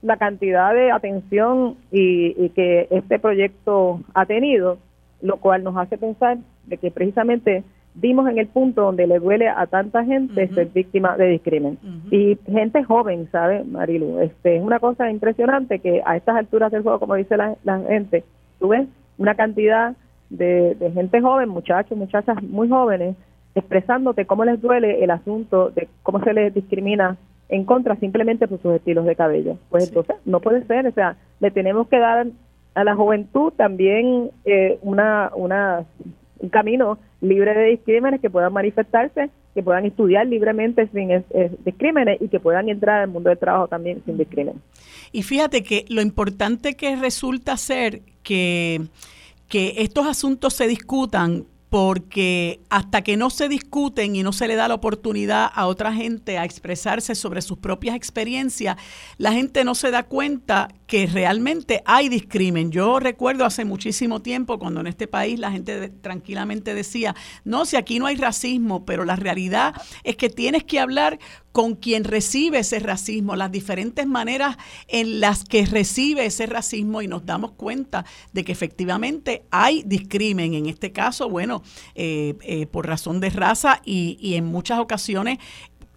la 0.02 0.16
cantidad 0.16 0.74
de 0.74 0.90
atención 0.90 1.76
y 1.92 2.48
que 2.50 2.88
este 2.90 3.18
proyecto 3.20 4.00
ha 4.14 4.26
tenido 4.26 4.78
lo 5.24 5.38
cual 5.38 5.64
nos 5.64 5.76
hace 5.76 5.96
pensar 5.96 6.36
de 6.66 6.76
que 6.76 6.90
precisamente 6.90 7.64
vimos 7.94 8.28
en 8.28 8.38
el 8.38 8.48
punto 8.48 8.82
donde 8.82 9.06
le 9.06 9.18
duele 9.18 9.48
a 9.48 9.66
tanta 9.66 10.04
gente 10.04 10.48
ser 10.48 10.68
víctima 10.68 11.16
de 11.16 11.28
discrimen. 11.28 11.78
Y 12.10 12.36
gente 12.46 12.82
joven, 12.84 13.28
¿sabe, 13.30 13.64
Marilu? 13.64 14.18
Este, 14.20 14.56
es 14.56 14.62
una 14.62 14.80
cosa 14.80 15.10
impresionante 15.10 15.78
que 15.78 16.02
a 16.04 16.16
estas 16.16 16.36
alturas 16.36 16.72
del 16.72 16.82
juego, 16.82 16.98
como 16.98 17.14
dice 17.14 17.36
la, 17.36 17.80
gente, 17.88 18.24
tú 18.58 18.68
ves 18.68 18.88
una 19.18 19.34
cantidad 19.34 19.94
de, 20.30 20.74
de 20.74 20.90
gente 20.90 21.20
joven, 21.20 21.48
muchachos, 21.48 21.96
muchachas 21.96 22.42
muy 22.42 22.68
jóvenes, 22.68 23.16
expresándote 23.54 24.26
cómo 24.26 24.44
les 24.44 24.60
duele 24.60 25.04
el 25.04 25.10
asunto 25.10 25.70
de 25.70 25.88
cómo 26.02 26.22
se 26.24 26.32
les 26.32 26.52
discrimina 26.52 27.16
en 27.48 27.64
contra 27.64 27.96
simplemente 27.96 28.48
por 28.48 28.60
sus 28.60 28.74
estilos 28.74 29.04
de 29.04 29.16
cabello. 29.16 29.58
Pues 29.70 29.88
entonces 29.88 30.16
no 30.24 30.40
puede 30.40 30.64
ser, 30.64 30.86
o 30.86 30.92
sea, 30.92 31.16
le 31.40 31.50
tenemos 31.50 31.88
que 31.88 31.98
dar 31.98 32.26
a 32.74 32.84
la 32.84 32.96
juventud 32.96 33.52
también 33.52 34.30
eh, 34.44 34.78
una, 34.82 35.30
una, 35.36 35.84
un 36.44 36.50
camino 36.50 36.98
libre 37.20 37.54
de 37.54 37.70
discrímenes, 37.70 38.20
que 38.20 38.30
puedan 38.30 38.52
manifestarse, 38.52 39.30
que 39.54 39.62
puedan 39.62 39.84
estudiar 39.86 40.26
libremente 40.26 40.88
sin 40.88 41.24
discrímenes 41.64 42.20
y 42.20 42.28
que 42.28 42.40
puedan 42.40 42.68
entrar 42.68 43.02
al 43.02 43.08
mundo 43.08 43.30
del 43.30 43.38
trabajo 43.38 43.68
también 43.68 44.02
sin 44.04 44.18
discrímenes. 44.18 44.60
Y 45.12 45.22
fíjate 45.22 45.62
que 45.62 45.84
lo 45.88 46.02
importante 46.02 46.74
que 46.74 46.96
resulta 46.96 47.56
ser 47.56 48.02
que, 48.22 48.82
que 49.48 49.74
estos 49.78 50.06
asuntos 50.06 50.54
se 50.54 50.66
discutan 50.66 51.44
porque 51.74 52.60
hasta 52.70 53.02
que 53.02 53.16
no 53.16 53.30
se 53.30 53.48
discuten 53.48 54.14
y 54.14 54.22
no 54.22 54.32
se 54.32 54.46
le 54.46 54.54
da 54.54 54.68
la 54.68 54.74
oportunidad 54.74 55.50
a 55.52 55.66
otra 55.66 55.92
gente 55.92 56.38
a 56.38 56.44
expresarse 56.44 57.16
sobre 57.16 57.42
sus 57.42 57.58
propias 57.58 57.96
experiencias, 57.96 58.76
la 59.18 59.32
gente 59.32 59.64
no 59.64 59.74
se 59.74 59.90
da 59.90 60.04
cuenta 60.04 60.68
que 60.86 61.08
realmente 61.08 61.82
hay 61.84 62.08
discrimen. 62.08 62.70
Yo 62.70 63.00
recuerdo 63.00 63.44
hace 63.44 63.64
muchísimo 63.64 64.22
tiempo 64.22 64.60
cuando 64.60 64.82
en 64.82 64.86
este 64.86 65.08
país 65.08 65.40
la 65.40 65.50
gente 65.50 65.88
tranquilamente 65.88 66.74
decía, 66.74 67.16
no, 67.42 67.66
si 67.66 67.74
aquí 67.74 67.98
no 67.98 68.06
hay 68.06 68.14
racismo, 68.14 68.84
pero 68.84 69.04
la 69.04 69.16
realidad 69.16 69.74
es 70.04 70.14
que 70.14 70.28
tienes 70.30 70.62
que 70.62 70.78
hablar 70.78 71.18
con 71.54 71.76
quien 71.76 72.02
recibe 72.02 72.58
ese 72.58 72.80
racismo, 72.80 73.36
las 73.36 73.52
diferentes 73.52 74.08
maneras 74.08 74.56
en 74.88 75.20
las 75.20 75.44
que 75.44 75.64
recibe 75.64 76.26
ese 76.26 76.46
racismo 76.46 77.00
y 77.00 77.06
nos 77.06 77.26
damos 77.26 77.52
cuenta 77.52 78.04
de 78.32 78.44
que 78.44 78.50
efectivamente 78.50 79.44
hay 79.52 79.84
discrimen, 79.86 80.54
en 80.54 80.66
este 80.66 80.90
caso, 80.90 81.30
bueno, 81.30 81.62
eh, 81.94 82.34
eh, 82.40 82.66
por 82.66 82.88
razón 82.88 83.20
de 83.20 83.30
raza 83.30 83.80
y, 83.84 84.18
y 84.20 84.34
en 84.34 84.46
muchas 84.46 84.80
ocasiones 84.80 85.38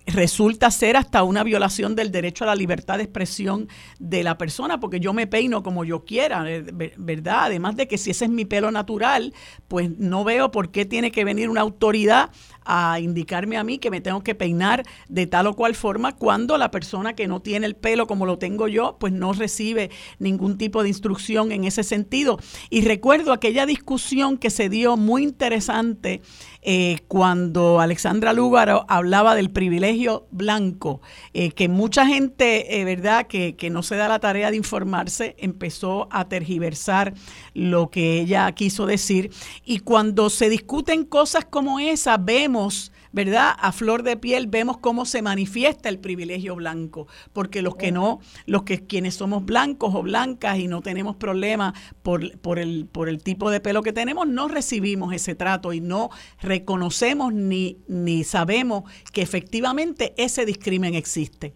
resulta 0.08 0.72
ser 0.72 0.96
hasta 0.96 1.24
una 1.24 1.44
violación 1.44 1.96
del 1.96 2.12
derecho 2.12 2.46
a 2.46 2.48
la 2.48 2.56
libertad 2.56 2.98
de 2.98 3.04
expresión 3.04 3.68
de 4.00 4.24
la 4.24 4.38
persona, 4.38 4.80
porque 4.80 5.00
yo 5.00 5.14
me 5.14 5.28
peino 5.28 5.64
como 5.64 5.84
yo 5.84 6.06
quiera, 6.06 6.50
eh, 6.50 6.64
¿verdad? 6.98 7.46
Además 7.46 7.76
de 7.76 7.88
que 7.88 7.98
si 7.98 8.12
ese 8.12 8.26
es 8.26 8.32
mi 8.32 8.46
pelo 8.46 8.72
natural, 8.72 9.34
pues 9.68 9.90
no 9.98 10.24
veo 10.24 10.50
por 10.50 10.72
qué 10.72 10.86
tiene 10.86 11.12
que 11.12 11.26
venir 11.26 11.50
una 11.50 11.62
autoridad 11.62 12.32
a 12.64 13.00
indicarme 13.00 13.58
a 13.58 13.64
mí 13.64 13.80
que 13.80 13.92
me 13.92 14.02
tengo 14.02 14.24
que 14.24 14.36
peinar 14.36 14.84
de 15.08 15.26
tal 15.28 15.48
o 15.48 15.56
cual 15.56 15.76
forma 15.76 16.16
cuando 16.16 16.58
la 16.58 16.72
persona 16.72 17.14
que 17.14 17.28
no 17.28 17.42
tiene 17.42 17.66
el 17.66 17.76
pelo 17.76 18.08
como 18.08 18.26
lo 18.26 18.38
tengo 18.38 18.68
yo, 18.68 18.98
pues 19.00 19.14
no 19.14 19.34
recibe 19.34 19.90
ningún 20.20 20.58
tipo 20.58 20.84
de 20.84 20.90
instrucción 20.90 21.52
en 21.52 21.64
ese 21.64 21.84
sentido. 21.84 22.40
Y 22.70 22.82
recuerdo 22.82 23.32
aquella 23.32 23.66
discusión 23.66 24.38
que 24.38 24.50
se 24.50 24.70
dio 24.70 24.98
muy 24.98 25.24
interesante 25.24 26.22
eh, 26.70 27.00
cuando 27.08 27.80
Alexandra 27.80 28.34
Lúgaro 28.34 28.86
hablaba 28.90 29.36
del 29.36 29.52
privilegio 29.52 30.28
blanco, 30.32 31.00
eh, 31.34 31.52
que 31.52 31.70
mucha 31.70 32.06
gente, 32.06 32.78
eh, 32.78 32.84
¿verdad?, 32.84 33.28
que, 33.28 33.56
que 33.56 33.70
no 33.70 33.84
se 33.84 33.96
da 33.96 34.10
la 34.10 34.20
tarea 34.20 34.52
de 34.52 34.58
informarse, 34.58 35.38
empezó 35.40 36.10
a 36.12 36.28
tergiversar 36.28 37.14
lo 37.54 37.90
que 37.90 38.20
ella 38.20 38.52
quiso 38.52 38.86
decir. 38.86 39.32
Y 39.64 39.80
cuando 39.80 40.30
se 40.30 40.50
discuten 40.50 41.06
cosas 41.06 41.46
como 41.46 41.80
esa, 41.80 42.18
vemos 42.18 42.92
¿verdad? 43.12 43.52
A 43.60 43.72
flor 43.72 44.04
de 44.04 44.18
piel 44.18 44.48
vemos 44.48 44.78
cómo 44.78 45.06
se 45.06 45.22
manifiesta 45.22 45.90
el 45.90 46.00
privilegio 46.00 46.56
blanco, 46.56 47.08
porque 47.34 47.62
los 47.62 47.76
que 47.76 47.92
no, 47.92 48.20
los 48.46 48.64
que 48.64 48.86
quienes 48.86 49.16
somos 49.16 49.46
blancos 49.46 49.94
o 49.96 50.04
blancas 50.04 50.60
y 50.60 50.68
no 50.68 50.82
tenemos 50.82 51.16
problemas 51.16 51.74
por, 52.04 52.40
por, 52.40 52.60
el, 52.60 52.88
por 52.92 53.10
el 53.10 53.24
tipo 53.24 53.50
de 53.50 53.60
pelo 53.60 53.82
que 53.82 53.94
tenemos, 53.94 54.28
no 54.28 54.48
recibimos 54.48 55.14
ese 55.14 55.36
trato 55.36 55.74
y 55.74 55.82
no 55.82 56.10
reconocemos 56.42 57.34
ni, 57.34 57.78
ni 57.88 58.24
sabemos 58.24 58.84
que 59.14 59.22
efectivamente 59.22 60.14
ese 60.18 60.46
discrimen 60.46 60.96
existe. 60.96 61.54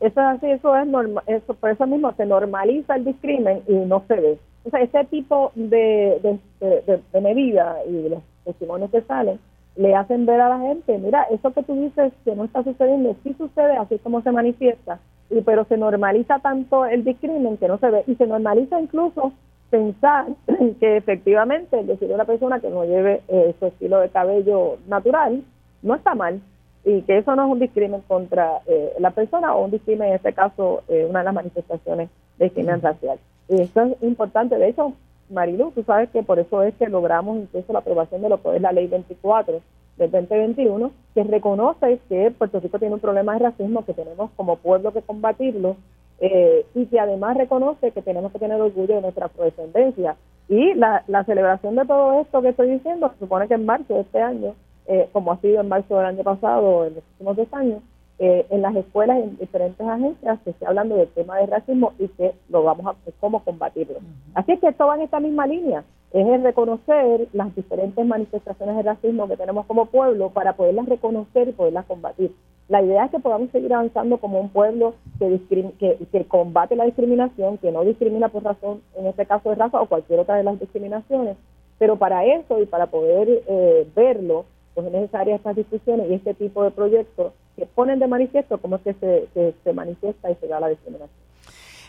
Eso 0.00 0.20
es 0.20 0.26
así, 0.26 0.46
eso 0.46 0.76
es 0.76 0.86
normal, 0.86 1.24
eso, 1.26 1.54
por 1.54 1.70
eso 1.70 1.86
mismo 1.86 2.14
se 2.16 2.24
normaliza 2.24 2.94
el 2.94 3.04
discrimen 3.04 3.62
y 3.66 3.74
no 3.74 4.04
se 4.06 4.14
ve. 4.14 4.38
O 4.64 4.70
sea, 4.70 4.80
ese 4.80 5.04
tipo 5.06 5.50
de, 5.56 6.20
de, 6.22 6.38
de, 6.60 7.02
de 7.12 7.20
medida 7.20 7.76
y 7.88 7.92
de 7.92 8.10
los 8.10 8.22
testimonios 8.44 8.90
que 8.90 9.02
salen 9.02 9.40
le 9.78 9.94
hacen 9.94 10.26
ver 10.26 10.40
a 10.40 10.48
la 10.48 10.58
gente, 10.58 10.98
mira, 10.98 11.22
eso 11.30 11.52
que 11.52 11.62
tú 11.62 11.74
dices 11.76 12.12
que 12.24 12.34
no 12.34 12.44
está 12.44 12.64
sucediendo, 12.64 13.14
sí 13.22 13.32
sucede, 13.38 13.76
así 13.76 13.98
como 14.00 14.22
se 14.22 14.32
manifiesta, 14.32 14.98
y 15.30 15.40
pero 15.42 15.64
se 15.66 15.76
normaliza 15.76 16.40
tanto 16.40 16.84
el 16.84 17.04
discrimen 17.04 17.56
que 17.58 17.68
no 17.68 17.78
se 17.78 17.88
ve, 17.88 18.02
y 18.08 18.16
se 18.16 18.26
normaliza 18.26 18.80
incluso 18.80 19.32
pensar 19.70 20.26
que 20.80 20.96
efectivamente 20.96 21.78
el 21.78 21.86
decir 21.86 22.10
a 22.10 22.16
una 22.16 22.24
persona 22.24 22.58
que 22.58 22.70
no 22.70 22.84
lleve 22.84 23.22
eh, 23.28 23.54
su 23.60 23.66
estilo 23.66 24.00
de 24.00 24.08
cabello 24.08 24.78
natural 24.88 25.44
no 25.82 25.94
está 25.94 26.16
mal, 26.16 26.40
y 26.84 27.02
que 27.02 27.18
eso 27.18 27.36
no 27.36 27.46
es 27.46 27.52
un 27.52 27.60
discrimen 27.60 28.00
contra 28.08 28.60
eh, 28.66 28.94
la 28.98 29.10
persona 29.12 29.54
o 29.54 29.64
un 29.64 29.70
discrimen, 29.70 30.08
en 30.08 30.14
este 30.14 30.32
caso, 30.32 30.82
eh, 30.88 31.06
una 31.08 31.20
de 31.20 31.26
las 31.26 31.34
manifestaciones 31.34 32.08
de 32.38 32.46
discriminación 32.46 32.92
racial. 32.92 33.18
Y 33.48 33.60
eso 33.60 33.82
es 33.82 34.02
importante, 34.02 34.58
de 34.58 34.70
hecho, 34.70 34.92
Marilu, 35.30 35.72
tú 35.72 35.82
sabes 35.82 36.10
que 36.10 36.22
por 36.22 36.38
eso 36.38 36.62
es 36.62 36.74
que 36.74 36.88
logramos 36.88 37.38
incluso 37.38 37.72
la 37.72 37.80
aprobación 37.80 38.22
de 38.22 38.28
lo 38.28 38.42
que 38.42 38.56
es 38.56 38.62
la 38.62 38.72
ley 38.72 38.86
24 38.86 39.60
del 39.96 40.10
2021, 40.10 40.90
que 41.14 41.24
reconoce 41.24 41.98
que 42.08 42.30
Puerto 42.30 42.60
Rico 42.60 42.78
tiene 42.78 42.94
un 42.94 43.00
problema 43.00 43.34
de 43.34 43.40
racismo, 43.40 43.84
que 43.84 43.94
tenemos 43.94 44.30
como 44.36 44.56
pueblo 44.56 44.92
que 44.92 45.02
combatirlo, 45.02 45.76
eh, 46.20 46.66
y 46.74 46.86
que 46.86 46.98
además 46.98 47.36
reconoce 47.36 47.92
que 47.92 48.02
tenemos 48.02 48.32
que 48.32 48.38
tener 48.38 48.60
orgullo 48.60 48.96
de 48.96 49.02
nuestra 49.02 49.30
descendencia. 49.38 50.16
Y 50.48 50.74
la, 50.74 51.04
la 51.06 51.24
celebración 51.24 51.76
de 51.76 51.84
todo 51.84 52.20
esto 52.20 52.42
que 52.42 52.48
estoy 52.48 52.70
diciendo, 52.70 53.12
supone 53.18 53.48
que 53.48 53.54
en 53.54 53.66
marzo 53.66 53.94
de 53.94 54.00
este 54.00 54.20
año, 54.20 54.54
eh, 54.86 55.08
como 55.12 55.32
ha 55.32 55.40
sido 55.40 55.60
en 55.60 55.68
marzo 55.68 55.96
del 55.96 56.06
año 56.06 56.22
pasado, 56.22 56.86
en 56.86 56.94
los 56.94 57.04
últimos 57.12 57.36
dos 57.36 57.48
años, 57.52 57.82
eh, 58.18 58.46
en 58.50 58.62
las 58.62 58.74
escuelas, 58.74 59.18
en 59.18 59.36
diferentes 59.38 59.86
agencias, 59.86 60.38
se 60.44 60.50
está 60.50 60.68
hablando 60.68 60.96
del 60.96 61.08
tema 61.08 61.38
del 61.38 61.48
racismo 61.48 61.92
y 61.98 62.08
que 62.08 62.32
lo 62.48 62.64
vamos 62.64 62.86
a 62.86 62.96
cómo 63.20 63.44
combatirlo. 63.44 63.98
Así 64.34 64.52
es 64.52 64.60
que 64.60 64.68
esto 64.68 64.86
va 64.86 64.96
en 64.96 65.02
esta 65.02 65.20
misma 65.20 65.46
línea, 65.46 65.84
es 66.12 66.26
el 66.26 66.42
reconocer 66.42 67.28
las 67.32 67.54
diferentes 67.54 68.04
manifestaciones 68.04 68.76
de 68.76 68.82
racismo 68.82 69.28
que 69.28 69.36
tenemos 69.36 69.66
como 69.66 69.86
pueblo 69.86 70.30
para 70.30 70.54
poderlas 70.54 70.86
reconocer 70.86 71.48
y 71.48 71.52
poderlas 71.52 71.84
combatir. 71.84 72.32
La 72.68 72.82
idea 72.82 73.04
es 73.04 73.10
que 73.10 73.18
podamos 73.18 73.50
seguir 73.50 73.72
avanzando 73.72 74.18
como 74.18 74.40
un 74.40 74.48
pueblo 74.48 74.94
que, 75.18 75.40
que, 75.78 75.98
que 76.10 76.24
combate 76.24 76.76
la 76.76 76.84
discriminación, 76.84 77.58
que 77.58 77.72
no 77.72 77.84
discrimina 77.84 78.28
por 78.28 78.42
razón, 78.42 78.82
en 78.96 79.06
este 79.06 79.26
caso 79.26 79.50
de 79.50 79.56
raza 79.56 79.80
o 79.80 79.86
cualquier 79.86 80.20
otra 80.20 80.36
de 80.36 80.44
las 80.44 80.58
discriminaciones, 80.58 81.36
pero 81.78 81.96
para 81.96 82.24
eso 82.24 82.60
y 82.60 82.66
para 82.66 82.86
poder 82.86 83.42
eh, 83.46 83.86
verlo, 83.94 84.44
pues 84.74 84.86
es 84.86 84.92
necesaria 84.92 85.36
estas 85.36 85.56
discusiones 85.56 86.10
y 86.10 86.14
este 86.14 86.34
tipo 86.34 86.62
de 86.62 86.70
proyectos 86.70 87.32
que 87.58 87.66
ponen 87.66 87.98
de 87.98 88.06
manifiesto 88.06 88.58
cómo 88.58 88.76
es 88.76 88.82
que 88.82 88.94
se, 89.34 89.54
se, 89.64 89.72
manifiesta 89.72 90.30
y 90.30 90.36
se 90.36 90.46
da 90.46 90.60
la 90.60 90.68
discriminación. 90.68 91.28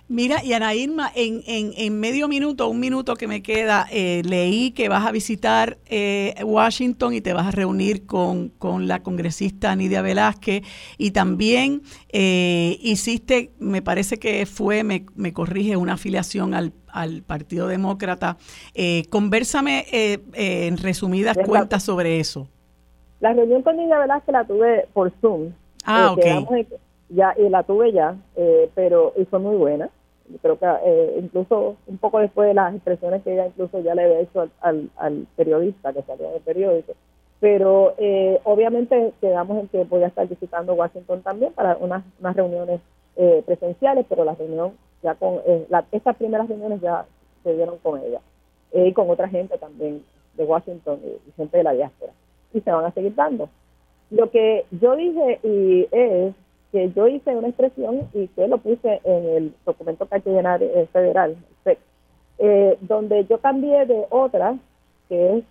Mira, 0.07 0.43
y 0.43 0.53
Ana 0.53 0.73
Irma, 0.73 1.11
en, 1.13 1.43
en, 1.45 1.71
en, 1.77 1.99
medio 1.99 2.27
minuto, 2.27 2.67
un 2.67 2.79
minuto 2.79 3.13
que 3.13 3.27
me 3.27 3.43
queda, 3.43 3.87
eh, 3.91 4.23
leí 4.25 4.71
que 4.71 4.89
vas 4.89 5.05
a 5.05 5.11
visitar 5.11 5.77
eh, 5.85 6.33
Washington 6.43 7.13
y 7.13 7.21
te 7.21 7.31
vas 7.31 7.45
a 7.45 7.51
reunir 7.51 8.07
con, 8.07 8.49
con 8.49 8.87
la 8.87 9.03
congresista 9.03 9.75
Nidia 9.75 10.01
Velázquez 10.01 10.63
y 10.97 11.11
también 11.11 11.83
eh, 12.11 12.79
hiciste, 12.81 13.51
me 13.59 13.83
parece 13.83 14.17
que 14.17 14.47
fue, 14.47 14.83
me, 14.83 15.05
me 15.13 15.31
corrige, 15.31 15.77
una 15.77 15.93
afiliación 15.93 16.55
al, 16.55 16.73
al 16.87 17.21
Partido 17.21 17.67
Demócrata. 17.67 18.37
conversame 19.11 19.85
en 19.91 20.77
resumidas 20.77 21.37
cuentas 21.45 21.83
sobre 21.83 22.19
eso. 22.19 22.49
La 23.19 23.33
reunión 23.33 23.63
con 23.63 23.75
Nidia 23.75 23.99
Velázquez 23.99 24.31
la 24.31 24.45
tuve 24.45 24.87
por 24.93 25.11
Zoom. 25.19 25.51
Ah, 25.85 26.15
eh, 26.17 26.67
Ya, 27.09 27.33
y 27.37 27.49
la 27.49 27.63
tuve 27.63 27.91
ya, 27.91 28.15
eh, 28.35 28.69
pero 28.75 29.13
y 29.17 29.25
fue 29.25 29.39
muy 29.39 29.57
buena. 29.57 29.89
Creo 30.41 30.59
que 30.59 30.65
eh, 30.85 31.19
incluso 31.19 31.75
un 31.87 31.97
poco 31.97 32.19
después 32.19 32.47
de 32.47 32.53
las 32.53 32.73
expresiones 32.75 33.23
que 33.23 33.33
ella 33.33 33.47
incluso 33.47 33.79
ya 33.79 33.95
le 33.95 34.03
había 34.03 34.19
hecho 34.19 34.47
al, 34.61 34.89
al, 34.95 35.27
periodista 35.35 35.91
que 35.91 36.03
salió 36.03 36.29
del 36.29 36.41
periódico. 36.41 36.93
Pero 37.39 37.95
eh, 37.97 38.39
obviamente 38.43 39.13
quedamos 39.19 39.59
en 39.59 39.67
que 39.69 39.83
voy 39.85 40.03
a 40.03 40.07
estar 40.07 40.27
visitando 40.27 40.75
Washington 40.75 41.21
también 41.21 41.51
para 41.53 41.77
unas, 41.77 42.03
unas 42.19 42.35
reuniones 42.35 42.79
presenciales, 43.45 44.05
pero 44.07 44.23
la 44.23 44.33
reunión 44.33 44.71
ya 45.03 45.13
con 45.15 45.41
la, 45.67 45.83
estas 45.91 46.15
primeras 46.15 46.47
reuniones 46.47 46.79
ya 46.79 47.05
se 47.43 47.53
dieron 47.53 47.77
con 47.79 47.99
ella 48.01 48.21
y 48.71 48.93
con 48.93 49.09
otra 49.09 49.27
gente 49.27 49.57
también 49.57 50.05
de 50.35 50.45
Washington 50.45 51.01
y 51.03 51.31
gente 51.33 51.57
de 51.57 51.63
la 51.63 51.73
diáspora 51.73 52.13
y 52.53 52.61
se 52.61 52.71
van 52.71 52.85
a 52.85 52.91
seguir 52.91 53.15
dando. 53.15 53.49
Lo 54.11 54.29
que 54.31 54.65
yo 54.71 54.95
dije 54.95 55.39
y 55.43 55.87
es 55.91 56.33
que 56.71 56.91
yo 56.91 57.07
hice 57.07 57.35
una 57.35 57.49
expresión 57.49 58.09
y 58.13 58.27
que 58.27 58.47
lo 58.47 58.57
puse 58.57 59.01
en 59.03 59.29
el 59.29 59.53
documento 59.65 60.07
eh, 60.11 60.87
federal, 60.91 61.37
eh, 62.41 62.77
donde 62.81 63.25
yo 63.25 63.39
cambié 63.39 63.85
de 63.85 64.05
otra 64.09 64.57
que 65.09 65.37
es 65.37 65.43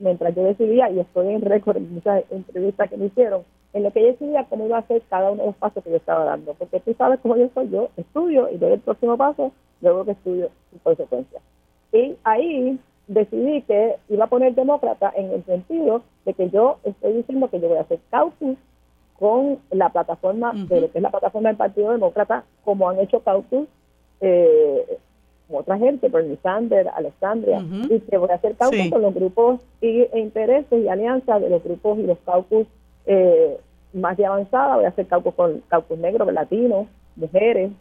mientras 0.00 0.34
yo 0.34 0.44
decidía, 0.44 0.90
y 0.90 0.98
estoy 0.98 1.28
en 1.28 1.42
récord 1.42 1.76
en 1.76 1.94
muchas 1.94 2.24
entrevistas 2.30 2.90
que 2.90 2.96
me 2.96 3.06
hicieron, 3.06 3.42
en 3.72 3.82
lo 3.82 3.92
que 3.92 4.00
yo 4.00 4.06
decidía 4.08 4.46
cómo 4.48 4.66
iba 4.66 4.76
a 4.76 4.80
hacer 4.80 5.02
cada 5.08 5.30
uno 5.30 5.42
de 5.42 5.48
los 5.48 5.56
pasos 5.56 5.84
que 5.84 5.90
yo 5.90 5.96
estaba 5.96 6.24
dando. 6.24 6.54
Porque 6.54 6.80
tú 6.80 6.94
sabes 6.94 7.20
cómo 7.20 7.36
yo 7.36 7.48
soy, 7.54 7.68
yo 7.68 7.90
estudio 7.96 8.48
y 8.50 8.56
doy 8.56 8.72
el 8.72 8.80
próximo 8.80 9.16
paso, 9.16 9.52
luego 9.80 10.04
que 10.04 10.12
estudio 10.12 10.50
en 10.72 10.78
consecuencia. 10.80 11.40
Y 11.92 12.16
ahí 12.24 12.78
decidí 13.10 13.62
que 13.62 13.96
iba 14.08 14.24
a 14.24 14.28
poner 14.28 14.54
demócrata 14.54 15.12
en 15.16 15.32
el 15.32 15.44
sentido 15.44 16.02
de 16.24 16.34
que 16.34 16.48
yo 16.50 16.78
estoy 16.84 17.14
diciendo 17.14 17.50
que 17.50 17.60
yo 17.60 17.68
voy 17.68 17.78
a 17.78 17.82
hacer 17.82 17.98
caucus 18.10 18.56
con 19.18 19.58
la 19.70 19.90
plataforma, 19.90 20.52
de 20.54 20.80
lo 20.80 20.90
que 20.90 20.98
es 20.98 21.02
la 21.02 21.10
plataforma 21.10 21.48
del 21.48 21.58
Partido 21.58 21.92
Demócrata, 21.92 22.44
como 22.64 22.88
han 22.88 23.00
hecho 23.00 23.20
caucus 23.20 23.68
eh, 24.20 24.98
otra 25.52 25.76
gente, 25.76 26.08
Bernie 26.08 26.38
Sanders, 26.42 26.88
Alexandria, 26.94 27.60
y 27.88 27.98
que 28.00 28.16
voy 28.16 28.30
a 28.30 28.34
hacer 28.34 28.54
caucus 28.54 28.88
con 28.90 29.02
los 29.02 29.12
grupos 29.12 29.60
y, 29.80 30.02
e 30.02 30.20
intereses 30.20 30.80
y 30.80 30.88
alianzas 30.88 31.40
de 31.40 31.50
los 31.50 31.64
grupos 31.64 31.98
y 31.98 32.04
los 32.04 32.18
caucus 32.18 32.68
eh, 33.06 33.58
más 33.92 34.16
de 34.16 34.26
avanzada, 34.26 34.76
voy 34.76 34.84
a 34.84 34.88
hacer 34.88 35.06
caucus 35.06 35.34
con 35.34 35.60
caucus 35.66 35.98
negros, 35.98 36.32
latinos, 36.32 36.86
mujeres, 37.16 37.72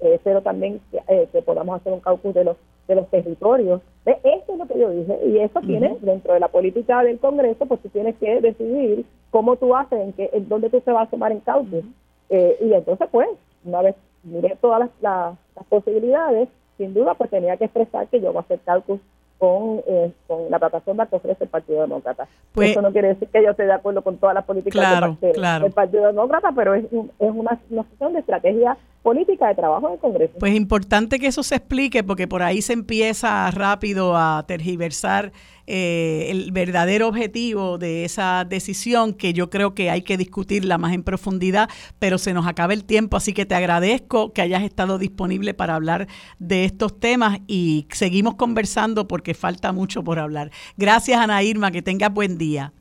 eh, 0.00 0.18
pero 0.24 0.42
también 0.42 0.80
eh, 1.06 1.28
que 1.30 1.42
podamos 1.42 1.80
hacer 1.80 1.92
un 1.92 2.00
caucus 2.00 2.34
de 2.34 2.42
los 2.42 2.56
de 2.88 2.94
los 2.94 3.08
territorios. 3.08 3.80
Eso 4.04 4.52
es 4.52 4.58
lo 4.58 4.66
que 4.66 4.78
yo 4.78 4.90
dije, 4.90 5.18
y 5.26 5.38
eso 5.38 5.60
tiene 5.60 5.96
dentro 6.00 6.34
de 6.34 6.40
la 6.40 6.48
política 6.48 7.02
del 7.04 7.18
Congreso, 7.20 7.66
pues 7.66 7.80
tú 7.80 7.88
tienes 7.88 8.16
que 8.16 8.40
decidir 8.40 9.04
cómo 9.30 9.56
tú 9.56 9.76
haces, 9.76 10.00
en, 10.00 10.12
qué, 10.12 10.30
en 10.32 10.48
dónde 10.48 10.70
tú 10.70 10.80
te 10.80 10.90
vas 10.90 11.06
a 11.06 11.10
tomar 11.10 11.30
en 11.30 11.40
caucus. 11.40 11.84
Eh, 12.28 12.56
y 12.60 12.72
entonces, 12.72 13.08
pues, 13.12 13.28
una 13.64 13.82
vez 13.82 13.94
miré 14.24 14.56
todas 14.60 14.80
las, 14.80 14.90
las, 15.00 15.66
posibilidades, 15.68 16.48
sin 16.78 16.94
duda, 16.94 17.14
pues 17.14 17.30
tenía 17.30 17.56
que 17.56 17.66
expresar 17.66 18.08
que 18.08 18.20
yo 18.20 18.32
voy 18.32 18.38
a 18.38 18.40
hacer 18.40 18.58
caucus 18.64 19.00
con, 19.38 19.82
eh, 19.86 20.10
con 20.26 20.50
la 20.50 20.58
plataforma 20.58 21.06
que 21.06 21.16
ofrece 21.16 21.44
el 21.44 21.50
Partido 21.50 21.82
Demócrata. 21.82 22.26
Pues, 22.52 22.70
Eso 22.70 22.82
no 22.82 22.90
quiere 22.90 23.08
decir 23.08 23.28
que 23.28 23.42
yo 23.42 23.50
esté 23.50 23.64
de 23.64 23.72
acuerdo 23.72 24.02
con 24.02 24.16
todas 24.16 24.34
las 24.34 24.44
políticas 24.44 25.16
del, 25.20 25.72
Partido 25.72 26.06
Demócrata, 26.06 26.52
pero 26.54 26.74
es, 26.74 26.84
es 26.84 26.90
una, 27.20 27.60
una 27.70 27.84
cuestión 27.84 28.12
de 28.14 28.20
estrategia 28.20 28.76
política 29.02 29.48
de 29.48 29.54
trabajo 29.54 29.90
del 29.90 29.98
Congreso. 29.98 30.34
Pues 30.38 30.54
importante 30.54 31.18
que 31.18 31.26
eso 31.26 31.42
se 31.42 31.56
explique 31.56 32.04
porque 32.04 32.28
por 32.28 32.42
ahí 32.42 32.62
se 32.62 32.72
empieza 32.72 33.50
rápido 33.50 34.16
a 34.16 34.44
tergiversar 34.46 35.32
eh, 35.66 36.26
el 36.30 36.50
verdadero 36.52 37.08
objetivo 37.08 37.78
de 37.78 38.04
esa 38.04 38.44
decisión 38.44 39.14
que 39.14 39.32
yo 39.32 39.48
creo 39.50 39.74
que 39.74 39.90
hay 39.90 40.02
que 40.02 40.16
discutirla 40.16 40.78
más 40.78 40.92
en 40.92 41.02
profundidad, 41.02 41.68
pero 41.98 42.18
se 42.18 42.32
nos 42.32 42.46
acaba 42.46 42.72
el 42.72 42.84
tiempo, 42.84 43.16
así 43.16 43.32
que 43.32 43.46
te 43.46 43.54
agradezco 43.54 44.32
que 44.32 44.42
hayas 44.42 44.62
estado 44.62 44.98
disponible 44.98 45.54
para 45.54 45.74
hablar 45.74 46.08
de 46.38 46.64
estos 46.64 46.98
temas 46.98 47.40
y 47.46 47.86
seguimos 47.90 48.34
conversando 48.34 49.06
porque 49.06 49.34
falta 49.34 49.72
mucho 49.72 50.02
por 50.02 50.18
hablar. 50.18 50.50
Gracias 50.76 51.20
Ana 51.20 51.42
Irma, 51.42 51.70
que 51.70 51.82
tengas 51.82 52.12
buen 52.12 52.38
día. 52.38 52.72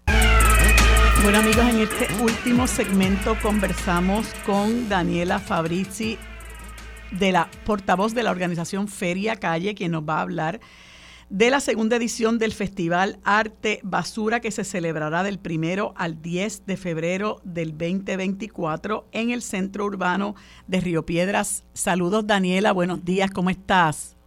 Bueno 1.23 1.38
amigos, 1.38 1.69
en 1.69 1.81
este 1.81 2.07
último 2.23 2.65
segmento 2.65 3.35
conversamos 3.43 4.34
con 4.43 4.89
Daniela 4.89 5.38
Fabrizi, 5.38 6.18
de 7.11 7.31
la 7.31 7.48
portavoz 7.64 8.15
de 8.15 8.23
la 8.23 8.31
organización 8.31 8.88
Feria 8.88 9.35
Calle, 9.35 9.76
quien 9.76 9.91
nos 9.91 10.02
va 10.02 10.18
a 10.18 10.22
hablar 10.22 10.60
de 11.30 11.52
la 11.52 11.60
segunda 11.60 11.98
edición 11.98 12.39
del 12.39 12.53
Festival 12.53 13.19
Arte 13.23 13.81
Basura 13.84 14.39
que 14.39 14.49
se 14.49 14.64
celebrará 14.64 15.22
del 15.22 15.38
primero 15.38 15.93
al 15.95 16.23
10 16.23 16.65
de 16.65 16.76
febrero 16.76 17.38
del 17.43 17.77
2024 17.77 19.06
en 19.11 19.30
el 19.30 19.43
centro 19.43 19.85
urbano 19.85 20.34
de 20.65 20.81
Río 20.81 21.06
Piedras. 21.06 21.64
Saludos 21.73 22.26
Daniela, 22.26 22.72
buenos 22.72 23.06
días, 23.06 23.30
¿cómo 23.30 23.52
estás? 23.52 24.18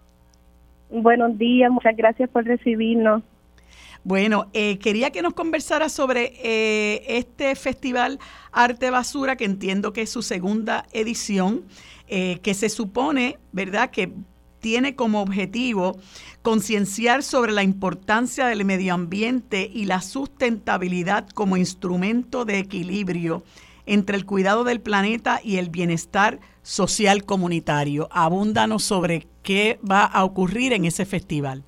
Buenos 0.91 1.37
días, 1.39 1.73
muchas 1.73 1.97
gracias 1.97 2.31
por 2.31 2.45
recibirnos. 2.45 3.25
Bueno, 4.05 4.51
eh, 4.53 4.79
quería 4.79 5.11
que 5.11 5.23
nos 5.23 5.33
conversara 5.33 5.89
sobre 5.89 6.35
eh, 6.43 7.05
este 7.09 7.55
festival 7.57 8.19
Arte 8.53 8.91
Basura, 8.91 9.37
que 9.37 9.47
entiendo 9.47 9.95
que 9.95 10.03
es 10.03 10.11
su 10.11 10.21
segunda 10.21 10.85
edición, 10.93 11.65
eh, 12.07 12.39
que 12.43 12.53
se 12.53 12.69
supone, 12.69 13.39
¿verdad?, 13.53 13.91
que 13.91 14.13
tiene 14.61 14.95
como 14.95 15.23
objetivo 15.23 15.97
concienciar 16.43 17.23
sobre 17.23 17.53
la 17.53 17.63
importancia 17.63 18.47
del 18.47 18.67
medio 18.67 18.93
ambiente 18.93 19.71
y 19.73 19.87
la 19.87 20.03
sustentabilidad 20.03 21.29
como 21.31 21.57
instrumento 21.57 22.45
de 22.45 22.59
equilibrio 22.59 23.43
entre 23.87 24.17
el 24.17 24.27
cuidado 24.27 24.65
del 24.65 24.83
planeta 24.83 25.41
y 25.43 25.57
el 25.57 25.71
bienestar 25.71 26.41
social 26.63 27.25
comunitario. 27.25 28.09
Abúndanos 28.11 28.85
sobre 28.85 29.29
qué 29.43 29.79
va 29.89 30.05
a 30.05 30.25
ocurrir 30.25 30.75
en 30.75 30.85
ese 30.85 31.07
festival. 31.07 31.65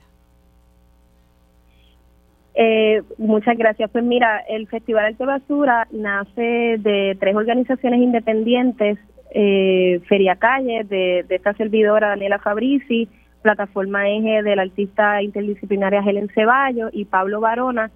Eh, 2.59 3.03
muchas 3.19 3.59
gracias. 3.59 3.91
Pues 3.91 4.03
mira, 4.03 4.39
el 4.49 4.67
Festival 4.67 5.05
Arte 5.05 5.27
Basura 5.27 5.87
nace 5.93 6.77
de 6.79 7.15
tres 7.21 7.37
organizaciones 7.37 8.01
independientes, 8.01 8.99
eh, 9.31 10.01
Feria 10.09 10.37
Calle, 10.37 10.85
de, 10.85 11.27
esta 11.29 11.53
servidora 11.53 12.09
Daniela 12.09 12.39
Fabrici, 12.39 13.09
Plataforma 13.43 14.09
Eje 14.09 14.43
de 14.43 14.57
la 14.57 14.63
artista 14.63 15.23
interdisciplinaria 15.23 16.01
Helen 16.01 16.31
Ceballos 16.35 16.91
y 16.95 17.05
Pablo 17.05 17.41
Barona, 17.41 17.91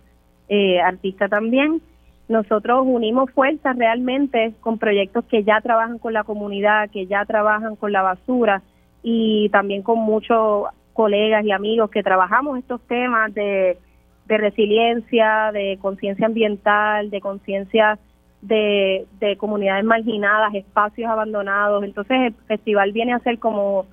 eh, 0.51 0.78
artista 0.78 1.27
también. 1.28 1.81
Nosotros 2.28 2.82
unimos 2.87 3.31
fuerzas 3.31 3.78
realmente 3.78 4.53
con 4.61 4.78
proyectos 4.78 5.24
que 5.24 5.43
ya 5.43 5.62
trabajan 5.62 5.99
con 5.99 6.12
la 6.12 6.24
comunidad, 6.24 6.91
que 6.91 7.07
ya 7.07 7.24
trabajan 7.24 7.77
con 7.77 7.93
la 7.93 8.03
basura 8.03 8.62
y 9.03 9.49
también 9.49 9.82
con 9.82 9.99
muchos 10.01 10.66
colegas 10.93 11.47
y 11.47 11.51
amigos 11.51 11.91
que 11.91 12.03
trabajamos 12.03 12.59
estos 12.59 12.82
temas 12.87 13.32
de 13.32 13.78
de 14.27 14.39
resiliencia, 14.39 15.51
de 15.53 15.79
conciencia 15.81 16.27
ambiental, 16.27 17.11
de 17.11 17.21
conciencia 17.21 17.99
de, 18.43 19.37
comunidades 19.39 19.85
marginadas, 19.85 20.55
espacios 20.55 21.11
abandonados. 21.11 21.85
Entonces 21.85 22.17
el 22.21 22.35
festival 22.47 22.93
viene 22.93 23.13
a 23.13 23.19
ser 23.21 23.39
como, 23.39 23.87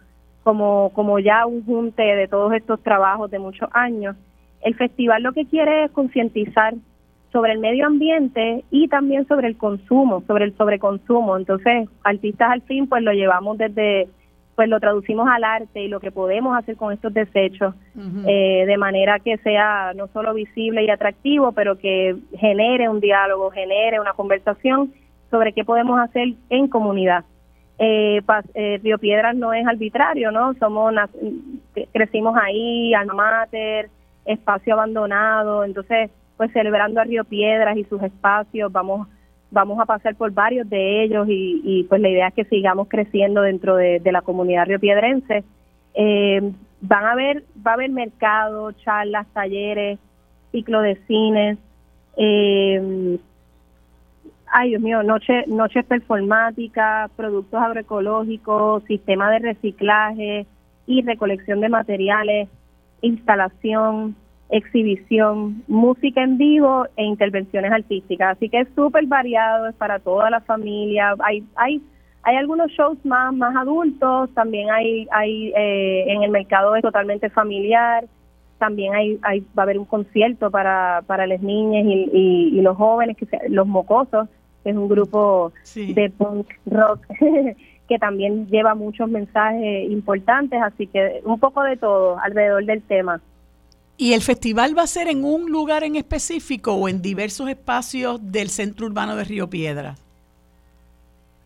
como, 0.44 0.91
como 0.94 1.20
ya 1.20 1.45
un 1.45 1.66
junte 1.66 2.04
de 2.04 2.28
todos 2.28 2.54
estos 2.54 2.82
trabajos 2.82 3.30
de 3.32 3.40
muchos 3.40 3.70
años. 3.74 4.16
El 4.62 4.76
festival 4.76 5.24
lo 5.24 5.34
que 5.34 5.45
quiere 5.45 5.86
es 5.86 5.91
concientizar 5.91 6.74
sobre 7.32 7.52
el 7.52 7.60
medio 7.60 7.86
ambiente 7.86 8.64
y 8.72 8.88
también 8.88 9.28
sobre 9.28 9.48
el 9.48 9.58
consumo, 9.58 10.24
sobre 10.26 10.45
el 10.45 10.56
sobreconsumo. 10.56 11.38
Entonces, 11.38 11.90
artistas 12.04 12.52
al 12.52 12.62
fin, 12.62 12.88
pues 12.88 13.04
lo 13.04 13.12
llevamos 13.12 13.58
desde 13.58 14.08
pues 14.57 14.69
lo 14.69 14.79
traducimos 14.79 15.29
al 15.29 15.43
arte 15.43 15.84
y 15.84 15.88
lo 15.88 15.99
que 15.99 16.11
podemos 16.11 16.57
hacer 16.57 16.77
con 16.77 16.91
estos 16.91 17.13
desechos 17.13 17.75
eh, 18.25 18.63
de 18.65 18.77
manera 18.77 19.19
que 19.19 19.38
sea 19.38 19.93
no 19.95 20.07
solo 20.07 20.34
visible 20.34 20.84
y 20.84 20.89
atractivo, 20.89 21.51
pero 21.51 21.77
que 21.77 22.15
genere 22.39 22.89
un 22.89 22.99
diálogo, 22.99 23.51
genere 23.51 23.99
una 23.99 24.13
conversación 24.13 24.91
sobre 25.29 25.53
qué 25.53 25.63
podemos 25.63 25.99
hacer 25.99 26.29
en 26.49 26.67
comunidad. 26.69 27.23
Eh, 27.77 28.19
eh, 28.55 28.79
Río 28.81 28.97
Piedras 28.97 29.35
no 29.35 29.53
es 29.53 29.63
arbitrario, 29.67 30.31
¿no? 30.31 30.55
Somos 30.55 30.91
crecimos 31.93 32.35
ahí, 32.41 32.95
alma 32.95 33.13
mater, 33.13 33.91
espacio 34.25 34.73
abandonado, 34.73 35.65
entonces 35.65 36.09
pues 36.35 36.51
celebrando 36.51 36.99
a 36.99 37.03
Río 37.03 37.25
Piedras 37.25 37.77
y 37.77 37.84
sus 37.84 38.01
espacios, 38.01 38.71
vamos 38.71 39.07
vamos 39.52 39.80
a 39.80 39.86
pasar 39.86 40.15
por 40.15 40.32
varios 40.32 40.69
de 40.69 41.03
ellos 41.03 41.28
y, 41.30 41.86
pues 41.90 42.02
la 42.02 42.10
idea 42.10 42.28
es 42.28 42.34
que 42.34 42.45
sigamos 42.45 42.88
creciendo 42.90 43.41
dentro 43.41 43.76
de, 43.76 44.02
la 44.06 44.22
comunidad 44.22 44.65
riopiedrense. 44.65 45.44
Eh, 45.94 46.52
van 46.82 47.06
a 47.06 47.11
haber, 47.11 47.44
va 47.65 47.72
a 47.72 47.74
haber 47.76 47.90
mercados, 47.90 48.76
charlas, 48.84 49.28
talleres, 49.34 49.99
ciclo 50.52 50.82
de 50.82 50.95
cines, 51.07 51.57
eh, 52.18 53.18
ay 54.52 54.69
Dios 54.69 54.82
mío, 54.82 55.03
noche, 55.03 55.45
noches 55.48 55.86
performáticas, 55.86 57.11
productos 57.11 57.61
agroecológicos, 57.61 58.84
sistema 58.84 59.30
de 59.32 59.40
reciclaje 59.40 60.45
y 60.86 61.02
recolección 61.02 61.60
de 61.61 61.69
materiales, 61.69 62.49
instalación, 63.02 64.15
exhibición, 64.49 65.64
música 65.68 66.24
en 66.24 66.38
vivo 66.38 66.86
e 66.95 67.03
intervenciones 67.03 67.72
artísticas. 67.72 68.38
Así 68.38 68.49
que 68.49 68.61
es 68.61 68.68
súper 68.76 69.06
variado, 69.06 69.68
es 69.68 69.76
para 69.76 69.99
toda 69.99 70.30
la 70.30 70.41
familia. 70.41 71.15
Hay, 71.19 71.44
hay, 71.56 71.82
hay 72.24 72.36
algunos 72.36 72.72
shows 72.72 72.98
más, 73.06 73.34
más 73.34 73.56
adultos, 73.56 74.30
también 74.34 74.69
hay, 74.72 75.07
hay 75.11 75.53
eh, 75.56 76.06
en 76.07 76.24
el 76.24 76.32
mercado 76.32 76.76
es 76.76 76.82
totalmente 76.82 77.30
familiar, 77.30 78.06
también 78.57 78.94
hay, 78.95 79.19
hay, 79.22 79.41
va 79.57 79.61
a 79.61 79.61
haber 79.64 79.80
un 79.80 79.86
concierto 79.86 80.49
para, 80.49 81.03
para 81.06 81.28
las 81.28 81.41
niñas 81.41 81.86
y, 81.86 82.57
y, 82.57 82.61
los 82.61 82.76
jóvenes, 82.76 83.15
que 83.18 83.28
los 83.49 83.68
mocosos, 83.68 84.28
que 84.64 84.72
es 84.72 84.76
un 84.76 84.88
grupo 84.88 85.52
de 85.76 86.10
punk 86.18 86.48
rock 86.65 87.06
que 87.88 87.99
también 87.99 88.48
lleva 88.48 88.76
muchos 88.76 89.10
mensajes 89.10 89.90
importantes, 89.90 90.61
así 90.61 90.88
que 90.88 91.22
un 91.24 91.40
poco 91.40 91.64
de 91.64 91.78
todo 91.78 92.19
alrededor 92.19 92.65
del 92.65 92.82
tema. 92.82 93.22
¿Y 93.98 94.14
el 94.14 94.22
festival 94.22 94.78
va 94.78 94.84
a 94.84 94.88
ser 94.88 95.07
en 95.07 95.26
un 95.26 95.52
lugar 95.52 95.84
en 95.84 95.95
específico 95.95 96.74
o 96.74 96.88
en 96.88 97.02
diversos 97.02 97.49
espacios 97.49 98.32
del 98.32 98.49
centro 98.49 98.86
urbano 98.86 99.15
de 99.15 99.24
Río 99.24 99.49
Piedra? 99.49 99.95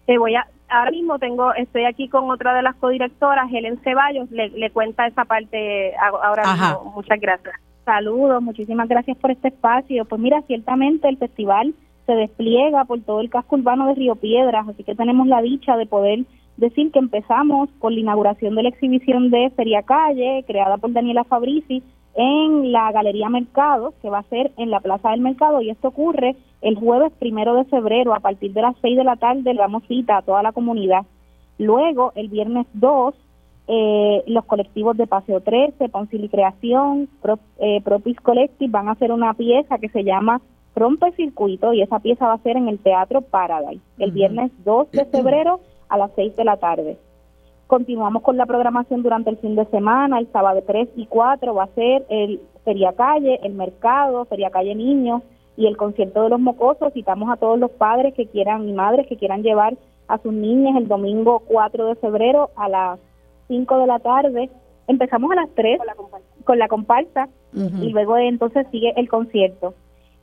Te 0.06 0.18
voy 0.18 0.36
a, 0.36 0.46
ahora 0.68 0.92
mismo 0.92 1.18
tengo, 1.18 1.54
estoy 1.54 1.86
aquí 1.86 2.10
con 2.10 2.30
otra 2.30 2.54
de 2.54 2.62
las 2.62 2.76
codirectoras, 2.76 3.50
Helen 3.52 3.80
Ceballos, 3.84 4.30
le, 4.32 4.70
cuenta 4.72 5.08
esa 5.08 5.24
parte 5.24 5.94
ahora 5.98 6.44
mismo. 6.54 6.92
Muchas 6.94 7.22
gracias. 7.22 7.56
Saludos, 7.86 8.44
muchísimas 8.44 8.90
gracias 8.90 9.18
por 9.18 9.32
este 9.32 9.48
espacio. 9.48 10.04
Pues 10.04 10.20
mira, 10.20 10.42
ciertamente 10.42 11.08
el 11.08 11.18
festival 11.18 11.74
se 12.06 12.14
despliega 12.14 12.84
por 12.84 13.00
todo 13.02 13.22
el 13.22 13.30
casco 13.30 13.56
urbano 13.56 13.88
de 13.88 13.96
Río 13.96 14.16
Piedras, 14.16 14.68
así 14.68 14.84
que 14.84 14.96
tenemos 14.96 15.26
la 15.28 15.42
dicha 15.42 15.78
de 15.78 15.86
poder 15.86 16.26
decir 16.58 16.92
que 16.92 17.00
empezamos 17.00 17.70
con 17.80 17.94
la 17.94 18.02
inauguración 18.02 18.56
de 18.56 18.64
la 18.64 18.70
exhibición 18.70 19.32
de 19.32 19.52
Feria 19.56 19.84
Calle, 19.84 20.44
creada 20.46 20.78
por 20.78 20.92
Daniela 20.92 21.24
Fabrici, 21.24 21.82
en 22.16 22.72
la 22.72 22.92
Galería 22.92 23.30
Mercado, 23.30 23.94
que 24.02 24.10
va 24.10 24.20
a 24.20 24.30
ser 24.30 24.52
en 24.58 24.70
la 24.70 24.80
Plaza 24.80 25.12
del 25.12 25.22
Mercado, 25.22 25.62
y 25.62 25.70
esto 25.70 25.90
ocurre 25.90 26.36
el 26.62 26.76
jueves 26.76 27.12
primero 27.20 27.56
de 27.56 27.66
febrero, 27.66 28.14
a 28.14 28.20
partir 28.20 28.54
de 28.54 28.62
las 28.62 28.76
seis 28.82 28.98
de 28.98 29.04
la 29.04 29.16
tarde, 29.16 29.54
le 29.54 29.60
damos 29.60 29.84
cita 29.88 30.18
a 30.18 30.22
toda 30.22 30.44
la 30.44 30.52
comunidad. 30.52 31.06
Luego, 31.58 32.12
el 32.16 32.28
viernes 32.28 32.68
2, 32.74 33.16
eh, 33.68 34.24
los 34.28 34.46
colectivos 34.46 34.98
de 34.98 35.08
Paseo 35.08 35.42
13, 35.42 35.90
Poncil 35.90 36.26
y 36.26 36.30
Creación, 36.30 37.08
eh, 37.60 37.82
Propis 37.84 38.20
Collective 38.20 38.72
van 38.72 38.90
a 38.90 38.92
hacer 38.92 39.12
una 39.12 39.34
pieza 39.34 39.78
que 39.78 39.90
se 39.90 40.04
llama 40.04 40.42
Rompe 40.76 41.12
Circuito 41.14 41.74
y 41.74 41.82
esa 41.82 42.00
pieza 42.00 42.28
va 42.28 42.34
a 42.34 42.44
ser 42.44 42.58
en 42.58 42.68
el 42.68 42.80
Teatro 42.80 43.22
Paradise, 43.22 43.84
el 43.98 44.12
viernes 44.12 44.52
2 44.64 44.92
de 44.92 45.06
febrero 45.12 45.60
a 45.90 45.98
las 45.98 46.12
6 46.16 46.36
de 46.36 46.44
la 46.44 46.58
tarde. 46.58 46.98
Continuamos 47.72 48.22
con 48.24 48.36
la 48.36 48.46
programación 48.46 49.02
durante 49.02 49.30
el 49.30 49.38
fin 49.38 49.56
de 49.56 49.64
semana, 49.68 50.20
el 50.20 50.30
sábado 50.34 50.62
3 50.68 50.90
y 50.98 51.06
4 51.06 51.54
va 51.54 51.64
a 51.64 51.68
ser 51.68 52.06
el 52.10 52.42
Feria 52.66 52.92
Calle, 52.92 53.40
el 53.44 53.54
Mercado, 53.54 54.26
Feria 54.26 54.50
Calle 54.50 54.76
Niños 54.76 55.22
y 55.56 55.68
el 55.68 55.78
concierto 55.78 56.22
de 56.22 56.28
los 56.28 56.42
mocosos. 56.42 56.92
Citamos 56.92 57.30
a 57.32 57.38
todos 57.38 57.58
los 57.58 57.72
padres 57.72 58.14
que 58.14 58.28
quieran 58.28 58.68
y 58.68 58.74
madres 58.74 59.08
que 59.08 59.16
quieran 59.16 59.42
llevar 59.42 59.78
a 60.10 60.18
sus 60.18 60.34
niñas 60.34 60.76
el 60.76 60.90
domingo 60.90 61.44
4 61.48 61.86
de 61.86 61.96
febrero 61.96 62.50
a 62.58 62.68
las 62.68 63.00
5 63.48 63.78
de 63.78 63.88
la 63.88 64.00
tarde. 64.00 64.50
Empezamos 64.88 65.32
a 65.32 65.36
las 65.36 65.50
3 65.56 65.80
con 66.44 66.60
la 66.60 66.68
comparsa, 66.68 67.30
y 67.54 67.90
luego 67.94 68.18
entonces 68.18 68.68
sigue 68.70 68.92
el 68.98 69.08
concierto. 69.08 69.76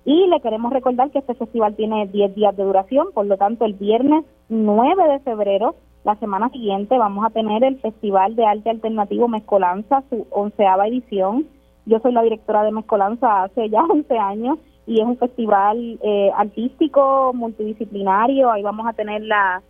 Y 0.04 0.26
le 0.26 0.42
queremos 0.42 0.70
recordar 0.70 1.10
que 1.10 1.20
este 1.20 1.32
festival 1.32 1.76
tiene 1.76 2.08
10 2.08 2.34
días 2.34 2.54
de 2.54 2.64
duración, 2.64 3.06
por 3.14 3.24
lo 3.24 3.38
tanto 3.38 3.64
el 3.64 3.72
viernes 3.72 4.26
9 4.50 5.12
de 5.12 5.20
febrero, 5.20 5.76
la 6.04 6.16
semana 6.16 6.48
siguiente, 6.50 6.96
vamos 6.96 7.24
a 7.26 7.30
tener 7.30 7.64
el 7.64 7.78
Festival 7.80 8.36
de 8.36 8.46
Arte 8.46 8.70
Alternativo 8.70 9.28
Mezcolanza, 9.28 10.02
su 10.10 10.26
onceava 10.30 10.86
edición. 10.86 11.46
Yo 11.86 11.98
soy 12.00 12.12
la 12.12 12.22
directora 12.22 12.62
de 12.62 12.72
Mezcolanza 12.72 13.44
hace 13.44 13.68
ya 13.68 13.82
11 13.88 14.18
años 14.18 14.58
y 14.86 15.00
es 15.00 15.06
un 15.06 15.18
festival 15.18 15.98
eh, 16.02 16.30
artístico 16.36 17.32
multidisciplinario. 17.34 18.50
Ahí 18.50 18.62
vamos 18.62 18.86
a 18.86 18.92
tener 18.92 19.22
la 19.22 19.62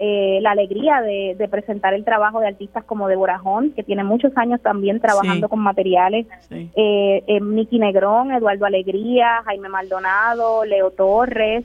eh, 0.00 0.40
la 0.42 0.50
alegría 0.50 1.00
de, 1.02 1.48
presentar 1.48 1.94
el 1.94 2.04
trabajo 2.04 2.40
de 2.40 2.48
artistas 2.48 2.82
como 2.82 3.06
Deborah 3.06 3.38
Jón, 3.38 3.70
que 3.70 3.84
tiene 3.84 4.02
muchos 4.02 4.36
años 4.36 4.60
también 4.60 4.98
trabajando 4.98 5.48
con 5.48 5.60
materiales, 5.60 6.26
eh, 6.50 7.22
eh, 7.26 7.40
Miki 7.40 7.78
Negrón, 7.78 8.32
Eduardo 8.32 8.66
Alegría, 8.66 9.42
Jaime 9.44 9.68
Maldonado, 9.68 10.64
Leo 10.64 10.90
Torres, 10.90 11.64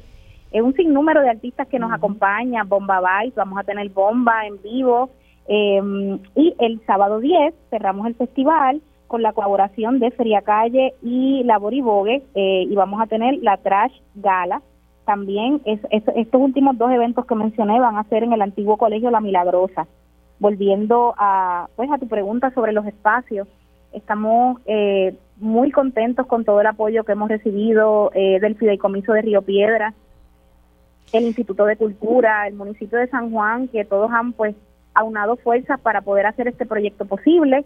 es 0.51 0.61
un 0.61 0.73
sinnúmero 0.73 1.21
de 1.21 1.29
artistas 1.29 1.67
que 1.67 1.79
nos 1.79 1.91
acompañan, 1.91 2.67
Bomba 2.67 2.99
Vice, 2.99 3.35
vamos 3.35 3.59
a 3.59 3.63
tener 3.63 3.89
Bomba 3.89 4.45
en 4.45 4.61
vivo, 4.61 5.09
em, 5.47 6.19
y 6.35 6.55
el 6.59 6.81
sábado 6.85 7.19
10 7.19 7.53
cerramos 7.69 8.07
el 8.07 8.15
festival 8.15 8.81
con 9.07 9.21
la 9.21 9.33
colaboración 9.33 9.99
de 9.99 10.11
Feria 10.11 10.41
Calle 10.41 10.93
y 11.01 11.43
La 11.43 11.57
Boribogue, 11.57 12.23
y 12.35 12.75
vamos 12.75 13.01
a 13.01 13.07
tener 13.07 13.39
la 13.41 13.57
Trash 13.57 13.93
Gala, 14.15 14.61
también 15.09 15.59
es, 15.65 15.79
estos 15.89 16.39
últimos 16.39 16.77
dos 16.77 16.91
eventos 16.91 17.25
que 17.25 17.33
mencioné 17.33 17.79
van 17.79 17.97
a 17.97 18.03
ser 18.03 18.21
en 18.21 18.31
el 18.31 18.43
antiguo 18.43 18.77
colegio 18.77 19.09
La 19.09 19.19
Milagrosa. 19.19 19.87
Volviendo 20.37 21.15
a, 21.17 21.67
pues, 21.75 21.89
a 21.91 21.97
tu 21.97 22.07
pregunta 22.07 22.51
sobre 22.51 22.73
los 22.73 22.85
espacios, 22.85 23.47
estamos 23.91 24.61
eh, 24.67 25.15
muy 25.37 25.71
contentos 25.71 26.27
con 26.27 26.45
todo 26.45 26.61
el 26.61 26.67
apoyo 26.67 27.05
que 27.05 27.13
hemos 27.13 27.27
recibido 27.27 28.11
eh, 28.13 28.39
del 28.39 28.53
Fideicomiso 28.53 29.13
de 29.13 29.23
Río 29.23 29.41
Piedra, 29.41 29.95
el 31.11 31.23
Instituto 31.25 31.65
de 31.65 31.77
Cultura, 31.77 32.47
el 32.47 32.55
municipio 32.55 32.97
de 32.99 33.07
San 33.07 33.31
Juan, 33.31 33.67
que 33.67 33.85
todos 33.85 34.11
han 34.11 34.33
pues 34.33 34.55
aunado 34.93 35.37
fuerzas 35.37 35.79
para 35.79 36.01
poder 36.01 36.25
hacer 36.25 36.47
este 36.47 36.65
proyecto 36.65 37.05
posible. 37.05 37.65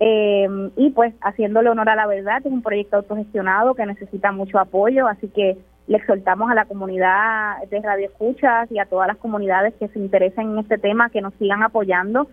Eh, 0.00 0.48
y 0.76 0.90
pues 0.90 1.14
haciéndole 1.20 1.70
honor 1.70 1.88
a 1.88 1.96
la 1.96 2.06
verdad, 2.06 2.38
es 2.44 2.52
un 2.52 2.62
proyecto 2.62 2.96
autogestionado 2.96 3.74
que 3.74 3.86
necesita 3.86 4.32
mucho 4.32 4.58
apoyo, 4.58 5.06
así 5.06 5.28
que 5.28 5.56
le 5.86 5.98
exhortamos 5.98 6.50
a 6.50 6.54
la 6.54 6.64
comunidad 6.64 7.62
de 7.70 7.80
Radio 7.80 8.06
Escuchas 8.06 8.70
y 8.72 8.78
a 8.78 8.86
todas 8.86 9.06
las 9.06 9.18
comunidades 9.18 9.74
que 9.74 9.88
se 9.88 9.98
interesen 9.98 10.52
en 10.52 10.58
este 10.58 10.78
tema 10.78 11.10
que 11.10 11.20
nos 11.20 11.34
sigan 11.34 11.62
apoyando. 11.62 12.28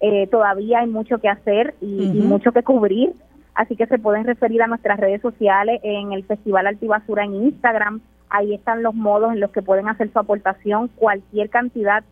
Eh, 0.00 0.26
todavía 0.26 0.80
hay 0.80 0.88
mucho 0.88 1.18
que 1.18 1.28
hacer 1.28 1.74
y, 1.80 2.20
mucho 2.20 2.52
que 2.52 2.62
cubrir, 2.62 3.12
así 3.54 3.76
que 3.76 3.86
se 3.86 3.98
pueden 3.98 4.24
referir 4.24 4.62
a 4.62 4.66
nuestras 4.66 4.98
redes 4.98 5.22
sociales 5.22 5.80
en 5.82 6.12
el 6.12 6.24
Festival 6.24 6.66
Altibasura 6.66 7.24
en 7.24 7.36
Instagram. 7.36 8.00
Ahí 8.28 8.54
están 8.54 8.82
los 8.82 8.94
modos 8.94 9.32
en 9.32 9.40
los 9.40 9.50
que 9.50 9.62
pueden 9.62 9.88
hacer 9.88 10.12
su 10.12 10.18
aportación. 10.18 10.88
Cualquier 10.88 11.50
cantidad 11.50 12.04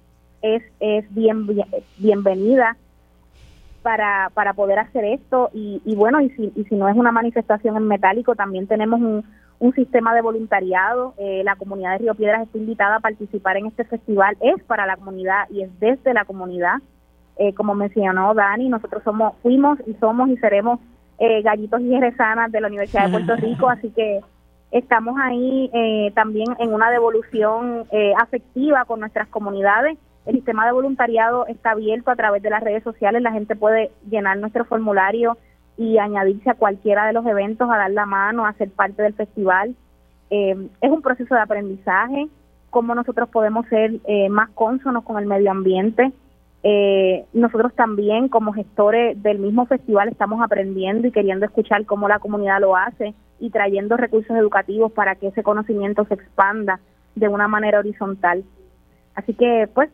es, 0.42 0.62
es 0.80 1.12
bien, 1.14 1.46
bienvenida 1.98 2.76
para, 3.82 4.30
para 4.34 4.54
poder 4.54 4.78
hacer 4.78 5.04
esto. 5.04 5.50
Y, 5.52 5.82
y 5.84 5.94
bueno, 5.94 6.20
y 6.20 6.30
si, 6.30 6.52
y 6.54 6.64
si 6.64 6.74
no 6.74 6.88
es 6.88 6.96
una 6.96 7.12
manifestación 7.12 7.76
en 7.76 7.86
metálico, 7.86 8.34
también 8.34 8.66
tenemos 8.66 9.00
un, 9.00 9.24
un 9.58 9.74
sistema 9.74 10.14
de 10.14 10.20
voluntariado. 10.20 11.14
Eh, 11.18 11.42
la 11.44 11.56
comunidad 11.56 11.92
de 11.92 11.98
Río 11.98 12.14
Piedras 12.14 12.42
está 12.42 12.58
invitada 12.58 12.96
a 12.96 13.00
participar 13.00 13.56
en 13.56 13.66
este 13.66 13.84
festival. 13.84 14.36
Es 14.40 14.62
para 14.64 14.86
la 14.86 14.96
comunidad 14.96 15.48
y 15.50 15.62
es 15.62 15.80
desde 15.80 16.14
la 16.14 16.24
comunidad. 16.24 16.76
Eh, 17.36 17.54
como 17.54 17.74
mencionó 17.74 18.32
Dani, 18.34 18.68
nosotros 18.68 19.02
somos, 19.04 19.34
fuimos 19.42 19.78
y 19.86 19.94
somos 19.94 20.28
y 20.28 20.36
seremos 20.36 20.78
eh, 21.18 21.42
gallitos 21.42 21.80
y 21.80 21.88
jerezanas 21.88 22.52
de 22.52 22.60
la 22.60 22.68
Universidad 22.68 23.06
de 23.06 23.12
Puerto 23.12 23.36
Rico, 23.46 23.68
así 23.68 23.90
que 23.90 24.20
estamos 24.78 25.16
ahí 25.18 25.70
también 26.14 26.48
en 26.58 26.74
una 26.74 26.90
devolución 26.90 27.86
afectiva 28.18 28.84
con 28.84 29.00
nuestras 29.00 29.28
comunidades. 29.28 29.96
El 30.26 30.36
sistema 30.36 30.66
de 30.66 30.72
voluntariado 30.72 31.46
está 31.46 31.72
abierto 31.72 32.10
a 32.10 32.16
través 32.16 32.42
de 32.42 32.50
las 32.50 32.62
redes 32.62 32.82
sociales, 32.82 33.22
la 33.22 33.32
gente 33.32 33.56
puede 33.56 33.90
llenar 34.08 34.38
nuestro 34.38 34.64
formulario 34.64 35.36
y 35.76 35.98
añadirse 35.98 36.50
a 36.50 36.54
cualquiera 36.54 37.06
de 37.06 37.12
los 37.12 37.26
eventos, 37.26 37.68
a 37.70 37.76
dar 37.76 37.90
la 37.90 38.06
mano, 38.06 38.46
a 38.46 38.52
ser 38.54 38.70
parte 38.70 39.02
del 39.02 39.14
festival. 39.14 39.74
Eh, 40.30 40.68
es 40.80 40.90
un 40.90 41.02
proceso 41.02 41.34
de 41.34 41.40
aprendizaje, 41.40 42.28
cómo 42.70 42.94
nosotros 42.94 43.28
podemos 43.28 43.66
ser 43.68 43.96
eh, 44.06 44.28
más 44.28 44.50
cónsonos 44.50 45.04
con 45.04 45.18
el 45.18 45.26
medio 45.26 45.50
ambiente. 45.50 46.12
Eh, 46.62 47.26
nosotros 47.34 47.74
también 47.74 48.28
como 48.28 48.52
gestores 48.52 49.22
del 49.22 49.38
mismo 49.38 49.66
festival 49.66 50.08
estamos 50.08 50.40
aprendiendo 50.42 51.06
y 51.06 51.12
queriendo 51.12 51.44
escuchar 51.44 51.84
cómo 51.84 52.08
la 52.08 52.20
comunidad 52.20 52.60
lo 52.60 52.74
hace 52.74 53.14
y 53.38 53.50
trayendo 53.50 53.96
recursos 53.96 54.36
educativos 54.36 54.92
para 54.92 55.14
que 55.16 55.28
ese 55.28 55.42
conocimiento 55.42 56.04
se 56.06 56.14
expanda 56.14 56.80
de 57.14 57.28
una 57.28 57.48
manera 57.48 57.78
horizontal. 57.78 58.44
Así 59.14 59.34
que 59.34 59.68
pues 59.72 59.90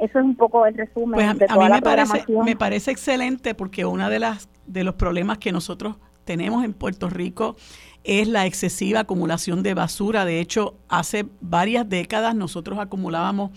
eso 0.00 0.18
es 0.18 0.24
un 0.24 0.36
poco 0.36 0.66
el 0.66 0.74
resumen 0.74 1.14
pues 1.14 1.38
de 1.38 1.46
toda 1.46 1.66
a 1.66 1.68
mí 1.68 1.74
me 1.74 1.82
parece, 1.82 2.24
me 2.44 2.56
parece 2.56 2.90
excelente 2.90 3.54
porque 3.54 3.84
una 3.84 4.08
de 4.08 4.20
las 4.20 4.48
de 4.66 4.84
los 4.84 4.94
problemas 4.94 5.38
que 5.38 5.50
nosotros 5.50 5.96
tenemos 6.24 6.64
en 6.64 6.74
Puerto 6.74 7.08
Rico 7.08 7.56
es 8.04 8.28
la 8.28 8.46
excesiva 8.46 9.00
acumulación 9.00 9.62
de 9.62 9.74
basura. 9.74 10.24
De 10.24 10.40
hecho, 10.40 10.74
hace 10.88 11.26
varias 11.40 11.88
décadas 11.88 12.34
nosotros 12.34 12.78
acumulábamos 12.78 13.50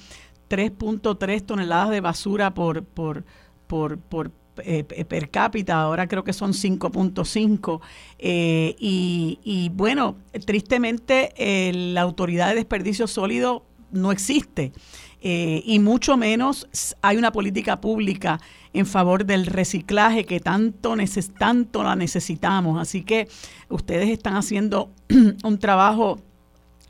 3.3 0.49 1.45
toneladas 1.45 1.89
de 1.89 2.01
basura 2.01 2.53
por, 2.53 2.83
por, 2.83 3.23
por, 3.67 3.97
por 3.97 4.31
eh, 4.65 5.05
per 5.05 5.29
cápita, 5.29 5.81
ahora 5.81 6.07
creo 6.07 6.23
que 6.23 6.33
son 6.33 6.53
5.5. 6.53 7.81
Eh, 8.19 8.75
y, 8.79 9.39
y, 9.43 9.69
bueno, 9.69 10.15
tristemente 10.45 11.33
eh, 11.37 11.71
la 11.73 12.01
autoridad 12.01 12.49
de 12.49 12.55
desperdicio 12.55 13.07
sólido 13.07 13.65
no 13.91 14.11
existe. 14.11 14.71
Eh, 15.23 15.61
y 15.65 15.77
mucho 15.77 16.17
menos 16.17 16.67
hay 17.03 17.17
una 17.17 17.31
política 17.31 17.79
pública 17.79 18.39
en 18.73 18.87
favor 18.87 19.25
del 19.25 19.45
reciclaje 19.45 20.25
que 20.25 20.39
tanto, 20.39 20.95
tanto 21.37 21.83
la 21.83 21.95
necesitamos. 21.95 22.81
Así 22.81 23.03
que 23.03 23.27
ustedes 23.69 24.09
están 24.09 24.35
haciendo 24.35 24.91
un 25.43 25.59
trabajo 25.59 26.19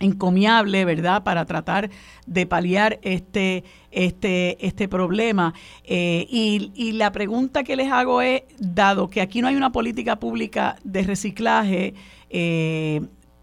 encomiable, 0.01 0.83
¿verdad?, 0.85 1.23
para 1.23 1.45
tratar 1.45 1.89
de 2.25 2.45
paliar 2.45 2.99
este, 3.01 3.63
este, 3.91 4.65
este 4.65 4.87
problema. 4.87 5.53
Eh, 5.83 6.27
y, 6.29 6.71
y, 6.75 6.91
la 6.93 7.11
pregunta 7.11 7.63
que 7.63 7.75
les 7.75 7.91
hago 7.91 8.21
es, 8.21 8.43
dado 8.59 9.09
que 9.09 9.21
aquí 9.21 9.41
no 9.41 9.47
hay 9.47 9.55
una 9.55 9.71
política 9.71 10.19
pública 10.19 10.75
de 10.83 11.03
reciclaje, 11.03 11.93
eh, 12.29 13.01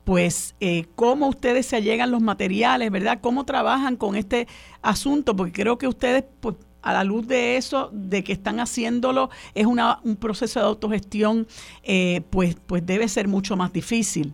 pues 0.09 0.55
eh, 0.61 0.87
cómo 0.95 1.29
ustedes 1.29 1.67
se 1.67 1.77
allegan 1.77 2.11
los 2.11 2.23
materiales, 2.23 2.91
¿verdad? 2.91 3.19
¿Cómo 3.21 3.45
trabajan 3.45 3.97
con 3.97 4.17
este 4.17 4.49
asunto? 4.81 5.37
Porque 5.37 5.53
creo 5.53 5.77
que 5.77 5.87
ustedes, 5.87 6.25
pues, 6.41 6.57
a 6.81 6.95
la 6.95 7.05
luz 7.05 7.27
de 7.27 7.59
eso, 7.59 7.91
de 7.93 8.25
que 8.25 8.33
están 8.33 8.59
haciéndolo, 8.59 9.29
es 9.55 9.67
una, 9.67 10.01
un 10.05 10.17
proceso 10.17 10.61
de 10.61 10.67
autogestión, 10.67 11.47
eh, 11.83 12.23
pues, 12.31 12.57
pues 12.67 12.87
debe 12.87 13.07
ser 13.09 13.29
mucho 13.29 13.55
más 13.59 13.71
difícil. 13.71 14.33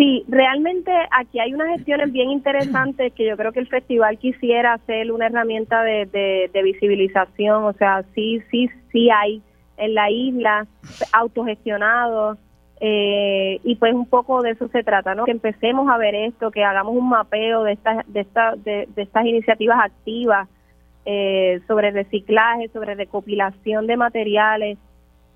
Sí, 0.00 0.24
realmente 0.28 0.90
aquí 1.10 1.40
hay 1.40 1.52
unas 1.52 1.76
gestiones 1.76 2.10
bien 2.10 2.30
interesantes 2.30 3.12
que 3.12 3.26
yo 3.26 3.36
creo 3.36 3.52
que 3.52 3.60
el 3.60 3.68
festival 3.68 4.16
quisiera 4.16 4.72
hacer 4.72 5.12
una 5.12 5.26
herramienta 5.26 5.82
de, 5.82 6.06
de, 6.50 6.62
visibilización, 6.62 7.64
o 7.64 7.74
sea, 7.74 8.02
sí, 8.14 8.40
sí, 8.50 8.70
sí 8.90 9.10
hay 9.10 9.42
en 9.76 9.92
la 9.92 10.10
isla, 10.10 10.66
autogestionados, 11.12 12.38
eh, 12.80 13.60
y 13.62 13.74
pues 13.74 13.92
un 13.92 14.06
poco 14.06 14.40
de 14.40 14.52
eso 14.52 14.68
se 14.68 14.82
trata, 14.82 15.14
¿no? 15.14 15.26
Que 15.26 15.32
empecemos 15.32 15.86
a 15.90 15.98
ver 15.98 16.14
esto, 16.14 16.50
que 16.50 16.64
hagamos 16.64 16.96
un 16.96 17.10
mapeo 17.10 17.64
de 17.64 17.72
estas, 17.72 18.10
de, 18.10 18.24
de, 18.64 19.02
estas 19.02 19.26
iniciativas 19.26 19.80
activas 19.84 20.48
eh, 21.04 21.60
sobre 21.68 21.90
reciclaje, 21.90 22.68
sobre 22.68 22.94
recopilación 22.94 23.86
de 23.86 23.98
materiales 23.98 24.78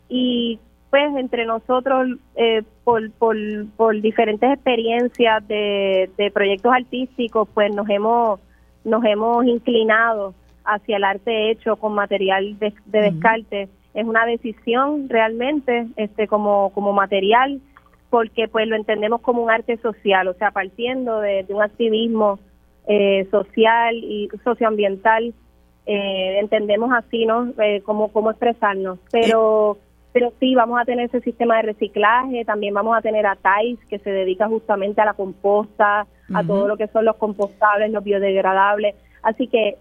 y 0.08 0.58
pues 0.94 1.16
entre 1.16 1.44
nosotros 1.44 2.06
eh, 2.36 2.62
por, 2.84 3.10
por, 3.14 3.36
por 3.76 4.00
diferentes 4.00 4.48
experiencias 4.48 5.44
de, 5.48 6.08
de 6.16 6.30
proyectos 6.30 6.72
artísticos 6.72 7.48
pues 7.52 7.74
nos 7.74 7.88
hemos 7.90 8.38
nos 8.84 9.04
hemos 9.04 9.44
inclinado 9.44 10.34
hacia 10.64 10.98
el 10.98 11.02
arte 11.02 11.50
hecho 11.50 11.74
con 11.74 11.94
material 11.96 12.56
de, 12.60 12.72
descarte. 12.86 13.68
Es 13.92 14.06
una 14.06 14.24
decisión 14.24 15.08
realmente 15.08 15.88
este 15.96 16.28
como, 16.28 16.70
como 16.70 16.92
material 16.92 17.60
porque 18.08 18.46
pues 18.46 18.68
lo 18.68 18.76
entendemos 18.76 19.20
como 19.20 19.42
un 19.42 19.50
arte 19.50 19.76
social, 19.78 20.28
o 20.28 20.34
sea, 20.34 20.52
partiendo 20.52 21.18
de, 21.18 21.44
un 21.48 21.60
activismo 21.60 22.38
eh, 22.86 23.26
social 23.32 23.96
y 23.96 24.28
socioambiental, 24.44 25.34
eh, 25.86 26.38
entendemos 26.38 26.92
así, 26.92 27.26
¿no? 27.26 27.52
Eh, 27.58 27.82
como 27.84 28.12
cómo 28.12 28.30
expresarnos. 28.30 29.00
Pero 29.10 29.76
pero 30.14 30.32
sí, 30.38 30.54
vamos 30.54 30.80
a 30.80 30.84
tener 30.84 31.06
ese 31.06 31.20
sistema 31.22 31.56
de 31.56 31.62
reciclaje, 31.62 32.44
también 32.44 32.72
vamos 32.72 32.96
a 32.96 33.02
tener 33.02 33.26
a 33.26 33.34
TAIS, 33.34 33.80
que 33.90 33.98
se 33.98 34.10
dedica 34.10 34.46
justamente 34.46 35.00
a 35.00 35.06
la 35.06 35.14
composta, 35.14 36.06
a 36.32 36.44
todo 36.44 36.68
lo 36.68 36.76
que 36.76 36.86
son 36.86 37.04
los 37.04 37.16
compostables, 37.16 37.90
los 37.90 38.04
biodegradables. 38.04 38.94
Así 39.24 39.48
que 39.48 39.76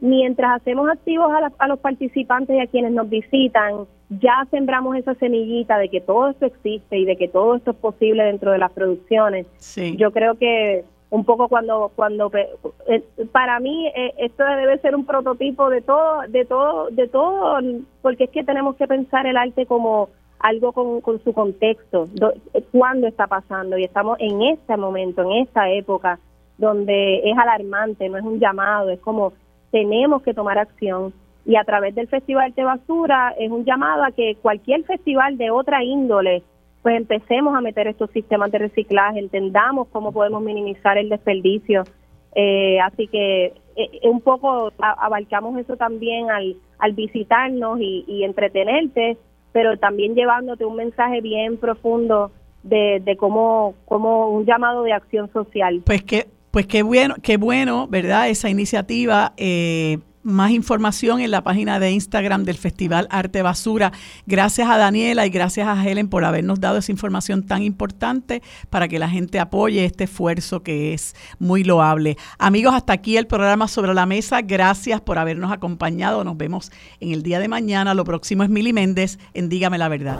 mientras 0.00 0.60
hacemos 0.60 0.90
activos 0.90 1.30
a, 1.56 1.68
los 1.68 1.78
participantes 1.78 2.56
y 2.56 2.60
a 2.60 2.66
quienes 2.66 2.90
nos 2.90 3.08
visitan, 3.08 3.86
ya 4.10 4.44
sembramos 4.50 4.96
esa 4.96 5.14
semillita 5.14 5.78
de 5.78 5.88
que 5.88 6.00
todo 6.00 6.30
esto 6.30 6.46
existe 6.46 6.98
y 6.98 7.04
de 7.04 7.16
que 7.16 7.28
todo 7.28 7.54
esto 7.54 7.70
es 7.70 7.76
posible 7.76 8.24
dentro 8.24 8.50
de 8.50 8.58
las 8.58 8.72
producciones. 8.72 9.46
Yo 9.96 10.10
creo 10.10 10.34
que 10.34 10.84
un 11.10 11.24
poco 11.24 11.48
cuando 11.48 11.92
cuando 11.94 12.30
eh, 12.34 13.04
para 13.30 13.60
mí 13.60 13.86
eh, 13.94 14.14
esto 14.18 14.44
debe 14.44 14.78
ser 14.78 14.96
un 14.96 15.06
prototipo 15.06 15.70
de 15.70 15.80
todo 15.80 16.22
de 16.28 16.44
todo 16.44 16.88
de 16.90 17.06
todo 17.08 17.58
porque 18.02 18.24
es 18.24 18.30
que 18.30 18.44
tenemos 18.44 18.76
que 18.76 18.88
pensar 18.88 19.26
el 19.26 19.36
arte 19.36 19.66
como 19.66 20.08
algo 20.40 20.72
con, 20.72 21.00
con 21.00 21.22
su 21.22 21.32
contexto 21.32 22.08
eh, 22.54 22.64
cuándo 22.72 23.06
está 23.06 23.26
pasando 23.28 23.78
y 23.78 23.84
estamos 23.84 24.18
en 24.20 24.42
este 24.42 24.76
momento 24.76 25.22
en 25.22 25.42
esta 25.42 25.70
época 25.70 26.18
donde 26.58 27.18
es 27.18 27.38
alarmante 27.38 28.08
no 28.08 28.18
es 28.18 28.24
un 28.24 28.40
llamado 28.40 28.90
es 28.90 28.98
como 29.00 29.32
tenemos 29.70 30.22
que 30.22 30.34
tomar 30.34 30.58
acción 30.58 31.12
y 31.44 31.54
a 31.54 31.62
través 31.62 31.94
del 31.94 32.08
festival 32.08 32.52
de 32.54 32.64
basura 32.64 33.32
es 33.38 33.50
un 33.52 33.64
llamado 33.64 34.02
a 34.02 34.10
que 34.10 34.36
cualquier 34.42 34.82
festival 34.82 35.38
de 35.38 35.52
otra 35.52 35.84
índole 35.84 36.42
pues 36.86 36.98
empecemos 36.98 37.52
a 37.56 37.60
meter 37.60 37.88
estos 37.88 38.12
sistemas 38.12 38.52
de 38.52 38.58
reciclaje, 38.58 39.18
entendamos 39.18 39.88
cómo 39.88 40.12
podemos 40.12 40.40
minimizar 40.40 40.96
el 40.96 41.08
desperdicio. 41.08 41.82
Eh, 42.36 42.78
así 42.78 43.08
que 43.08 43.46
eh, 43.74 44.00
un 44.04 44.20
poco 44.20 44.70
abarcamos 44.78 45.58
eso 45.58 45.76
también 45.76 46.30
al, 46.30 46.54
al 46.78 46.92
visitarnos 46.92 47.80
y, 47.80 48.22
entretenerte, 48.22 49.16
pero 49.50 49.76
también 49.78 50.14
llevándote 50.14 50.64
un 50.64 50.76
mensaje 50.76 51.20
bien 51.22 51.56
profundo 51.56 52.30
de, 52.62 53.02
de 53.04 53.16
cómo, 53.16 53.74
cómo 53.86 54.30
un 54.30 54.46
llamado 54.46 54.84
de 54.84 54.92
acción 54.92 55.28
social. 55.32 55.82
Pues 55.84 56.04
que 56.04 56.28
pues 56.52 56.68
qué 56.68 56.84
bueno, 56.84 57.16
qué 57.20 57.36
bueno, 57.36 57.88
¿verdad? 57.88 58.28
Esa 58.28 58.48
iniciativa. 58.48 59.32
Eh, 59.38 59.98
más 60.26 60.50
información 60.50 61.20
en 61.20 61.30
la 61.30 61.42
página 61.42 61.78
de 61.78 61.92
Instagram 61.92 62.44
del 62.44 62.56
Festival 62.56 63.06
Arte 63.10 63.42
Basura. 63.42 63.92
Gracias 64.26 64.68
a 64.68 64.76
Daniela 64.76 65.24
y 65.24 65.30
gracias 65.30 65.68
a 65.68 65.82
Helen 65.82 66.08
por 66.08 66.24
habernos 66.24 66.60
dado 66.60 66.78
esa 66.78 66.90
información 66.90 67.44
tan 67.44 67.62
importante 67.62 68.42
para 68.68 68.88
que 68.88 68.98
la 68.98 69.08
gente 69.08 69.38
apoye 69.38 69.84
este 69.84 70.04
esfuerzo 70.04 70.62
que 70.62 70.92
es 70.92 71.14
muy 71.38 71.62
loable. 71.62 72.16
Amigos, 72.38 72.74
hasta 72.74 72.92
aquí 72.92 73.16
el 73.16 73.28
programa 73.28 73.68
sobre 73.68 73.94
la 73.94 74.04
mesa. 74.04 74.42
Gracias 74.42 75.00
por 75.00 75.18
habernos 75.18 75.52
acompañado. 75.52 76.24
Nos 76.24 76.36
vemos 76.36 76.72
en 76.98 77.12
el 77.12 77.22
día 77.22 77.38
de 77.38 77.46
mañana. 77.46 77.94
Lo 77.94 78.04
próximo 78.04 78.42
es 78.42 78.50
Mili 78.50 78.72
Méndez 78.72 79.18
en 79.32 79.48
Dígame 79.48 79.78
la 79.78 79.88
Verdad. 79.88 80.18